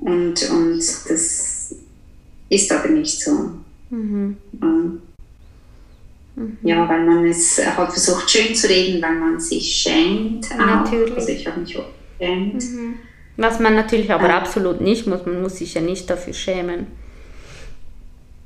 Und, 0.00 0.50
und 0.50 0.78
das 0.78 1.74
ist 2.48 2.72
aber 2.72 2.88
nicht 2.88 3.20
so. 3.20 3.50
Mhm. 3.90 4.36
Ja, 6.62 6.88
weil 6.88 7.04
man 7.04 7.26
es 7.26 7.60
halt 7.76 7.90
versucht 7.90 8.30
schön 8.30 8.54
zu 8.54 8.68
reden, 8.68 9.02
weil 9.02 9.14
man 9.14 9.38
sich 9.38 9.70
schämt. 9.70 10.50
Auch. 10.52 10.56
Natürlich. 10.56 11.14
Also 11.14 11.28
ich 11.28 11.46
habe 11.46 11.60
mich 11.60 11.76
auch 11.76 11.84
geschämt. 12.18 12.64
Was 13.36 13.60
man 13.60 13.74
natürlich 13.74 14.10
aber 14.12 14.34
absolut 14.34 14.80
nicht 14.80 15.06
muss, 15.06 15.26
man 15.26 15.42
muss 15.42 15.58
sich 15.58 15.74
ja 15.74 15.80
nicht 15.80 16.08
dafür 16.08 16.32
schämen. 16.32 16.86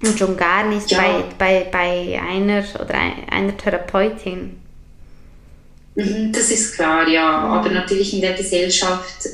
Und 0.04 0.18
schon 0.18 0.36
gar 0.36 0.68
nicht 0.68 0.90
ja. 0.90 0.98
bei, 0.98 1.24
bei, 1.38 1.68
bei 1.70 2.20
einer 2.20 2.64
oder 2.74 2.94
einer 3.30 3.56
Therapeutin. 3.56 4.56
Mhm, 5.94 6.32
das 6.32 6.50
ist 6.50 6.74
klar, 6.74 7.08
ja. 7.08 7.38
Mhm. 7.38 7.52
Aber 7.52 7.70
natürlich 7.70 8.14
in 8.14 8.20
der 8.20 8.34
Gesellschaft, 8.34 9.28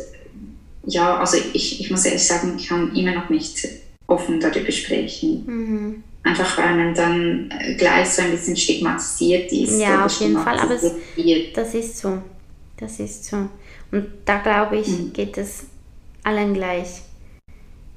ja, 0.86 1.18
also 1.18 1.36
ich, 1.53 1.80
ich 1.80 1.90
muss 1.90 2.05
ehrlich 2.05 2.26
sagen, 2.26 2.55
ich 2.59 2.68
kann 2.68 2.94
immer 2.94 3.14
noch 3.14 3.28
nicht 3.28 3.66
offen 4.07 4.40
darüber 4.40 4.70
sprechen. 4.70 5.44
Mhm. 5.46 6.05
Einfach 6.25 6.59
weil 6.59 6.77
man 6.77 6.95
dann 6.95 7.53
gleich 7.79 8.09
so 8.11 8.23
ein 8.23 8.31
bisschen 8.31 8.57
stigmatisiert 8.57 9.51
ist. 9.51 9.81
Ja, 9.81 10.07
auf 10.07 10.20
jeden 10.20 10.39
Fall, 10.39 10.59
aber 10.59 10.75
es, 10.75 10.93
das 11.55 11.75
ist 11.75 11.99
so. 11.99 12.18
Das 12.77 13.01
ist 13.01 13.25
so. 13.25 13.49
Und 13.91 14.07
da 14.25 14.39
glaube 14.39 14.79
ich, 14.79 14.89
mhm. 14.89 15.12
geht 15.12 15.37
es 15.37 15.66
allen 16.25 16.55
gleich. 16.55 17.03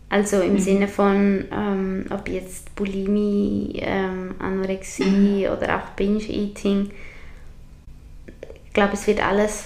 Also 0.10 0.42
im 0.42 0.54
mhm. 0.54 0.60
Sinne 0.60 0.88
von, 0.88 1.46
ähm, 1.52 2.06
ob 2.10 2.30
jetzt 2.30 2.74
Bulimie, 2.76 3.80
ähm, 3.82 4.36
Anorexie 4.40 5.46
mhm. 5.48 5.54
oder 5.54 5.78
auch 5.78 5.90
Binge-Eating. 5.96 6.92
Ich 8.68 8.74
glaube, 8.74 8.94
es 8.94 9.08
wird 9.08 9.26
alles, 9.26 9.66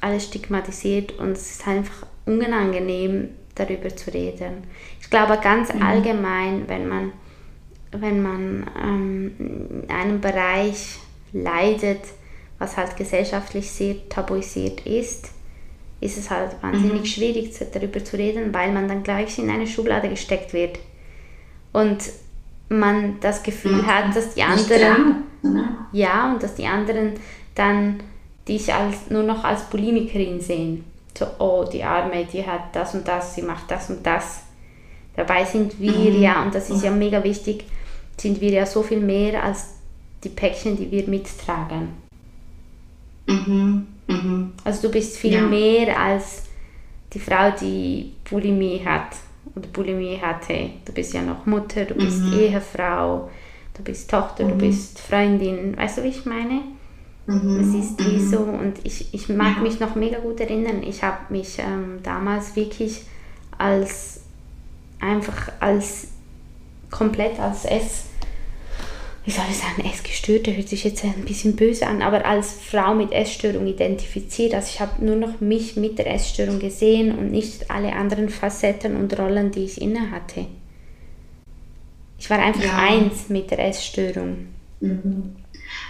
alles 0.00 0.24
stigmatisiert 0.24 1.18
und 1.18 1.32
es 1.32 1.52
ist 1.52 1.68
einfach 1.68 2.06
unangenehm, 2.24 3.30
darüber 3.54 3.94
zu 3.94 4.12
reden. 4.12 4.64
Ich 5.00 5.10
glaube 5.10 5.38
ganz 5.42 5.72
mhm. 5.72 5.82
allgemein, 5.82 6.68
wenn 6.68 6.88
man, 6.88 7.12
wenn 7.92 8.22
man 8.22 8.66
ähm, 8.82 9.32
in 9.38 9.90
einem 9.90 10.20
Bereich 10.20 10.98
leidet, 11.32 12.02
was 12.58 12.76
halt 12.76 12.96
gesellschaftlich 12.96 13.70
sehr 13.70 14.08
tabuisiert 14.08 14.86
ist, 14.86 15.30
ist 16.00 16.18
es 16.18 16.30
halt 16.30 16.62
wahnsinnig 16.62 17.00
mhm. 17.00 17.06
schwierig, 17.06 17.52
darüber 17.72 18.04
zu 18.04 18.16
reden, 18.16 18.52
weil 18.52 18.72
man 18.72 18.88
dann 18.88 19.02
gleich 19.02 19.38
in 19.38 19.50
eine 19.50 19.66
Schublade 19.66 20.08
gesteckt 20.08 20.52
wird. 20.52 20.78
Und 21.72 21.98
man 22.68 23.20
das 23.20 23.42
Gefühl 23.42 23.82
mhm. 23.82 23.86
hat, 23.86 24.16
dass 24.16 24.34
die 24.34 24.42
anderen, 24.42 25.24
ja, 25.92 26.32
und 26.32 26.42
dass 26.42 26.54
die 26.54 26.66
anderen 26.66 27.14
dann 27.54 28.00
dich 28.48 28.72
als, 28.72 29.10
nur 29.10 29.22
noch 29.22 29.44
als 29.44 29.62
Bulimikerin 29.64 30.40
sehen. 30.40 30.84
So, 31.16 31.26
oh, 31.38 31.64
die 31.64 31.82
Arme, 31.82 32.26
die 32.30 32.46
hat 32.46 32.74
das 32.74 32.94
und 32.94 33.08
das, 33.08 33.34
sie 33.34 33.42
macht 33.42 33.70
das 33.70 33.90
und 33.90 34.06
das. 34.06 34.42
Dabei 35.16 35.44
sind 35.44 35.80
wir 35.80 36.12
mhm. 36.12 36.20
ja, 36.20 36.42
und 36.42 36.54
das 36.54 36.68
ist 36.70 36.84
ja 36.84 36.90
mega 36.90 37.24
wichtig, 37.24 37.64
sind 38.18 38.40
wir 38.40 38.50
ja 38.50 38.66
so 38.66 38.82
viel 38.82 39.00
mehr 39.00 39.42
als 39.42 39.74
die 40.22 40.28
Päckchen, 40.28 40.76
die 40.76 40.90
wir 40.90 41.08
mittragen. 41.08 41.88
Mhm. 43.26 43.86
Mhm. 44.06 44.52
Also 44.64 44.88
du 44.88 44.92
bist 44.92 45.16
viel 45.16 45.32
ja. 45.32 45.42
mehr 45.42 45.98
als 45.98 46.44
die 47.12 47.18
Frau, 47.18 47.50
die 47.50 48.12
Bulimie 48.28 48.82
hat 48.84 49.16
oder 49.54 49.66
Bulimie 49.68 50.18
hatte. 50.20 50.70
Du 50.84 50.92
bist 50.92 51.14
ja 51.14 51.22
noch 51.22 51.46
Mutter, 51.46 51.84
du 51.84 51.94
bist 51.94 52.22
mhm. 52.22 52.38
Ehefrau, 52.38 53.30
du 53.74 53.82
bist 53.82 54.10
Tochter, 54.10 54.44
mhm. 54.44 54.48
du 54.50 54.54
bist 54.56 55.00
Freundin. 55.00 55.76
Weißt 55.76 55.98
du, 55.98 56.04
wie 56.04 56.08
ich 56.08 56.24
meine? 56.26 56.62
Mhm. 57.26 57.60
Es 57.60 57.84
ist 57.84 57.98
wie 58.04 58.18
mhm. 58.18 58.30
so 58.30 58.38
und 58.38 58.74
ich, 58.84 59.12
ich 59.12 59.28
mag 59.28 59.56
ja. 59.56 59.62
mich 59.62 59.80
noch 59.80 59.94
mega 59.94 60.18
gut 60.18 60.40
erinnern. 60.40 60.82
Ich 60.82 61.02
habe 61.02 61.18
mich 61.30 61.58
ähm, 61.58 62.00
damals 62.02 62.54
wirklich 62.54 63.02
als 63.58 64.25
einfach 65.00 65.52
als 65.60 66.08
komplett 66.90 67.38
als 67.38 67.64
S 67.64 68.06
wie 69.26 69.32
soll 69.32 69.44
ich 69.50 69.56
sagen, 69.56 69.84
Essgestörte 69.84 70.56
hört 70.56 70.68
sich 70.68 70.84
jetzt 70.84 71.04
ein 71.04 71.24
bisschen 71.24 71.56
böse 71.56 71.88
an, 71.88 72.00
aber 72.00 72.24
als 72.24 72.52
Frau 72.52 72.94
mit 72.94 73.10
Essstörung 73.10 73.66
identifiziert. 73.66 74.54
Also 74.54 74.68
ich 74.72 74.80
habe 74.80 75.04
nur 75.04 75.16
noch 75.16 75.40
mich 75.40 75.74
mit 75.74 75.98
der 75.98 76.06
Essstörung 76.14 76.60
gesehen 76.60 77.18
und 77.18 77.32
nicht 77.32 77.68
alle 77.68 77.92
anderen 77.92 78.28
Facetten 78.28 78.94
und 78.94 79.18
Rollen, 79.18 79.50
die 79.50 79.64
ich 79.64 79.82
inne 79.82 80.12
hatte. 80.12 80.46
Ich 82.20 82.30
war 82.30 82.38
einfach 82.38 82.62
ja. 82.62 82.78
eins 82.78 83.28
mit 83.28 83.50
der 83.50 83.66
Essstörung. 83.66 84.46
Mhm. 84.80 85.34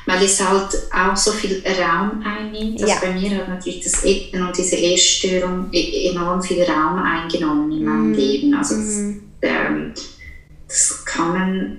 Weil 0.06 0.24
es 0.24 0.40
halt 0.40 0.68
auch 0.92 1.16
so 1.16 1.32
viel 1.32 1.62
Raum 1.66 2.22
einnimmt. 2.24 2.80
Also 2.80 2.94
ja. 2.94 3.00
bei 3.00 3.12
mir 3.12 3.38
hat 3.38 3.48
natürlich 3.48 3.82
das 3.82 4.04
Essen 4.04 4.40
und 4.40 4.56
diese 4.56 4.76
Essstörung 4.76 5.68
e-, 5.72 6.10
enorm 6.10 6.40
viel 6.40 6.62
Raum 6.62 6.98
eingenommen 6.98 7.72
in 7.72 7.84
meinem 7.84 8.08
mhm. 8.10 8.14
Leben. 8.14 8.54
Also 8.54 8.76
das, 8.76 8.94
mhm. 8.94 9.22
ähm, 9.42 9.92
das 10.68 11.04
kann 11.04 11.32
man 11.32 11.78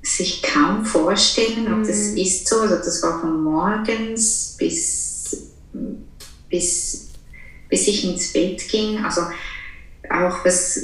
sich 0.00 0.42
kaum 0.42 0.84
vorstellen, 0.84 1.66
ob 1.72 1.78
mhm. 1.78 1.86
das 1.86 1.98
ist 2.08 2.46
so. 2.46 2.60
Also 2.60 2.76
das 2.76 3.02
war 3.02 3.20
von 3.20 3.42
morgens 3.42 4.56
bis, 4.58 5.50
bis, 6.48 7.08
bis 7.68 7.88
ich 7.88 8.04
ins 8.04 8.32
Bett 8.32 8.68
ging. 8.68 9.04
Also 9.04 9.22
auch 10.10 10.44
was, 10.44 10.78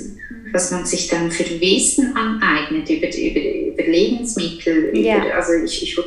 was 0.52 0.70
man 0.70 0.86
sich 0.86 1.08
dann 1.08 1.30
für 1.30 1.44
Wissen 1.60 2.16
aneignet 2.16 2.88
über, 2.88 3.08
über, 3.08 3.72
über 3.72 3.90
Lebensmittel. 3.90 4.96
Ja. 4.96 5.18
Über, 5.18 5.34
also 5.34 5.52
ich, 5.64 5.82
ich 5.82 5.98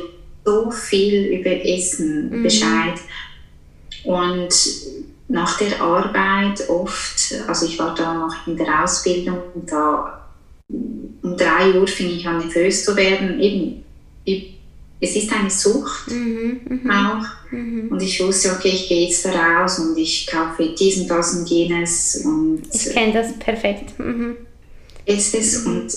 so 0.44 0.70
viel 0.70 1.38
über 1.38 1.50
Essen 1.50 2.30
mhm. 2.30 2.42
Bescheid. 2.42 2.98
Und 4.04 4.54
nach 5.28 5.58
der 5.58 5.80
Arbeit 5.80 6.68
oft, 6.68 7.34
also 7.48 7.66
ich 7.66 7.78
war 7.78 7.94
da 7.94 8.14
noch 8.14 8.46
in 8.46 8.56
der 8.56 8.84
Ausbildung, 8.84 9.38
da 9.66 10.20
um 10.68 11.36
drei 11.36 11.78
Uhr 11.78 11.86
fing 11.86 12.10
ich 12.10 12.26
an 12.26 12.38
nervös 12.38 12.84
zu 12.84 12.94
werden, 12.96 13.40
eben 13.40 13.84
es 15.00 15.16
ist 15.16 15.32
eine 15.32 15.50
Sucht 15.50 16.10
mhm, 16.10 16.60
mh, 16.68 17.18
auch. 17.20 17.52
Mhm. 17.52 17.88
Und 17.90 18.02
ich 18.02 18.22
wusste, 18.24 18.52
okay, 18.52 18.68
ich 18.68 18.88
gehe 18.88 19.06
jetzt 19.06 19.24
da 19.24 19.32
raus 19.32 19.78
und 19.78 19.98
ich 19.98 20.26
kaufe 20.26 20.74
dies 20.78 20.98
und 20.98 21.08
das 21.08 21.34
und 21.34 21.48
jenes. 21.48 22.22
Und 22.24 22.62
ich 22.72 22.90
kenne 22.90 23.12
das 23.12 23.38
perfekt. 23.38 23.98
Mhm. 23.98 24.36
Ist 25.04 25.34
es 25.34 25.66
und 25.66 25.92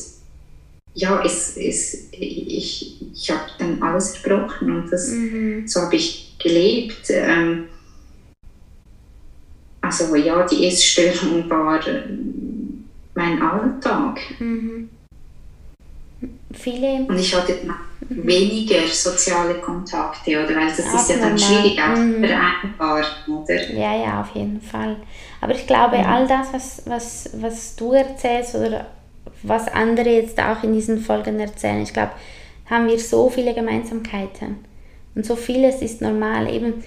ja, 0.98 1.22
es, 1.24 1.56
es, 1.56 2.10
ich, 2.12 2.96
ich 3.14 3.30
habe 3.30 3.44
dann 3.60 3.82
alles 3.82 4.18
verbrochen 4.18 4.76
und 4.76 4.92
das, 4.92 5.10
mhm. 5.10 5.68
so 5.68 5.82
habe 5.82 5.96
ich 5.96 6.36
gelebt. 6.40 7.10
Ähm, 7.10 7.66
also 9.80 10.16
ja, 10.16 10.46
die 10.48 10.66
Essstörung 10.66 11.48
war 11.50 11.80
mein 13.14 13.42
Alltag. 13.42 14.20
Mhm. 14.40 14.90
Viele. 16.52 17.06
Und 17.08 17.20
ich 17.20 17.36
hatte 17.36 17.60
weniger 18.10 18.88
soziale 18.88 19.56
Kontakte, 19.56 20.32
oder? 20.32 20.56
Weil 20.56 20.68
das 20.68 20.80
ist 20.80 21.10
ja 21.12 21.18
dann 21.18 21.38
schwierig 21.38 21.80
auch 21.80 21.96
mhm. 21.96 22.26
vereinbar, 22.26 23.06
oder? 23.28 23.72
Ja, 23.72 23.96
ja, 23.96 24.22
auf 24.22 24.34
jeden 24.34 24.60
Fall. 24.62 24.96
Aber 25.42 25.54
ich 25.54 25.68
glaube, 25.68 26.00
mhm. 26.00 26.06
all 26.06 26.28
das, 26.28 26.52
was, 26.54 26.82
was, 26.88 27.30
was 27.40 27.76
du 27.76 27.92
erzählst 27.92 28.56
oder 28.56 28.88
was 29.44 29.68
andere 29.68 30.10
jetzt 30.10 30.40
auch 30.40 30.64
in 30.64 30.74
diesen 30.74 31.00
Folgen 31.00 31.40
erzählen, 31.40 31.82
ich 31.82 31.94
glaube, 31.94 32.12
haben 32.70 32.88
wir 32.88 33.00
so 33.00 33.30
viele 33.30 33.54
Gemeinsamkeiten. 33.54 34.58
Und 35.16 35.26
so 35.26 35.36
vieles 35.36 35.82
ist 35.82 36.02
normal. 36.02 36.54
Eben, 36.54 36.84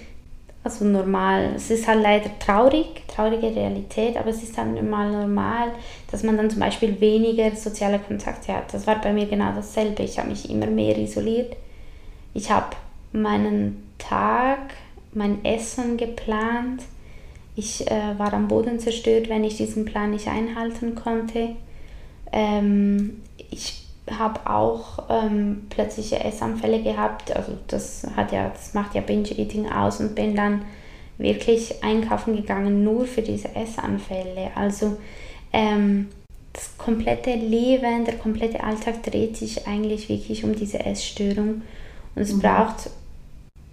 also 0.63 0.85
normal. 0.85 1.53
Es 1.55 1.71
ist 1.71 1.87
halt 1.87 2.01
leider 2.01 2.29
traurig, 2.39 3.07
traurige 3.07 3.53
Realität, 3.55 4.15
aber 4.15 4.29
es 4.29 4.43
ist 4.43 4.57
halt 4.57 4.81
mal 4.89 5.11
normal, 5.11 5.71
dass 6.11 6.23
man 6.23 6.37
dann 6.37 6.49
zum 6.49 6.59
Beispiel 6.59 6.99
weniger 7.01 7.55
soziale 7.55 7.99
Kontakte 7.99 8.53
hat. 8.53 8.73
Das 8.73 8.85
war 8.87 9.01
bei 9.01 9.11
mir 9.11 9.25
genau 9.25 9.51
dasselbe. 9.53 10.03
Ich 10.03 10.19
habe 10.19 10.29
mich 10.29 10.49
immer 10.49 10.67
mehr 10.67 10.97
isoliert. 10.97 11.55
Ich 12.33 12.49
habe 12.51 12.75
meinen 13.11 13.91
Tag, 13.97 14.59
mein 15.13 15.43
Essen 15.43 15.97
geplant. 15.97 16.83
Ich 17.55 17.89
äh, 17.91 18.17
war 18.17 18.33
am 18.33 18.47
Boden 18.47 18.79
zerstört, 18.79 19.27
wenn 19.27 19.43
ich 19.43 19.57
diesen 19.57 19.83
Plan 19.83 20.11
nicht 20.11 20.27
einhalten 20.27 20.95
konnte. 20.95 21.55
Ähm, 22.31 23.21
ich 23.49 23.81
habe 24.09 24.49
auch 24.49 25.03
ähm, 25.09 25.67
plötzliche 25.69 26.23
Essanfälle 26.23 26.81
gehabt. 26.81 27.35
Also 27.35 27.53
das 27.67 28.05
hat 28.15 28.31
ja, 28.31 28.49
das 28.49 28.73
macht 28.73 28.95
ja 28.95 29.01
Binge-Eating 29.01 29.69
aus 29.69 29.99
und 29.99 30.15
bin 30.15 30.35
dann 30.35 30.63
wirklich 31.17 31.83
einkaufen 31.83 32.35
gegangen, 32.35 32.83
nur 32.83 33.05
für 33.05 33.21
diese 33.21 33.55
Essanfälle. 33.55 34.51
Also 34.55 34.97
ähm, 35.53 36.07
das 36.53 36.77
komplette 36.77 37.33
Leben, 37.33 38.05
der 38.05 38.17
komplette 38.17 38.63
Alltag 38.63 39.03
dreht 39.03 39.37
sich 39.37 39.67
eigentlich 39.67 40.09
wirklich 40.09 40.43
um 40.43 40.55
diese 40.55 40.79
Essstörung. 40.79 41.61
Und 42.15 42.21
es 42.21 42.33
mhm. 42.33 42.39
braucht 42.39 42.89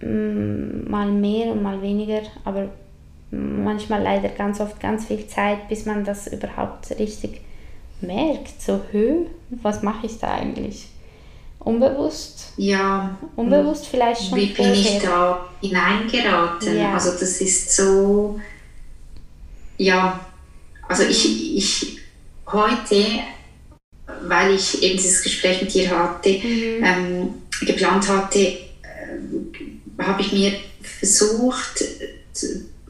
mm, 0.01 0.89
mal 0.89 1.11
mehr 1.11 1.51
und 1.51 1.61
mal 1.61 1.81
weniger, 1.81 2.21
aber 2.45 2.69
manchmal 3.31 4.01
leider 4.01 4.29
ganz 4.29 4.59
oft 4.59 4.79
ganz 4.79 5.05
viel 5.05 5.27
Zeit, 5.27 5.67
bis 5.67 5.85
man 5.85 6.03
das 6.03 6.27
überhaupt 6.27 6.89
richtig 6.97 7.41
merkt, 8.01 8.61
so, 8.61 8.81
Hö, 8.91 9.25
was 9.61 9.81
mache 9.83 10.05
ich 10.05 10.17
da 10.19 10.33
eigentlich? 10.33 10.87
Unbewusst? 11.59 12.53
Ja. 12.57 13.17
Unbewusst 13.35 13.87
vielleicht 13.87 14.29
schon. 14.29 14.37
Wie 14.37 14.47
bin 14.47 14.55
vorher. 14.55 14.73
ich 14.73 14.99
da 14.99 15.49
hineingeraten? 15.61 16.77
Ja. 16.77 16.93
Also 16.93 17.11
das 17.11 17.41
ist 17.41 17.75
so, 17.75 18.39
ja, 19.77 20.19
also 20.87 21.03
ich, 21.03 21.57
ich 21.57 21.99
heute, 22.47 23.05
weil 24.27 24.55
ich 24.55 24.81
eben 24.81 24.97
dieses 24.97 25.21
Gespräch 25.21 25.61
mit 25.61 25.73
dir 25.73 25.89
hatte, 25.89 26.29
mhm. 26.29 26.83
ähm, 26.83 27.33
geplant 27.61 28.07
hatte, 28.07 28.39
äh, 28.39 28.57
habe 30.01 30.21
ich 30.21 30.31
mir 30.31 30.53
versucht, 30.81 31.83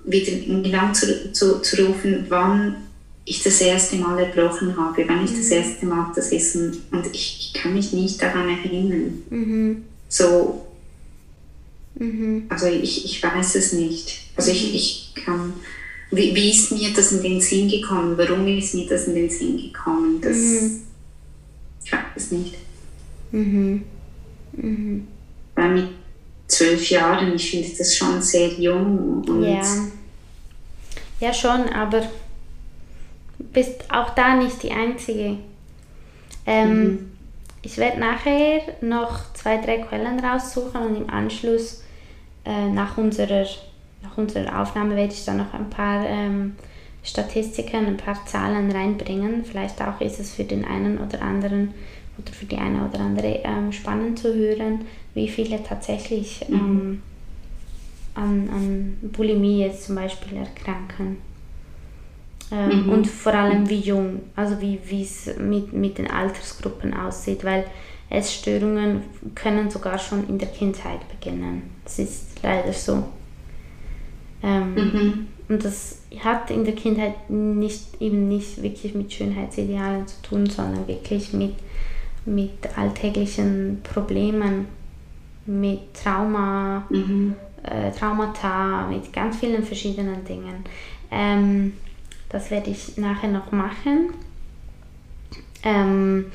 wieder 0.06 0.32
in 0.32 0.64
Gedanken 0.64 0.94
zu, 0.94 1.34
zu, 1.34 1.62
zu 1.62 1.86
rufen, 1.86 2.26
wann 2.30 2.89
ich 3.30 3.44
das 3.44 3.62
erste 3.62 3.96
Mal 3.98 4.18
erbrochen 4.20 4.76
habe, 4.76 5.08
wenn 5.08 5.24
ich 5.24 5.32
mhm. 5.32 5.38
das 5.38 5.52
erste 5.52 5.86
Mal 5.86 6.12
das 6.16 6.32
Essen 6.32 6.82
und 6.92 7.06
ich, 7.14 7.54
ich 7.54 7.54
kann 7.54 7.76
mich 7.76 7.94
nicht 7.94 8.20
daran 8.20 8.50
erinnern. 8.50 9.22
Mhm. 9.30 9.84
So, 10.08 10.66
mhm. 11.94 12.46
also 12.50 12.66
ich, 12.66 13.06
ich 13.06 13.22
weiß 13.22 13.54
es 13.54 13.74
nicht. 13.74 14.20
Also 14.36 14.50
ich, 14.50 14.70
mhm. 14.70 14.76
ich 14.76 15.12
kann, 15.14 15.54
wie, 16.10 16.34
wie 16.34 16.50
ist 16.50 16.72
mir 16.72 16.92
das 16.92 17.12
in 17.12 17.22
den 17.22 17.40
Sinn 17.40 17.70
gekommen? 17.70 18.18
Warum 18.18 18.48
ist 18.48 18.74
mir 18.74 18.88
das 18.88 19.06
in 19.06 19.14
den 19.14 19.30
Sinn 19.30 19.58
gekommen? 19.58 20.20
Das, 20.22 20.36
mhm. 20.36 20.82
Ich 21.86 21.92
weiß 21.92 22.00
es 22.16 22.32
nicht. 22.32 22.56
Mhm. 23.32 23.84
Weil 25.54 25.74
mit 25.76 25.90
zwölf 26.48 26.90
Jahren, 26.90 27.36
ich 27.36 27.52
finde 27.52 27.70
das 27.78 27.96
schon 27.96 28.24
sehr 28.24 28.54
jung. 28.54 29.24
Und 29.28 29.44
ja. 29.44 29.62
ja, 31.20 31.32
schon, 31.32 31.70
aber 31.70 32.10
bist 33.40 33.92
auch 33.92 34.12
da 34.12 34.36
nicht 34.36 34.62
die 34.64 34.72
Einzige. 34.72 35.38
Ähm, 36.46 36.84
mhm. 36.84 37.12
Ich 37.62 37.78
werde 37.78 38.00
nachher 38.00 38.62
noch 38.82 39.34
zwei, 39.34 39.58
drei 39.58 39.80
Quellen 39.80 40.20
raussuchen 40.20 40.82
und 40.82 40.96
im 40.96 41.10
Anschluss 41.10 41.84
äh, 42.46 42.70
nach, 42.70 42.98
unserer, 42.98 43.46
nach 44.02 44.18
unserer 44.18 44.62
Aufnahme 44.62 44.96
werde 44.96 45.14
ich 45.14 45.26
dann 45.26 45.38
noch 45.38 45.54
ein 45.54 45.70
paar 45.70 46.06
ähm, 46.06 46.56
Statistiken, 47.04 47.86
ein 47.86 47.98
paar 47.98 48.26
Zahlen 48.26 48.72
reinbringen. 48.72 49.44
Vielleicht 49.44 49.82
auch 49.82 50.00
ist 50.00 50.20
es 50.20 50.34
für 50.34 50.44
den 50.44 50.64
einen 50.66 50.98
oder 51.00 51.22
anderen 51.22 51.74
oder 52.18 52.32
für 52.34 52.46
die 52.46 52.58
eine 52.58 52.88
oder 52.88 53.00
andere 53.00 53.42
ähm, 53.44 53.72
spannend 53.72 54.20
zu 54.20 54.34
hören, 54.34 54.86
wie 55.14 55.28
viele 55.28 55.62
tatsächlich 55.64 56.46
mhm. 56.48 56.56
ähm, 56.56 57.02
an, 58.16 58.50
an 58.52 58.98
Bulimie 59.12 59.62
jetzt 59.62 59.86
zum 59.86 59.96
Beispiel 59.96 60.38
erkranken. 60.38 61.29
Ähm, 62.52 62.86
mhm. 62.86 62.90
Und 62.90 63.08
vor 63.08 63.34
allem 63.34 63.70
wie 63.70 63.80
jung, 63.80 64.22
also 64.36 64.60
wie 64.62 65.02
es 65.02 65.30
mit, 65.38 65.72
mit 65.74 65.98
den 65.98 66.10
Altersgruppen 66.10 66.94
aussieht, 66.94 67.44
weil 67.44 67.66
Essstörungen 68.10 69.04
können 69.36 69.70
sogar 69.70 70.00
schon 70.00 70.28
in 70.28 70.40
der 70.40 70.48
Kindheit 70.48 71.08
beginnen. 71.10 71.70
Das 71.84 72.00
ist 72.00 72.42
leider 72.42 72.74
so. 72.74 73.04
Ähm, 74.42 74.74
mhm. 74.74 75.28
Und 75.48 75.64
das 75.66 76.02
hat 76.24 76.50
in 76.50 76.64
der 76.64 76.76
Kindheit 76.76 77.30
nicht, 77.30 78.00
eben 78.00 78.28
nicht 78.28 78.62
wirklich 78.62 78.96
mit 78.96 79.12
Schönheitsidealen 79.12 80.08
zu 80.08 80.22
tun, 80.22 80.46
sondern 80.48 80.88
wirklich 80.88 81.34
mit, 81.34 81.56
mit 82.26 82.78
alltäglichen 82.78 83.82
Problemen, 83.84 84.68
mit 85.46 85.94
Trauma, 85.94 86.86
mhm. 86.90 87.36
äh, 87.64 87.92
Traumata, 87.92 88.88
mit 88.88 89.12
ganz 89.12 89.38
vielen 89.38 89.64
verschiedenen 89.64 90.24
Dingen. 90.24 90.64
Ähm, 91.12 91.74
das 92.30 92.52
werde 92.52 92.70
ich 92.70 92.98
nachher 92.98 93.30
noch 93.30 93.52
machen. 93.52 94.14
Ähm, 95.64 96.32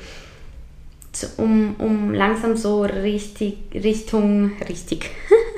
um, 1.37 1.75
um 1.79 2.13
langsam 2.13 2.57
so 2.57 2.83
richtig 2.83 3.57
Richtung 3.73 4.51
richtig 4.67 5.09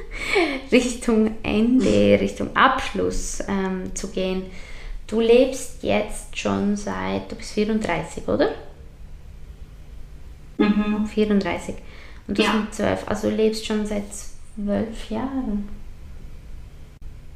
Richtung 0.72 1.36
Ende, 1.44 2.20
Richtung 2.22 2.56
Abschluss 2.56 3.44
ähm, 3.48 3.96
zu 3.96 4.10
gehen. 4.10 4.44
Du 5.08 5.22
lebst 5.22 5.84
jetzt 5.84 6.38
schon 6.38 6.76
seit, 6.76 7.32
du 7.32 7.36
bist 7.36 7.54
34, 7.54 8.28
oder? 8.28 8.50
Mhm. 10.58 11.06
34. 11.06 11.76
Und 12.28 12.38
du 12.38 12.44
ja. 12.44 12.52
bist 12.52 12.76
12, 12.76 13.08
also 13.08 13.30
du 13.30 13.36
lebst 13.36 13.66
schon 13.66 13.86
seit 13.86 14.04
zwölf 14.14 15.10
Jahren. 15.10 15.70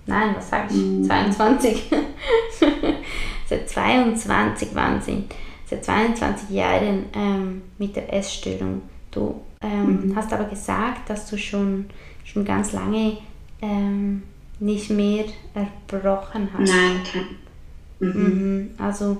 Nein, 0.05 0.35
was 0.35 0.49
sage 0.49 0.73
ich? 0.73 0.77
Mhm. 0.77 1.03
22. 1.03 1.83
Seit 3.47 3.69
22, 3.69 4.75
Wahnsinn. 4.75 5.25
Seit 5.65 5.85
22 5.85 6.49
Jahren 6.49 7.05
ähm, 7.13 7.61
mit 7.77 7.95
der 7.95 8.13
Essstörung. 8.13 8.81
Du 9.11 9.41
ähm, 9.61 10.07
mhm. 10.07 10.15
hast 10.15 10.31
aber 10.33 10.45
gesagt, 10.45 11.09
dass 11.09 11.29
du 11.29 11.37
schon, 11.37 11.85
schon 12.23 12.45
ganz 12.45 12.73
lange 12.73 13.17
ähm, 13.61 14.23
nicht 14.59 14.89
mehr 14.89 15.25
erbrochen 15.53 16.49
hast. 16.53 16.69
Nein, 16.69 17.01
kein. 17.11 18.09
Mhm. 18.09 18.23
mhm. 18.23 18.69
Also 18.77 19.17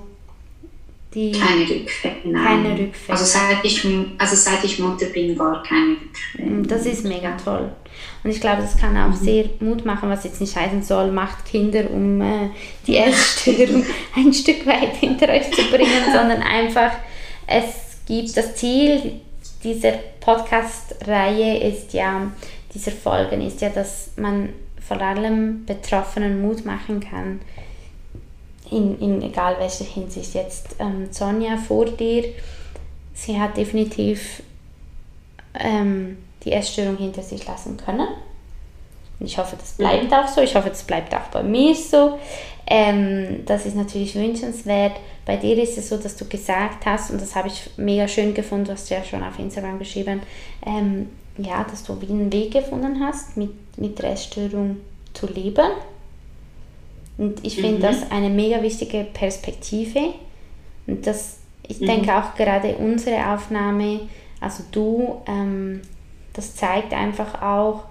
die 1.14 1.32
keine 1.32 1.70
Rückfälle. 1.70 2.16
Nein. 2.24 2.44
Keine 2.44 2.80
Rückfälle. 2.80 3.20
Also 3.20 3.26
seit 3.26 3.64
ich, 3.64 3.86
also 4.18 4.36
seit 4.36 4.64
ich 4.64 4.80
Mutter 4.80 5.08
bin, 5.08 5.38
war 5.38 5.62
keine 5.64 5.98
Rückfälle. 5.98 6.50
Mm, 6.50 6.68
das 6.68 6.86
ist 6.86 7.04
mega 7.04 7.36
toll. 7.38 7.70
Und 8.24 8.30
ich 8.30 8.40
glaube, 8.40 8.62
das 8.62 8.78
kann 8.78 8.96
auch 8.96 9.20
mhm. 9.20 9.26
sehr 9.26 9.46
Mut 9.60 9.86
machen, 9.86 10.10
was 10.10 10.24
jetzt 10.24 10.42
nicht 10.42 10.56
heißen 10.56 10.84
soll, 10.84 11.12
macht 11.12 11.46
Kinder, 11.46 11.90
um 11.90 12.22
äh, 12.22 12.50
die 12.86 12.98
Essstörung 12.98 13.86
ein 14.16 14.34
Stück 14.34 14.66
weit 14.66 14.96
hinter 14.98 15.30
euch 15.30 15.52
zu 15.52 15.64
bringen, 15.70 16.04
sondern 16.14 16.42
einfach, 16.42 16.92
es 17.48 17.98
gibt 18.06 18.38
das 18.38 18.56
Ziel 18.56 19.22
dieser 19.64 19.94
Podcast-Reihe 20.20 21.68
ist 21.68 21.94
ja, 21.94 22.32
dieser 22.74 22.92
Folgen 22.92 23.42
ist 23.42 23.62
ja, 23.62 23.70
dass 23.70 24.12
man 24.18 24.50
vor 24.80 25.02
allem 25.02 25.66
Betroffenen 25.66 26.42
Mut 26.42 26.66
machen 26.66 27.00
kann, 27.00 27.42
in, 28.72 29.00
in 29.00 29.22
egal 29.22 29.58
welcher 29.60 29.86
Hinsicht. 29.86 30.34
Jetzt 30.34 30.76
ähm, 30.80 31.08
Sonja 31.12 31.58
vor 31.58 31.86
dir, 31.86 32.26
sie 33.14 33.40
hat 33.40 33.58
definitiv 33.58 34.42
ähm, 35.54 36.18
die 36.44 36.54
Essstörung 36.54 36.98
hinter 36.98 37.22
sich 37.22 37.46
lassen 37.46 37.78
können. 37.78 38.08
Und 39.20 39.28
ich 39.28 39.38
hoffe, 39.38 39.56
das 39.60 39.74
bleibt 39.74 40.12
auch 40.12 40.28
so. 40.28 40.42
Ich 40.42 40.56
hoffe, 40.56 40.70
das 40.70 40.84
bleibt 40.84 41.14
auch 41.14 41.28
bei 41.32 41.44
mir 41.44 41.76
so. 41.76 42.18
Ähm, 42.66 43.44
das 43.46 43.66
ist 43.66 43.76
natürlich 43.76 44.16
wünschenswert. 44.16 44.94
Bei 45.26 45.38
dir 45.38 45.62
ist 45.62 45.78
es 45.78 45.90
so, 45.90 45.98
dass 45.98 46.16
du 46.16 46.26
gesagt 46.26 46.86
hast, 46.86 47.12
und 47.12 47.22
das 47.22 47.36
habe 47.36 47.48
ich 47.48 47.70
mega 47.78 48.08
schön 48.08 48.34
gefunden, 48.34 48.66
du 48.66 48.72
hast 48.72 48.90
ja 48.90 49.04
schon 49.04 49.24
auf 49.24 49.38
Instagram 49.38 49.78
geschrieben, 49.78 50.22
ähm, 50.66 51.10
ja, 51.38 51.64
dass 51.70 51.84
du 51.84 52.02
wie 52.02 52.10
einen 52.10 52.34
Weg 52.34 52.52
gefunden 52.52 53.00
hast, 53.00 53.38
mit, 53.38 53.52
mit 53.78 54.00
der 54.00 54.12
Essstörung 54.12 54.78
zu 55.14 55.28
leben. 55.28 55.70
Und 57.18 57.46
ich 57.46 57.56
finde 57.56 57.78
mhm. 57.78 57.82
das 57.82 58.12
eine 58.12 58.30
mega 58.30 58.62
wichtige 58.62 59.06
Perspektive. 59.06 60.14
Und 60.88 61.06
das, 61.06 61.38
ich 61.68 61.80
mhm. 61.80 61.86
denke 61.86 62.16
auch 62.16 62.36
gerade 62.36 62.76
unsere 62.76 63.34
Aufnahme, 63.34 64.02
also 64.40 64.64
du, 64.72 65.22
ähm, 65.28 65.82
das 66.34 66.56
zeigt 66.56 66.94
einfach 66.94 67.42
auch 67.42 67.84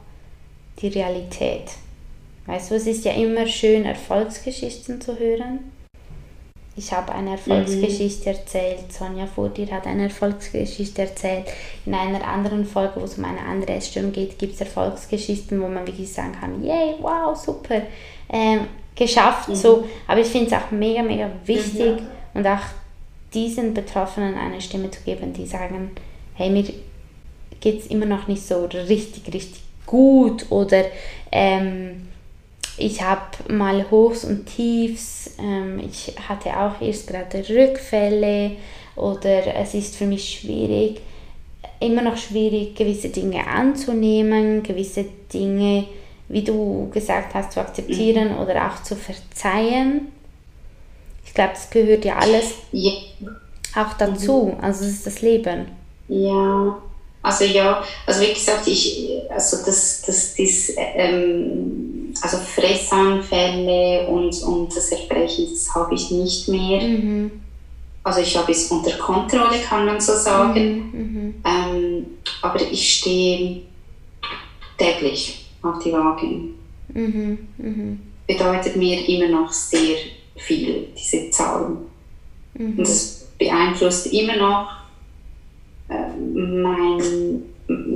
die 0.81 0.89
Realität. 0.89 1.71
Weißt 2.47 2.71
du, 2.71 2.75
es 2.75 2.87
ist 2.87 3.05
ja 3.05 3.13
immer 3.13 3.47
schön, 3.47 3.85
Erfolgsgeschichten 3.85 5.01
zu 5.01 5.19
hören. 5.19 5.71
Ich 6.77 6.93
habe 6.93 7.13
eine 7.13 7.33
Erfolgsgeschichte 7.33 8.31
mhm. 8.31 8.37
erzählt, 8.37 8.93
Sonja 8.93 9.27
Furtir 9.27 9.71
hat 9.71 9.87
eine 9.87 10.05
Erfolgsgeschichte 10.05 11.03
erzählt. 11.03 11.45
In 11.85 11.95
einer 11.95 12.27
anderen 12.27 12.65
Folge, 12.65 13.01
wo 13.01 13.05
es 13.05 13.19
um 13.19 13.25
eine 13.25 13.41
andere 13.41 13.73
Essstörung 13.75 14.13
geht, 14.13 14.39
gibt 14.39 14.55
es 14.55 14.61
Erfolgsgeschichten, 14.61 15.61
wo 15.61 15.69
man 15.69 15.87
wirklich 15.87 16.13
sagen 16.13 16.33
kann, 16.41 16.65
yay, 16.65 16.95
wow, 17.01 17.37
super, 17.37 17.83
ähm, 18.31 18.67
geschafft. 19.01 19.49
Mhm. 19.49 19.55
So. 19.57 19.85
Aber 20.07 20.21
ich 20.21 20.29
finde 20.29 20.47
es 20.47 20.53
auch 20.53 20.71
mega, 20.71 21.03
mega 21.03 21.29
wichtig 21.47 22.01
mhm. 22.01 22.07
und 22.35 22.47
auch 22.47 22.63
diesen 23.35 23.75
Betroffenen 23.75 24.37
eine 24.37 24.61
Stimme 24.61 24.91
zu 24.91 25.01
geben, 25.03 25.33
die 25.33 25.47
sagen, 25.47 25.91
hey, 26.35 26.51
mir 26.51 26.65
geht 27.61 27.81
es 27.81 27.87
immer 27.87 28.07
noch 28.07 28.29
nicht 28.29 28.47
so 28.47 28.65
richtig, 28.67 29.33
richtig 29.33 29.63
gut 29.87 30.47
oder 30.51 30.85
ähm, 31.33 32.09
ich 32.77 33.03
habe 33.03 33.53
mal 33.53 33.91
Hochs 33.91 34.25
und 34.25 34.47
Tiefs, 34.47 35.33
ähm, 35.39 35.81
ich 35.81 36.15
hatte 36.29 36.57
auch 36.59 36.81
erst 36.81 37.09
gerade 37.09 37.45
Rückfälle 37.49 38.53
oder 38.97 39.55
es 39.57 39.75
ist 39.75 39.97
für 39.97 40.07
mich 40.07 40.41
schwierig, 40.41 41.01
immer 41.79 42.03
noch 42.03 42.17
schwierig, 42.17 42.75
gewisse 42.75 43.11
Dinge 43.11 43.47
anzunehmen, 43.47 44.63
gewisse 44.63 45.07
Dinge, 45.33 45.85
wie 46.31 46.43
du 46.45 46.89
gesagt 46.93 47.35
hast, 47.35 47.53
zu 47.53 47.61
akzeptieren 47.61 48.35
mhm. 48.35 48.39
oder 48.39 48.69
auch 48.69 48.83
zu 48.83 48.95
verzeihen. 48.95 50.09
Ich 51.27 51.35
glaube, 51.35 51.51
das 51.55 51.69
gehört 51.71 52.05
ja 52.05 52.17
alles 52.17 52.55
ja. 52.71 52.93
auch 53.77 53.93
dazu. 53.95 54.55
Mhm. 54.57 54.65
Also 54.65 54.85
es 54.85 54.93
ist 54.93 55.07
das 55.07 55.23
Leben. 55.23 55.67
Ja, 56.09 56.79
also 57.23 57.45
ja, 57.45 57.83
also 58.07 58.21
wie 58.21 58.33
gesagt, 58.33 58.67
ich, 58.67 59.11
also 59.29 59.59
das, 59.59 60.03
das, 60.07 60.35
das 60.37 60.73
ähm, 60.77 62.15
also 62.23 62.39
Fressanfälle 62.39 64.07
und, 64.09 64.41
und 64.43 64.75
das 64.75 64.93
Erbrechen, 64.93 65.49
das 65.51 65.75
habe 65.75 65.95
ich 65.95 66.13
nicht 66.13 66.49
mehr. 66.49 66.81
Mhm. 66.81 67.43
Also 68.05 68.21
ich 68.21 68.37
habe 68.37 68.53
es 68.53 68.71
unter 68.71 68.97
Kontrolle, 68.99 69.59
kann 69.69 69.85
man 69.85 70.01
so 70.01 70.15
sagen. 70.17 70.91
Mhm. 70.93 71.01
mhm. 71.01 71.35
Ähm, 71.45 72.07
aber 72.41 72.61
ich 72.63 72.99
stehe 72.99 73.63
täglich 74.79 75.40
auf 75.63 75.83
die 75.83 75.93
Waage. 75.93 76.27
Mhm. 76.95 77.39
Mhm. 77.59 78.01
Bedeutet 78.27 78.77
mir 78.77 79.09
immer 79.09 79.29
noch 79.29 79.53
sehr 79.53 79.97
viel, 80.37 80.89
diese 80.97 81.31
Zahlen. 81.31 81.79
Und 82.55 82.79
das 82.79 83.29
beeinflusst 83.39 84.13
immer 84.13 84.37
noch 84.37 84.81
mein, 85.89 87.43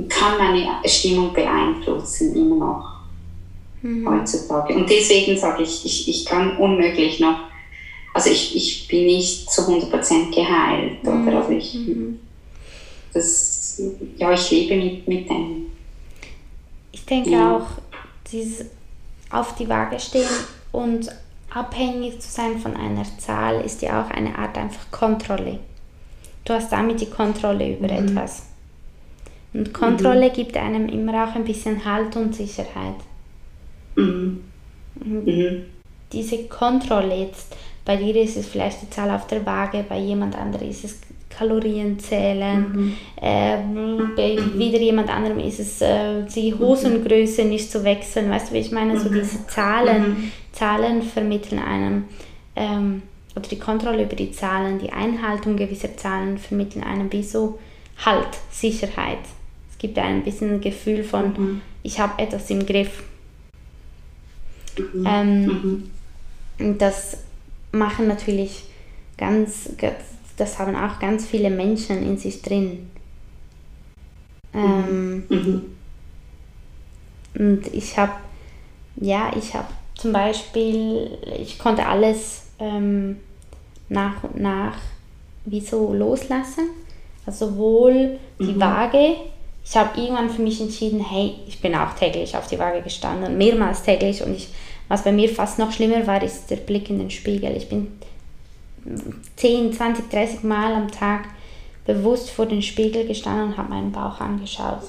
kann 0.09 0.37
meine 0.37 0.67
Stimmung 0.85 1.33
beeinflussen, 1.33 2.35
immer 2.35 2.55
noch 2.55 2.95
mhm. 3.81 4.07
heutzutage. 4.09 4.73
Und 4.73 4.89
deswegen 4.89 5.37
sage 5.37 5.63
ich, 5.63 5.85
ich, 5.85 6.07
ich 6.07 6.25
kann 6.25 6.57
unmöglich 6.57 7.19
noch, 7.19 7.39
also 8.13 8.29
ich, 8.29 8.55
ich 8.55 8.87
bin 8.87 9.05
nicht 9.05 9.49
zu 9.51 9.61
100% 9.61 10.33
geheilt. 10.33 11.03
Mhm. 11.03 11.27
Oder? 11.27 11.37
Also 11.37 11.51
ich, 11.51 11.73
mhm. 11.73 12.19
das, 13.13 13.81
ja, 14.17 14.31
ich 14.33 14.51
lebe 14.51 14.75
mit, 14.75 15.07
mit 15.07 15.29
dem. 15.29 15.65
Ich 17.05 17.09
denke 17.09 17.29
ja. 17.29 17.57
auch, 17.57 17.67
dieses 18.31 18.65
auf 19.29 19.53
die 19.53 19.69
Waage 19.69 19.99
stehen 19.99 20.27
und 20.71 21.07
abhängig 21.53 22.19
zu 22.19 22.31
sein 22.31 22.57
von 22.57 22.75
einer 22.75 23.05
Zahl 23.19 23.61
ist 23.61 23.83
ja 23.83 24.01
auch 24.01 24.09
eine 24.09 24.35
Art 24.35 24.57
einfach 24.57 24.89
Kontrolle. 24.89 25.59
Du 26.45 26.53
hast 26.53 26.71
damit 26.71 27.01
die 27.01 27.09
Kontrolle 27.11 27.77
über 27.77 27.93
mhm. 27.93 28.07
etwas. 28.07 28.47
Und 29.53 29.71
Kontrolle 29.71 30.29
mhm. 30.29 30.33
gibt 30.33 30.57
einem 30.57 30.89
immer 30.89 31.25
auch 31.25 31.35
ein 31.35 31.45
bisschen 31.45 31.85
Halt 31.85 32.15
und 32.15 32.33
Sicherheit. 32.33 32.95
Mhm. 33.95 34.43
mhm. 35.03 35.65
Diese 36.11 36.45
Kontrolle 36.45 37.25
jetzt, 37.27 37.55
bei 37.85 37.97
dir 37.97 38.15
ist 38.15 38.35
es 38.35 38.47
vielleicht 38.47 38.81
die 38.81 38.89
Zahl 38.89 39.11
auf 39.11 39.27
der 39.27 39.45
Waage, 39.45 39.85
bei 39.87 39.99
jemand 39.99 40.35
anderem 40.35 40.67
ist 40.67 40.83
es 40.83 40.97
Kalorien 41.37 41.99
zählen, 41.99 42.71
mhm. 42.71 42.93
äh, 43.21 43.57
bei 44.15 44.37
wieder 44.57 44.79
jemand 44.79 45.09
anderem 45.09 45.39
ist 45.39 45.59
es 45.59 45.81
äh, 45.81 46.23
die 46.23 46.53
Hosengröße 46.53 47.43
nicht 47.45 47.71
zu 47.71 47.83
wechseln, 47.83 48.29
weißt 48.29 48.49
du, 48.49 48.53
wie 48.55 48.59
ich 48.59 48.71
meine? 48.71 48.99
So 48.99 49.09
mhm. 49.09 49.15
diese 49.15 49.45
Zahlen, 49.47 50.31
Zahlen 50.51 51.01
vermitteln 51.01 51.59
einem. 51.59 52.05
Ähm, 52.55 53.01
oder 53.35 53.49
die 53.49 53.59
Kontrolle 53.59 54.03
über 54.03 54.15
die 54.15 54.31
Zahlen, 54.31 54.79
die 54.79 54.93
Einhaltung 54.93 55.57
gewisser 55.57 55.97
Zahlen 55.97 56.37
vermitteln 56.37 56.83
einem 56.83 57.11
wie 57.11 57.23
so 57.23 57.59
Halt, 58.03 58.27
Sicherheit. 58.51 59.19
Es 59.71 59.77
gibt 59.77 59.97
einem 59.97 60.17
ein 60.17 60.23
bisschen 60.23 60.55
ein 60.55 60.61
Gefühl 60.61 61.03
von, 61.03 61.33
mhm. 61.33 61.61
ich 61.83 61.99
habe 61.99 62.21
etwas 62.21 62.49
im 62.49 62.65
Griff. 62.65 63.03
Mhm. 64.77 65.07
Ähm, 65.07 65.89
mhm. 66.57 66.77
Das 66.77 67.17
machen 67.71 68.07
natürlich 68.07 68.63
ganz, 69.17 69.69
das 70.37 70.59
haben 70.59 70.75
auch 70.75 70.99
ganz 70.99 71.25
viele 71.25 71.49
Menschen 71.49 72.03
in 72.03 72.17
sich 72.17 72.41
drin. 72.41 72.89
Ähm, 74.53 75.23
mhm. 75.29 75.61
Und 77.37 77.73
ich 77.73 77.97
habe, 77.97 78.13
ja, 78.97 79.31
ich 79.37 79.53
habe 79.53 79.67
zum 79.95 80.13
Beispiel, 80.13 81.17
ich 81.39 81.59
konnte 81.59 81.85
alles 81.85 82.43
ähm, 82.59 83.17
nach 83.89 84.23
und 84.23 84.39
nach 84.39 84.77
wie 85.45 85.61
so 85.61 85.93
loslassen. 85.93 86.69
Also 87.25 87.47
sowohl 87.47 88.19
die 88.39 88.53
mhm. 88.53 88.61
Waage, 88.61 89.15
ich 89.65 89.75
habe 89.75 89.99
irgendwann 89.99 90.29
für 90.29 90.41
mich 90.41 90.61
entschieden, 90.61 91.03
hey, 91.03 91.35
ich 91.47 91.59
bin 91.59 91.75
auch 91.75 91.93
täglich 91.93 92.37
auf 92.37 92.47
die 92.47 92.59
Waage 92.59 92.81
gestanden, 92.81 93.37
mehrmals 93.37 93.81
täglich 93.81 94.21
und 94.21 94.35
ich, 94.35 94.49
was 94.87 95.03
bei 95.03 95.11
mir 95.11 95.27
fast 95.29 95.57
noch 95.57 95.71
schlimmer 95.71 96.05
war, 96.05 96.21
ist 96.21 96.51
der 96.51 96.57
Blick 96.57 96.89
in 96.89 96.99
den 96.99 97.09
Spiegel. 97.09 97.55
Ich 97.57 97.67
bin 97.67 97.87
10, 99.35 99.73
20, 99.73 100.09
30 100.09 100.43
Mal 100.43 100.73
am 100.73 100.91
Tag 100.91 101.25
bewusst 101.85 102.29
vor 102.31 102.45
den 102.45 102.61
Spiegel 102.61 103.05
gestanden 103.07 103.49
und 103.49 103.57
habe 103.57 103.69
meinen 103.69 103.91
Bauch 103.91 104.19
angeschaut. 104.19 104.83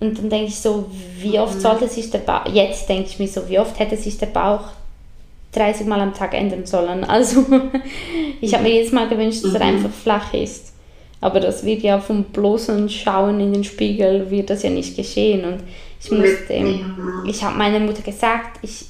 Und 0.00 0.18
dann 0.18 0.30
denke 0.30 0.46
ich 0.46 0.58
so, 0.58 0.90
wie 1.18 1.38
oft 1.38 1.56
mhm. 1.56 1.60
sollte 1.60 1.88
sich 1.88 2.10
der 2.10 2.20
Bauch, 2.20 2.46
jetzt 2.46 2.88
denke 2.88 3.08
ich 3.08 3.18
mir 3.18 3.28
so, 3.28 3.48
wie 3.48 3.58
oft 3.58 3.78
hätte 3.78 3.96
sich 3.96 4.16
der 4.18 4.26
Bauch 4.26 4.68
30 5.52 5.86
Mal 5.86 6.00
am 6.00 6.14
Tag 6.14 6.34
ändern 6.34 6.66
sollen. 6.66 7.04
Also 7.08 7.44
ich 8.40 8.54
habe 8.54 8.64
mir 8.64 8.74
jedes 8.74 8.92
Mal 8.92 9.08
gewünscht, 9.08 9.44
dass 9.44 9.54
er 9.54 9.64
mhm. 9.64 9.76
einfach 9.76 9.90
flach 9.90 10.32
ist. 10.32 10.72
Aber 11.20 11.38
das 11.38 11.64
wird 11.64 11.82
ja 11.82 12.00
vom 12.00 12.24
bloßen 12.24 12.88
Schauen 12.88 13.40
in 13.40 13.52
den 13.52 13.64
Spiegel 13.64 14.30
wird 14.30 14.48
das 14.48 14.62
ja 14.62 14.70
nicht 14.70 14.96
geschehen. 14.96 15.44
Und 15.44 15.62
ich 16.02 16.10
musste, 16.10 16.80
ich 17.26 17.44
habe 17.44 17.58
meiner 17.58 17.80
Mutter 17.80 18.00
gesagt, 18.00 18.58
ich 18.62 18.86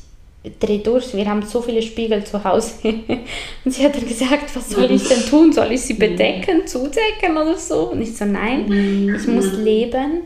drehe 0.59 0.79
durch, 0.79 1.15
wir 1.15 1.27
haben 1.27 1.43
so 1.43 1.61
viele 1.61 1.83
Spiegel 1.83 2.25
zu 2.25 2.43
Hause. 2.43 2.73
Und 3.65 3.71
sie 3.71 3.85
hat 3.85 3.95
dann 3.95 4.07
gesagt, 4.07 4.55
was 4.55 4.71
soll 4.71 4.91
ich 4.91 5.07
denn 5.09 5.27
tun? 5.27 5.53
Soll 5.53 5.73
ich 5.73 5.83
sie 5.83 5.95
bedecken, 5.95 6.67
zudecken 6.67 7.37
oder 7.37 7.57
so? 7.57 7.91
Und 7.91 8.01
ich 8.01 8.17
so, 8.17 8.25
nein, 8.25 8.71
ich 9.17 9.27
muss 9.27 9.53
leben 9.53 10.23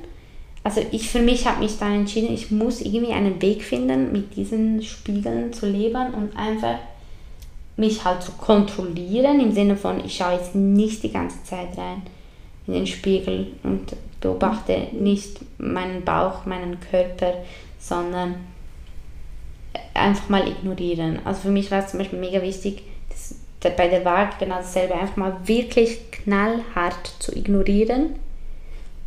also 0.64 0.80
ich 0.90 1.10
für 1.10 1.20
mich 1.20 1.46
habe 1.46 1.62
mich 1.62 1.78
dann 1.78 1.92
entschieden, 1.92 2.32
ich 2.32 2.50
muss 2.50 2.80
irgendwie 2.80 3.12
einen 3.12 3.40
Weg 3.42 3.62
finden, 3.62 4.12
mit 4.12 4.34
diesen 4.34 4.82
Spiegeln 4.82 5.52
zu 5.52 5.66
leben 5.66 6.14
und 6.14 6.34
einfach 6.36 6.78
mich 7.76 8.02
halt 8.04 8.22
zu 8.22 8.32
kontrollieren, 8.32 9.40
im 9.40 9.52
Sinne 9.52 9.76
von, 9.76 10.02
ich 10.02 10.16
schaue 10.16 10.34
jetzt 10.34 10.54
nicht 10.54 11.02
die 11.02 11.12
ganze 11.12 11.42
Zeit 11.44 11.76
rein 11.76 12.02
in 12.66 12.72
den 12.72 12.86
Spiegel 12.86 13.48
und 13.62 13.94
beobachte 14.22 14.88
nicht 14.92 15.38
meinen 15.58 16.02
Bauch, 16.02 16.46
meinen 16.46 16.78
Körper, 16.80 17.34
sondern 17.78 18.36
einfach 19.94 20.28
mal 20.28 20.46
ignorieren. 20.46 21.20
Also 21.24 21.42
für 21.42 21.50
mich 21.50 21.70
war 21.70 21.84
es 21.84 21.90
zum 21.90 21.98
Beispiel 21.98 22.18
mega 22.18 22.42
wichtig, 22.42 22.82
das, 23.08 23.36
bei 23.76 23.88
der 23.88 24.04
Waage 24.04 24.34
genau 24.40 24.56
dasselbe, 24.56 24.94
einfach 24.94 25.16
mal 25.16 25.36
wirklich 25.44 26.10
knallhart 26.10 27.14
zu 27.18 27.34
ignorieren 27.34 28.16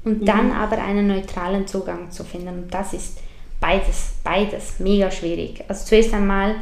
und 0.03 0.22
mhm. 0.22 0.26
dann 0.26 0.51
aber 0.51 0.81
einen 0.81 1.07
neutralen 1.07 1.68
Zugang 1.68 2.11
zu 2.11 2.23
finden. 2.23 2.64
Und 2.64 2.73
das 2.73 2.93
ist 2.93 3.19
beides, 3.59 4.15
beides 4.23 4.80
mega 4.80 5.11
schwierig. 5.11 5.64
Also 5.68 5.85
zuerst 5.85 6.14
einmal 6.14 6.55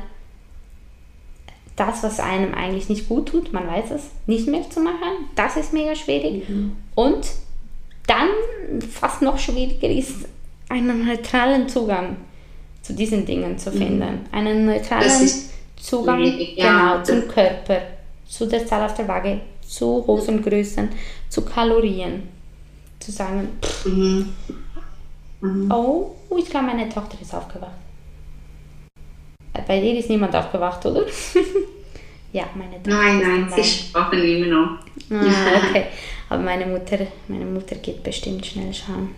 das, 1.75 2.03
was 2.03 2.19
einem 2.19 2.53
eigentlich 2.53 2.89
nicht 2.89 3.07
gut 3.07 3.29
tut, 3.29 3.53
man 3.53 3.67
weiß 3.67 3.91
es, 3.91 4.03
nicht 4.27 4.47
mehr 4.47 4.69
zu 4.69 4.79
machen, 4.79 5.29
das 5.35 5.57
ist 5.57 5.73
mega 5.73 5.95
schwierig. 5.95 6.47
Mhm. 6.49 6.75
Und 6.95 7.27
dann 8.07 8.29
fast 8.89 9.21
noch 9.21 9.37
schwieriger 9.37 9.89
ist, 9.89 10.27
einen 10.69 11.05
neutralen 11.05 11.69
Zugang 11.69 12.17
zu 12.85 12.93
diesen 12.93 13.25
Dingen 13.25 13.57
zu 13.57 13.71
mhm. 13.71 13.77
finden. 13.77 14.19
Einen 14.31 14.65
neutralen 14.65 15.29
Zugang 15.75 16.23
ja, 16.55 16.93
genau, 16.93 17.03
zum 17.03 17.27
Körper, 17.27 17.81
zu 18.27 18.45
der 18.45 18.65
Zahl 18.65 18.85
auf 18.85 18.93
der 18.93 19.07
Waage, 19.07 19.41
zu 19.67 20.03
Hosengrößen, 20.05 20.89
zu 21.27 21.43
Kalorien. 21.43 22.29
Zu 22.99 23.11
sagen, 23.11 23.47
pff, 23.61 23.85
mhm. 23.87 24.33
Mhm. 25.41 25.71
oh, 25.71 26.15
ich 26.37 26.45
glaube, 26.45 26.67
meine 26.67 26.87
Tochter 26.87 27.17
ist 27.19 27.33
aufgewacht. 27.33 27.71
Bei 29.67 29.79
dir 29.79 29.97
ist 29.97 30.09
niemand 30.09 30.35
aufgewacht, 30.35 30.85
oder? 30.85 31.05
ja, 32.33 32.43
meine 32.53 32.81
Tochter. 32.83 32.89
Nein, 32.89 33.19
nein, 33.19 33.53
sie 33.55 33.63
schlafen 33.63 34.23
immer 34.23 34.47
noch. 34.47 34.79
Ah, 35.09 35.69
okay. 35.69 35.85
Aber 36.29 36.41
meine 36.41 36.67
Mutter, 36.67 36.99
meine 37.27 37.45
Mutter 37.45 37.75
geht 37.75 38.03
bestimmt 38.03 38.45
schnell 38.45 38.73
schauen. 38.73 39.09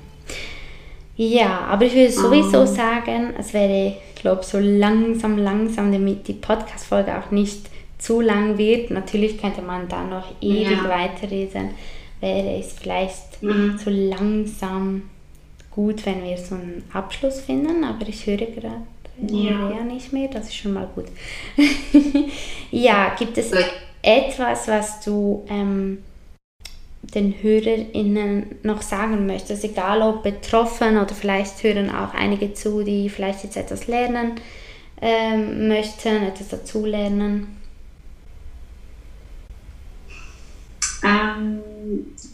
Ja, 1.18 1.62
aber 1.62 1.86
ich 1.86 1.96
würde 1.96 2.12
sowieso 2.12 2.62
oh. 2.62 2.66
sagen, 2.66 3.34
es 3.38 3.54
wäre, 3.54 3.96
ich 4.16 4.22
glaube, 4.22 4.44
so 4.44 4.60
langsam, 4.60 5.38
langsam, 5.38 5.92
damit 5.92 6.28
die 6.28 6.34
Podcast-Folge 6.34 7.18
auch 7.18 7.32
nicht 7.32 7.70
zu 7.98 8.22
lang 8.22 8.58
wird. 8.60 8.92
Natürlich 8.92 9.42
könnte 9.42 9.64
man 9.64 9.90
da 9.90 10.04
noch 10.04 10.32
ewig 10.42 10.84
ja. 10.84 10.88
weiterreden. 10.88 11.72
Wäre 12.22 12.60
es 12.60 12.74
vielleicht 12.74 13.42
mhm. 13.42 13.80
so 13.84 13.90
langsam 13.90 15.04
gut, 15.72 16.06
wenn 16.06 16.24
wir 16.24 16.38
so 16.38 16.56
einen 16.56 16.84
Abschluss 16.94 17.42
finden, 17.42 17.84
aber 17.84 18.08
ich 18.08 18.26
höre 18.26 18.38
gerade 18.38 18.82
ja. 19.28 19.72
ja 19.72 19.84
nicht 19.84 20.14
mehr, 20.14 20.28
das 20.28 20.48
ist 20.48 20.56
schon 20.56 20.74
mal 20.74 20.88
gut. 20.94 21.06
ja, 22.72 23.16
gibt 23.18 23.38
es 23.38 23.52
etwas, 24.02 24.68
was 24.68 25.00
du 25.02 25.44
ähm, 25.50 26.00
den 27.14 27.42
HörerInnen 27.42 28.56
noch 28.64 28.82
sagen 28.82 29.26
möchtest, 29.26 29.64
egal 29.64 30.02
ob 30.02 30.24
betroffen 30.24 30.98
oder 30.98 31.14
vielleicht 31.16 31.64
hören 31.64 31.90
auch 31.90 32.14
einige 32.14 32.54
zu, 32.54 32.84
die 32.84 33.10
vielleicht 33.10 33.44
jetzt 33.44 33.58
etwas 33.58 33.88
lernen 33.88 34.34
ähm, 35.02 35.68
möchten, 35.68 36.24
etwas 36.24 36.50
dazulernen? 36.50 37.56
Ähm, 41.04 41.60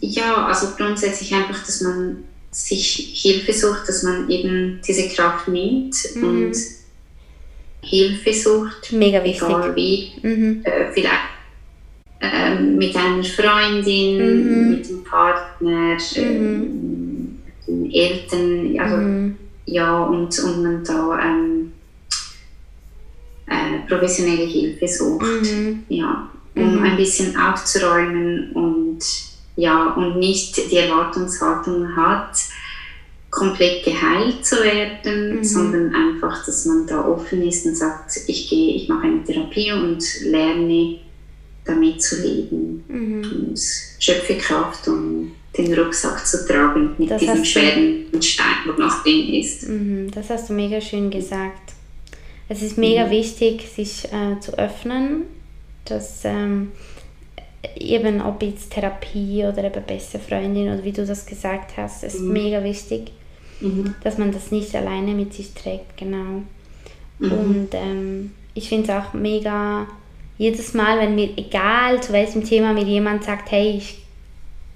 ja, 0.00 0.46
also 0.46 0.68
grundsätzlich 0.76 1.32
einfach, 1.34 1.64
dass 1.64 1.80
man 1.82 2.24
sich 2.50 3.20
Hilfe 3.22 3.52
sucht, 3.52 3.88
dass 3.88 4.02
man 4.02 4.30
eben 4.30 4.80
diese 4.86 5.08
Kraft 5.08 5.48
nimmt 5.48 5.96
mhm. 6.14 6.24
und 6.24 6.56
Hilfe 7.82 8.32
sucht. 8.32 8.92
Mega 8.92 9.22
wichtig. 9.22 9.42
Egal 9.42 9.76
wie. 9.76 10.12
Mhm. 10.22 10.62
Äh, 10.64 10.92
vielleicht 10.92 11.33
äh, 12.32 12.60
mit 12.60 12.96
einer 12.96 13.22
Freundin, 13.24 14.16
mhm. 14.16 14.70
mit 14.70 14.88
dem 14.88 15.04
Partner, 15.04 15.96
mhm. 16.16 17.38
äh, 17.66 17.70
den 17.70 17.90
Eltern, 17.92 18.78
also, 18.78 18.96
mhm. 18.96 19.36
ja, 19.66 20.02
und, 20.04 20.38
und 20.38 20.62
man 20.62 20.84
da 20.84 21.18
ähm, 21.20 21.72
äh, 23.46 23.88
professionelle 23.88 24.46
Hilfe 24.46 24.88
sucht. 24.88 25.42
Mhm. 25.42 25.84
Ja, 25.88 26.30
um 26.56 26.82
ein 26.82 26.96
bisschen 26.96 27.36
aufzuräumen 27.36 28.52
und 28.52 29.00
ja, 29.56 29.92
und 29.94 30.18
nicht 30.18 30.70
die 30.70 30.76
Erwartungshaltung 30.76 31.96
hat, 31.96 32.36
komplett 33.30 33.84
geheilt 33.84 34.44
zu 34.46 34.56
werden, 34.62 35.36
mhm. 35.36 35.44
sondern 35.44 35.94
einfach, 35.94 36.44
dass 36.46 36.66
man 36.66 36.86
da 36.86 37.04
offen 37.04 37.42
ist 37.42 37.66
und 37.66 37.76
sagt, 37.76 38.16
ich 38.26 38.48
gehe, 38.48 38.76
ich 38.76 38.88
mache 38.88 39.06
eine 39.06 39.24
Therapie 39.24 39.72
und 39.72 40.02
lerne 40.22 40.98
damit 41.64 42.02
zu 42.02 42.20
leben 42.22 42.84
mhm. 42.88 43.22
und 43.22 43.60
schöpfe 43.98 44.36
Kraft, 44.36 44.86
um 44.88 45.32
den 45.56 45.72
Rucksack 45.74 46.26
zu 46.26 46.46
tragen 46.46 46.94
mit 46.98 47.10
das 47.10 47.20
diesem 47.20 47.44
schweren 47.44 48.06
du, 48.12 48.20
Stein, 48.20 48.46
der 48.66 48.74
noch 48.74 49.02
drin 49.02 49.32
ist. 49.34 49.68
Mhm, 49.68 50.10
das 50.10 50.28
hast 50.30 50.50
du 50.50 50.52
mega 50.52 50.80
schön 50.80 51.10
gesagt. 51.10 51.72
Es 52.48 52.62
ist 52.62 52.76
mega 52.76 53.06
mhm. 53.06 53.10
wichtig, 53.10 53.66
sich 53.74 54.04
äh, 54.06 54.38
zu 54.40 54.58
öffnen, 54.58 55.22
dass 55.84 56.24
ähm, 56.24 56.72
eben 57.76 58.20
ob 58.20 58.42
jetzt 58.42 58.72
Therapie 58.72 59.44
oder 59.44 59.64
eben 59.64 59.82
beste 59.86 60.18
Freundin 60.18 60.72
oder 60.72 60.84
wie 60.84 60.92
du 60.92 61.06
das 61.06 61.24
gesagt 61.24 61.76
hast, 61.76 62.04
ist 62.04 62.20
mhm. 62.20 62.32
mega 62.32 62.62
wichtig, 62.62 63.12
mhm. 63.60 63.94
dass 64.02 64.18
man 64.18 64.32
das 64.32 64.50
nicht 64.50 64.74
alleine 64.74 65.14
mit 65.14 65.32
sich 65.32 65.54
trägt, 65.54 65.96
genau. 65.96 66.42
Mhm. 67.18 67.32
Und 67.32 67.68
ähm, 67.72 68.32
ich 68.54 68.68
finde 68.68 68.84
es 68.84 68.90
auch 68.90 69.14
mega, 69.14 69.86
jedes 70.38 70.74
Mal, 70.74 70.98
wenn 70.98 71.14
mir, 71.14 71.30
egal 71.36 72.02
zu 72.02 72.12
welchem 72.12 72.44
Thema 72.44 72.72
mir 72.72 72.84
jemand 72.84 73.24
sagt, 73.24 73.50
hey, 73.50 73.76
ich 73.78 73.98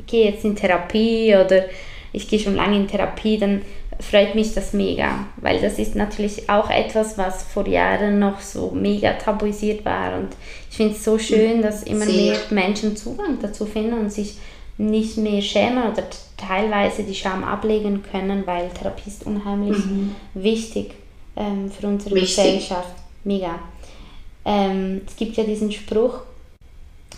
gehe 0.07 0.31
jetzt 0.31 0.45
in 0.45 0.57
Therapie 0.57 1.35
oder 1.35 1.65
ich 2.13 2.29
gehe 2.29 2.39
schon 2.39 2.57
lange 2.57 2.77
in 2.77 2.89
Therapie, 2.89 3.39
dann 3.39 3.63
freut 4.01 4.35
mich 4.35 4.55
das 4.55 4.73
mega, 4.73 5.27
weil 5.39 5.61
das 5.61 5.79
ist 5.79 5.97
natürlich 5.97 6.49
auch 6.49 6.71
etwas, 6.71 7.19
was 7.19 7.43
vor 7.43 7.67
Jahren 7.67 8.19
noch 8.19 8.41
so 8.41 8.71
mega 8.71 9.15
tabuisiert 9.15 9.85
war 9.85 10.17
und 10.17 10.29
ich 10.71 10.77
finde 10.77 10.95
es 10.95 11.05
so 11.05 11.19
schön, 11.19 11.63
dass 11.63 11.83
immer 11.83 12.05
Sehr. 12.05 12.33
mehr 12.33 12.39
Menschen 12.51 12.97
Zugang 12.97 13.39
dazu 13.43 13.67
finden 13.67 13.95
und 13.95 14.13
sich 14.13 14.39
nicht 14.77 15.17
mehr 15.17 15.43
schämen 15.43 15.91
oder 15.91 16.05
teilweise 16.37 17.03
die 17.03 17.15
Scham 17.15 17.43
ablegen 17.43 18.05
können, 18.09 18.47
weil 18.47 18.71
Therapie 18.71 19.09
ist 19.09 19.27
unheimlich 19.27 19.79
mhm. 19.79 20.15
wichtig 20.35 20.93
ähm, 21.37 21.69
für 21.69 21.89
unsere 21.89 22.15
wichtig. 22.15 22.37
Gesellschaft. 22.37 22.95
Mega. 23.25 23.59
Ähm, 24.45 25.03
es 25.07 25.17
gibt 25.17 25.37
ja 25.37 25.45
diesen 25.45 25.73
Spruch, 25.73 26.21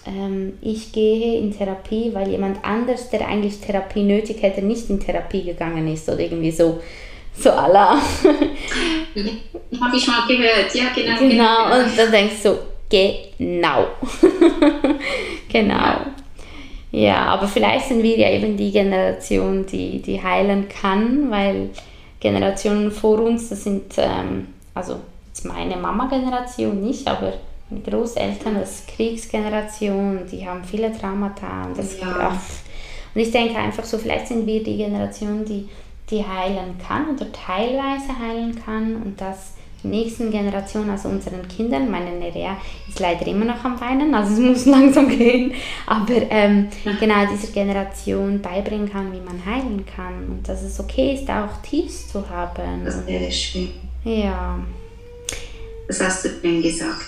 ähm, 0.06 0.54
ich 0.62 0.92
gehe 0.92 1.38
in 1.38 1.56
Therapie, 1.56 2.10
weil 2.14 2.30
jemand 2.30 2.64
anders, 2.64 3.10
der 3.10 3.28
eigentlich 3.28 3.60
Therapie 3.60 4.02
nötig 4.02 4.42
hätte, 4.42 4.62
nicht 4.62 4.88
in 4.88 4.98
Therapie 4.98 5.42
gegangen 5.44 5.86
ist 5.92 6.08
oder 6.08 6.20
irgendwie 6.20 6.50
so. 6.50 6.80
So 7.36 7.50
Allah. 7.50 7.96
Habe 9.80 9.96
ich 9.96 10.06
mal 10.06 10.26
gehört, 10.26 10.74
ja, 10.74 10.86
genau. 10.94 11.18
Genau, 11.18 11.80
und 11.80 11.96
dann 11.96 12.10
denkst 12.10 12.42
du, 12.42 12.58
genau. 12.88 13.86
genau. 15.48 15.96
Ja, 16.92 17.26
aber 17.26 17.46
vielleicht 17.46 17.86
sind 17.86 18.02
wir 18.02 18.18
ja 18.18 18.30
eben 18.30 18.56
die 18.56 18.72
Generation, 18.72 19.64
die, 19.64 20.02
die 20.02 20.20
heilen 20.22 20.68
kann, 20.68 21.30
weil 21.30 21.70
Generationen 22.18 22.90
vor 22.90 23.20
uns, 23.20 23.48
das 23.48 23.64
sind, 23.64 23.94
ähm, 23.96 24.48
also 24.74 24.96
jetzt 25.30 25.44
meine 25.44 25.76
Mama-Generation 25.76 26.80
nicht, 26.80 27.06
aber 27.06 27.34
meine 27.70 27.82
Großeltern, 27.82 28.56
das 28.56 28.80
ist 28.80 28.88
Kriegsgeneration, 28.88 30.20
die 30.30 30.46
haben 30.46 30.64
viele 30.64 30.92
Traumata. 30.92 31.66
Und, 31.66 31.78
das 31.78 31.98
ja. 32.00 32.28
und 33.14 33.20
ich 33.20 33.30
denke 33.30 33.56
einfach 33.56 33.84
so, 33.84 33.96
vielleicht 33.96 34.28
sind 34.28 34.46
wir 34.46 34.62
die 34.62 34.76
Generation, 34.76 35.44
die, 35.44 35.68
die 36.10 36.26
heilen 36.26 36.76
kann 36.86 37.14
oder 37.14 37.30
teilweise 37.32 38.18
heilen 38.18 38.60
kann 38.64 38.96
und 38.96 39.20
das 39.20 39.54
die 39.82 39.88
nächsten 39.88 40.30
Generationen, 40.30 40.90
also 40.90 41.08
unseren 41.08 41.48
Kindern, 41.48 41.90
meine 41.90 42.10
Nerea 42.10 42.58
ist 42.86 43.00
leider 43.00 43.26
immer 43.26 43.46
noch 43.46 43.64
am 43.64 43.80
Weinen, 43.80 44.14
also 44.14 44.34
es 44.34 44.38
muss 44.38 44.66
langsam 44.66 45.08
gehen, 45.08 45.54
aber 45.86 46.12
ähm, 46.28 46.68
genau 46.98 47.24
dieser 47.32 47.50
Generation 47.50 48.42
beibringen 48.42 48.90
kann, 48.90 49.10
wie 49.10 49.20
man 49.20 49.42
heilen 49.42 49.86
kann 49.86 50.28
und 50.28 50.46
dass 50.46 50.62
es 50.62 50.78
okay 50.78 51.14
ist, 51.14 51.30
auch 51.30 51.62
Tiefs 51.62 52.08
zu 52.08 52.28
haben. 52.28 52.84
Das 52.84 53.06
wäre 53.06 53.32
schön. 53.32 53.70
Ja. 54.04 54.58
Das 55.90 56.00
hast 56.02 56.24
du 56.24 56.28
denn 56.28 56.62
gesagt. 56.62 57.04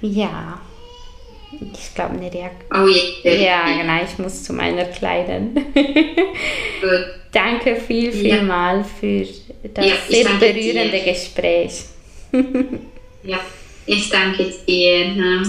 ja. 0.00 0.58
Ich 1.60 1.94
glaube, 1.94 2.16
Nerea. 2.16 2.50
Oh 2.72 2.86
yeah. 2.86 3.66
Ja, 3.66 3.82
genau, 3.82 4.02
ich 4.02 4.18
muss 4.18 4.42
zu 4.42 4.54
meiner 4.54 4.86
kleiden. 4.86 5.54
Gut. 5.74 7.06
Danke 7.30 7.76
viel, 7.76 8.10
viel 8.10 8.36
ja. 8.36 8.42
mal 8.42 8.82
für 8.82 9.26
das 9.74 9.86
ja, 9.86 9.94
sehr 10.08 10.24
berührende 10.40 10.98
dir. 10.98 11.12
Gespräch. 11.12 11.84
ja, 13.22 13.38
ich 13.84 14.08
danke 14.08 14.50
dir. 14.66 15.44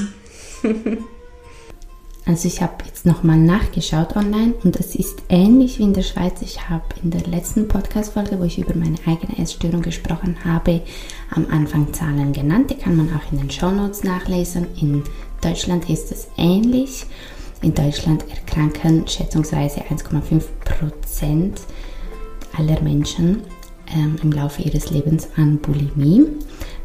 Also 2.29 2.47
ich 2.47 2.61
habe 2.61 2.85
jetzt 2.85 3.07
nochmal 3.07 3.39
nachgeschaut 3.39 4.15
online 4.15 4.53
und 4.63 4.79
es 4.79 4.93
ist 4.93 5.23
ähnlich 5.29 5.79
wie 5.79 5.83
in 5.83 5.95
der 5.95 6.03
Schweiz. 6.03 6.43
Ich 6.43 6.69
habe 6.69 6.83
in 7.01 7.09
der 7.09 7.25
letzten 7.25 7.67
Podcast-Folge, 7.67 8.39
wo 8.39 8.43
ich 8.43 8.59
über 8.59 8.75
meine 8.75 8.97
eigene 9.07 9.39
Essstörung 9.39 9.81
gesprochen 9.81 10.37
habe, 10.45 10.81
am 11.31 11.47
Anfang 11.49 11.91
Zahlen 11.91 12.31
genannt. 12.31 12.69
Die 12.69 12.75
kann 12.75 12.97
man 12.97 13.09
auch 13.15 13.31
in 13.31 13.39
den 13.39 13.49
Shownotes 13.49 14.03
nachlesen. 14.03 14.67
In 14.79 15.03
Deutschland 15.41 15.89
ist 15.89 16.11
es 16.11 16.27
ähnlich. 16.37 17.07
In 17.63 17.73
Deutschland 17.73 18.23
erkranken 18.29 19.07
schätzungsweise 19.07 19.81
1,5 19.89 20.43
Prozent 20.65 21.61
aller 22.55 22.79
Menschen 22.81 23.41
ähm, 23.91 24.17
im 24.21 24.31
Laufe 24.31 24.61
ihres 24.61 24.91
Lebens 24.91 25.29
an 25.35 25.57
Bulimie. 25.57 26.27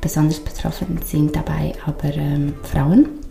Besonders 0.00 0.40
betroffen 0.40 1.00
sind 1.04 1.36
dabei 1.36 1.74
aber 1.84 2.14
ähm, 2.14 2.54
Frauen 2.62 3.23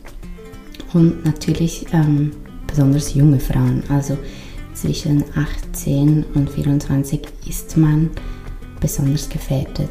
und 0.93 1.25
natürlich 1.25 1.85
ähm, 1.93 2.31
besonders 2.67 3.13
junge 3.13 3.39
Frauen. 3.39 3.83
Also 3.89 4.17
zwischen 4.73 5.23
18 5.35 6.25
und 6.33 6.49
24 6.49 7.21
ist 7.47 7.77
man 7.77 8.09
besonders 8.79 9.29
gefährdet, 9.29 9.89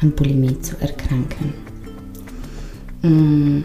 an 0.00 0.10
Bulimie 0.12 0.60
zu 0.60 0.76
erkranken. 0.80 1.54
Mm, 3.02 3.64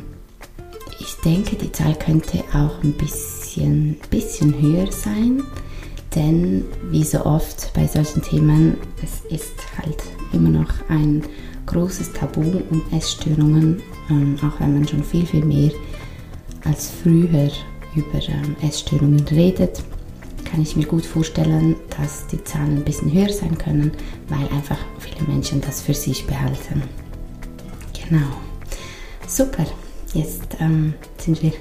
ich 0.99 1.15
denke, 1.25 1.55
die 1.55 1.71
Zahl 1.71 1.95
könnte 1.95 2.43
auch 2.53 2.83
ein 2.83 2.93
bisschen, 2.93 3.97
bisschen 4.09 4.59
höher 4.61 4.91
sein, 4.91 5.43
denn 6.15 6.65
wie 6.91 7.03
so 7.03 7.25
oft 7.25 7.71
bei 7.73 7.87
solchen 7.87 8.21
Themen, 8.21 8.77
es 9.03 9.21
ist 9.33 9.53
halt 9.77 10.03
immer 10.33 10.49
noch 10.49 10.71
ein 10.89 11.23
großes 11.65 12.13
Tabu 12.13 12.41
um 12.41 12.81
Essstörungen, 12.91 13.81
ähm, 14.09 14.35
auch 14.41 14.59
wenn 14.59 14.73
man 14.73 14.87
schon 14.87 15.03
viel, 15.03 15.25
viel 15.25 15.45
mehr 15.45 15.71
als 16.65 16.89
früher 16.89 17.51
über 17.95 18.27
ähm, 18.27 18.55
Essstörungen 18.61 19.25
redet, 19.27 19.81
kann 20.45 20.61
ich 20.61 20.75
mir 20.75 20.85
gut 20.85 21.05
vorstellen, 21.05 21.75
dass 21.97 22.27
die 22.27 22.43
Zahlen 22.43 22.77
ein 22.77 22.83
bisschen 22.83 23.11
höher 23.11 23.31
sein 23.31 23.57
können, 23.57 23.91
weil 24.29 24.47
einfach 24.49 24.77
viele 24.99 25.27
Menschen 25.27 25.61
das 25.61 25.81
für 25.81 25.93
sich 25.93 26.25
behalten. 26.25 26.81
Genau. 28.07 28.27
Super. 29.27 29.65
Jetzt 30.13 30.57
ähm, 30.59 30.95
sind 31.17 31.41
wir 31.43 31.53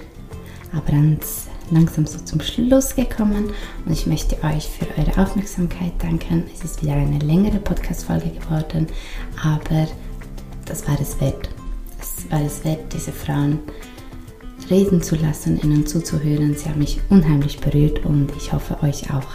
aber 0.73 0.93
ganz 0.93 1.49
langsam 1.71 2.07
so 2.07 2.19
zum 2.19 2.41
Schluss 2.41 2.95
gekommen 2.95 3.53
und 3.85 3.93
ich 3.93 4.07
möchte 4.07 4.43
euch 4.43 4.67
für 4.67 4.87
eure 4.99 5.21
Aufmerksamkeit 5.21 5.93
danken. 5.99 6.45
Es 6.55 6.65
ist 6.65 6.83
wieder 6.83 6.95
eine 6.95 7.19
längere 7.19 7.59
Podcast-Folge 7.59 8.31
geworden, 8.31 8.87
aber 9.43 9.87
das 10.65 10.87
war 10.89 10.99
es 11.01 11.21
wert. 11.21 11.51
Es 12.01 12.31
war 12.31 12.43
es 12.43 12.65
wert, 12.65 12.93
diese 12.93 13.13
Frauen 13.13 13.61
reden 14.71 15.03
zu 15.03 15.17
lassen, 15.17 15.61
ihnen 15.63 15.87
zuzuhören. 15.87 16.55
Sie 16.57 16.69
haben 16.69 16.79
mich 16.79 17.01
unheimlich 17.09 17.59
berührt 17.61 18.05
und 18.05 18.33
ich 18.37 18.53
hoffe 18.53 18.83
euch 18.83 19.11
auch. 19.13 19.29